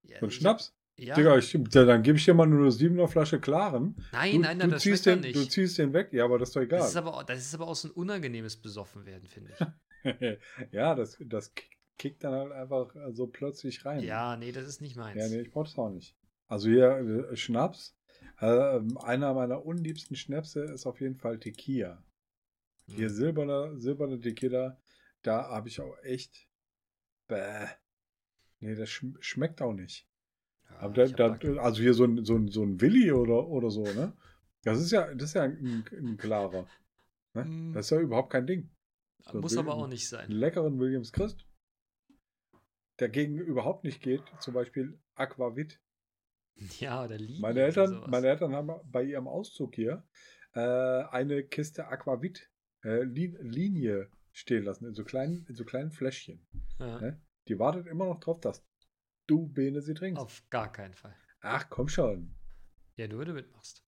Ja, 0.02 0.22
ich- 0.22 0.34
Schnaps? 0.34 0.74
Ja. 0.96 1.14
Digga, 1.14 1.38
ich, 1.38 1.52
ja, 1.54 1.84
dann 1.86 2.02
gebe 2.02 2.18
ich 2.18 2.24
dir 2.26 2.34
mal 2.34 2.46
nur 2.46 2.60
eine 2.60 2.70
7er 2.70 3.08
Flasche 3.08 3.40
klaren. 3.40 3.96
nein, 4.12 4.32
Du, 4.34 4.38
nein, 4.40 4.58
nein, 4.58 4.68
du, 4.68 4.74
das 4.74 4.82
ziehst 4.82 5.06
den, 5.06 5.22
doch 5.22 5.32
du 5.32 5.38
nicht. 5.38 5.50
ziehst 5.52 5.78
den 5.78 5.92
weg. 5.94 6.12
Ja, 6.12 6.24
aber 6.26 6.38
das 6.38 6.50
ist 6.50 6.56
doch 6.56 6.60
egal. 6.60 6.80
Das 6.80 6.90
ist, 6.90 6.96
aber, 6.96 7.24
das 7.24 7.38
ist 7.38 7.54
aber 7.54 7.66
auch 7.66 7.74
so 7.74 7.88
ein 7.88 7.92
unangenehmes 7.92 8.56
Besoffenwerden, 8.60 9.26
finde 9.28 9.54
ich. 10.04 10.38
ja, 10.72 10.94
das, 10.94 11.16
das 11.20 11.52
kickt 11.96 12.22
dann 12.24 12.34
halt 12.34 12.52
einfach 12.52 12.94
so 13.12 13.26
plötzlich 13.26 13.84
rein. 13.86 14.00
ja, 14.04 14.36
nee, 14.36 14.52
das 14.52 14.66
ist 14.66 14.80
nicht 14.82 14.96
meins. 14.96 15.16
Ja, 15.18 15.28
nee, 15.28 15.40
ich 15.40 15.50
brauche 15.50 15.64
das 15.64 15.78
auch 15.78 15.88
nicht. 15.90 16.14
Also 16.46 16.68
hier 16.68 17.28
äh, 17.30 17.36
Schnaps. 17.36 17.96
Äh, 18.38 18.80
einer 19.02 19.32
meiner 19.34 19.64
unliebsten 19.64 20.14
Schnäpse 20.14 20.64
ist 20.64 20.84
auf 20.86 21.00
jeden 21.00 21.16
Fall 21.16 21.38
Tequila. 21.38 22.04
Hm. 22.88 22.94
Hier 22.96 23.08
silberner, 23.10 23.78
silberne 23.78 24.20
Tequila, 24.20 24.78
da 25.22 25.48
habe 25.48 25.68
ich 25.68 25.80
auch 25.80 25.96
echt. 26.02 26.48
Bäh. 27.28 27.66
Nee, 28.60 28.74
das 28.74 28.90
schm 28.90 29.16
schmeckt 29.20 29.60
auch 29.62 29.72
nicht. 29.72 30.06
Ja, 30.70 30.76
Aber 30.80 31.06
da, 31.06 31.30
da, 31.30 31.56
also 31.62 31.80
hier 31.82 31.94
so 31.94 32.04
ein, 32.04 32.24
so 32.24 32.36
ein, 32.36 32.48
so 32.48 32.62
ein 32.62 32.80
Willi 32.80 33.10
oder, 33.12 33.46
oder 33.48 33.70
so, 33.70 33.82
ne? 33.82 34.16
Das 34.64 34.80
ist 34.80 34.92
ja, 34.92 35.12
das 35.14 35.30
ist 35.30 35.34
ja 35.34 35.42
ein, 35.42 35.84
ein 35.92 36.16
klarer. 36.16 36.68
Ne? 37.34 37.44
Mm. 37.44 37.72
Das 37.72 37.86
ist 37.86 37.90
ja 37.90 38.00
überhaupt 38.00 38.30
kein 38.30 38.46
Ding. 38.46 38.70
so 39.24 39.40
Muss 39.40 39.56
aber 39.56 39.74
auch 39.74 39.88
nicht 39.88 40.12
Einen 40.14 40.28
sein. 40.28 40.30
leckeren 40.30 40.78
Williams 40.78 41.12
Christ. 41.12 41.46
Dagegen 42.98 43.38
überhaupt 43.38 43.84
nicht 43.84 44.02
geht, 44.02 44.22
zum 44.40 44.54
Beispiel 44.54 44.98
Aquavit. 45.14 45.80
Ja, 46.78 47.04
oder 47.04 47.16
Linie. 47.18 47.40
Meine 47.40 47.60
Eltern, 47.62 48.04
meine 48.08 48.28
Eltern 48.28 48.54
haben 48.54 48.70
bei 48.84 49.02
ihrem 49.02 49.26
Auszug 49.26 49.74
hier 49.74 50.06
äh, 50.52 50.60
eine 50.60 51.42
Kiste 51.44 51.88
Aquavit 51.88 52.50
äh, 52.84 53.02
Li- 53.02 53.36
Linie 53.40 54.10
stehen 54.32 54.64
lassen, 54.64 54.86
in 54.86 54.94
so 54.94 55.04
kleinen, 55.04 55.46
in 55.46 55.54
so 55.54 55.64
kleinen 55.64 55.92
Fläschchen. 55.92 56.46
ja. 56.78 57.00
ne? 57.00 57.22
Die 57.48 57.58
wartet 57.58 57.86
immer 57.86 58.06
noch 58.06 58.20
drauf, 58.20 58.40
dass 58.40 58.64
du 59.26 59.48
Bene 59.48 59.80
sie 59.82 59.94
trinkst. 59.94 60.22
Auf 60.22 60.42
gar 60.50 60.70
keinen 60.70 60.94
Fall. 60.94 61.16
Ach, 61.40 61.68
komm 61.68 61.88
schon. 61.88 62.34
Ja, 62.96 63.08
nur 63.08 63.20
wenn 63.20 63.28
du 63.28 63.34
mitmachst. 63.34 63.82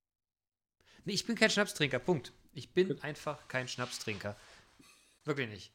Nee, 1.05 1.13
ich 1.13 1.27
bin 1.27 1.37
kein 1.37 1.51
Schnapstrinker, 1.51 1.99
Punkt. 1.99 2.33
Ich 2.53 2.73
bin 2.73 2.89
Gut. 2.89 3.05
einfach 3.05 3.47
kein 3.49 3.69
Schnapstrinker. 3.69 4.37
Wirklich 5.25 5.49
nicht. 5.49 5.73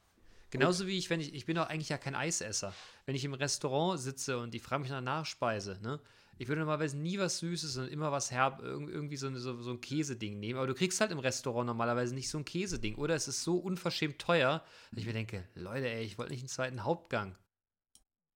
Genauso 0.49 0.87
wie 0.87 0.97
ich, 0.97 1.09
wenn 1.09 1.21
ich, 1.21 1.33
ich 1.33 1.45
bin 1.45 1.57
auch 1.57 1.67
eigentlich 1.67 1.89
ja 1.89 1.97
kein 1.97 2.15
Eisesser. 2.15 2.73
Wenn 3.05 3.15
ich 3.15 3.23
im 3.23 3.33
Restaurant 3.33 3.99
sitze 3.99 4.39
und 4.39 4.55
ich 4.55 4.63
frage 4.63 4.81
mich 4.81 4.91
nach 4.91 5.01
Nachspeise, 5.01 5.79
ne? 5.81 5.99
Ich 6.39 6.47
würde 6.47 6.61
normalerweise 6.61 6.97
nie 6.97 7.19
was 7.19 7.39
Süßes 7.39 7.77
und 7.77 7.89
immer 7.89 8.11
was 8.13 8.31
herb, 8.31 8.61
irg- 8.63 8.89
irgendwie 8.89 9.17
so, 9.17 9.27
eine- 9.27 9.39
so, 9.39 9.61
so 9.61 9.71
ein 9.71 9.81
Käseding 9.81 10.39
nehmen. 10.39 10.57
Aber 10.57 10.67
du 10.67 10.73
kriegst 10.73 10.99
halt 11.01 11.11
im 11.11 11.19
Restaurant 11.19 11.67
normalerweise 11.67 12.15
nicht 12.15 12.29
so 12.29 12.37
ein 12.37 12.45
Käseding. 12.45 12.95
Oder 12.95 13.13
es 13.15 13.27
ist 13.27 13.43
so 13.43 13.57
unverschämt 13.57 14.19
teuer, 14.19 14.63
dass 14.91 14.99
ich 15.01 15.05
mir 15.05 15.13
denke, 15.13 15.47
Leute, 15.53 15.89
ey, 15.89 16.03
ich 16.03 16.17
wollte 16.17 16.31
nicht 16.31 16.41
einen 16.41 16.47
zweiten 16.49 16.83
Hauptgang. 16.83 17.37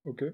Okay. 0.03 0.33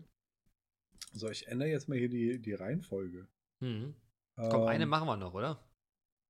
So, 1.14 1.30
ich 1.30 1.48
ändere 1.48 1.70
jetzt 1.70 1.88
mal 1.88 1.98
hier 1.98 2.10
die, 2.10 2.40
die 2.42 2.54
Reihenfolge. 2.54 3.28
Hm. 3.62 3.96
Komm, 4.36 4.64
eine 4.68 4.84
Ähm, 4.84 4.90
machen 4.90 5.08
wir 5.08 5.18
noch, 5.18 5.34
oder? 5.36 5.64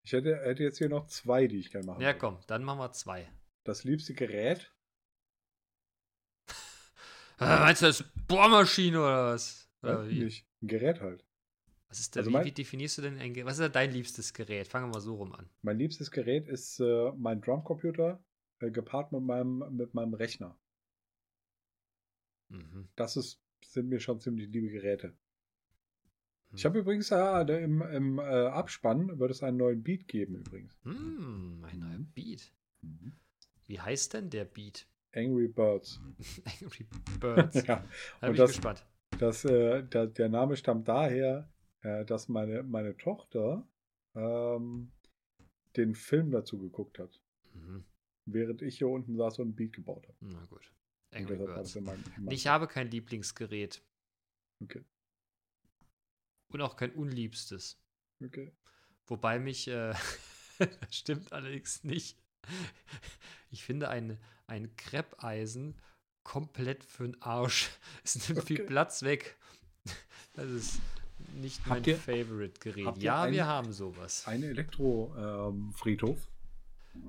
Ich 0.04 0.12
hätte, 0.12 0.36
hätte 0.42 0.64
jetzt 0.64 0.78
hier 0.78 0.90
noch 0.90 1.08
zwei, 1.08 1.48
die 1.48 1.60
ich 1.60 1.72
gerne 1.72 1.86
machen 1.86 2.02
Ja, 2.02 2.08
würde. 2.10 2.20
komm, 2.20 2.40
dann 2.48 2.64
machen 2.64 2.80
wir 2.80 2.92
zwei. 2.92 3.32
Das 3.64 3.84
liebste 3.86 4.14
Gerät? 4.14 4.74
Meinst 7.40 7.82
du 7.82 7.86
das 7.88 8.04
Bohrmaschine 8.28 9.00
oder 9.00 9.26
was? 9.34 9.70
Oder 9.82 10.04
Ja, 10.04 10.24
nicht. 10.26 10.46
Ein 10.62 10.68
Gerät 10.68 11.00
halt. 11.00 11.26
Was 11.90 12.00
ist 12.00 12.16
denn, 12.16 12.20
Also 12.22 12.30
wie, 12.30 12.34
mein- 12.34 12.46
wie 12.46 12.52
definierst 12.52 12.98
du 13.00 13.02
denn 13.02 13.18
ein 13.18 13.34
Gerät? 13.34 13.48
Was 13.48 13.60
ist 13.60 13.76
dein 13.76 13.92
liebstes 13.92 14.34
Gerät? 14.34 14.68
Fangen 14.68 14.88
wir 14.88 14.94
mal 14.94 15.02
so 15.02 15.16
rum 15.16 15.34
an. 15.34 15.50
Mein 15.64 15.78
liebstes 15.78 16.12
Gerät 16.12 16.48
ist 16.48 16.80
äh, 16.80 17.12
mein 17.18 17.42
Drumcomputer 17.42 18.24
äh, 18.60 18.70
gepaart 18.72 19.12
mit 19.12 19.22
meinem, 19.24 19.64
mit 19.76 19.94
meinem 19.96 20.14
Rechner. 20.14 20.56
Mhm. 22.50 22.88
Das 22.96 23.18
ist, 23.18 23.42
sind 23.64 23.90
mir 23.90 24.00
schon 24.00 24.20
ziemlich 24.20 24.50
liebe 24.50 24.70
Geräte. 24.70 25.16
Ich 26.52 26.64
Hm. 26.64 26.70
habe 26.70 26.80
übrigens 26.80 27.12
äh, 27.12 27.16
da 27.46 27.58
im, 27.58 27.82
im 27.84 28.18
äh, 28.20 28.22
Abspann 28.24 29.20
wird 29.20 29.32
es 29.32 29.44
einen 29.44 29.58
neuen 29.58 29.84
Beat 29.84 30.08
geben 30.08 30.36
übrigens. 30.36 30.80
Hm, 30.84 31.64
ein 31.64 31.80
neuer 31.80 31.98
Mhm. 32.00 32.12
Beat. 32.16 32.52
Wie 33.68 33.80
heißt 33.80 34.14
denn 34.14 34.30
der 34.30 34.46
Beat? 34.46 34.88
Angry 35.14 35.48
Birds. 35.48 36.00
Angry 36.62 36.88
Birds. 37.20 37.64
Da 37.66 37.68
ja, 37.68 37.76
bin 38.22 38.30
und 38.30 38.32
ich 38.36 38.38
das- 38.40 38.50
gespannt. 38.52 38.86
das, 39.20 39.46
äh, 39.46 39.84
da, 39.90 40.06
der 40.08 40.30
Name 40.30 40.56
stammt 40.56 40.88
daher, 40.88 41.48
äh, 41.82 42.06
dass 42.06 42.28
meine, 42.30 42.64
meine 42.64 42.96
Tochter 42.98 43.68
ähm, 44.16 44.92
den 45.76 45.96
Film 45.96 46.32
dazu 46.32 46.58
geguckt 46.60 47.00
hat, 47.00 47.22
Mhm. 47.54 47.84
während 48.26 48.62
ich 48.62 48.78
hier 48.78 48.88
unten 48.90 49.16
saß 49.16 49.40
und 49.40 49.48
einen 49.48 49.56
Beat 49.56 49.74
gebaut 49.74 50.08
habe. 50.08 50.18
Na 50.22 50.46
gut. 50.46 50.72
Angry 51.12 51.36
Birds. 51.38 51.76
in 51.76 51.84
meinem 51.86 52.04
Ich 52.30 52.46
habe 52.48 52.68
kein 52.68 52.90
Lieblingsgerät 52.92 53.84
Okay, 54.62 54.84
und 56.52 56.62
auch 56.62 56.76
kein 56.76 56.92
unliebstes. 56.94 57.80
okay. 58.24 58.52
Wobei 59.08 59.40
mich, 59.40 59.68
äh, 59.68 59.94
das 60.60 60.60
stimmt 60.96 61.32
allerdings 61.34 61.84
nicht. 61.84 62.18
Ich 63.50 63.64
finde 63.64 63.90
ein, 63.90 64.20
ein 64.48 64.76
Kreppeisen 64.76 65.76
komplett 66.24 66.84
für 66.84 67.04
den 67.08 67.20
Arsch. 67.22 67.70
Es 68.04 68.28
nimmt 68.30 68.44
viel 68.44 68.58
Okay. 68.62 68.68
Platz 68.68 69.02
weg. 69.04 69.38
Das 70.34 70.46
ist 70.50 70.82
nicht 71.42 71.66
mein 71.68 71.78
Habt 71.78 71.88
ihr- 71.88 71.98
Favorite-Gerät. 71.98 72.98
Ja, 73.02 73.24
ein- 73.24 73.34
wir 73.34 73.46
haben 73.48 73.72
sowas. 73.74 74.24
Ein 74.28 74.44
Elektrofriedhof. 74.44 76.18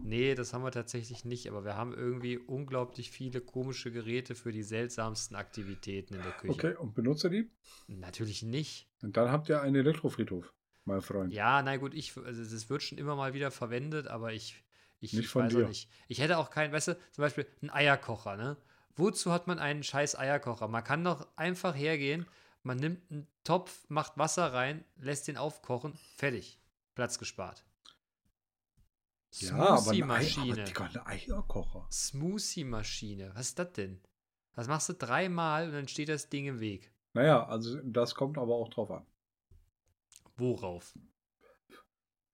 Nee, 0.03 0.35
das 0.35 0.53
haben 0.53 0.63
wir 0.63 0.71
tatsächlich 0.71 1.25
nicht, 1.25 1.49
aber 1.49 1.65
wir 1.65 1.75
haben 1.77 1.95
irgendwie 1.95 2.39
unglaublich 2.39 3.11
viele 3.11 3.41
komische 3.41 3.91
Geräte 3.91 4.35
für 4.35 4.53
die 4.53 4.63
seltsamsten 4.63 5.37
Aktivitäten 5.37 6.15
in 6.15 6.23
der 6.23 6.33
Küche. 6.33 6.53
Okay, 6.53 6.75
und 6.77 6.95
benutzt 6.95 7.25
ihr 7.25 7.31
die? 7.31 7.51
Natürlich 7.89 8.43
nicht. 8.43 8.87
Und 9.03 9.17
dann 9.17 9.31
habt 9.33 9.49
ihr 9.49 9.63
einen 9.63 9.77
Elektrofriedhof, 9.77 10.53
mein 10.85 11.01
Freund. 11.01 11.33
Ja, 11.33 11.63
na 11.63 11.77
gut, 11.79 11.95
ich, 11.95 12.17
also 12.19 12.43
das 12.45 12.69
wird 12.69 12.83
schon 12.83 12.99
immer 12.99 13.17
mal 13.17 13.33
wieder 13.35 13.51
verwendet, 13.51 14.07
aber 14.07 14.33
ich, 14.33 14.63
ich, 15.01 15.13
Nicht 15.15 15.25
ich 15.25 15.29
von 15.29 15.45
weiß 15.47 15.55
dir. 15.55 15.65
auch 15.65 15.69
nicht. 15.69 15.89
Ich 16.09 16.21
hätte 16.21 16.37
auch 16.39 16.51
keinen, 16.51 16.73
weißt 16.73 16.89
du, 16.89 16.99
zum 17.11 17.23
Beispiel 17.23 17.47
einen 17.63 17.71
Eierkocher, 17.71 18.37
ne? 18.37 18.57
Wozu 18.97 19.33
hat 19.33 19.47
man 19.47 19.59
einen 19.59 19.83
scheiß 19.83 20.17
Eierkocher? 20.19 20.69
Man 20.69 20.85
kann 20.85 21.03
doch 21.03 21.27
einfach 21.37 21.75
hergehen, 21.75 22.27
man 22.63 22.79
nimmt 22.79 23.11
einen 23.11 23.27
Topf, 23.45 23.89
macht 23.89 24.19
Wasser 24.19 24.53
rein, 24.53 24.85
lässt 24.97 25.29
den 25.29 25.37
aufkochen, 25.37 25.95
fertig. 26.17 26.61
Platz 26.95 27.19
gespart. 27.19 27.65
Ja, 29.33 29.79
Smoothie-Maschine. 29.79 30.65
Ein 30.77 31.07
Eierkocher. 31.07 31.87
Smoothie-Maschine. 31.91 33.31
Was 33.35 33.49
ist 33.49 33.59
das 33.59 33.73
denn? 33.73 34.01
Das 34.55 34.67
machst 34.67 34.89
du 34.89 34.95
dreimal 34.95 35.67
und 35.67 35.73
dann 35.73 35.89
steht 35.89 36.09
das 36.09 36.29
Ding 36.29 36.47
im 36.47 36.61
Weg. 36.61 36.93
Naja, 37.13 37.47
also 37.47 37.81
das 37.83 38.15
kommt 38.15 38.39
aber 38.39 38.55
auch 38.55 38.69
drauf 38.69 38.91
an. 38.91 39.07
Worauf? 40.37 40.95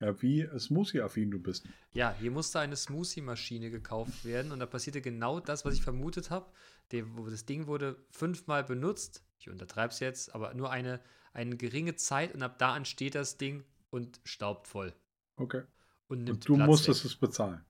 Ja, 0.00 0.20
wie 0.22 0.48
Smoothie-affin 0.58 1.30
du 1.30 1.38
bist. 1.38 1.66
Ja, 1.92 2.14
hier 2.18 2.30
musste 2.30 2.60
eine 2.60 2.76
Smoothie-Maschine 2.76 3.70
gekauft 3.70 4.24
werden 4.24 4.52
und 4.52 4.58
da 4.58 4.66
passierte 4.66 5.00
genau 5.00 5.40
das, 5.40 5.64
was 5.64 5.74
ich 5.74 5.82
vermutet 5.82 6.30
habe. 6.30 6.50
Das 6.90 7.46
Ding 7.46 7.66
wurde 7.66 8.04
fünfmal 8.10 8.64
benutzt. 8.64 9.25
Ich 9.38 9.48
untertreibe 9.48 9.92
es 9.92 10.00
jetzt, 10.00 10.34
aber 10.34 10.54
nur 10.54 10.70
eine, 10.70 11.00
eine 11.32 11.56
geringe 11.56 11.94
Zeit 11.96 12.34
und 12.34 12.42
ab 12.42 12.58
da 12.58 12.72
an 12.74 12.84
steht 12.84 13.14
das 13.14 13.36
Ding 13.38 13.64
und 13.90 14.20
staubt 14.24 14.66
voll. 14.66 14.94
Okay. 15.36 15.62
Und 16.08 16.18
nimmt 16.24 16.30
Und 16.30 16.48
du 16.48 16.54
Platz 16.56 16.66
musstest 16.66 17.04
weg. 17.04 17.10
es 17.12 17.16
bezahlen. 17.16 17.64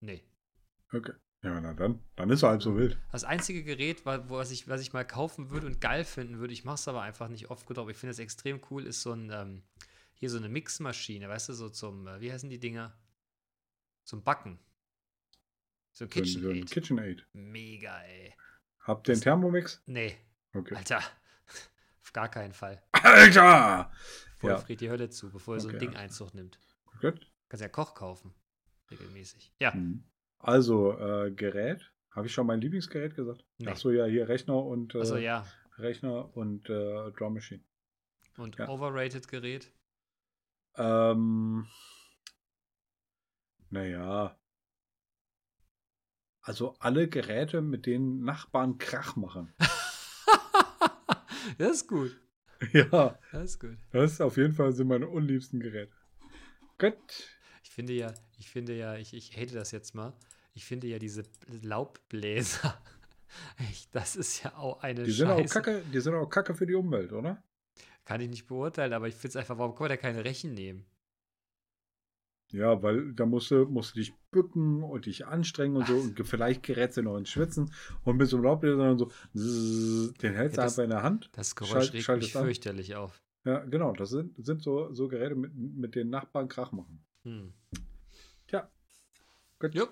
Nee. 0.00 0.22
Okay. 0.92 1.12
Ja, 1.42 1.58
na 1.60 1.72
dann. 1.72 2.02
Dann 2.16 2.28
ist 2.30 2.42
er 2.42 2.50
halb 2.50 2.62
so 2.62 2.76
wild. 2.76 2.98
Das 3.12 3.24
einzige 3.24 3.64
Gerät, 3.64 4.04
was 4.04 4.50
ich, 4.50 4.68
was 4.68 4.82
ich 4.82 4.92
mal 4.92 5.06
kaufen 5.06 5.50
würde 5.50 5.66
und 5.66 5.80
geil 5.80 6.04
finden 6.04 6.38
würde, 6.38 6.52
ich 6.52 6.64
mache 6.64 6.74
es 6.74 6.86
aber 6.88 7.00
einfach 7.02 7.28
nicht 7.28 7.50
oft 7.50 7.66
genug, 7.66 7.80
aber 7.82 7.90
ich 7.90 7.96
finde 7.96 8.10
das 8.10 8.18
extrem 8.18 8.60
cool, 8.70 8.84
ist 8.86 9.00
so 9.02 9.12
ein, 9.12 9.30
ähm, 9.32 9.62
hier 10.12 10.28
so 10.28 10.36
eine 10.36 10.50
Mixmaschine, 10.50 11.28
weißt 11.28 11.48
du, 11.48 11.52
so 11.54 11.70
zum, 11.70 12.06
äh, 12.06 12.20
wie 12.20 12.30
heißen 12.30 12.50
die 12.50 12.58
Dinger? 12.60 12.94
Zum 14.04 14.22
Backen. 14.22 14.58
So 15.92 16.04
ein 16.04 16.10
ein- 16.10 16.24
so 16.24 16.38
ein 16.50 16.66
KitchenAid. 16.66 16.70
KitchenAid. 16.70 17.26
Mega, 17.32 17.98
ey. 18.02 18.34
Habt 18.80 19.08
ihr 19.08 19.14
einen 19.14 19.22
Thermomix? 19.22 19.82
Nee, 19.86 20.16
Okay. 20.54 20.74
Alter. 20.74 20.98
Auf 22.02 22.12
gar 22.12 22.28
keinen 22.28 22.52
Fall. 22.52 22.82
Alter! 22.92 23.90
Voll 24.38 24.50
Ja. 24.50 24.76
die 24.76 24.90
Hölle 24.90 25.10
zu, 25.10 25.30
bevor 25.30 25.56
er 25.56 25.60
so 25.60 25.68
ein 25.68 25.74
Okay, 25.76 25.86
Ding 25.86 25.92
ja. 25.92 25.98
Einzug 26.00 26.34
nimmt. 26.34 26.58
Gut. 27.00 27.30
Kannst 27.48 27.62
ja 27.62 27.68
Koch 27.68 27.94
kaufen. 27.94 28.34
Regelmäßig. 28.90 29.52
Ja. 29.58 29.72
Mhm. 29.74 30.04
Also, 30.38 30.98
äh, 30.98 31.30
Gerät. 31.30 31.92
Habe 32.10 32.26
ich 32.26 32.32
schon 32.32 32.46
mein 32.46 32.60
Lieblingsgerät 32.60 33.14
gesagt? 33.14 33.44
Nee. 33.58 33.68
Ach 33.70 33.76
so, 33.76 33.90
ja, 33.90 34.04
hier 34.06 34.28
Rechner 34.28 34.56
und 34.64 34.94
äh, 34.94 35.00
Achso, 35.00 35.16
ja. 35.16 35.46
Rechner 35.78 36.36
und 36.36 36.68
äh, 36.68 37.12
Drum 37.12 37.34
Machine. 37.34 37.62
Und 38.36 38.56
ja. 38.58 38.68
overrated 38.68 39.28
Gerät. 39.28 39.72
Ähm, 40.76 41.66
naja. 43.68 44.36
Also 46.42 46.74
alle 46.80 47.08
Geräte, 47.08 47.60
mit 47.60 47.86
denen 47.86 48.24
Nachbarn 48.24 48.78
Krach 48.78 49.16
machen. 49.16 49.54
das 51.58 51.70
ist 51.78 51.86
gut. 51.88 52.16
ja, 52.72 53.18
Das 53.32 53.44
ist 53.52 53.60
gut. 53.60 53.76
das 53.92 54.12
ist 54.12 54.20
auf 54.20 54.36
jeden 54.36 54.52
Fall 54.52 54.72
sind 54.72 54.88
meine 54.88 55.08
unliebsten 55.08 55.60
Geräte. 55.60 55.92
Gut. 56.78 56.94
Ich 57.62 57.70
finde 57.70 57.92
ja, 57.94 58.12
ich 58.38 58.50
finde 58.50 58.74
ja, 58.76 58.96
ich, 58.96 59.14
ich 59.14 59.36
hate 59.36 59.54
das 59.54 59.70
jetzt 59.70 59.94
mal. 59.94 60.12
Ich 60.54 60.64
finde 60.64 60.86
ja 60.88 60.98
diese 60.98 61.22
Laubbläser. 61.62 62.80
Ich, 63.70 63.88
das 63.92 64.16
ist 64.16 64.42
ja 64.42 64.56
auch 64.56 64.82
eine 64.82 65.04
Die 65.04 65.12
sind, 65.12 65.28
auch 65.30 65.38
Scheiße. 65.38 65.54
kacke, 65.54 65.82
die 65.92 66.00
sind 66.00 66.14
auch 66.14 66.26
kacke 66.28 66.52
für 66.52 66.66
die 66.66 66.74
Umwelt, 66.74 67.12
oder? 67.12 67.40
Kann 68.04 68.20
ich 68.20 68.28
nicht 68.28 68.48
beurteilen, 68.48 68.92
aber 68.92 69.06
ich 69.06 69.14
finde 69.14 69.28
es 69.28 69.36
einfach, 69.36 69.56
warum 69.56 69.72
kann 69.76 69.84
man 69.84 69.90
da 69.90 69.96
keine 69.96 70.24
Rechen 70.24 70.52
nehmen? 70.52 70.84
Ja, 72.52 72.82
weil 72.82 73.12
da 73.14 73.26
musst 73.26 73.50
du, 73.52 73.64
musst 73.66 73.94
du 73.94 74.00
dich 74.00 74.12
bücken 74.32 74.82
und 74.82 75.06
dich 75.06 75.26
anstrengen 75.26 75.76
und 75.76 75.86
so. 75.86 75.94
Und 75.96 76.20
vielleicht 76.26 76.62
gerätst 76.64 76.96
du 76.96 77.02
noch 77.02 77.16
ins 77.16 77.30
Schwitzen 77.30 77.72
und 78.04 78.16
mit 78.16 78.28
so 78.28 78.36
einem 78.36 78.44
Laubbläser 78.44 78.90
und 78.90 78.98
so. 78.98 79.06
zzzz, 79.34 80.14
Den 80.18 80.34
hältst 80.34 80.56
du 80.56 80.60
Ja, 80.60 80.66
einfach 80.66 80.82
in 80.82 80.90
der 80.90 81.02
Hand. 81.04 81.30
Das 81.32 81.54
Geräusch 81.54 81.70
Schalt- 81.70 81.94
regt 81.94 82.08
mich 82.22 82.36
an. 82.36 82.44
fürchterlich 82.44 82.96
auf. 82.96 83.22
Ja, 83.44 83.60
genau. 83.64 83.92
Das 83.92 84.10
sind, 84.10 84.34
sind 84.44 84.62
so, 84.62 84.92
so 84.92 85.06
Geräte, 85.08 85.34
mit, 85.36 85.54
mit 85.54 85.94
denen 85.94 86.10
Nachbarn 86.10 86.48
Krach 86.48 86.72
machen. 86.72 87.04
Hm. 87.22 87.52
Tja. 88.48 88.68
Gut. 89.60 89.74
Jupp. 89.74 89.90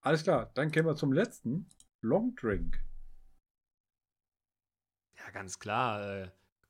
Alles 0.00 0.22
klar. 0.22 0.50
Dann 0.54 0.70
gehen 0.70 0.86
wir 0.86 0.94
zum 0.96 1.12
letzten. 1.12 1.66
Long 2.02 2.34
Drink. 2.36 2.80
Ja, 5.18 5.30
ganz 5.30 5.58
klar. 5.58 6.00
Äh, 6.02 6.22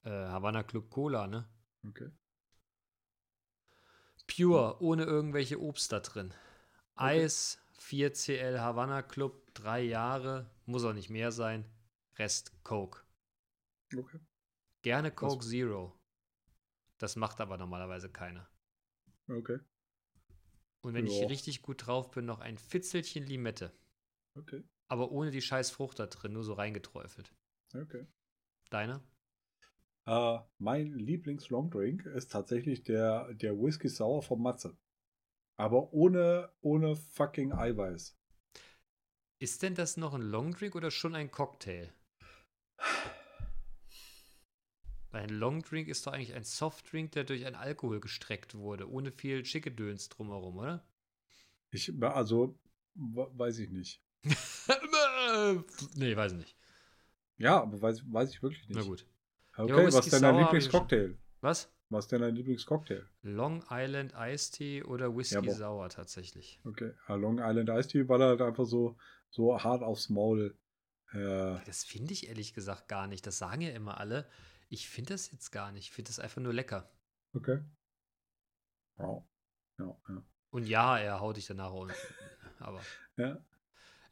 äh, 0.05 0.11
Havana 0.29 0.63
Club 0.63 0.91
Cola, 0.91 1.27
ne? 1.27 1.47
Okay. 1.87 2.09
Pure, 4.27 4.81
ohne 4.81 5.05
irgendwelche 5.05 5.61
Obst 5.61 5.93
da 5.93 6.01
drin. 6.01 6.33
Eis, 6.95 7.59
4CL 7.79 8.59
Havana 8.61 9.03
Club, 9.03 9.53
drei 9.55 9.83
Jahre, 9.83 10.51
muss 10.67 10.85
auch 10.85 10.93
nicht 10.93 11.11
mehr 11.11 11.33
sein. 11.33 11.65
Rest 12.17 12.53
Coke. 12.65 13.03
Okay. 13.97 14.21
Gerne 14.83 15.11
Coke 15.11 15.45
Zero. 15.45 15.99
Das 16.99 17.17
macht 17.17 17.41
aber 17.41 17.59
normalerweise 17.59 18.11
keiner. 18.11 18.49
Okay. 19.29 19.59
Und 20.83 20.95
wenn 20.95 21.07
ich 21.07 21.21
Ja. 21.21 21.27
richtig 21.27 21.63
gut 21.63 21.87
drauf 21.87 22.11
bin, 22.11 22.25
noch 22.25 22.41
ein 22.41 22.59
Fitzelchen 22.59 23.25
Limette. 23.27 23.73
Okay. 24.37 24.63
Aber 24.89 25.11
ohne 25.11 25.31
die 25.31 25.43
scheiß 25.43 25.71
Frucht 25.71 25.99
da 25.99 26.07
drin, 26.07 26.33
nur 26.33 26.45
so 26.45 26.53
reingeträufelt. 26.55 27.33
Okay. 27.75 28.07
Deiner? 28.71 29.03
Äh, 30.07 30.39
mein 30.59 30.93
Lieblings-Longdrink 30.95 32.07
ist 32.07 32.33
tatsächlich 32.33 32.83
der, 32.83 33.33
der 33.35 33.57
Whisky 33.59 33.89
Sour 33.89 34.23
vom 34.23 34.43
Matze. 34.43 34.77
Aber 35.57 35.93
ohne, 35.93 36.51
ohne 36.61 36.97
fucking 36.97 37.53
Eiweiß. 37.53 38.17
Ist 39.39 39.63
denn 39.63 39.75
das 39.75 39.97
noch 39.97 40.15
ein 40.15 40.23
Longdrink 40.23 40.75
oder 40.75 40.91
schon 40.91 41.15
ein 41.15 41.31
Cocktail? 41.31 41.93
Weil 45.11 45.25
ein 45.25 45.29
Longdrink 45.31 45.89
ist 45.89 46.07
doch 46.07 46.13
eigentlich 46.13 46.35
ein 46.35 46.45
Softdrink, 46.45 47.13
der 47.13 47.25
durch 47.25 47.45
einen 47.45 47.57
Alkohol 47.57 48.01
gestreckt 48.01 48.55
wurde, 48.55 48.91
ohne 48.91 49.13
viel 49.13 49.45
Schickegedöns 49.45 50.09
drumherum, 50.09 50.57
oder? 50.57 50.85
Ich, 51.71 51.93
also, 52.03 52.59
we- 52.95 53.31
weiß 53.35 53.59
ich 53.59 53.71
nicht. 53.71 54.03
nee, 55.95 56.17
weiß 56.17 56.33
nicht. 56.35 56.57
Ja, 57.37 57.63
aber 57.63 57.81
weiß, 57.81 58.05
weiß 58.11 58.31
ich 58.31 58.43
wirklich 58.43 58.69
nicht. 58.69 58.77
Na 58.77 58.83
gut. 58.83 59.07
Okay, 59.57 59.71
Ja, 59.71 59.87
was 59.93 60.07
ist 60.07 60.13
denn 60.13 60.23
dein 60.23 60.39
Lieblingscocktail? 60.39 61.19
Was? 61.41 61.73
Was 61.91 62.07
ist 62.07 62.13
denn 62.13 62.23
dein 62.23 62.35
Lieblingscocktail? 62.35 63.07
Long 63.23 63.63
Island 63.71 64.15
Iced 64.17 64.55
Tea 64.55 64.83
oder 64.83 65.15
Whisky 65.15 65.45
Ja. 65.47 65.53
Sour 65.53 65.89
tatsächlich. 65.91 66.59
Okay, 66.65 66.93
ah, 67.07 67.15
Long 67.15 67.39
Island 67.39 67.69
Ice 67.69 67.89
Tea, 67.89 68.09
weil 68.09 68.21
er 68.23 68.29
halt 68.29 68.41
einfach 68.41 68.65
so, 68.65 68.97
so 69.29 69.63
hart 69.63 69.83
aufs 69.83 70.09
Maul. 70.09 70.57
Äh, 71.13 71.59
Das 71.67 71.85
finde 71.85 72.15
ich 72.15 72.29
ehrlich 72.29 72.55
gesagt 72.55 72.89
gar 72.89 73.07
nicht. 73.07 73.27
Das 73.27 73.37
sagen 73.39 73.61
ja 73.61 73.71
immer 73.73 73.99
alle. 73.99 74.27
Ich 74.71 74.89
finde 74.89 75.13
das 75.13 75.31
jetzt 75.31 75.51
gar 75.51 75.71
nicht. 75.71 75.89
Ich 75.89 75.93
finde 75.93 76.09
das 76.09 76.19
einfach 76.19 76.41
nur 76.41 76.55
lecker. 76.55 76.91
okay. 77.35 77.61
Wow. 78.97 79.25
Ja, 79.79 79.97
ja. 80.09 80.23
Und 80.51 80.67
ja, 80.67 80.99
er 80.99 81.21
haut 81.21 81.37
dich 81.37 81.47
danach 81.47 81.73
unten. 81.73 81.95
Aber 82.59 82.81
Ja, 83.17 83.39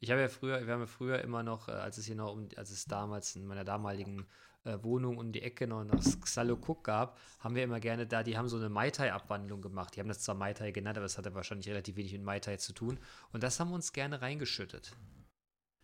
ich 0.01 0.11
habe 0.11 0.21
ja 0.21 0.29
früher, 0.29 0.67
wir 0.67 0.73
haben 0.73 0.81
ja 0.81 0.87
früher 0.87 1.21
immer 1.23 1.43
noch, 1.43 1.69
äh, 1.69 1.73
als 1.73 1.99
es 1.99 2.07
hier 2.07 2.17
noch 2.17 2.33
um, 2.33 2.49
als 2.57 2.71
es 2.71 2.85
damals 2.87 3.37
in 3.37 3.47
meiner 3.47 3.65
damaligen 3.65 4.27
äh, 4.65 4.78
Wohnung 4.82 5.19
um 5.19 5.32
die 5.32 5.43
Ecke 5.43 5.66
noch 5.66 5.85
das 5.85 6.20
Xalo 6.20 6.55
Cook 6.55 6.85
gab, 6.85 7.19
haben 7.39 7.55
wir 7.55 7.65
immer 7.65 7.81
gerne 7.81 8.07
da, 8.07 8.23
die 8.23 8.37
haben 8.37 8.49
so 8.49 8.57
eine 8.57 8.69
Mai 8.69 8.91
Tai 8.91 9.12
Abwandlung 9.12 9.62
gemacht. 9.62 9.97
Die 9.97 10.01
haben 10.01 10.09
das 10.09 10.20
zwar 10.20 10.35
Mai 10.35 10.53
Tai 10.53 10.70
genannt, 10.70 10.99
aber 10.99 11.05
das 11.05 11.19
hatte 11.19 11.35
wahrscheinlich 11.35 11.69
relativ 11.69 11.97
wenig 11.97 12.12
mit 12.12 12.23
Mai 12.23 12.41
Tai 12.41 12.57
zu 12.57 12.73
tun. 12.73 12.99
Und 13.32 13.43
das 13.43 13.59
haben 13.59 13.70
wir 13.70 13.74
uns 13.74 13.93
gerne 13.93 14.20
reingeschüttet. 14.20 14.97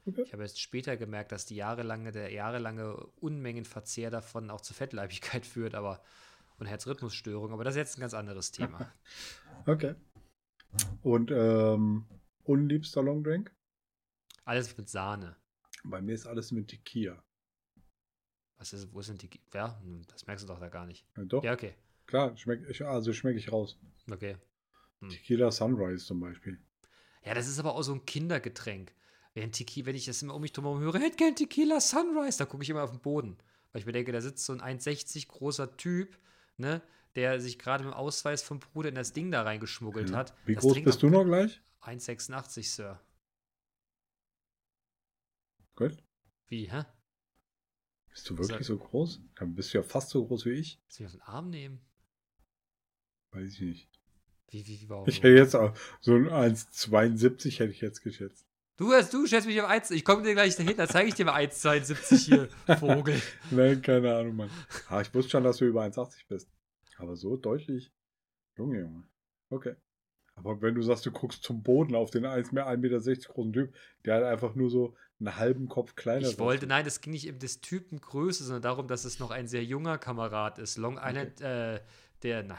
Okay. 0.06 0.22
Ich 0.22 0.32
habe 0.32 0.42
erst 0.42 0.60
später 0.60 0.96
gemerkt, 0.96 1.32
dass 1.32 1.46
die 1.46 1.56
jahrelange, 1.56 2.12
der 2.12 2.32
jahrelange 2.32 2.96
Unmengenverzehr 3.16 4.10
davon 4.10 4.50
auch 4.50 4.60
zu 4.60 4.72
Fettleibigkeit 4.72 5.46
führt, 5.46 5.74
aber 5.74 6.02
und 6.58 6.66
Herzrhythmusstörung, 6.66 7.52
aber 7.52 7.64
das 7.64 7.74
ist 7.74 7.78
jetzt 7.78 7.98
ein 7.98 8.00
ganz 8.00 8.14
anderes 8.14 8.50
Thema. 8.50 8.90
okay. 9.66 9.94
Und 11.02 11.30
ähm, 11.30 12.06
unliebster 12.44 13.02
Longdrink? 13.02 13.54
Alles 14.44 14.76
mit 14.76 14.88
Sahne. 14.88 15.36
Bei 15.84 16.00
mir 16.00 16.14
ist 16.14 16.26
alles 16.26 16.52
mit 16.52 16.68
Tequila. 16.68 17.22
Was 18.58 18.72
ist, 18.72 18.92
wo 18.92 19.02
sind 19.02 19.22
die? 19.22 19.30
Ja, 19.52 19.78
hm, 19.80 20.02
das 20.08 20.26
merkst 20.26 20.44
du 20.44 20.48
doch 20.48 20.58
da 20.58 20.68
gar 20.68 20.86
nicht. 20.86 21.06
Ja, 21.16 21.24
doch, 21.24 21.44
Ja, 21.44 21.52
okay. 21.52 21.74
klar, 22.06 22.36
schmeck, 22.36 22.66
ich, 22.68 22.84
also 22.84 23.12
schmecke 23.12 23.38
ich 23.38 23.52
raus. 23.52 23.78
Okay. 24.10 24.36
Tequila 25.08 25.50
Sunrise 25.50 26.06
zum 26.06 26.20
Beispiel. 26.20 26.58
Ja, 27.22 27.34
das 27.34 27.48
ist 27.48 27.58
aber 27.58 27.74
auch 27.74 27.82
so 27.82 27.92
ein 27.92 28.06
Kindergetränk. 28.06 28.94
Wenn, 29.34 29.52
Tequi 29.52 29.84
wenn 29.84 29.94
ich 29.94 30.06
das 30.06 30.22
immer 30.22 30.34
um 30.34 30.40
mich 30.40 30.52
drum 30.52 30.64
herum 30.64 30.80
höre, 30.80 30.98
hätte 30.98 31.16
gern 31.16 31.36
Tequila 31.36 31.80
Sunrise, 31.80 32.38
da 32.38 32.46
gucke 32.46 32.62
ich 32.62 32.70
immer 32.70 32.82
auf 32.82 32.90
den 32.90 33.00
Boden. 33.00 33.36
Weil 33.72 33.80
ich 33.80 33.86
mir 33.86 33.92
denke, 33.92 34.10
da 34.12 34.20
sitzt 34.22 34.46
so 34.46 34.54
ein 34.54 34.62
1,60 34.62 35.28
großer 35.28 35.76
Typ, 35.76 36.16
ne, 36.56 36.80
der 37.14 37.40
sich 37.40 37.58
gerade 37.58 37.84
mit 37.84 37.92
dem 37.92 37.96
Ausweis 37.96 38.42
vom 38.42 38.60
Bruder 38.60 38.88
in 38.88 38.94
das 38.94 39.12
Ding 39.12 39.30
da 39.30 39.42
reingeschmuggelt 39.42 40.12
hat. 40.12 40.34
Wie 40.46 40.54
das 40.54 40.62
groß 40.62 40.82
bist 40.82 41.02
du 41.02 41.10
noch 41.10 41.24
gleich? 41.24 41.60
1,86, 41.82 42.74
Sir. 42.74 43.00
Gut. 45.74 45.96
Wie, 46.48 46.70
hä? 46.70 46.84
Bist 48.16 48.30
du 48.30 48.38
wirklich 48.38 48.66
so 48.66 48.78
groß? 48.78 49.20
Dann 49.34 49.54
bist 49.54 49.74
du 49.74 49.78
ja 49.78 49.82
fast 49.84 50.08
so 50.08 50.24
groß 50.26 50.46
wie 50.46 50.52
ich. 50.52 50.80
Du 50.96 51.02
mich 51.02 51.06
auf 51.06 51.12
den 51.12 51.20
Arm 51.22 51.50
nehmen? 51.50 51.80
Weiß 53.32 53.52
ich 53.52 53.60
nicht. 53.60 53.90
Wie, 54.48 54.66
wie, 54.66 54.88
warum? 54.88 55.06
Ich 55.06 55.18
hätte 55.18 55.28
jetzt 55.28 55.54
auch 55.54 55.76
so 56.00 56.14
ein 56.14 56.26
1,72 56.28 57.58
hätte 57.58 57.72
ich 57.72 57.82
jetzt 57.82 58.00
geschätzt. 58.00 58.46
Du, 58.78 58.90
hast- 58.92 59.12
du 59.12 59.26
schätzt 59.26 59.46
mich 59.46 59.60
auf 59.60 59.68
1. 59.68 59.90
Ich 59.90 60.02
komme 60.02 60.22
dir 60.22 60.32
gleich 60.32 60.56
dahin, 60.56 60.76
da 60.78 60.88
zeige 60.88 61.08
ich 61.08 61.14
dir 61.14 61.26
mal 61.26 61.34
1,72 61.44 62.16
hier, 62.24 62.48
Vogel. 62.78 63.20
Nein, 63.50 63.82
keine 63.82 64.14
Ahnung, 64.16 64.36
Mann. 64.36 64.50
Ah, 64.88 65.02
ich 65.02 65.12
wusste 65.14 65.32
schon, 65.32 65.44
dass 65.44 65.58
du 65.58 65.66
über 65.66 65.82
1,80 65.84 66.26
bist. 66.28 66.48
Aber 66.96 67.16
so 67.16 67.36
deutlich. 67.36 67.92
Junge, 68.56 68.80
Junge. 68.80 69.04
Okay. 69.50 69.74
Aber 70.36 70.60
wenn 70.62 70.74
du 70.74 70.80
sagst, 70.82 71.04
du 71.04 71.10
guckst 71.10 71.42
zum 71.42 71.62
Boden 71.62 71.94
auf 71.94 72.10
den 72.10 72.24
1,60 72.24 72.76
Meter 72.78 72.98
großen 73.32 73.52
Typ, 73.52 73.74
der 74.06 74.16
hat 74.16 74.22
einfach 74.24 74.54
nur 74.54 74.70
so 74.70 74.94
einen 75.18 75.36
halben 75.36 75.68
Kopf 75.68 75.94
kleiner 75.94 76.28
Ich 76.28 76.38
wollte, 76.38 76.66
nein, 76.66 76.86
es 76.86 77.00
ging 77.00 77.12
nicht 77.12 77.28
um 77.30 77.38
des 77.38 77.60
Typen 77.60 78.00
Größe, 78.00 78.44
sondern 78.44 78.62
darum, 78.62 78.88
dass 78.88 79.04
es 79.04 79.18
noch 79.18 79.30
ein 79.30 79.48
sehr 79.48 79.64
junger 79.64 79.98
Kamerad 79.98 80.58
ist. 80.58 80.76
Long 80.76 80.98
Island, 81.02 81.40
äh, 81.40 81.80
der, 82.22 82.42
nein, 82.42 82.58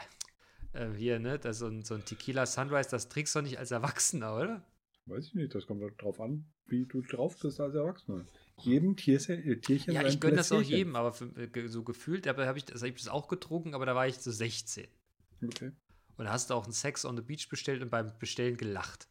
äh, 0.72 0.88
hier, 0.96 1.18
ne, 1.18 1.38
das 1.38 1.58
so 1.58 1.66
ein, 1.66 1.82
so 1.82 1.94
ein 1.94 2.04
Tequila 2.04 2.46
Sunrise, 2.46 2.90
das 2.90 3.08
trinkst 3.08 3.34
du 3.34 3.40
doch 3.40 3.44
nicht 3.44 3.58
als 3.58 3.70
Erwachsener, 3.70 4.36
oder? 4.36 4.64
Weiß 5.06 5.26
ich 5.26 5.34
nicht, 5.34 5.54
das 5.54 5.66
kommt 5.66 5.82
doch 5.82 5.90
drauf 5.96 6.20
an, 6.20 6.44
wie 6.66 6.84
du 6.84 7.00
drauf 7.00 7.38
bist 7.40 7.60
als 7.60 7.74
Erwachsener. 7.74 8.26
Jedem 8.58 8.96
Tierchen, 8.96 9.42
äh, 9.42 9.56
Tierchen 9.56 9.94
Ja, 9.94 10.06
ich 10.06 10.20
gönne 10.20 10.36
das 10.36 10.52
auch 10.52 10.60
jedem, 10.60 10.96
aber 10.96 11.12
für, 11.12 11.26
äh, 11.36 11.68
so 11.68 11.82
gefühlt, 11.84 12.26
aber 12.26 12.46
habe 12.46 12.58
ich, 12.58 12.64
das, 12.64 12.82
hab 12.82 12.88
ich 12.88 12.96
das 12.96 13.08
auch 13.08 13.28
getrunken, 13.28 13.74
aber 13.74 13.86
da 13.86 13.94
war 13.94 14.06
ich 14.06 14.18
so 14.18 14.30
16. 14.30 14.86
Okay. 15.42 15.72
Und 16.18 16.28
hast 16.30 16.50
du 16.50 16.54
auch 16.54 16.64
einen 16.64 16.72
Sex 16.72 17.04
on 17.04 17.16
the 17.16 17.22
Beach 17.22 17.48
bestellt 17.48 17.80
und 17.82 17.90
beim 17.90 18.12
Bestellen 18.18 18.56
gelacht. 18.56 19.08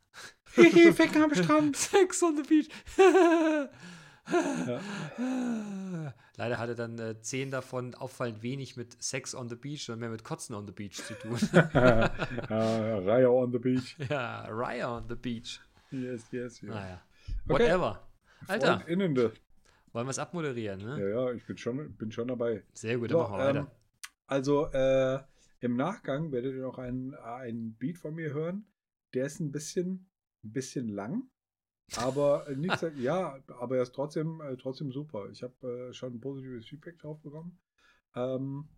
Hihi, 0.55 0.91
Ficken 0.93 1.23
am 1.23 1.33
Strand. 1.33 1.75
Sex 1.77 2.21
on 2.21 2.35
the 2.37 2.43
Beach. 2.43 2.67
Ja. 2.97 3.69
Leider 6.37 6.57
hatte 6.57 6.75
dann 6.75 6.99
äh, 6.99 7.19
zehn 7.21 7.49
davon 7.49 7.95
auffallend 7.95 8.43
wenig 8.43 8.75
mit 8.75 9.01
Sex 9.01 9.33
on 9.33 9.49
the 9.49 9.55
Beach, 9.55 9.85
sondern 9.85 10.01
mehr 10.01 10.09
mit 10.09 10.23
Kotzen 10.23 10.53
on 10.55 10.65
the 10.67 10.73
Beach 10.73 10.95
zu 10.95 11.13
tun. 11.13 11.37
ja, 11.53 12.11
Raya 12.49 13.29
on 13.29 13.51
the 13.51 13.57
beach. 13.59 13.95
ja, 14.09 14.45
Raya 14.49 14.97
on 14.97 15.05
the 15.07 15.15
Beach. 15.15 15.59
Yes, 15.91 16.27
yes, 16.31 16.61
yes. 16.61 16.63
Naja. 16.63 17.01
Okay. 17.47 17.63
Whatever. 17.63 18.07
Alter, 18.47 18.79
Freundinnende. 18.81 19.31
wollen 19.93 20.05
wir 20.07 20.11
es 20.11 20.19
abmoderieren, 20.19 20.79
ne? 20.81 20.99
Ja, 20.99 21.07
ja, 21.07 21.31
ich 21.31 21.45
bin 21.45 21.57
schon, 21.57 21.93
bin 21.95 22.11
schon 22.11 22.27
dabei. 22.27 22.63
Sehr 22.73 22.97
gut, 22.97 23.09
So, 23.09 23.23
dann 23.23 23.31
machen 23.31 23.37
wir 23.39 23.49
ähm, 23.49 23.55
weiter. 23.55 23.71
also 24.27 24.65
äh, 24.73 25.19
im 25.59 25.75
Nachgang 25.75 26.31
werdet 26.31 26.55
ihr 26.55 26.61
noch 26.63 26.77
einen, 26.77 27.13
einen 27.15 27.75
Beat 27.75 27.97
von 27.97 28.15
mir 28.15 28.33
hören. 28.33 28.65
Der 29.13 29.25
ist 29.25 29.39
ein 29.39 29.51
bisschen, 29.51 30.09
ein 30.43 30.53
bisschen 30.53 30.87
lang, 30.89 31.29
aber 31.95 32.47
nicht, 32.55 32.77
so- 32.79 32.87
ja, 32.87 33.39
aber 33.47 33.77
er 33.77 33.83
ist 33.83 33.93
trotzdem, 33.95 34.41
äh, 34.41 34.57
trotzdem 34.57 34.91
super. 34.91 35.29
Ich 35.31 35.43
habe 35.43 35.89
äh, 35.89 35.93
schon 35.93 36.13
ein 36.15 36.21
positives 36.21 36.67
Feedback 36.67 36.99
drauf 36.99 37.21
bekommen. 37.21 37.59
Ähm, 38.15 38.69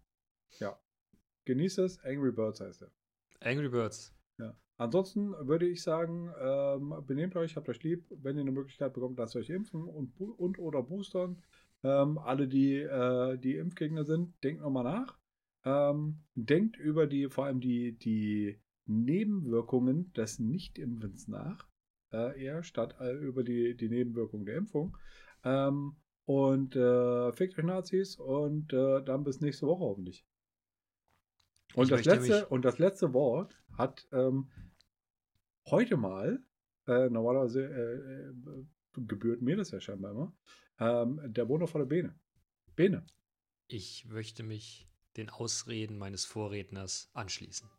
ja, 0.60 0.80
genießt 1.46 1.80
es. 1.80 2.00
Angry 2.04 2.32
Birds 2.32 2.62
heißt 2.62 2.84
er. 2.84 2.92
Angry 3.42 3.70
Birds. 3.70 4.14
Ja. 4.38 4.56
Ansonsten 4.78 5.32
würde 5.48 5.68
ich 5.68 5.84
sagen, 5.84 6.32
ähm, 6.40 6.96
benehmt 7.06 7.36
euch, 7.36 7.56
habt 7.58 7.68
euch 7.70 7.84
lieb. 7.84 8.06
Wenn 8.10 8.38
ihr 8.38 8.42
eine 8.42 8.52
Möglichkeit 8.52 8.94
bekommt, 8.94 9.18
lasst 9.20 9.36
euch 9.36 9.50
impfen 9.50 9.84
und, 9.84 10.20
und 10.20 10.58
oder 10.60 10.82
boostern. 10.84 11.44
Ähm, 11.84 12.18
alle, 12.18 12.48
die, 12.48 12.76
äh, 12.76 13.38
die 13.38 13.56
Impfgegner 13.58 14.06
sind, 14.06 14.42
denkt 14.44 14.62
nochmal 14.62 14.84
nach. 14.86 15.19
Ähm, 15.70 16.24
denkt 16.34 16.78
über 16.78 17.06
die, 17.06 17.30
vor 17.30 17.46
allem 17.46 17.60
die, 17.60 17.98
die 17.98 18.60
Nebenwirkungen 18.86 20.12
des 20.14 20.40
Nicht-Impfens 20.40 21.28
nach. 21.28 21.68
Äh, 22.12 22.44
eher 22.44 22.64
statt 22.64 22.96
äh, 23.00 23.14
über 23.14 23.44
die, 23.44 23.78
die 23.78 23.90
Nebenwirkungen 23.90 24.46
der 24.46 24.56
Impfung. 24.58 24.98
Ähm, 25.44 25.98
und 26.26 26.76
äh, 26.76 27.32
fickt 27.34 27.58
euch 27.58 27.66
Nazis 27.66 28.16
und 28.16 28.74
äh, 28.74 29.04
dann 29.04 29.24
bis 29.24 29.42
nächste 29.42 29.68
Woche 29.68 29.84
hoffentlich. 29.84 30.26
Und 31.76 31.86
Ich 31.86 31.90
das, 31.90 32.06
letzte, 32.06 32.42
mich- 32.42 32.52
und 32.52 32.66
das 32.66 32.80
letzte 32.80 33.14
Wort 33.14 33.62
hat 33.78 34.08
ähm, 34.12 34.50
heute 35.68 35.98
mal, 35.98 36.44
äh, 36.88 37.10
normalerweise 37.10 37.64
äh, 37.64 38.30
äh, 38.30 38.64
gebührt 39.06 39.42
mir 39.42 39.56
das 39.56 39.72
ja 39.72 39.80
scheinbar 39.80 40.12
immer, 40.12 40.34
ähm, 40.80 41.22
der 41.28 41.48
wundervolle 41.48 41.86
Bene. 41.86 42.20
Bene. 42.76 43.06
Ich 43.68 44.06
möchte 44.08 44.42
mich 44.42 44.89
den 45.20 45.30
Ausreden 45.30 45.98
meines 45.98 46.26
Vorredners 46.26 47.10
anschließen. 47.14 47.70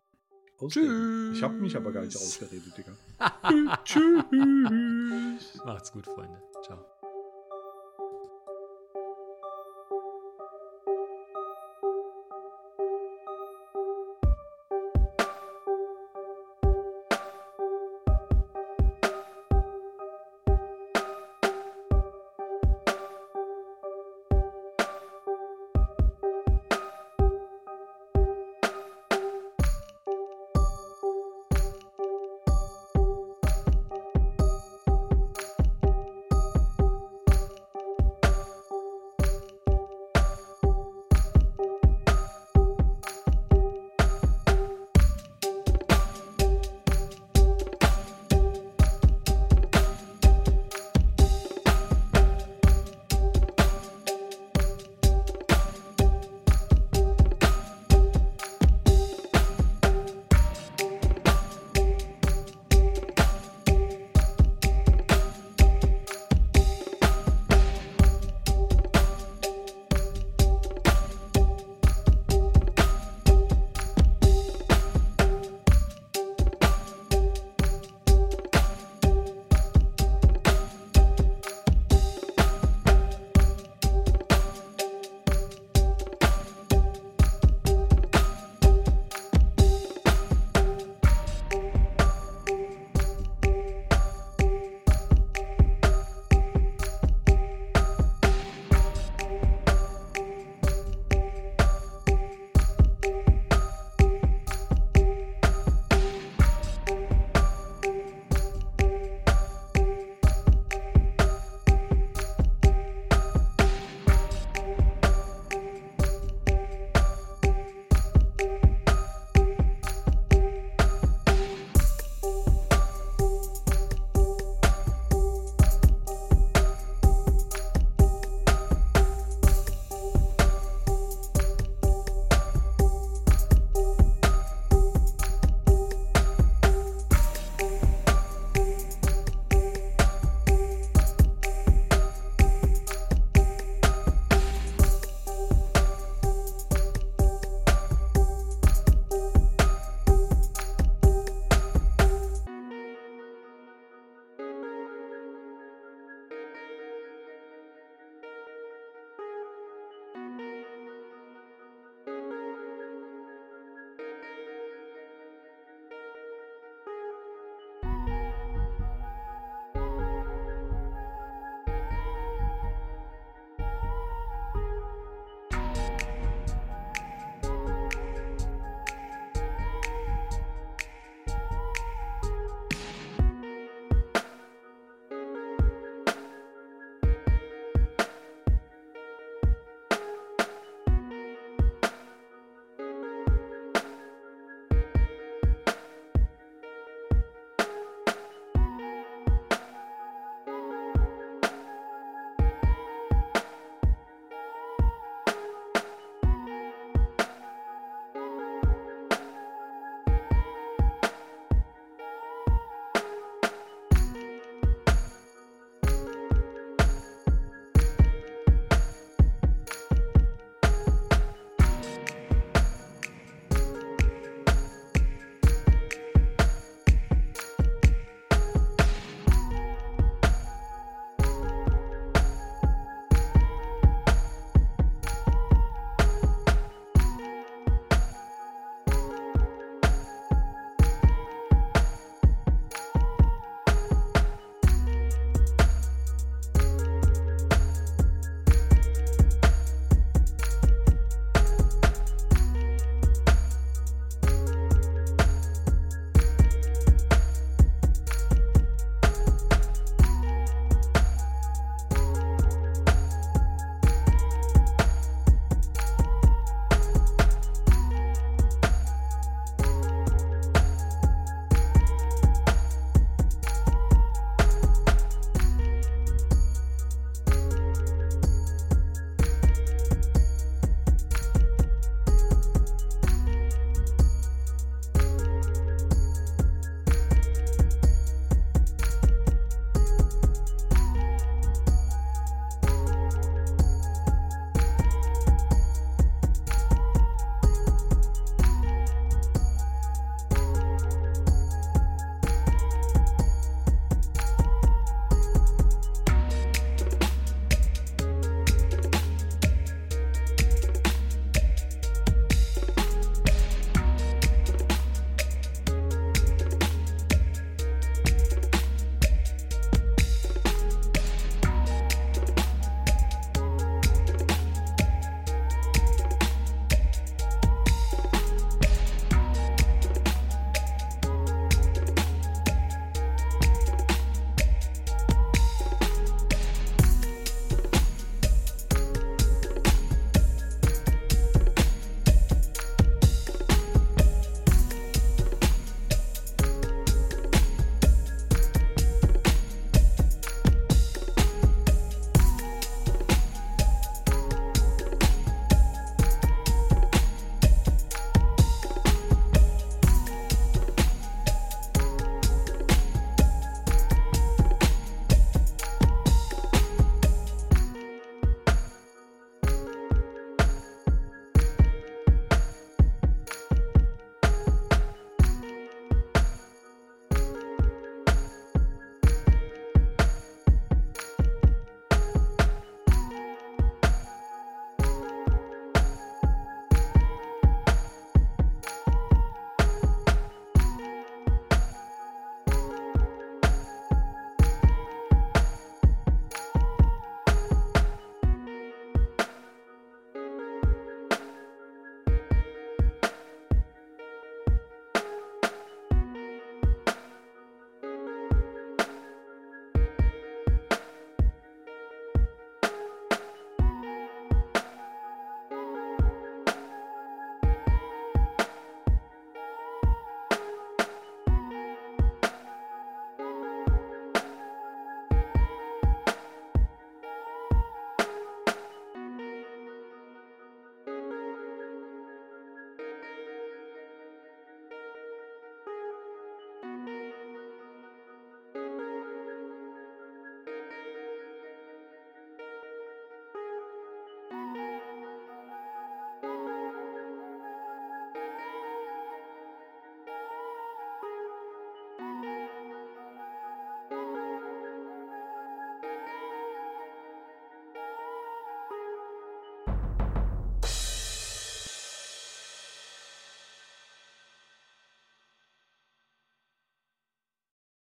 Ausreden. 0.58 1.32
Ich 1.34 1.42
habe 1.42 1.54
mich 1.54 1.74
aber 1.76 1.90
gar 1.90 2.02
nicht 2.02 2.12
Tschüss. 2.12 2.42
ausgeredet, 2.42 2.76
Digga. 2.76 2.96
Tschüss. 3.84 5.62
Macht's 5.64 5.90
gut, 5.92 6.06
Freunde. 6.06 6.42
Ciao. 6.62 6.84